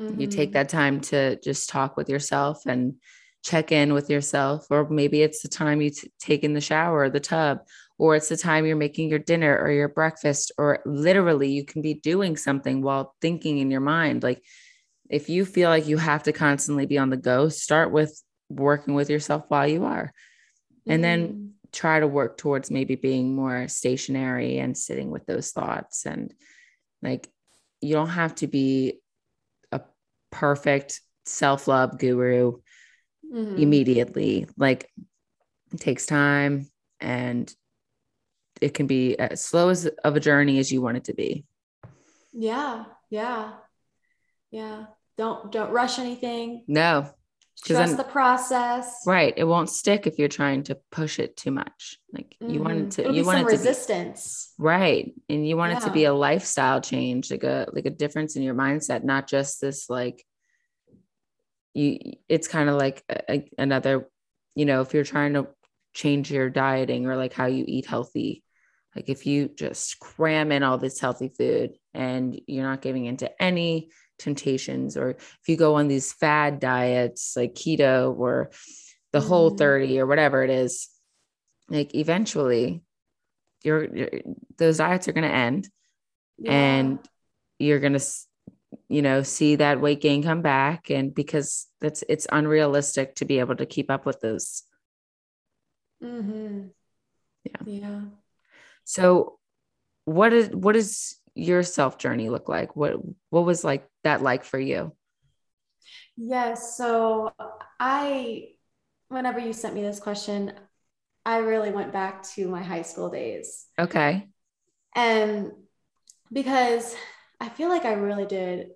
mm-hmm. 0.00 0.20
you 0.20 0.26
take 0.26 0.50
mm-hmm. 0.50 0.54
that 0.54 0.68
time 0.68 1.00
to 1.02 1.40
just 1.40 1.68
talk 1.68 1.96
with 1.96 2.08
yourself 2.08 2.64
and 2.66 2.94
check 3.42 3.72
in 3.72 3.92
with 3.92 4.08
yourself. 4.08 4.66
Or 4.70 4.88
maybe 4.88 5.22
it's 5.22 5.42
the 5.42 5.48
time 5.48 5.82
you 5.82 5.90
t- 5.90 6.10
take 6.20 6.44
in 6.44 6.54
the 6.54 6.60
shower 6.60 7.00
or 7.00 7.10
the 7.10 7.20
tub 7.20 7.58
or 7.98 8.16
it's 8.16 8.28
the 8.28 8.36
time 8.36 8.66
you're 8.66 8.76
making 8.76 9.08
your 9.08 9.18
dinner 9.18 9.56
or 9.56 9.70
your 9.70 9.88
breakfast, 9.88 10.52
or 10.58 10.80
literally 10.84 11.50
you 11.50 11.64
can 11.64 11.82
be 11.82 11.94
doing 11.94 12.36
something 12.36 12.82
while 12.82 13.14
thinking 13.20 13.58
in 13.58 13.70
your 13.70 13.80
mind. 13.80 14.22
Like 14.22 14.42
if 15.08 15.28
you 15.28 15.44
feel 15.44 15.70
like 15.70 15.86
you 15.86 15.96
have 15.96 16.24
to 16.24 16.32
constantly 16.32 16.86
be 16.86 16.98
on 16.98 17.10
the 17.10 17.16
go, 17.16 17.48
start 17.48 17.92
with 17.92 18.20
working 18.48 18.94
with 18.94 19.10
yourself 19.10 19.44
while 19.48 19.66
you 19.66 19.84
are. 19.84 20.12
And 20.86 21.02
mm-hmm. 21.02 21.22
then 21.22 21.50
try 21.72 22.00
to 22.00 22.06
work 22.06 22.36
towards 22.36 22.70
maybe 22.70 22.94
being 22.94 23.34
more 23.34 23.68
stationary 23.68 24.58
and 24.58 24.76
sitting 24.76 25.10
with 25.10 25.26
those 25.26 25.50
thoughts. 25.50 26.06
And 26.06 26.32
like 27.02 27.28
you 27.80 27.94
don't 27.94 28.08
have 28.08 28.34
to 28.36 28.46
be 28.46 29.00
a 29.72 29.80
perfect 30.30 31.00
self 31.26 31.68
love 31.68 31.98
guru 31.98 32.58
mm-hmm. 33.32 33.56
immediately. 33.56 34.46
Like 34.56 34.90
it 35.72 35.80
takes 35.80 36.06
time 36.06 36.68
and 37.00 37.52
it 38.60 38.74
can 38.74 38.86
be 38.86 39.18
as 39.18 39.44
slow 39.44 39.68
as 39.68 39.86
of 39.86 40.16
a 40.16 40.20
journey 40.20 40.58
as 40.58 40.70
you 40.72 40.80
want 40.80 40.96
it 40.96 41.04
to 41.04 41.14
be. 41.14 41.44
Yeah. 42.32 42.84
Yeah. 43.10 43.52
Yeah. 44.50 44.86
Don't 45.16 45.52
don't 45.52 45.70
rush 45.70 45.98
anything. 45.98 46.64
No. 46.66 47.10
Trust 47.64 47.96
the 47.96 48.04
process. 48.04 49.04
Right. 49.06 49.32
It 49.36 49.44
won't 49.44 49.70
stick 49.70 50.06
if 50.06 50.18
you're 50.18 50.28
trying 50.28 50.64
to 50.64 50.78
push 50.90 51.18
it 51.18 51.36
too 51.36 51.50
much. 51.50 51.98
Like 52.12 52.36
mm-hmm. 52.42 52.52
you 52.52 52.62
want 52.62 52.74
it 52.74 52.80
mm-hmm. 52.80 52.88
to 52.88 53.02
It'll 53.02 53.14
you 53.14 53.24
want 53.24 53.40
it 53.40 53.46
resistance. 53.46 54.52
be, 54.58 54.64
right. 54.64 55.14
And 55.28 55.46
you 55.48 55.56
want 55.56 55.72
yeah. 55.72 55.78
it 55.78 55.82
to 55.84 55.90
be 55.90 56.04
a 56.04 56.12
lifestyle 56.12 56.80
change, 56.80 57.30
like 57.30 57.44
a 57.44 57.68
like 57.72 57.86
a 57.86 57.90
difference 57.90 58.36
in 58.36 58.42
your 58.42 58.54
mindset, 58.54 59.04
not 59.04 59.28
just 59.28 59.60
this 59.60 59.88
like 59.88 60.24
you 61.74 62.14
it's 62.28 62.48
kind 62.48 62.68
of 62.68 62.76
like 62.76 63.02
a, 63.08 63.48
another 63.56 64.08
you 64.54 64.66
know, 64.66 64.80
if 64.80 64.94
you're 64.94 65.04
trying 65.04 65.34
to 65.34 65.48
change 65.94 66.30
your 66.30 66.50
dieting 66.50 67.06
or 67.06 67.16
like 67.16 67.32
how 67.32 67.46
you 67.46 67.64
eat 67.66 67.86
healthy, 67.86 68.42
like 68.94 69.08
if 69.08 69.26
you 69.26 69.48
just 69.48 69.98
cram 69.98 70.52
in 70.52 70.62
all 70.62 70.78
this 70.78 71.00
healthy 71.00 71.28
food 71.28 71.76
and 71.92 72.38
you're 72.46 72.66
not 72.66 72.82
giving 72.82 73.06
into 73.06 73.30
any 73.42 73.90
temptations, 74.18 74.96
or 74.96 75.10
if 75.10 75.42
you 75.46 75.56
go 75.56 75.76
on 75.76 75.88
these 75.88 76.12
fad 76.12 76.60
diets 76.60 77.34
like 77.36 77.54
keto 77.54 78.16
or 78.16 78.50
the 79.12 79.20
mm-hmm. 79.20 79.28
whole 79.28 79.50
30 79.50 80.00
or 80.00 80.06
whatever 80.06 80.42
it 80.42 80.50
is, 80.50 80.88
like 81.68 81.94
eventually 81.94 82.82
you're, 83.62 83.84
you're 83.96 84.10
those 84.58 84.78
diets 84.78 85.08
are 85.08 85.12
going 85.12 85.28
to 85.28 85.34
end 85.34 85.68
yeah. 86.38 86.52
and 86.52 86.98
you're 87.58 87.80
going 87.80 87.98
to 87.98 88.04
you 88.88 89.02
know 89.02 89.22
see 89.22 89.56
that 89.56 89.80
weight 89.80 90.00
gain 90.00 90.22
come 90.22 90.42
back 90.42 90.90
and 90.90 91.14
because 91.14 91.66
that's 91.80 92.04
it's 92.08 92.26
unrealistic 92.30 93.14
to 93.14 93.24
be 93.24 93.38
able 93.38 93.56
to 93.56 93.66
keep 93.66 93.90
up 93.90 94.04
with 94.04 94.20
those 94.20 94.64
mm-hmm. 96.02 96.66
yeah 97.44 97.62
yeah 97.66 98.00
so 98.84 99.38
what 100.04 100.32
is 100.32 100.50
what 100.50 100.72
does 100.72 101.18
your 101.34 101.62
self 101.62 101.98
journey 101.98 102.28
look 102.28 102.48
like? 102.48 102.76
What 102.76 102.94
what 103.30 103.44
was 103.44 103.64
like 103.64 103.88
that 104.04 104.22
like 104.22 104.44
for 104.44 104.58
you? 104.58 104.92
Yes. 106.16 106.76
So 106.76 107.32
I 107.80 108.48
whenever 109.08 109.38
you 109.38 109.52
sent 109.52 109.74
me 109.74 109.82
this 109.82 110.00
question, 110.00 110.52
I 111.24 111.38
really 111.38 111.70
went 111.70 111.92
back 111.92 112.22
to 112.34 112.48
my 112.48 112.62
high 112.62 112.82
school 112.82 113.10
days. 113.10 113.66
Okay. 113.78 114.28
And 114.94 115.52
because 116.32 116.94
I 117.40 117.48
feel 117.48 117.68
like 117.68 117.84
I 117.84 117.94
really 117.94 118.26
did 118.26 118.68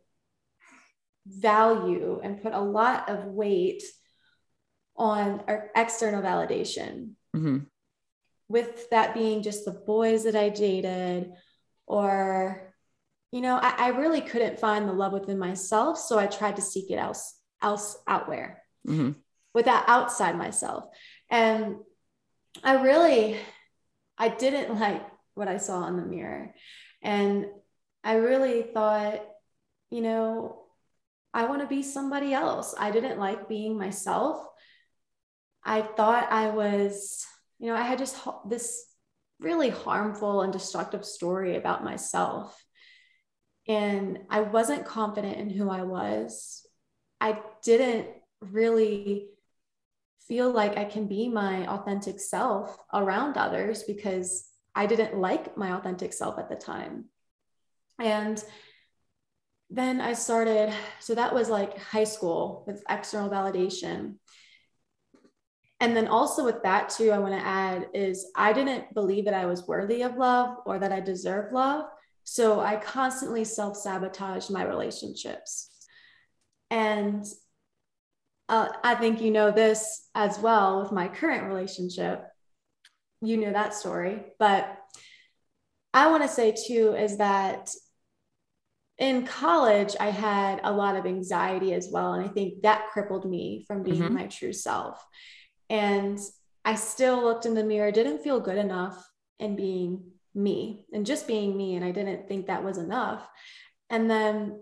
value 1.27 2.21
and 2.23 2.43
put 2.43 2.55
a 2.55 2.61
lot 2.61 3.09
of 3.09 3.25
weight 3.27 3.83
on 4.99 5.43
our 5.49 5.71
external 5.75 6.23
validation. 6.23 7.13
Mm-hmm. 7.35 7.59
With 8.49 8.91
that 8.91 9.15
being 9.15 9.43
just 9.43 9.65
the 9.65 9.73
boys 9.73 10.25
that 10.25 10.35
I 10.35 10.49
dated, 10.49 11.33
or, 11.87 12.75
you 13.31 13.41
know, 13.41 13.57
I, 13.57 13.75
I, 13.87 13.89
really 13.89 14.21
couldn't 14.21 14.59
find 14.59 14.89
the 14.89 14.93
love 14.93 15.13
within 15.13 15.39
myself. 15.39 15.99
So 15.99 16.19
I 16.19 16.27
tried 16.27 16.57
to 16.57 16.63
seek 16.63 16.91
it 16.91 16.97
else, 16.97 17.35
else 17.63 17.97
out 18.07 18.29
where, 18.29 18.63
mm-hmm. 18.87 19.13
with 19.55 19.67
that 19.67 19.85
outside 19.87 20.37
myself. 20.37 20.85
And 21.31 21.77
I 22.65 22.83
really, 22.83 23.39
I 24.17 24.29
didn't 24.29 24.79
like 24.81 25.03
what 25.35 25.49
I 25.49 25.59
saw 25.59 25.87
in 25.87 25.97
the 25.97 26.07
mirror. 26.07 26.55
And 27.03 27.47
I 28.03 28.15
really 28.15 28.63
thought, 28.63 29.25
you 29.91 30.01
know, 30.01 30.63
I 31.33 31.47
want 31.47 31.61
to 31.61 31.69
be 31.69 31.83
somebody 31.83 32.33
else. 32.33 32.75
I 32.79 32.91
didn't 32.91 33.19
like 33.19 33.49
being 33.49 33.77
myself. 33.79 34.47
I 35.65 35.83
thought 35.83 36.31
I 36.31 36.51
was, 36.51 37.27
you 37.59 37.67
know, 37.67 37.77
I 37.77 37.83
had 37.83 37.99
just 37.99 38.17
this 38.49 38.85
really 39.41 39.71
harmful 39.71 40.43
and 40.43 40.53
destructive 40.53 41.05
story 41.05 41.57
about 41.57 41.85
myself. 41.85 42.65
And 43.67 44.21
I 44.31 44.41
wasn't 44.41 44.87
confident 44.87 45.37
in 45.37 45.51
who 45.51 45.71
I 45.71 45.83
was. 45.83 46.67
I 47.21 47.39
didn't 47.63 48.09
really 48.41 49.29
feel 50.27 50.51
like 50.51 50.77
I 50.77 50.85
can 50.85 51.07
be 51.07 51.29
my 51.29 51.67
authentic 51.67 52.21
self 52.21 52.77
around 52.93 53.37
others 53.37 53.83
because 53.83 54.49
I 54.75 54.87
didn't 54.87 55.19
like 55.19 55.57
my 55.57 55.73
authentic 55.73 56.13
self 56.13 56.39
at 56.39 56.49
the 56.49 56.57
time. 56.57 57.07
And 57.99 58.43
then 59.71 60.01
I 60.01 60.13
started, 60.15 60.73
so 61.01 61.15
that 61.15 61.35
was 61.35 61.49
like 61.51 61.79
high 61.79 62.05
school 62.05 62.65
with 62.67 62.83
external 62.89 63.29
validation. 63.29 64.15
And 65.81 65.97
then 65.97 66.09
also 66.09 66.45
with 66.45 66.63
that, 66.65 66.91
too, 66.91 67.13
I 67.13 67.19
want 67.19 67.35
to 67.35 67.47
add 67.47 67.89
is 67.95 68.27
I 68.35 68.53
didn't 68.53 68.93
believe 68.95 69.27
that 69.27 69.35
I 69.35 69.47
was 69.47 69.67
worthy 69.67 70.03
of 70.03 70.17
love 70.17 70.57
or 70.67 70.79
that 70.79 70.93
I 70.93 71.01
deserved 71.01 71.53
love. 71.53 71.85
So 72.25 72.61
I 72.61 72.77
constantly 72.77 73.45
self 73.45 73.77
sabotaged 73.77 74.51
my 74.51 74.65
relationships. 74.65 75.71
And 76.71 77.25
uh, 78.49 78.69
I 78.83 78.97
think 78.97 79.21
you 79.21 79.31
know 79.31 79.51
this 79.51 80.09
as 80.15 80.39
well 80.39 80.83
with 80.83 80.93
my 80.93 81.09
current 81.09 81.45
relationship. 81.45 82.25
You 83.21 83.37
know 83.37 83.53
that 83.53 83.75
story. 83.75 84.25
But 84.39 84.77
I 85.95 86.11
want 86.11 86.23
to 86.25 86.29
say, 86.29 86.55
too, 86.67 86.95
is 86.99 87.19
that 87.19 87.71
in 88.99 89.27
college, 89.27 89.95
I 90.01 90.11
had 90.11 90.61
a 90.65 90.73
lot 90.73 90.97
of 90.97 91.07
anxiety 91.07 91.73
as 91.73 91.89
well. 91.91 92.15
And 92.15 92.25
I 92.25 92.29
think 92.29 92.63
that 92.63 92.89
crippled 92.93 93.29
me 93.29 93.65
from 93.67 93.85
being 93.85 94.03
mm-hmm. 94.03 94.15
my 94.15 94.27
true 94.27 94.53
self. 94.53 95.05
And 95.71 96.19
I 96.65 96.75
still 96.75 97.23
looked 97.23 97.47
in 97.47 97.55
the 97.55 97.65
mirror, 97.65 97.91
didn't 97.91 98.23
feel 98.23 98.41
good 98.41 98.59
enough 98.59 99.11
in 99.39 99.57
being 99.57 100.13
me 100.35 100.87
and 100.93 101.07
just 101.07 101.27
being 101.27 101.57
me. 101.57 101.77
And 101.77 101.85
I 101.85 101.91
didn't 101.91 102.29
think 102.29 102.47
that 102.47 102.65
was 102.65 102.79
enough. 102.79 103.29
And 103.91 104.11
then 104.11 104.61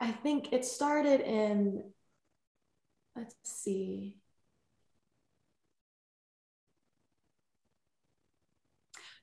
I 0.00 0.10
think 0.10 0.52
it 0.52 0.64
started 0.64 1.20
in, 1.20 1.84
let's 3.14 3.36
see. 3.44 4.16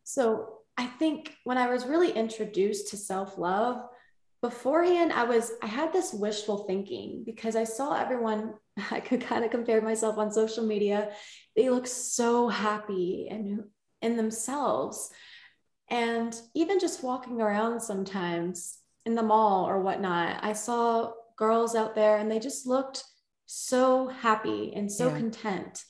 So 0.03 0.59
I 0.77 0.85
think 0.85 1.35
when 1.43 1.57
I 1.57 1.69
was 1.69 1.85
really 1.85 2.11
introduced 2.11 2.88
to 2.89 2.97
self 2.97 3.38
love, 3.38 3.84
beforehand, 4.41 5.11
I 5.11 5.26
was, 5.26 5.51
I 5.61 5.67
had 5.67 5.91
this 5.91 6.13
wishful 6.13 6.59
thinking 6.59 7.23
because 7.26 7.55
I 7.55 7.65
saw 7.65 7.93
everyone, 7.99 8.53
I 8.91 8.99
could 8.99 9.22
kind 9.22 9.45
of 9.45 9.51
compare 9.51 9.81
myself 9.81 10.18
on 10.18 10.31
social 10.31 10.65
media. 10.65 11.11
They 11.56 11.69
look 11.69 11.88
so 11.88 12.47
happy 12.47 13.27
and 13.30 13.64
in 14.01 14.18
themselves. 14.18 15.11
And 15.89 16.39
even 16.53 16.80
just 16.80 17.03
walking 17.03 17.41
around 17.41 17.81
sometimes 17.81 18.77
in 19.06 19.15
the 19.15 19.23
mall 19.23 19.68
or 19.68 19.81
whatnot, 19.81 20.43
I 20.43 20.53
saw 20.53 21.11
girls 21.35 21.76
out 21.76 21.95
there 21.95 22.18
and 22.18 22.30
they 22.30 22.39
just 22.39 22.68
looked 22.68 23.03
so 23.45 24.07
happy 24.07 24.73
and 24.76 24.91
so 24.91 25.07
yeah. 25.07 25.18
content. 25.18 25.84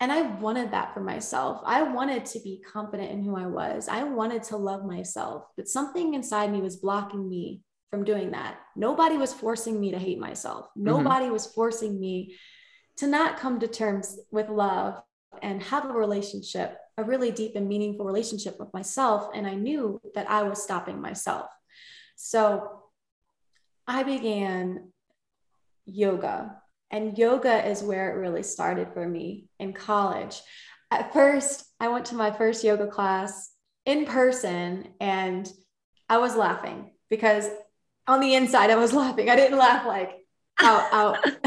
And 0.00 0.10
I 0.10 0.22
wanted 0.22 0.72
that 0.72 0.94
for 0.94 1.00
myself. 1.00 1.60
I 1.64 1.82
wanted 1.82 2.24
to 2.26 2.40
be 2.40 2.62
confident 2.72 3.10
in 3.10 3.22
who 3.22 3.36
I 3.36 3.46
was. 3.46 3.86
I 3.88 4.02
wanted 4.02 4.42
to 4.44 4.56
love 4.56 4.84
myself, 4.84 5.44
but 5.56 5.68
something 5.68 6.14
inside 6.14 6.50
me 6.50 6.60
was 6.60 6.76
blocking 6.76 7.28
me 7.28 7.60
from 7.92 8.04
doing 8.04 8.30
that. 8.30 8.58
Nobody 8.74 9.18
was 9.18 9.34
forcing 9.34 9.78
me 9.78 9.90
to 9.90 9.98
hate 9.98 10.18
myself. 10.18 10.64
Mm-hmm. 10.70 10.84
Nobody 10.84 11.24
mm-hmm. 11.26 11.34
was 11.34 11.46
forcing 11.46 12.00
me 12.00 12.36
to 12.96 13.06
not 13.06 13.38
come 13.38 13.60
to 13.60 13.68
terms 13.68 14.18
with 14.30 14.48
love 14.48 15.00
and 15.42 15.62
have 15.64 15.84
a 15.84 15.92
relationship, 15.92 16.78
a 16.96 17.04
really 17.04 17.30
deep 17.30 17.54
and 17.54 17.68
meaningful 17.68 18.06
relationship 18.06 18.58
with 18.58 18.72
myself. 18.72 19.28
And 19.34 19.46
I 19.46 19.54
knew 19.54 20.00
that 20.14 20.30
I 20.30 20.42
was 20.44 20.62
stopping 20.62 21.02
myself. 21.02 21.50
So 22.16 22.82
I 23.86 24.04
began 24.04 24.90
yoga 25.84 26.56
and 26.90 27.18
yoga 27.18 27.68
is 27.68 27.82
where 27.82 28.10
it 28.10 28.20
really 28.20 28.42
started 28.42 28.88
for 28.94 29.06
me 29.06 29.48
in 29.58 29.74
college. 29.74 30.40
At 30.90 31.12
first, 31.12 31.64
I 31.78 31.88
went 31.88 32.06
to 32.06 32.14
my 32.14 32.30
first 32.30 32.64
yoga 32.64 32.86
class 32.86 33.50
in 33.84 34.06
person 34.06 34.94
and 34.98 35.50
I 36.08 36.18
was 36.18 36.36
laughing 36.36 36.92
because 37.10 37.48
on 38.06 38.20
the 38.20 38.34
inside 38.34 38.70
I 38.70 38.76
was 38.76 38.92
laughing. 38.92 39.30
I 39.30 39.36
didn't 39.36 39.58
laugh 39.58 39.86
like 39.86 40.12
out, 40.60 40.92
out. 40.92 41.18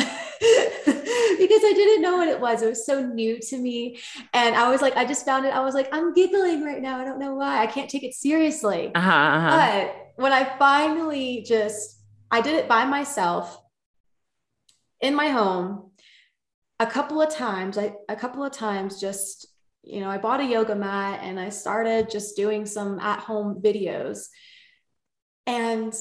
because 1.37 1.61
I 1.63 1.73
didn't 1.75 2.01
know 2.01 2.17
what 2.17 2.27
it 2.27 2.39
was. 2.39 2.61
It 2.61 2.69
was 2.69 2.85
so 2.85 3.01
new 3.01 3.39
to 3.39 3.57
me. 3.57 3.99
And 4.33 4.55
I 4.55 4.69
was 4.69 4.81
like, 4.81 4.95
I 4.95 5.05
just 5.05 5.25
found 5.25 5.45
it. 5.45 5.53
I 5.53 5.61
was 5.61 5.73
like, 5.73 5.89
I'm 5.91 6.13
giggling 6.13 6.63
right 6.63 6.81
now. 6.81 6.99
I 6.99 7.05
don't 7.05 7.19
know 7.19 7.35
why. 7.35 7.61
I 7.61 7.67
can't 7.67 7.89
take 7.89 8.03
it 8.03 8.13
seriously. 8.13 8.91
Uh-huh, 8.93 9.09
uh-huh. 9.09 9.57
But 9.57 10.23
when 10.23 10.33
I 10.33 10.57
finally 10.57 11.43
just, 11.45 12.01
I 12.31 12.41
did 12.41 12.55
it 12.55 12.67
by 12.67 12.85
myself 12.85 13.59
in 15.01 15.15
my 15.15 15.27
home 15.27 15.91
a 16.79 16.85
couple 16.85 17.21
of 17.21 17.29
times 17.29 17.77
I, 17.77 17.93
a 18.09 18.15
couple 18.15 18.43
of 18.43 18.51
times 18.51 18.99
just 18.99 19.47
you 19.83 19.99
know 19.99 20.09
i 20.09 20.17
bought 20.17 20.41
a 20.41 20.45
yoga 20.45 20.75
mat 20.75 21.19
and 21.23 21.39
i 21.39 21.49
started 21.49 22.09
just 22.09 22.35
doing 22.35 22.65
some 22.65 22.99
at 22.99 23.19
home 23.19 23.61
videos 23.61 24.27
and 25.45 25.93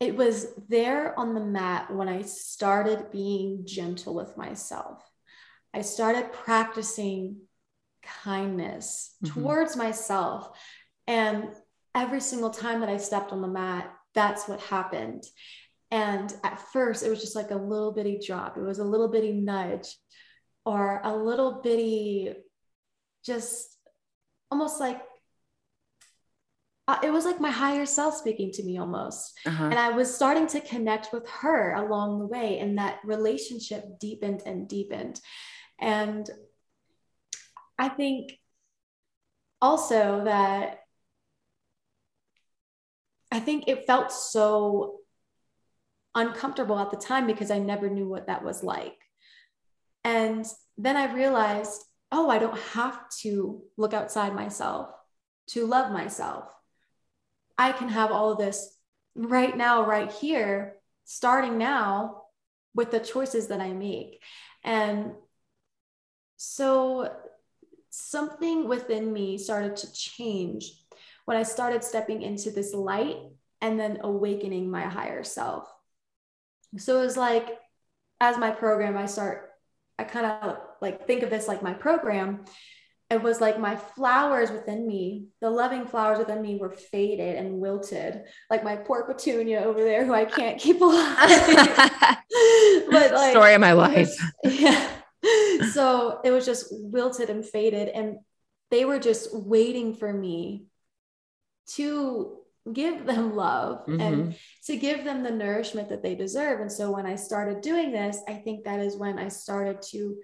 it 0.00 0.16
was 0.16 0.46
there 0.68 1.18
on 1.18 1.34
the 1.34 1.44
mat 1.44 1.92
when 1.94 2.08
i 2.08 2.22
started 2.22 3.10
being 3.10 3.64
gentle 3.66 4.14
with 4.14 4.36
myself 4.36 5.02
i 5.72 5.80
started 5.80 6.32
practicing 6.32 7.36
kindness 8.22 9.14
mm-hmm. 9.24 9.40
towards 9.40 9.76
myself 9.76 10.58
and 11.06 11.48
every 11.94 12.20
single 12.20 12.50
time 12.50 12.80
that 12.80 12.88
i 12.88 12.96
stepped 12.96 13.32
on 13.32 13.40
the 13.40 13.48
mat 13.48 13.90
that's 14.14 14.46
what 14.46 14.60
happened 14.60 15.24
and 15.94 16.34
at 16.42 16.58
first, 16.72 17.04
it 17.04 17.08
was 17.08 17.20
just 17.20 17.36
like 17.36 17.52
a 17.52 17.56
little 17.56 17.92
bitty 17.92 18.18
drop. 18.18 18.56
It 18.56 18.62
was 18.62 18.80
a 18.80 18.84
little 18.84 19.06
bitty 19.06 19.32
nudge 19.32 19.96
or 20.64 21.00
a 21.04 21.14
little 21.16 21.60
bitty, 21.62 22.34
just 23.24 23.78
almost 24.50 24.80
like 24.80 25.00
uh, 26.86 26.98
it 27.02 27.10
was 27.10 27.24
like 27.24 27.40
my 27.40 27.50
higher 27.50 27.86
self 27.86 28.14
speaking 28.16 28.50
to 28.52 28.62
me 28.62 28.78
almost. 28.78 29.38
Uh-huh. 29.46 29.64
And 29.64 29.78
I 29.78 29.90
was 29.90 30.14
starting 30.14 30.46
to 30.48 30.60
connect 30.60 31.12
with 31.12 31.28
her 31.28 31.72
along 31.74 32.18
the 32.18 32.26
way, 32.26 32.58
and 32.58 32.78
that 32.78 32.98
relationship 33.04 33.98
deepened 33.98 34.42
and 34.44 34.68
deepened. 34.68 35.20
And 35.80 36.28
I 37.78 37.88
think 37.88 38.38
also 39.60 40.24
that 40.24 40.80
I 43.32 43.40
think 43.40 43.64
it 43.66 43.86
felt 43.86 44.12
so 44.12 45.00
uncomfortable 46.14 46.78
at 46.78 46.90
the 46.90 46.96
time 46.96 47.26
because 47.26 47.50
I 47.50 47.58
never 47.58 47.88
knew 47.88 48.08
what 48.08 48.26
that 48.26 48.44
was 48.44 48.62
like. 48.62 48.98
And 50.04 50.46
then 50.76 50.96
I 50.96 51.12
realized, 51.12 51.82
oh, 52.12 52.28
I 52.28 52.38
don't 52.38 52.58
have 52.74 53.08
to 53.22 53.62
look 53.76 53.94
outside 53.94 54.34
myself 54.34 54.90
to 55.48 55.66
love 55.66 55.90
myself. 55.90 56.44
I 57.56 57.72
can 57.72 57.88
have 57.88 58.10
all 58.10 58.32
of 58.32 58.38
this 58.38 58.76
right 59.14 59.56
now, 59.56 59.86
right 59.86 60.10
here, 60.10 60.74
starting 61.04 61.58
now 61.58 62.22
with 62.74 62.90
the 62.90 63.00
choices 63.00 63.48
that 63.48 63.60
I 63.60 63.72
make. 63.72 64.20
And 64.64 65.12
so 66.36 67.12
something 67.90 68.68
within 68.68 69.12
me 69.12 69.38
started 69.38 69.76
to 69.76 69.92
change 69.92 70.72
when 71.26 71.36
I 71.36 71.44
started 71.44 71.84
stepping 71.84 72.22
into 72.22 72.50
this 72.50 72.74
light 72.74 73.18
and 73.60 73.78
then 73.78 74.00
awakening 74.02 74.70
my 74.70 74.82
higher 74.82 75.22
self. 75.22 75.72
So 76.76 77.00
it 77.00 77.04
was 77.04 77.16
like, 77.16 77.48
as 78.20 78.36
my 78.36 78.50
program, 78.50 78.96
I 78.96 79.06
start, 79.06 79.50
I 79.98 80.04
kind 80.04 80.26
of 80.26 80.58
like 80.82 81.06
think 81.06 81.22
of 81.22 81.30
this 81.30 81.48
like 81.48 81.62
my 81.62 81.72
program. 81.72 82.44
It 83.10 83.22
was 83.22 83.40
like 83.40 83.58
my 83.58 83.76
flowers 83.76 84.50
within 84.50 84.86
me, 84.86 85.26
the 85.40 85.50
loving 85.50 85.86
flowers 85.86 86.18
within 86.18 86.40
me 86.40 86.56
were 86.56 86.70
faded 86.70 87.36
and 87.36 87.60
wilted, 87.60 88.24
like 88.50 88.64
my 88.64 88.76
poor 88.76 89.04
petunia 89.04 89.60
over 89.60 89.82
there, 89.82 90.04
who 90.04 90.14
I 90.14 90.24
can't 90.24 90.58
keep 90.58 90.80
alive. 90.80 91.16
but 92.90 93.12
like, 93.12 93.30
story 93.32 93.54
of 93.54 93.60
my 93.60 93.72
life. 93.72 94.10
Yeah. 94.42 94.88
So 95.72 96.20
it 96.24 96.30
was 96.30 96.46
just 96.46 96.68
wilted 96.70 97.30
and 97.30 97.44
faded, 97.44 97.88
and 97.88 98.16
they 98.70 98.84
were 98.84 98.98
just 98.98 99.34
waiting 99.34 99.94
for 99.94 100.12
me 100.12 100.66
to 101.74 102.38
give 102.72 103.04
them 103.04 103.36
love 103.36 103.86
mm-hmm. 103.86 104.00
and 104.00 104.36
to 104.64 104.76
give 104.76 105.04
them 105.04 105.22
the 105.22 105.30
nourishment 105.30 105.90
that 105.90 106.02
they 106.02 106.14
deserve. 106.14 106.60
And 106.60 106.72
so 106.72 106.90
when 106.90 107.06
I 107.06 107.16
started 107.16 107.60
doing 107.60 107.92
this, 107.92 108.18
I 108.26 108.34
think 108.34 108.64
that 108.64 108.80
is 108.80 108.96
when 108.96 109.18
I 109.18 109.28
started 109.28 109.82
to, 109.90 110.16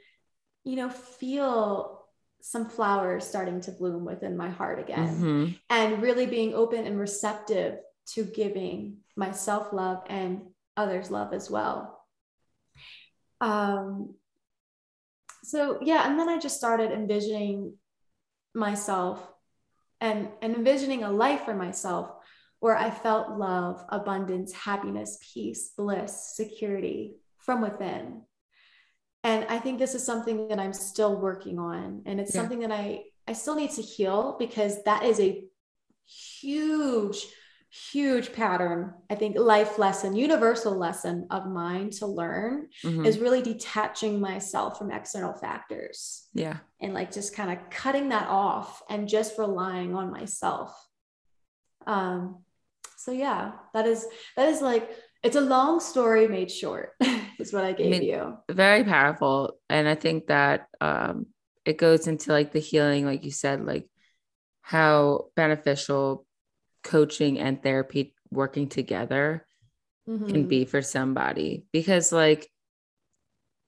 you 0.65 0.77
know, 0.77 0.89
feel 0.89 2.00
some 2.43 2.69
flowers 2.69 3.27
starting 3.27 3.61
to 3.63 3.73
bloom 3.73 4.05
within 4.05 4.37
my 4.37 4.51
heart 4.51 4.79
again. 4.79 5.09
Mm-hmm. 5.09 5.47
and 5.71 6.03
really 6.03 6.27
being 6.27 6.55
open 6.55 6.87
and 6.87 6.99
receptive 6.99 7.79
to 8.15 8.25
giving 8.25 8.99
myself 9.17 9.73
love 9.73 10.03
and 10.09 10.43
others 10.77 11.11
love 11.11 11.33
as 11.33 11.51
well. 11.51 12.05
Um 13.41 14.15
so 15.43 15.79
yeah 15.83 16.09
and 16.09 16.19
then 16.19 16.29
i 16.29 16.39
just 16.39 16.57
started 16.57 16.93
envisioning 16.93 17.75
myself 18.55 19.27
and 20.01 20.29
and 20.43 20.55
envisioning 20.55 21.03
a 21.03 21.11
life 21.11 21.43
for 21.43 21.55
myself 21.55 22.11
where 22.61 22.77
i 22.77 22.91
felt 22.91 23.39
love 23.39 23.85
abundance 23.89 24.53
happiness 24.53 25.19
peace 25.33 25.73
bliss 25.77 26.35
security 26.35 27.15
from 27.39 27.61
within 27.61 28.23
and 29.25 29.45
i 29.49 29.59
think 29.59 29.79
this 29.79 29.95
is 29.95 30.05
something 30.05 30.49
that 30.49 30.59
i'm 30.59 30.73
still 30.73 31.21
working 31.21 31.59
on 31.59 32.03
and 32.07 32.21
it's 32.21 32.35
yeah. 32.35 32.41
something 32.41 32.61
that 32.61 32.73
i 32.73 33.03
i 33.29 33.33
still 33.33 33.55
need 33.55 33.71
to 33.71 33.83
heal 33.83 34.37
because 34.39 34.83
that 34.85 35.05
is 35.05 35.21
a 35.21 35.43
huge 36.07 37.27
huge 37.73 38.33
pattern 38.33 38.93
i 39.11 39.15
think 39.15 39.39
life 39.39 39.79
lesson 39.79 40.17
universal 40.17 40.77
lesson 40.77 41.27
of 41.31 41.47
mine 41.47 41.89
to 41.89 42.05
learn 42.05 42.67
mm-hmm. 42.85 43.07
is 43.07 43.21
really 43.21 43.41
detaching 43.43 44.21
myself 44.21 44.77
from 44.77 44.91
external 44.91 45.33
factors 45.35 46.27
yeah 46.35 46.57
and 46.81 46.95
like 46.95 47.13
just 47.13 47.35
kind 47.35 47.51
of 47.51 47.71
cutting 47.71 48.09
that 48.09 48.27
off 48.29 48.83
and 48.91 49.09
just 49.09 49.39
relying 49.39 49.95
on 49.95 50.11
myself 50.11 50.75
um 51.87 52.43
so 52.97 53.13
yeah 53.13 53.53
that 53.73 53.87
is 53.87 54.05
that 54.37 54.49
is 54.49 54.61
like 54.61 54.91
it's 55.23 55.37
a 55.37 55.41
long 55.41 55.81
story 55.81 56.29
made 56.29 56.51
short 56.51 56.93
is 57.39 57.53
what 57.53 57.65
i 57.65 57.73
gave 57.73 57.87
I 57.87 57.99
mean, 57.99 58.03
you. 58.03 58.39
very 58.51 58.85
powerful. 58.85 59.59
And 59.69 59.89
i 59.89 59.95
think 59.95 60.27
that 60.29 60.67
um 60.81 61.27
it 61.65 61.77
goes 61.77 62.07
into 62.07 62.33
like 62.33 62.53
the 62.53 62.59
healing 62.59 63.05
like 63.05 63.25
you 63.25 63.31
said 63.31 63.65
like 63.65 63.87
how 64.63 65.27
beneficial 65.37 66.27
coaching 66.83 67.39
and 67.39 67.63
therapy 67.63 68.15
working 68.31 68.69
together 68.69 69.47
mm-hmm. 70.09 70.29
can 70.29 70.47
be 70.47 70.65
for 70.65 70.83
somebody. 70.83 71.65
Because 71.73 72.13
like 72.13 72.49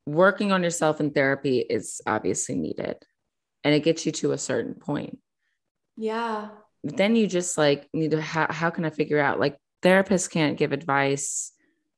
working 0.07 0.53
on 0.53 0.63
yourself 0.63 1.01
in 1.01 1.11
therapy 1.11 1.59
is 1.59 2.01
obviously 2.07 2.57
needed 2.57 2.97
and 3.65 3.75
it 3.75 3.85
gets 3.85 4.07
you 4.07 4.13
to 4.13 4.33
a 4.33 4.39
certain 4.39 4.75
point. 4.75 5.19
Yeah. 5.97 6.49
But 6.85 6.97
then 6.97 7.15
you 7.15 7.27
just 7.27 7.57
like 7.57 7.89
need 7.93 8.11
to 8.11 8.21
how, 8.21 8.49
how 8.51 8.71
can 8.71 8.85
i 8.85 8.91
figure 8.91 9.21
out 9.21 9.39
like 9.39 9.57
therapists 9.83 10.31
can't 10.31 10.57
give 10.57 10.73
advice. 10.73 11.53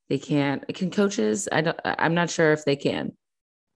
They 0.08 0.18
can't 0.18 0.62
can 0.74 0.90
coaches 0.90 1.48
i 1.50 1.62
don't 1.62 1.78
i'm 1.84 2.14
not 2.14 2.30
sure 2.30 2.52
if 2.52 2.64
they 2.64 2.76
can. 2.76 3.12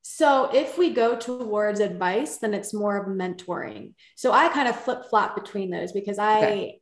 So 0.02 0.50
if 0.52 0.78
we 0.78 0.92
go 0.92 1.16
towards 1.16 1.80
advice 1.80 2.38
then 2.38 2.54
it's 2.54 2.74
more 2.74 2.96
of 2.96 3.06
mentoring. 3.08 3.94
So 4.16 4.32
i 4.32 4.48
kind 4.48 4.68
of 4.68 4.78
flip 4.78 5.04
flop 5.08 5.34
between 5.34 5.70
those 5.70 5.92
because 5.92 6.18
i 6.18 6.38
okay. 6.38 6.80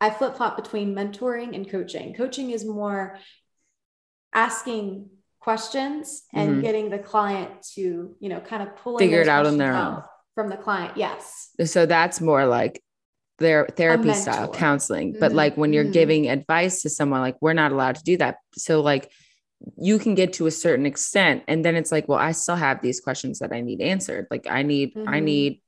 i 0.00 0.10
flip 0.10 0.36
flop 0.36 0.56
between 0.56 0.94
mentoring 0.94 1.54
and 1.54 1.68
coaching. 1.68 2.14
Coaching 2.14 2.50
is 2.50 2.64
more 2.64 3.18
asking 4.34 5.08
questions 5.40 6.24
and 6.34 6.50
mm-hmm. 6.50 6.60
getting 6.60 6.90
the 6.90 6.98
client 6.98 7.50
to 7.74 8.14
you 8.20 8.28
know 8.28 8.40
kind 8.40 8.62
of 8.62 8.76
pull 8.76 8.98
figure 8.98 9.22
it 9.22 9.28
out 9.28 9.46
on 9.46 9.56
their 9.56 9.74
own. 9.74 10.02
from 10.34 10.50
the 10.50 10.56
client. 10.58 10.96
Yes. 10.96 11.48
So 11.64 11.86
that's 11.86 12.20
more 12.20 12.44
like 12.44 12.83
their 13.38 13.66
therapy 13.76 14.14
style 14.14 14.48
counseling 14.48 15.10
mm-hmm. 15.10 15.20
but 15.20 15.32
like 15.32 15.56
when 15.56 15.72
you're 15.72 15.84
mm-hmm. 15.84 15.92
giving 15.92 16.30
advice 16.30 16.82
to 16.82 16.90
someone 16.90 17.20
like 17.20 17.36
we're 17.40 17.52
not 17.52 17.72
allowed 17.72 17.96
to 17.96 18.04
do 18.04 18.16
that 18.16 18.36
so 18.56 18.80
like 18.80 19.10
you 19.76 19.98
can 19.98 20.14
get 20.14 20.34
to 20.34 20.46
a 20.46 20.50
certain 20.50 20.86
extent 20.86 21.42
and 21.48 21.64
then 21.64 21.74
it's 21.74 21.90
like 21.90 22.08
well 22.08 22.18
i 22.18 22.32
still 22.32 22.56
have 22.56 22.80
these 22.80 23.00
questions 23.00 23.40
that 23.40 23.52
i 23.52 23.60
need 23.60 23.80
answered 23.80 24.26
like 24.30 24.46
i 24.48 24.62
need 24.62 24.94
mm-hmm. 24.94 25.08
i 25.08 25.20
need 25.20 25.60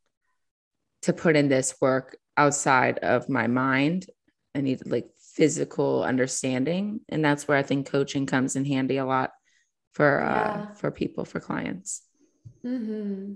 to 1.02 1.12
put 1.12 1.34
in 1.36 1.48
this 1.48 1.74
work 1.80 2.16
outside 2.36 2.98
of 2.98 3.28
my 3.28 3.46
mind 3.46 4.06
i 4.54 4.60
need 4.60 4.80
like 4.86 5.08
physical 5.34 6.04
understanding 6.04 7.00
and 7.08 7.24
that's 7.24 7.48
where 7.48 7.58
i 7.58 7.62
think 7.62 7.90
coaching 7.90 8.26
comes 8.26 8.54
in 8.54 8.64
handy 8.64 8.96
a 8.96 9.04
lot 9.04 9.32
for 9.92 10.22
uh, 10.22 10.28
yeah. 10.34 10.72
for 10.74 10.90
people 10.90 11.24
for 11.24 11.40
clients 11.40 12.02
mm-hmm. 12.64 13.32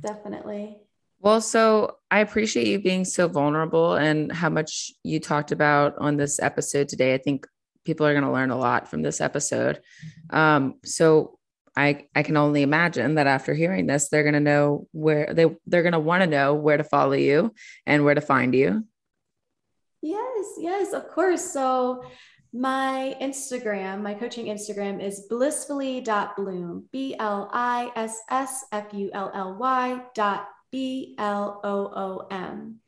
definitely 0.00 0.78
well, 1.24 1.40
so 1.40 1.96
I 2.10 2.20
appreciate 2.20 2.66
you 2.66 2.78
being 2.78 3.06
so 3.06 3.28
vulnerable 3.28 3.94
and 3.94 4.30
how 4.30 4.50
much 4.50 4.92
you 5.02 5.18
talked 5.20 5.52
about 5.52 5.96
on 5.96 6.18
this 6.18 6.38
episode 6.38 6.86
today. 6.86 7.14
I 7.14 7.18
think 7.18 7.46
people 7.86 8.04
are 8.04 8.12
going 8.12 8.26
to 8.26 8.30
learn 8.30 8.50
a 8.50 8.58
lot 8.58 8.90
from 8.90 9.00
this 9.00 9.22
episode. 9.22 9.80
Um, 10.28 10.74
so 10.84 11.38
I 11.74 12.08
I 12.14 12.24
can 12.24 12.36
only 12.36 12.60
imagine 12.60 13.14
that 13.14 13.26
after 13.26 13.54
hearing 13.54 13.86
this, 13.86 14.10
they're 14.10 14.22
going 14.22 14.34
to 14.34 14.40
know 14.40 14.86
where 14.92 15.32
they 15.32 15.46
they're 15.66 15.82
going 15.82 15.92
to 15.92 15.98
want 15.98 16.22
to 16.22 16.26
know 16.26 16.52
where 16.56 16.76
to 16.76 16.84
follow 16.84 17.14
you 17.14 17.54
and 17.86 18.04
where 18.04 18.14
to 18.14 18.20
find 18.20 18.54
you. 18.54 18.84
Yes, 20.02 20.46
yes, 20.58 20.92
of 20.92 21.08
course. 21.08 21.42
So 21.42 22.04
my 22.52 23.16
Instagram, 23.22 24.02
my 24.02 24.12
coaching 24.12 24.46
Instagram 24.46 25.02
is 25.02 25.26
blissfully.bloom, 25.30 26.84
B 26.92 27.16
L 27.18 27.48
I 27.50 27.90
S 27.96 28.20
S 28.28 28.66
F 28.72 28.92
U 28.92 29.10
L 29.14 29.30
L 29.34 29.56
Y 29.58 30.02
dot 30.14 30.48
B 30.74 31.14
L 31.18 31.60
O 31.62 31.76
O 31.94 32.26
M. 32.32 32.80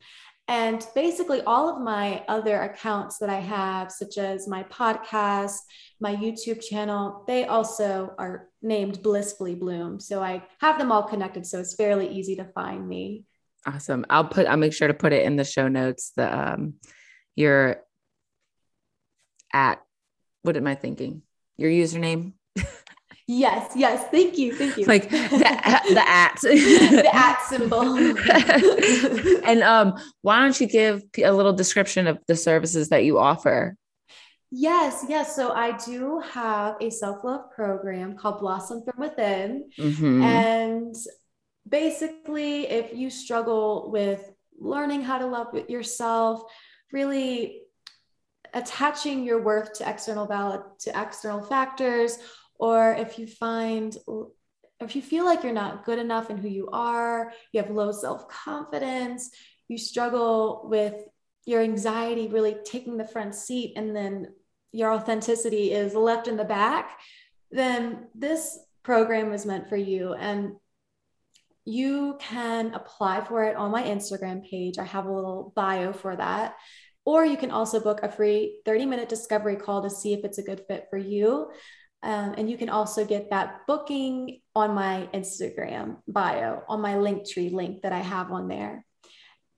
And 0.49 0.85
basically, 0.93 1.41
all 1.43 1.69
of 1.69 1.81
my 1.81 2.25
other 2.27 2.61
accounts 2.61 3.17
that 3.19 3.29
I 3.29 3.39
have, 3.39 3.93
such 3.93 4.17
as 4.17 4.45
my 4.45 4.63
podcast, 4.63 5.59
my 6.01 6.13
YouTube 6.13 6.61
channel, 6.61 7.23
they 7.27 7.45
also 7.45 8.13
are 8.17 8.49
named 8.61 9.01
Blissfully 9.01 9.55
Bloom. 9.55 10.01
So 10.01 10.21
I 10.21 10.43
have 10.59 10.77
them 10.77 10.91
all 10.91 11.03
connected. 11.03 11.45
So 11.45 11.61
it's 11.61 11.75
fairly 11.75 12.09
easy 12.09 12.35
to 12.35 12.43
find 12.43 12.87
me. 12.87 13.23
Awesome. 13.65 14.05
I'll 14.09 14.25
put, 14.25 14.47
I'll 14.47 14.57
make 14.57 14.73
sure 14.73 14.89
to 14.89 14.93
put 14.93 15.13
it 15.13 15.25
in 15.25 15.37
the 15.37 15.45
show 15.45 15.69
notes. 15.69 16.11
The, 16.17 16.53
um, 16.53 16.73
your 17.37 17.83
at, 19.53 19.81
what 20.41 20.57
am 20.57 20.67
I 20.67 20.75
thinking? 20.75 21.21
Your 21.55 21.71
username? 21.71 22.33
Yes, 23.29 23.73
yes. 23.75 24.09
Thank 24.09 24.37
you. 24.37 24.55
Thank 24.55 24.77
you. 24.77 24.85
Like 24.85 25.09
the, 25.09 25.17
the 25.17 26.03
at. 26.07 26.39
the 26.41 27.09
at 27.13 27.41
symbol. 27.41 27.81
and 29.45 29.61
um, 29.63 29.95
why 30.21 30.39
don't 30.39 30.59
you 30.61 30.67
give 30.67 31.03
a 31.21 31.31
little 31.31 31.51
description 31.51 32.07
of 32.07 32.19
the 32.27 32.37
services 32.37 32.87
that 32.89 33.03
you 33.03 33.19
offer? 33.19 33.75
Yes, 34.49 35.05
yes. 35.09 35.35
So 35.35 35.51
I 35.51 35.77
do 35.77 36.21
have 36.31 36.77
a 36.79 36.89
self 36.89 37.25
love 37.25 37.51
program 37.51 38.15
called 38.15 38.39
Blossom 38.39 38.83
from 38.83 38.97
Within. 38.97 39.71
Mm-hmm. 39.77 40.21
And 40.21 40.95
basically, 41.67 42.65
if 42.67 42.95
you 42.95 43.09
struggle 43.09 43.91
with 43.91 44.21
learning 44.57 45.01
how 45.01 45.17
to 45.17 45.27
love 45.27 45.47
yourself, 45.67 46.43
really 46.93 47.63
attaching 48.53 49.25
your 49.25 49.41
worth 49.41 49.73
to 49.73 49.89
external 49.89 50.25
valid 50.25 50.61
to 50.79 50.89
external 50.99 51.41
factors 51.41 52.17
or 52.59 52.93
if 52.93 53.19
you 53.19 53.27
find 53.27 53.97
if 54.79 54.95
you 54.95 55.01
feel 55.01 55.25
like 55.25 55.43
you're 55.43 55.53
not 55.53 55.85
good 55.85 55.99
enough 55.99 56.29
in 56.29 56.37
who 56.37 56.47
you 56.47 56.69
are 56.71 57.31
you 57.51 57.61
have 57.61 57.69
low 57.71 57.91
self-confidence 57.91 59.29
you 59.67 59.77
struggle 59.77 60.67
with 60.69 60.95
your 61.45 61.61
anxiety 61.61 62.27
really 62.27 62.55
taking 62.65 62.97
the 62.97 63.07
front 63.07 63.33
seat 63.33 63.73
and 63.75 63.95
then 63.95 64.27
your 64.71 64.91
authenticity 64.91 65.71
is 65.71 65.93
left 65.93 66.27
in 66.27 66.37
the 66.37 66.43
back 66.43 66.99
then 67.51 68.07
this 68.13 68.59
program 68.83 69.33
is 69.33 69.45
meant 69.45 69.69
for 69.69 69.77
you 69.77 70.13
and 70.13 70.53
you 71.67 72.15
can 72.21 72.73
apply 72.73 73.25
for 73.25 73.43
it 73.43 73.57
on 73.57 73.71
my 73.71 73.83
Instagram 73.83 74.49
page. 74.49 74.77
I 74.77 74.85
have 74.85 75.05
a 75.05 75.11
little 75.11 75.51
bio 75.53 75.91
for 75.91 76.15
that. 76.15 76.55
Or 77.03 77.25
you 77.25 77.35
can 77.35 77.51
also 77.51 77.81
book 77.81 77.99
a 78.03 78.09
free 78.09 78.61
30 78.65 78.85
minute 78.85 79.09
discovery 79.09 79.57
call 79.57 79.83
to 79.83 79.89
see 79.89 80.13
if 80.13 80.23
it's 80.23 80.37
a 80.37 80.43
good 80.43 80.61
fit 80.65 80.87
for 80.89 80.97
you. 80.97 81.49
Um, 82.03 82.35
and 82.37 82.49
you 82.49 82.57
can 82.57 82.69
also 82.69 83.05
get 83.05 83.31
that 83.31 83.61
booking 83.67 84.41
on 84.55 84.73
my 84.73 85.09
Instagram 85.13 85.97
bio, 86.07 86.61
on 86.69 86.81
my 86.81 86.93
Linktree 86.93 87.51
link 87.51 87.81
that 87.81 87.91
I 87.91 87.99
have 87.99 88.31
on 88.31 88.47
there. 88.47 88.85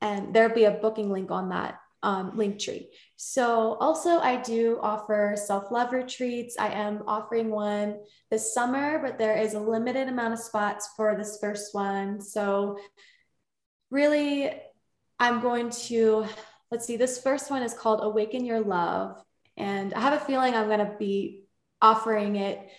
And 0.01 0.33
there'll 0.33 0.55
be 0.55 0.63
a 0.63 0.71
booking 0.71 1.11
link 1.11 1.31
on 1.31 1.49
that 1.49 1.79
um, 2.01 2.31
Linktree. 2.31 2.87
So, 3.17 3.73
also, 3.75 4.19
I 4.19 4.37
do 4.37 4.79
offer 4.81 5.35
self 5.35 5.71
love 5.71 5.91
retreats. 5.91 6.55
I 6.57 6.69
am 6.69 7.03
offering 7.07 7.49
one 7.49 7.97
this 8.31 8.53
summer, 8.53 8.99
but 8.99 9.17
there 9.17 9.37
is 9.37 9.53
a 9.53 9.59
limited 9.59 10.07
amount 10.07 10.33
of 10.33 10.39
spots 10.39 10.89
for 10.95 11.15
this 11.17 11.37
first 11.41 11.75
one. 11.75 12.21
So, 12.21 12.79
really, 13.91 14.51
I'm 15.19 15.41
going 15.41 15.69
to, 15.71 16.25
let's 16.71 16.85
see, 16.85 16.95
this 16.95 17.21
first 17.21 17.51
one 17.51 17.63
is 17.63 17.73
called 17.73 17.99
Awaken 18.01 18.45
Your 18.45 18.61
Love. 18.61 19.21
And 19.57 19.93
I 19.93 19.99
have 19.99 20.13
a 20.13 20.25
feeling 20.25 20.53
I'm 20.53 20.67
going 20.67 20.79
to 20.79 20.95
be 20.97 21.43
offering 21.81 22.35
it 22.35 22.69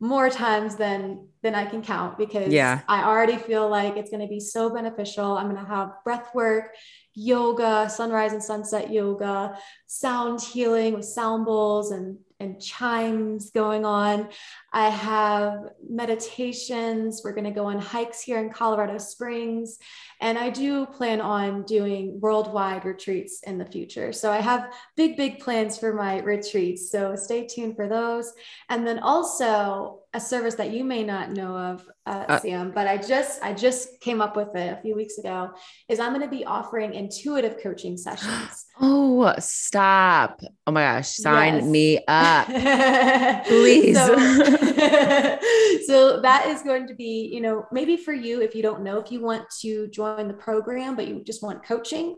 more 0.00 0.30
times 0.30 0.76
than 0.76 1.28
than 1.42 1.54
I 1.54 1.64
can 1.64 1.82
count 1.82 2.18
because 2.18 2.52
yeah. 2.52 2.80
I 2.88 3.04
already 3.04 3.36
feel 3.36 3.68
like 3.68 3.96
it's 3.96 4.10
going 4.10 4.22
to 4.22 4.28
be 4.28 4.40
so 4.40 4.68
beneficial. 4.70 5.38
I'm 5.38 5.50
going 5.50 5.62
to 5.62 5.70
have 5.70 5.92
breath 6.04 6.34
work, 6.34 6.74
yoga, 7.14 7.88
sunrise 7.88 8.32
and 8.32 8.42
sunset 8.42 8.90
yoga, 8.90 9.56
sound 9.86 10.40
healing 10.40 10.94
with 10.94 11.06
sound 11.06 11.46
bowls 11.46 11.92
and 11.92 12.18
and 12.40 12.60
chimes 12.60 13.50
going 13.50 13.84
on. 13.84 14.28
I 14.72 14.88
have 14.88 15.70
meditations. 15.88 17.20
We're 17.22 17.34
going 17.34 17.44
to 17.44 17.50
go 17.50 17.66
on 17.66 17.78
hikes 17.78 18.20
here 18.22 18.38
in 18.38 18.50
Colorado 18.50 18.98
Springs. 18.98 19.78
And 20.20 20.38
I 20.38 20.50
do 20.50 20.86
plan 20.86 21.20
on 21.20 21.62
doing 21.62 22.18
worldwide 22.20 22.84
retreats 22.84 23.40
in 23.44 23.58
the 23.58 23.66
future. 23.66 24.12
So 24.12 24.32
I 24.32 24.38
have 24.38 24.72
big, 24.96 25.16
big 25.16 25.38
plans 25.38 25.78
for 25.78 25.92
my 25.92 26.20
retreats. 26.20 26.90
So 26.90 27.14
stay 27.14 27.46
tuned 27.46 27.76
for 27.76 27.88
those. 27.88 28.32
And 28.68 28.86
then 28.86 28.98
also 28.98 29.99
a 30.12 30.20
service 30.20 30.56
that 30.56 30.72
you 30.72 30.82
may 30.82 31.04
not 31.04 31.30
know 31.30 31.56
of, 31.56 31.88
uh, 32.04 32.24
uh, 32.28 32.40
Sam, 32.40 32.72
but 32.72 32.88
I 32.88 32.96
just 32.96 33.40
I 33.42 33.52
just 33.52 34.00
came 34.00 34.20
up 34.20 34.36
with 34.36 34.56
it 34.56 34.76
a 34.76 34.80
few 34.82 34.96
weeks 34.96 35.18
ago. 35.18 35.52
Is 35.88 36.00
I'm 36.00 36.12
going 36.12 36.28
to 36.28 36.36
be 36.36 36.44
offering 36.44 36.94
intuitive 36.94 37.62
coaching 37.62 37.96
sessions. 37.96 38.66
Oh, 38.80 39.32
stop! 39.38 40.40
Oh 40.66 40.72
my 40.72 40.82
gosh, 40.82 41.10
sign 41.10 41.54
yes. 41.56 41.64
me 41.64 42.04
up, 42.08 42.46
please. 43.46 43.96
So, 43.96 44.16
so 45.86 46.20
that 46.20 46.46
is 46.48 46.62
going 46.62 46.88
to 46.88 46.94
be, 46.94 47.30
you 47.32 47.40
know, 47.40 47.66
maybe 47.70 47.96
for 47.96 48.12
you 48.12 48.42
if 48.42 48.54
you 48.54 48.62
don't 48.62 48.82
know 48.82 48.98
if 48.98 49.12
you 49.12 49.20
want 49.20 49.44
to 49.60 49.86
join 49.88 50.26
the 50.26 50.34
program, 50.34 50.96
but 50.96 51.06
you 51.06 51.22
just 51.22 51.42
want 51.42 51.64
coaching. 51.64 52.16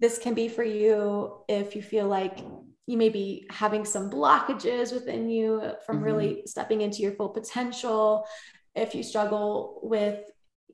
This 0.00 0.18
can 0.18 0.34
be 0.34 0.48
for 0.48 0.64
you 0.64 1.44
if 1.48 1.76
you 1.76 1.82
feel 1.82 2.08
like 2.08 2.38
you 2.86 2.96
may 2.96 3.08
be 3.08 3.46
having 3.50 3.84
some 3.84 4.10
blockages 4.10 4.92
within 4.92 5.28
you 5.28 5.72
from 5.86 5.96
mm-hmm. 5.96 6.04
really 6.04 6.42
stepping 6.46 6.80
into 6.80 6.98
your 6.98 7.12
full 7.12 7.28
potential 7.28 8.26
if 8.74 8.94
you 8.94 9.02
struggle 9.02 9.80
with 9.82 10.18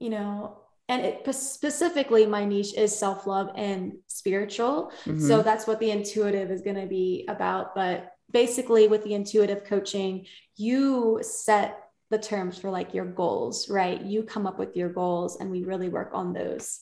you 0.00 0.10
know 0.10 0.58
and 0.88 1.04
it 1.04 1.34
specifically 1.34 2.24
my 2.24 2.44
niche 2.44 2.74
is 2.74 2.98
self-love 2.98 3.50
and 3.56 3.92
spiritual. 4.06 4.90
Mm-hmm. 5.04 5.26
so 5.26 5.42
that's 5.42 5.66
what 5.66 5.80
the 5.80 5.90
intuitive 5.90 6.50
is 6.50 6.62
going 6.62 6.80
to 6.80 6.86
be 6.86 7.26
about. 7.28 7.74
But 7.74 8.12
basically 8.32 8.88
with 8.88 9.04
the 9.04 9.14
intuitive 9.14 9.64
coaching 9.64 10.26
you 10.56 11.20
set 11.22 11.78
the 12.10 12.18
terms 12.18 12.58
for 12.58 12.70
like 12.70 12.94
your 12.94 13.04
goals 13.04 13.68
right? 13.68 14.00
You 14.00 14.22
come 14.22 14.46
up 14.46 14.58
with 14.58 14.76
your 14.76 14.88
goals 14.88 15.36
and 15.40 15.50
we 15.50 15.64
really 15.64 15.90
work 15.90 16.12
on 16.14 16.32
those 16.32 16.80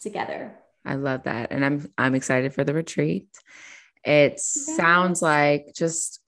together. 0.00 0.56
I 0.84 0.94
love 0.94 1.24
that. 1.24 1.50
And 1.50 1.64
i'm 1.64 1.92
i'm 1.98 2.14
excited 2.14 2.54
for 2.54 2.62
the 2.62 2.74
retreat 2.74 3.26
it 4.04 4.40
sounds 4.40 5.22
like 5.22 5.72
just 5.74 6.20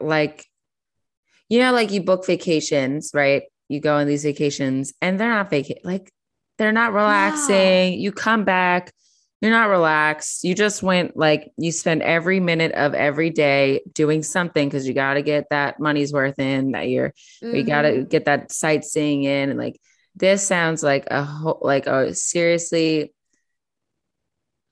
like 0.00 0.46
you 1.48 1.58
know 1.60 1.72
like 1.72 1.90
you 1.90 2.02
book 2.02 2.26
vacations 2.26 3.10
right 3.14 3.44
you 3.68 3.80
go 3.80 3.96
on 3.96 4.06
these 4.06 4.24
vacations 4.24 4.92
and 5.00 5.18
they're 5.18 5.28
not 5.28 5.50
vacation 5.50 5.80
like 5.84 6.12
they're 6.58 6.72
not 6.72 6.92
relaxing. 6.92 7.92
Yeah. 7.92 7.98
You 7.98 8.12
come 8.12 8.44
back, 8.44 8.92
you're 9.40 9.50
not 9.50 9.68
relaxed. 9.68 10.44
You 10.44 10.54
just 10.54 10.82
went 10.82 11.16
like 11.16 11.50
you 11.56 11.72
spend 11.72 12.02
every 12.02 12.38
minute 12.38 12.72
of 12.72 12.94
every 12.94 13.30
day 13.30 13.80
doing 13.92 14.22
something 14.22 14.68
because 14.68 14.86
you 14.86 14.94
got 14.94 15.14
to 15.14 15.22
get 15.22 15.48
that 15.50 15.80
money's 15.80 16.12
worth 16.12 16.38
in 16.38 16.72
that 16.72 16.88
you're 16.88 17.12
mm-hmm. 17.42 17.56
you 17.56 17.64
got 17.64 17.82
to 17.82 18.04
get 18.04 18.26
that 18.26 18.52
sightseeing 18.52 19.24
in 19.24 19.50
and 19.50 19.58
like 19.58 19.80
this 20.14 20.46
sounds 20.46 20.82
like 20.82 21.08
a 21.10 21.24
whole 21.24 21.58
like 21.62 21.86
a 21.86 22.14
seriously 22.14 23.12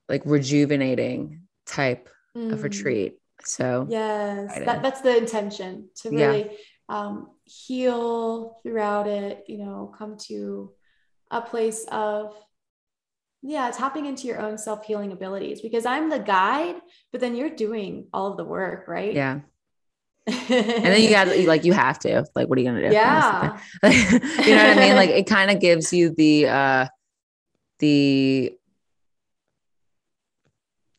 like 0.07 0.21
rejuvenating 0.25 1.41
type 1.65 2.09
mm. 2.35 2.51
of 2.51 2.63
retreat. 2.63 3.17
So 3.43 3.87
yes, 3.89 4.53
that, 4.65 4.83
that's 4.83 5.01
the 5.01 5.17
intention 5.17 5.89
to 6.01 6.09
really 6.11 6.41
yeah. 6.43 6.47
um, 6.89 7.29
heal 7.45 8.59
throughout 8.63 9.07
it, 9.07 9.45
you 9.47 9.57
know, 9.57 9.93
come 9.97 10.17
to 10.27 10.71
a 11.31 11.41
place 11.41 11.85
of, 11.91 12.35
yeah, 13.41 13.71
tapping 13.71 14.05
into 14.05 14.27
your 14.27 14.39
own 14.39 14.57
self 14.57 14.85
healing 14.85 15.11
abilities 15.11 15.61
because 15.61 15.85
I'm 15.85 16.09
the 16.09 16.19
guide, 16.19 16.75
but 17.11 17.21
then 17.21 17.35
you're 17.35 17.49
doing 17.49 18.07
all 18.13 18.31
of 18.31 18.37
the 18.37 18.45
work, 18.45 18.87
right? 18.87 19.13
Yeah. 19.13 19.39
and 20.27 20.85
then 20.85 21.01
you 21.01 21.09
got 21.09 21.35
like 21.47 21.65
you 21.65 21.73
have 21.73 21.97
to 21.97 22.23
like 22.35 22.47
what 22.47 22.55
are 22.55 22.61
you 22.61 22.67
gonna 22.67 22.87
do 22.87 22.93
yeah 22.93 23.57
you 23.83 23.89
know 24.55 24.67
what 24.67 24.77
i 24.77 24.79
mean 24.79 24.95
like 24.95 25.09
it 25.09 25.25
kind 25.25 25.49
of 25.49 25.59
gives 25.59 25.91
you 25.91 26.11
the 26.11 26.47
uh 26.47 26.85
the 27.79 28.53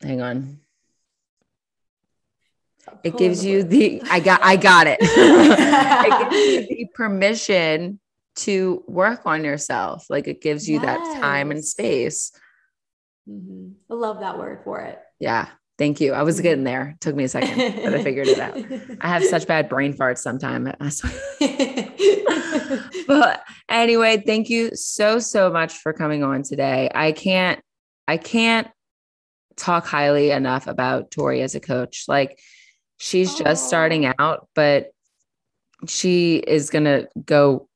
hang 0.03 0.21
on 0.21 0.59
it 3.05 3.17
gives 3.17 3.45
you 3.45 3.63
the 3.63 4.03
I 4.11 4.21
got 4.21 4.43
I 4.43 4.57
got 4.57 4.87
it. 4.87 4.99
it 5.03 6.31
gives 6.31 6.71
you 6.71 6.77
the 6.77 6.87
permission 6.95 8.01
to 8.35 8.83
work 8.87 9.23
on 9.25 9.45
yourself. 9.45 10.07
Like 10.09 10.27
it 10.27 10.41
gives 10.41 10.69
you 10.69 10.81
yes. 10.81 10.85
that 10.85 11.21
time 11.21 11.51
and 11.51 11.65
space. 11.65 12.33
Mm-hmm. 13.29 13.71
I 13.91 13.95
love 13.95 14.21
that 14.21 14.39
word 14.39 14.61
for 14.65 14.81
it. 14.81 14.99
Yeah. 15.19 15.49
Thank 15.79 16.01
you. 16.01 16.13
I 16.13 16.23
was 16.23 16.37
mm-hmm. 16.37 16.43
getting 16.43 16.65
there. 16.65 16.91
It 16.91 17.01
took 17.01 17.17
me 17.17 17.25
a 17.25 17.29
second, 17.29 17.83
but 17.83 17.95
I 17.95 18.03
figured 18.03 18.29
it 18.29 18.39
out. 18.39 18.57
I 19.01 19.09
have 19.09 19.25
such 19.25 19.47
bad 19.47 19.69
brain 19.69 19.95
farts 19.95 20.19
sometimes. 20.19 21.03
but 23.07 23.43
anyway, 23.69 24.23
thank 24.25 24.49
you 24.49 24.71
so, 24.75 25.19
so 25.19 25.51
much 25.51 25.79
for 25.79 25.93
coming 25.93 26.23
on 26.23 26.43
today. 26.43 26.91
I 26.95 27.13
can't, 27.13 27.61
I 28.07 28.17
can't 28.17 28.69
talk 29.57 29.87
highly 29.87 30.31
enough 30.31 30.67
about 30.67 31.11
Tori 31.11 31.43
as 31.43 31.55
a 31.55 31.61
coach. 31.61 32.05
Like 32.09 32.39
she's 32.99 33.35
just 33.35 33.67
starting 33.67 34.13
out, 34.19 34.49
but 34.55 34.93
she 35.89 36.37
is 36.37 36.71
going 36.71 36.85
to 36.85 37.09
go 37.25 37.69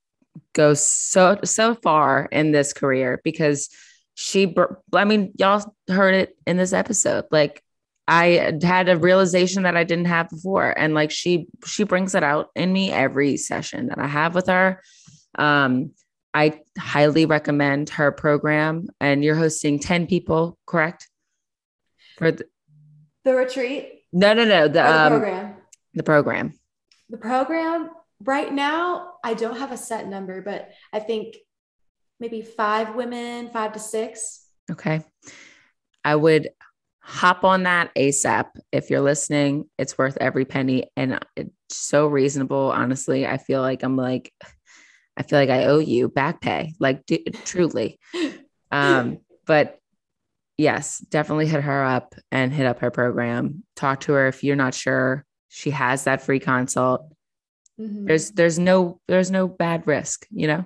go 0.53 0.75
so 0.75 1.39
so 1.45 1.75
far 1.75 2.29
in 2.31 2.53
this 2.53 2.73
career 2.73 3.21
because 3.25 3.69
she 4.15 4.55
I 4.93 5.05
mean 5.05 5.33
y'all 5.39 5.75
heard 5.89 6.15
it 6.15 6.37
in 6.47 6.57
this 6.57 6.73
episode. 6.73 7.25
Like 7.31 7.63
I 8.09 8.59
had 8.63 8.89
a 8.89 8.97
realization 8.97 9.65
that 9.65 9.77
I 9.77 9.85
didn't 9.85 10.07
have 10.07 10.29
before 10.31 10.77
and 10.79 10.95
like 10.95 11.11
she 11.11 11.49
she 11.65 11.85
brings 11.85 12.15
it 12.15 12.23
out 12.23 12.51
in 12.55 12.73
me 12.73 12.93
every 12.93 13.37
session 13.37 13.89
that 13.89 13.99
I 13.99 14.07
have 14.07 14.35
with 14.35 14.47
her. 14.47 14.83
Um 15.39 15.93
I 16.33 16.61
highly 16.79 17.25
recommend 17.25 17.91
her 17.91 18.13
program 18.13 18.89
and 19.01 19.25
you're 19.25 19.37
hosting 19.37 19.79
10 19.79 20.07
people 20.07 20.59
correct 20.67 21.09
for 22.17 22.33
the, 22.33 22.45
the 23.25 23.35
retreat 23.35 23.97
no, 24.17 24.33
no, 24.33 24.45
no. 24.45 24.67
The, 24.67 24.73
the 24.73 24.99
um, 24.99 25.13
program. 25.13 25.57
The 25.93 26.03
program. 26.03 26.53
The 27.11 27.19
program. 27.19 27.91
Right 28.25 28.51
now, 28.51 29.13
I 29.23 29.35
don't 29.35 29.59
have 29.59 29.73
a 29.73 29.77
set 29.77 30.09
number, 30.09 30.41
but 30.41 30.71
I 30.91 31.01
think 31.01 31.37
maybe 32.19 32.41
five 32.41 32.95
women, 32.95 33.51
five 33.51 33.75
to 33.75 33.79
six. 33.79 34.47
Okay. 34.71 35.03
I 36.03 36.17
would 36.17 36.49
hop 37.01 37.45
on 37.45 37.65
that 37.65 37.95
ASAP. 37.95 38.47
If 38.73 38.89
you're 38.89 39.03
listening, 39.03 39.69
it's 39.77 39.99
worth 39.99 40.17
every 40.19 40.47
penny 40.47 40.85
and 40.97 41.23
it's 41.37 41.51
so 41.69 42.07
reasonable. 42.07 42.73
Honestly, 42.73 43.27
I 43.27 43.37
feel 43.37 43.61
like 43.61 43.83
I'm 43.83 43.97
like, 43.97 44.33
I 45.19 45.25
feel 45.25 45.39
like 45.39 45.51
I 45.51 45.67
owe 45.67 45.79
you 45.79 46.09
back 46.09 46.41
pay, 46.41 46.73
like 46.81 47.05
d- 47.07 47.25
truly. 47.45 47.99
Um, 48.73 49.19
but 49.47 49.79
yes, 50.57 50.99
definitely 50.99 51.47
hit 51.47 51.63
her 51.63 51.85
up 51.85 52.15
and 52.31 52.53
hit 52.53 52.67
up 52.67 52.81
her 52.81 52.91
program. 52.91 53.65
Talk 53.75 54.01
to 54.01 54.13
her 54.13 54.29
if 54.29 54.43
you're 54.43 54.57
not 54.57 54.75
sure. 54.75 55.25
She 55.49 55.71
has 55.71 56.05
that 56.05 56.23
free 56.23 56.41
consult. 56.41 57.13
Mm-hmm. 57.81 58.07
There's 58.07 58.31
there's 58.31 58.59
no 58.59 59.01
there's 59.07 59.31
no 59.31 59.49
bad 59.49 59.87
risk, 59.87 60.27
you 60.31 60.47
know? 60.47 60.65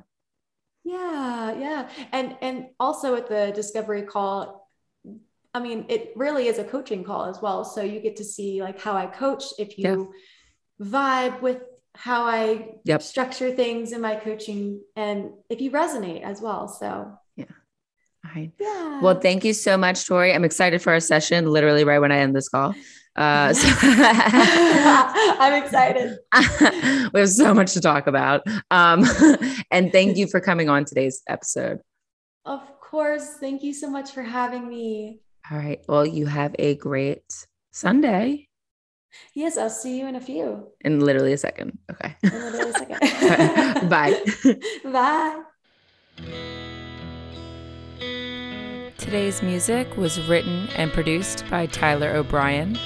Yeah, 0.85 1.59
yeah. 1.59 1.89
And 2.13 2.37
and 2.41 2.67
also 2.79 3.17
at 3.17 3.29
the 3.29 3.53
discovery 3.55 4.03
call, 4.03 4.69
I 5.53 5.61
mean, 5.61 5.87
it 5.89 6.13
really 6.17 6.47
is 6.47 6.59
a 6.59 6.65
coaching 6.65 7.05
call 7.05 7.25
as 7.25 7.41
well. 7.43 7.65
So 7.65 7.83
you 7.83 8.01
get 8.01 8.17
to 8.17 8.25
see 8.25 8.63
like 8.63 8.81
how 8.81 8.97
I 8.97 9.07
coach 9.07 9.45
if 9.59 9.77
you 9.79 10.15
yeah. 10.79 10.87
vibe 10.87 11.41
with 11.41 11.63
how 11.97 12.25
I 12.25 12.77
yep. 12.85 13.03
structure 13.03 13.51
things 13.51 13.93
in 13.93 14.01
my 14.01 14.15
coaching 14.15 14.81
and 14.95 15.31
if 15.49 15.61
you 15.61 15.73
resonate 15.73 16.23
as 16.23 16.41
well. 16.41 16.69
So 16.69 17.19
right. 18.35 18.53
Yeah. 18.59 19.01
Well, 19.01 19.21
thank 19.21 19.45
you 19.45 19.53
so 19.53 19.77
much, 19.77 20.07
Tori. 20.07 20.33
I'm 20.33 20.45
excited 20.45 20.83
for 20.83 20.93
our 20.93 21.01
session, 21.01 21.47
literally 21.47 21.85
right 21.85 21.99
when 21.99 22.13
I 22.13 22.19
end 22.19 22.35
this 22.35 22.49
call. 22.49 22.75
Uh, 23.17 23.53
so 23.53 23.69
I'm 23.83 25.63
excited. 25.63 26.19
we 27.13 27.21
have 27.21 27.29
so 27.29 27.55
much 27.55 27.73
to 27.75 27.81
talk 27.81 28.07
about. 28.07 28.43
Um, 28.71 29.05
and 29.71 29.93
thank 29.93 30.17
you 30.17 30.27
for 30.27 30.41
coming 30.41 30.69
on 30.69 30.85
today's 30.85 31.23
episode. 31.29 31.81
Of 32.45 32.63
course. 32.81 33.37
Thank 33.41 33.63
you 33.63 33.75
so 33.75 33.91
much 33.91 34.13
for 34.13 34.23
having 34.23 34.69
me. 34.69 35.21
All 35.51 35.59
right. 35.59 35.81
Well, 35.89 36.07
you 36.07 36.27
have 36.27 36.55
a 36.59 36.77
great 36.77 37.25
Sunday. 37.73 38.49
Yes, 39.35 39.59
I'll 39.59 39.71
see 39.71 39.99
you 39.99 40.07
in 40.07 40.15
a 40.15 40.21
few. 40.21 40.69
In 40.83 41.01
literally 41.01 41.33
a 41.33 41.39
second. 41.39 41.79
Okay. 41.91 42.15
In 42.23 42.31
literally 42.33 42.71
a 42.71 42.73
second. 42.73 43.89
Bye. 43.91 45.43
Bye. 46.25 46.47
Today's 49.01 49.43
music 49.43 49.97
was 49.97 50.21
written 50.29 50.69
and 50.77 50.93
produced 50.93 51.45
by 51.49 51.65
Tyler 51.65 52.11
O'Brien. 52.11 52.79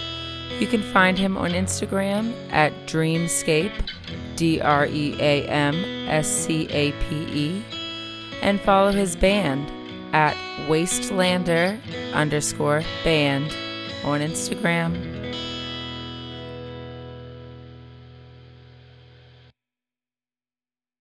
You 0.60 0.68
can 0.68 0.80
find 0.80 1.18
him 1.18 1.36
on 1.36 1.50
Instagram 1.50 2.32
at 2.52 2.72
Dreamscape, 2.86 3.72
D 4.36 4.60
R 4.60 4.86
E 4.86 5.16
A 5.18 5.44
M 5.48 5.74
S 6.08 6.28
C 6.28 6.68
A 6.70 6.92
P 6.92 7.16
E, 7.16 7.64
and 8.42 8.60
follow 8.60 8.92
his 8.92 9.16
band 9.16 9.68
at 10.14 10.36
Wastelander 10.68 11.80
underscore 12.12 12.84
band 13.02 13.52
on 14.04 14.20
Instagram 14.20 15.13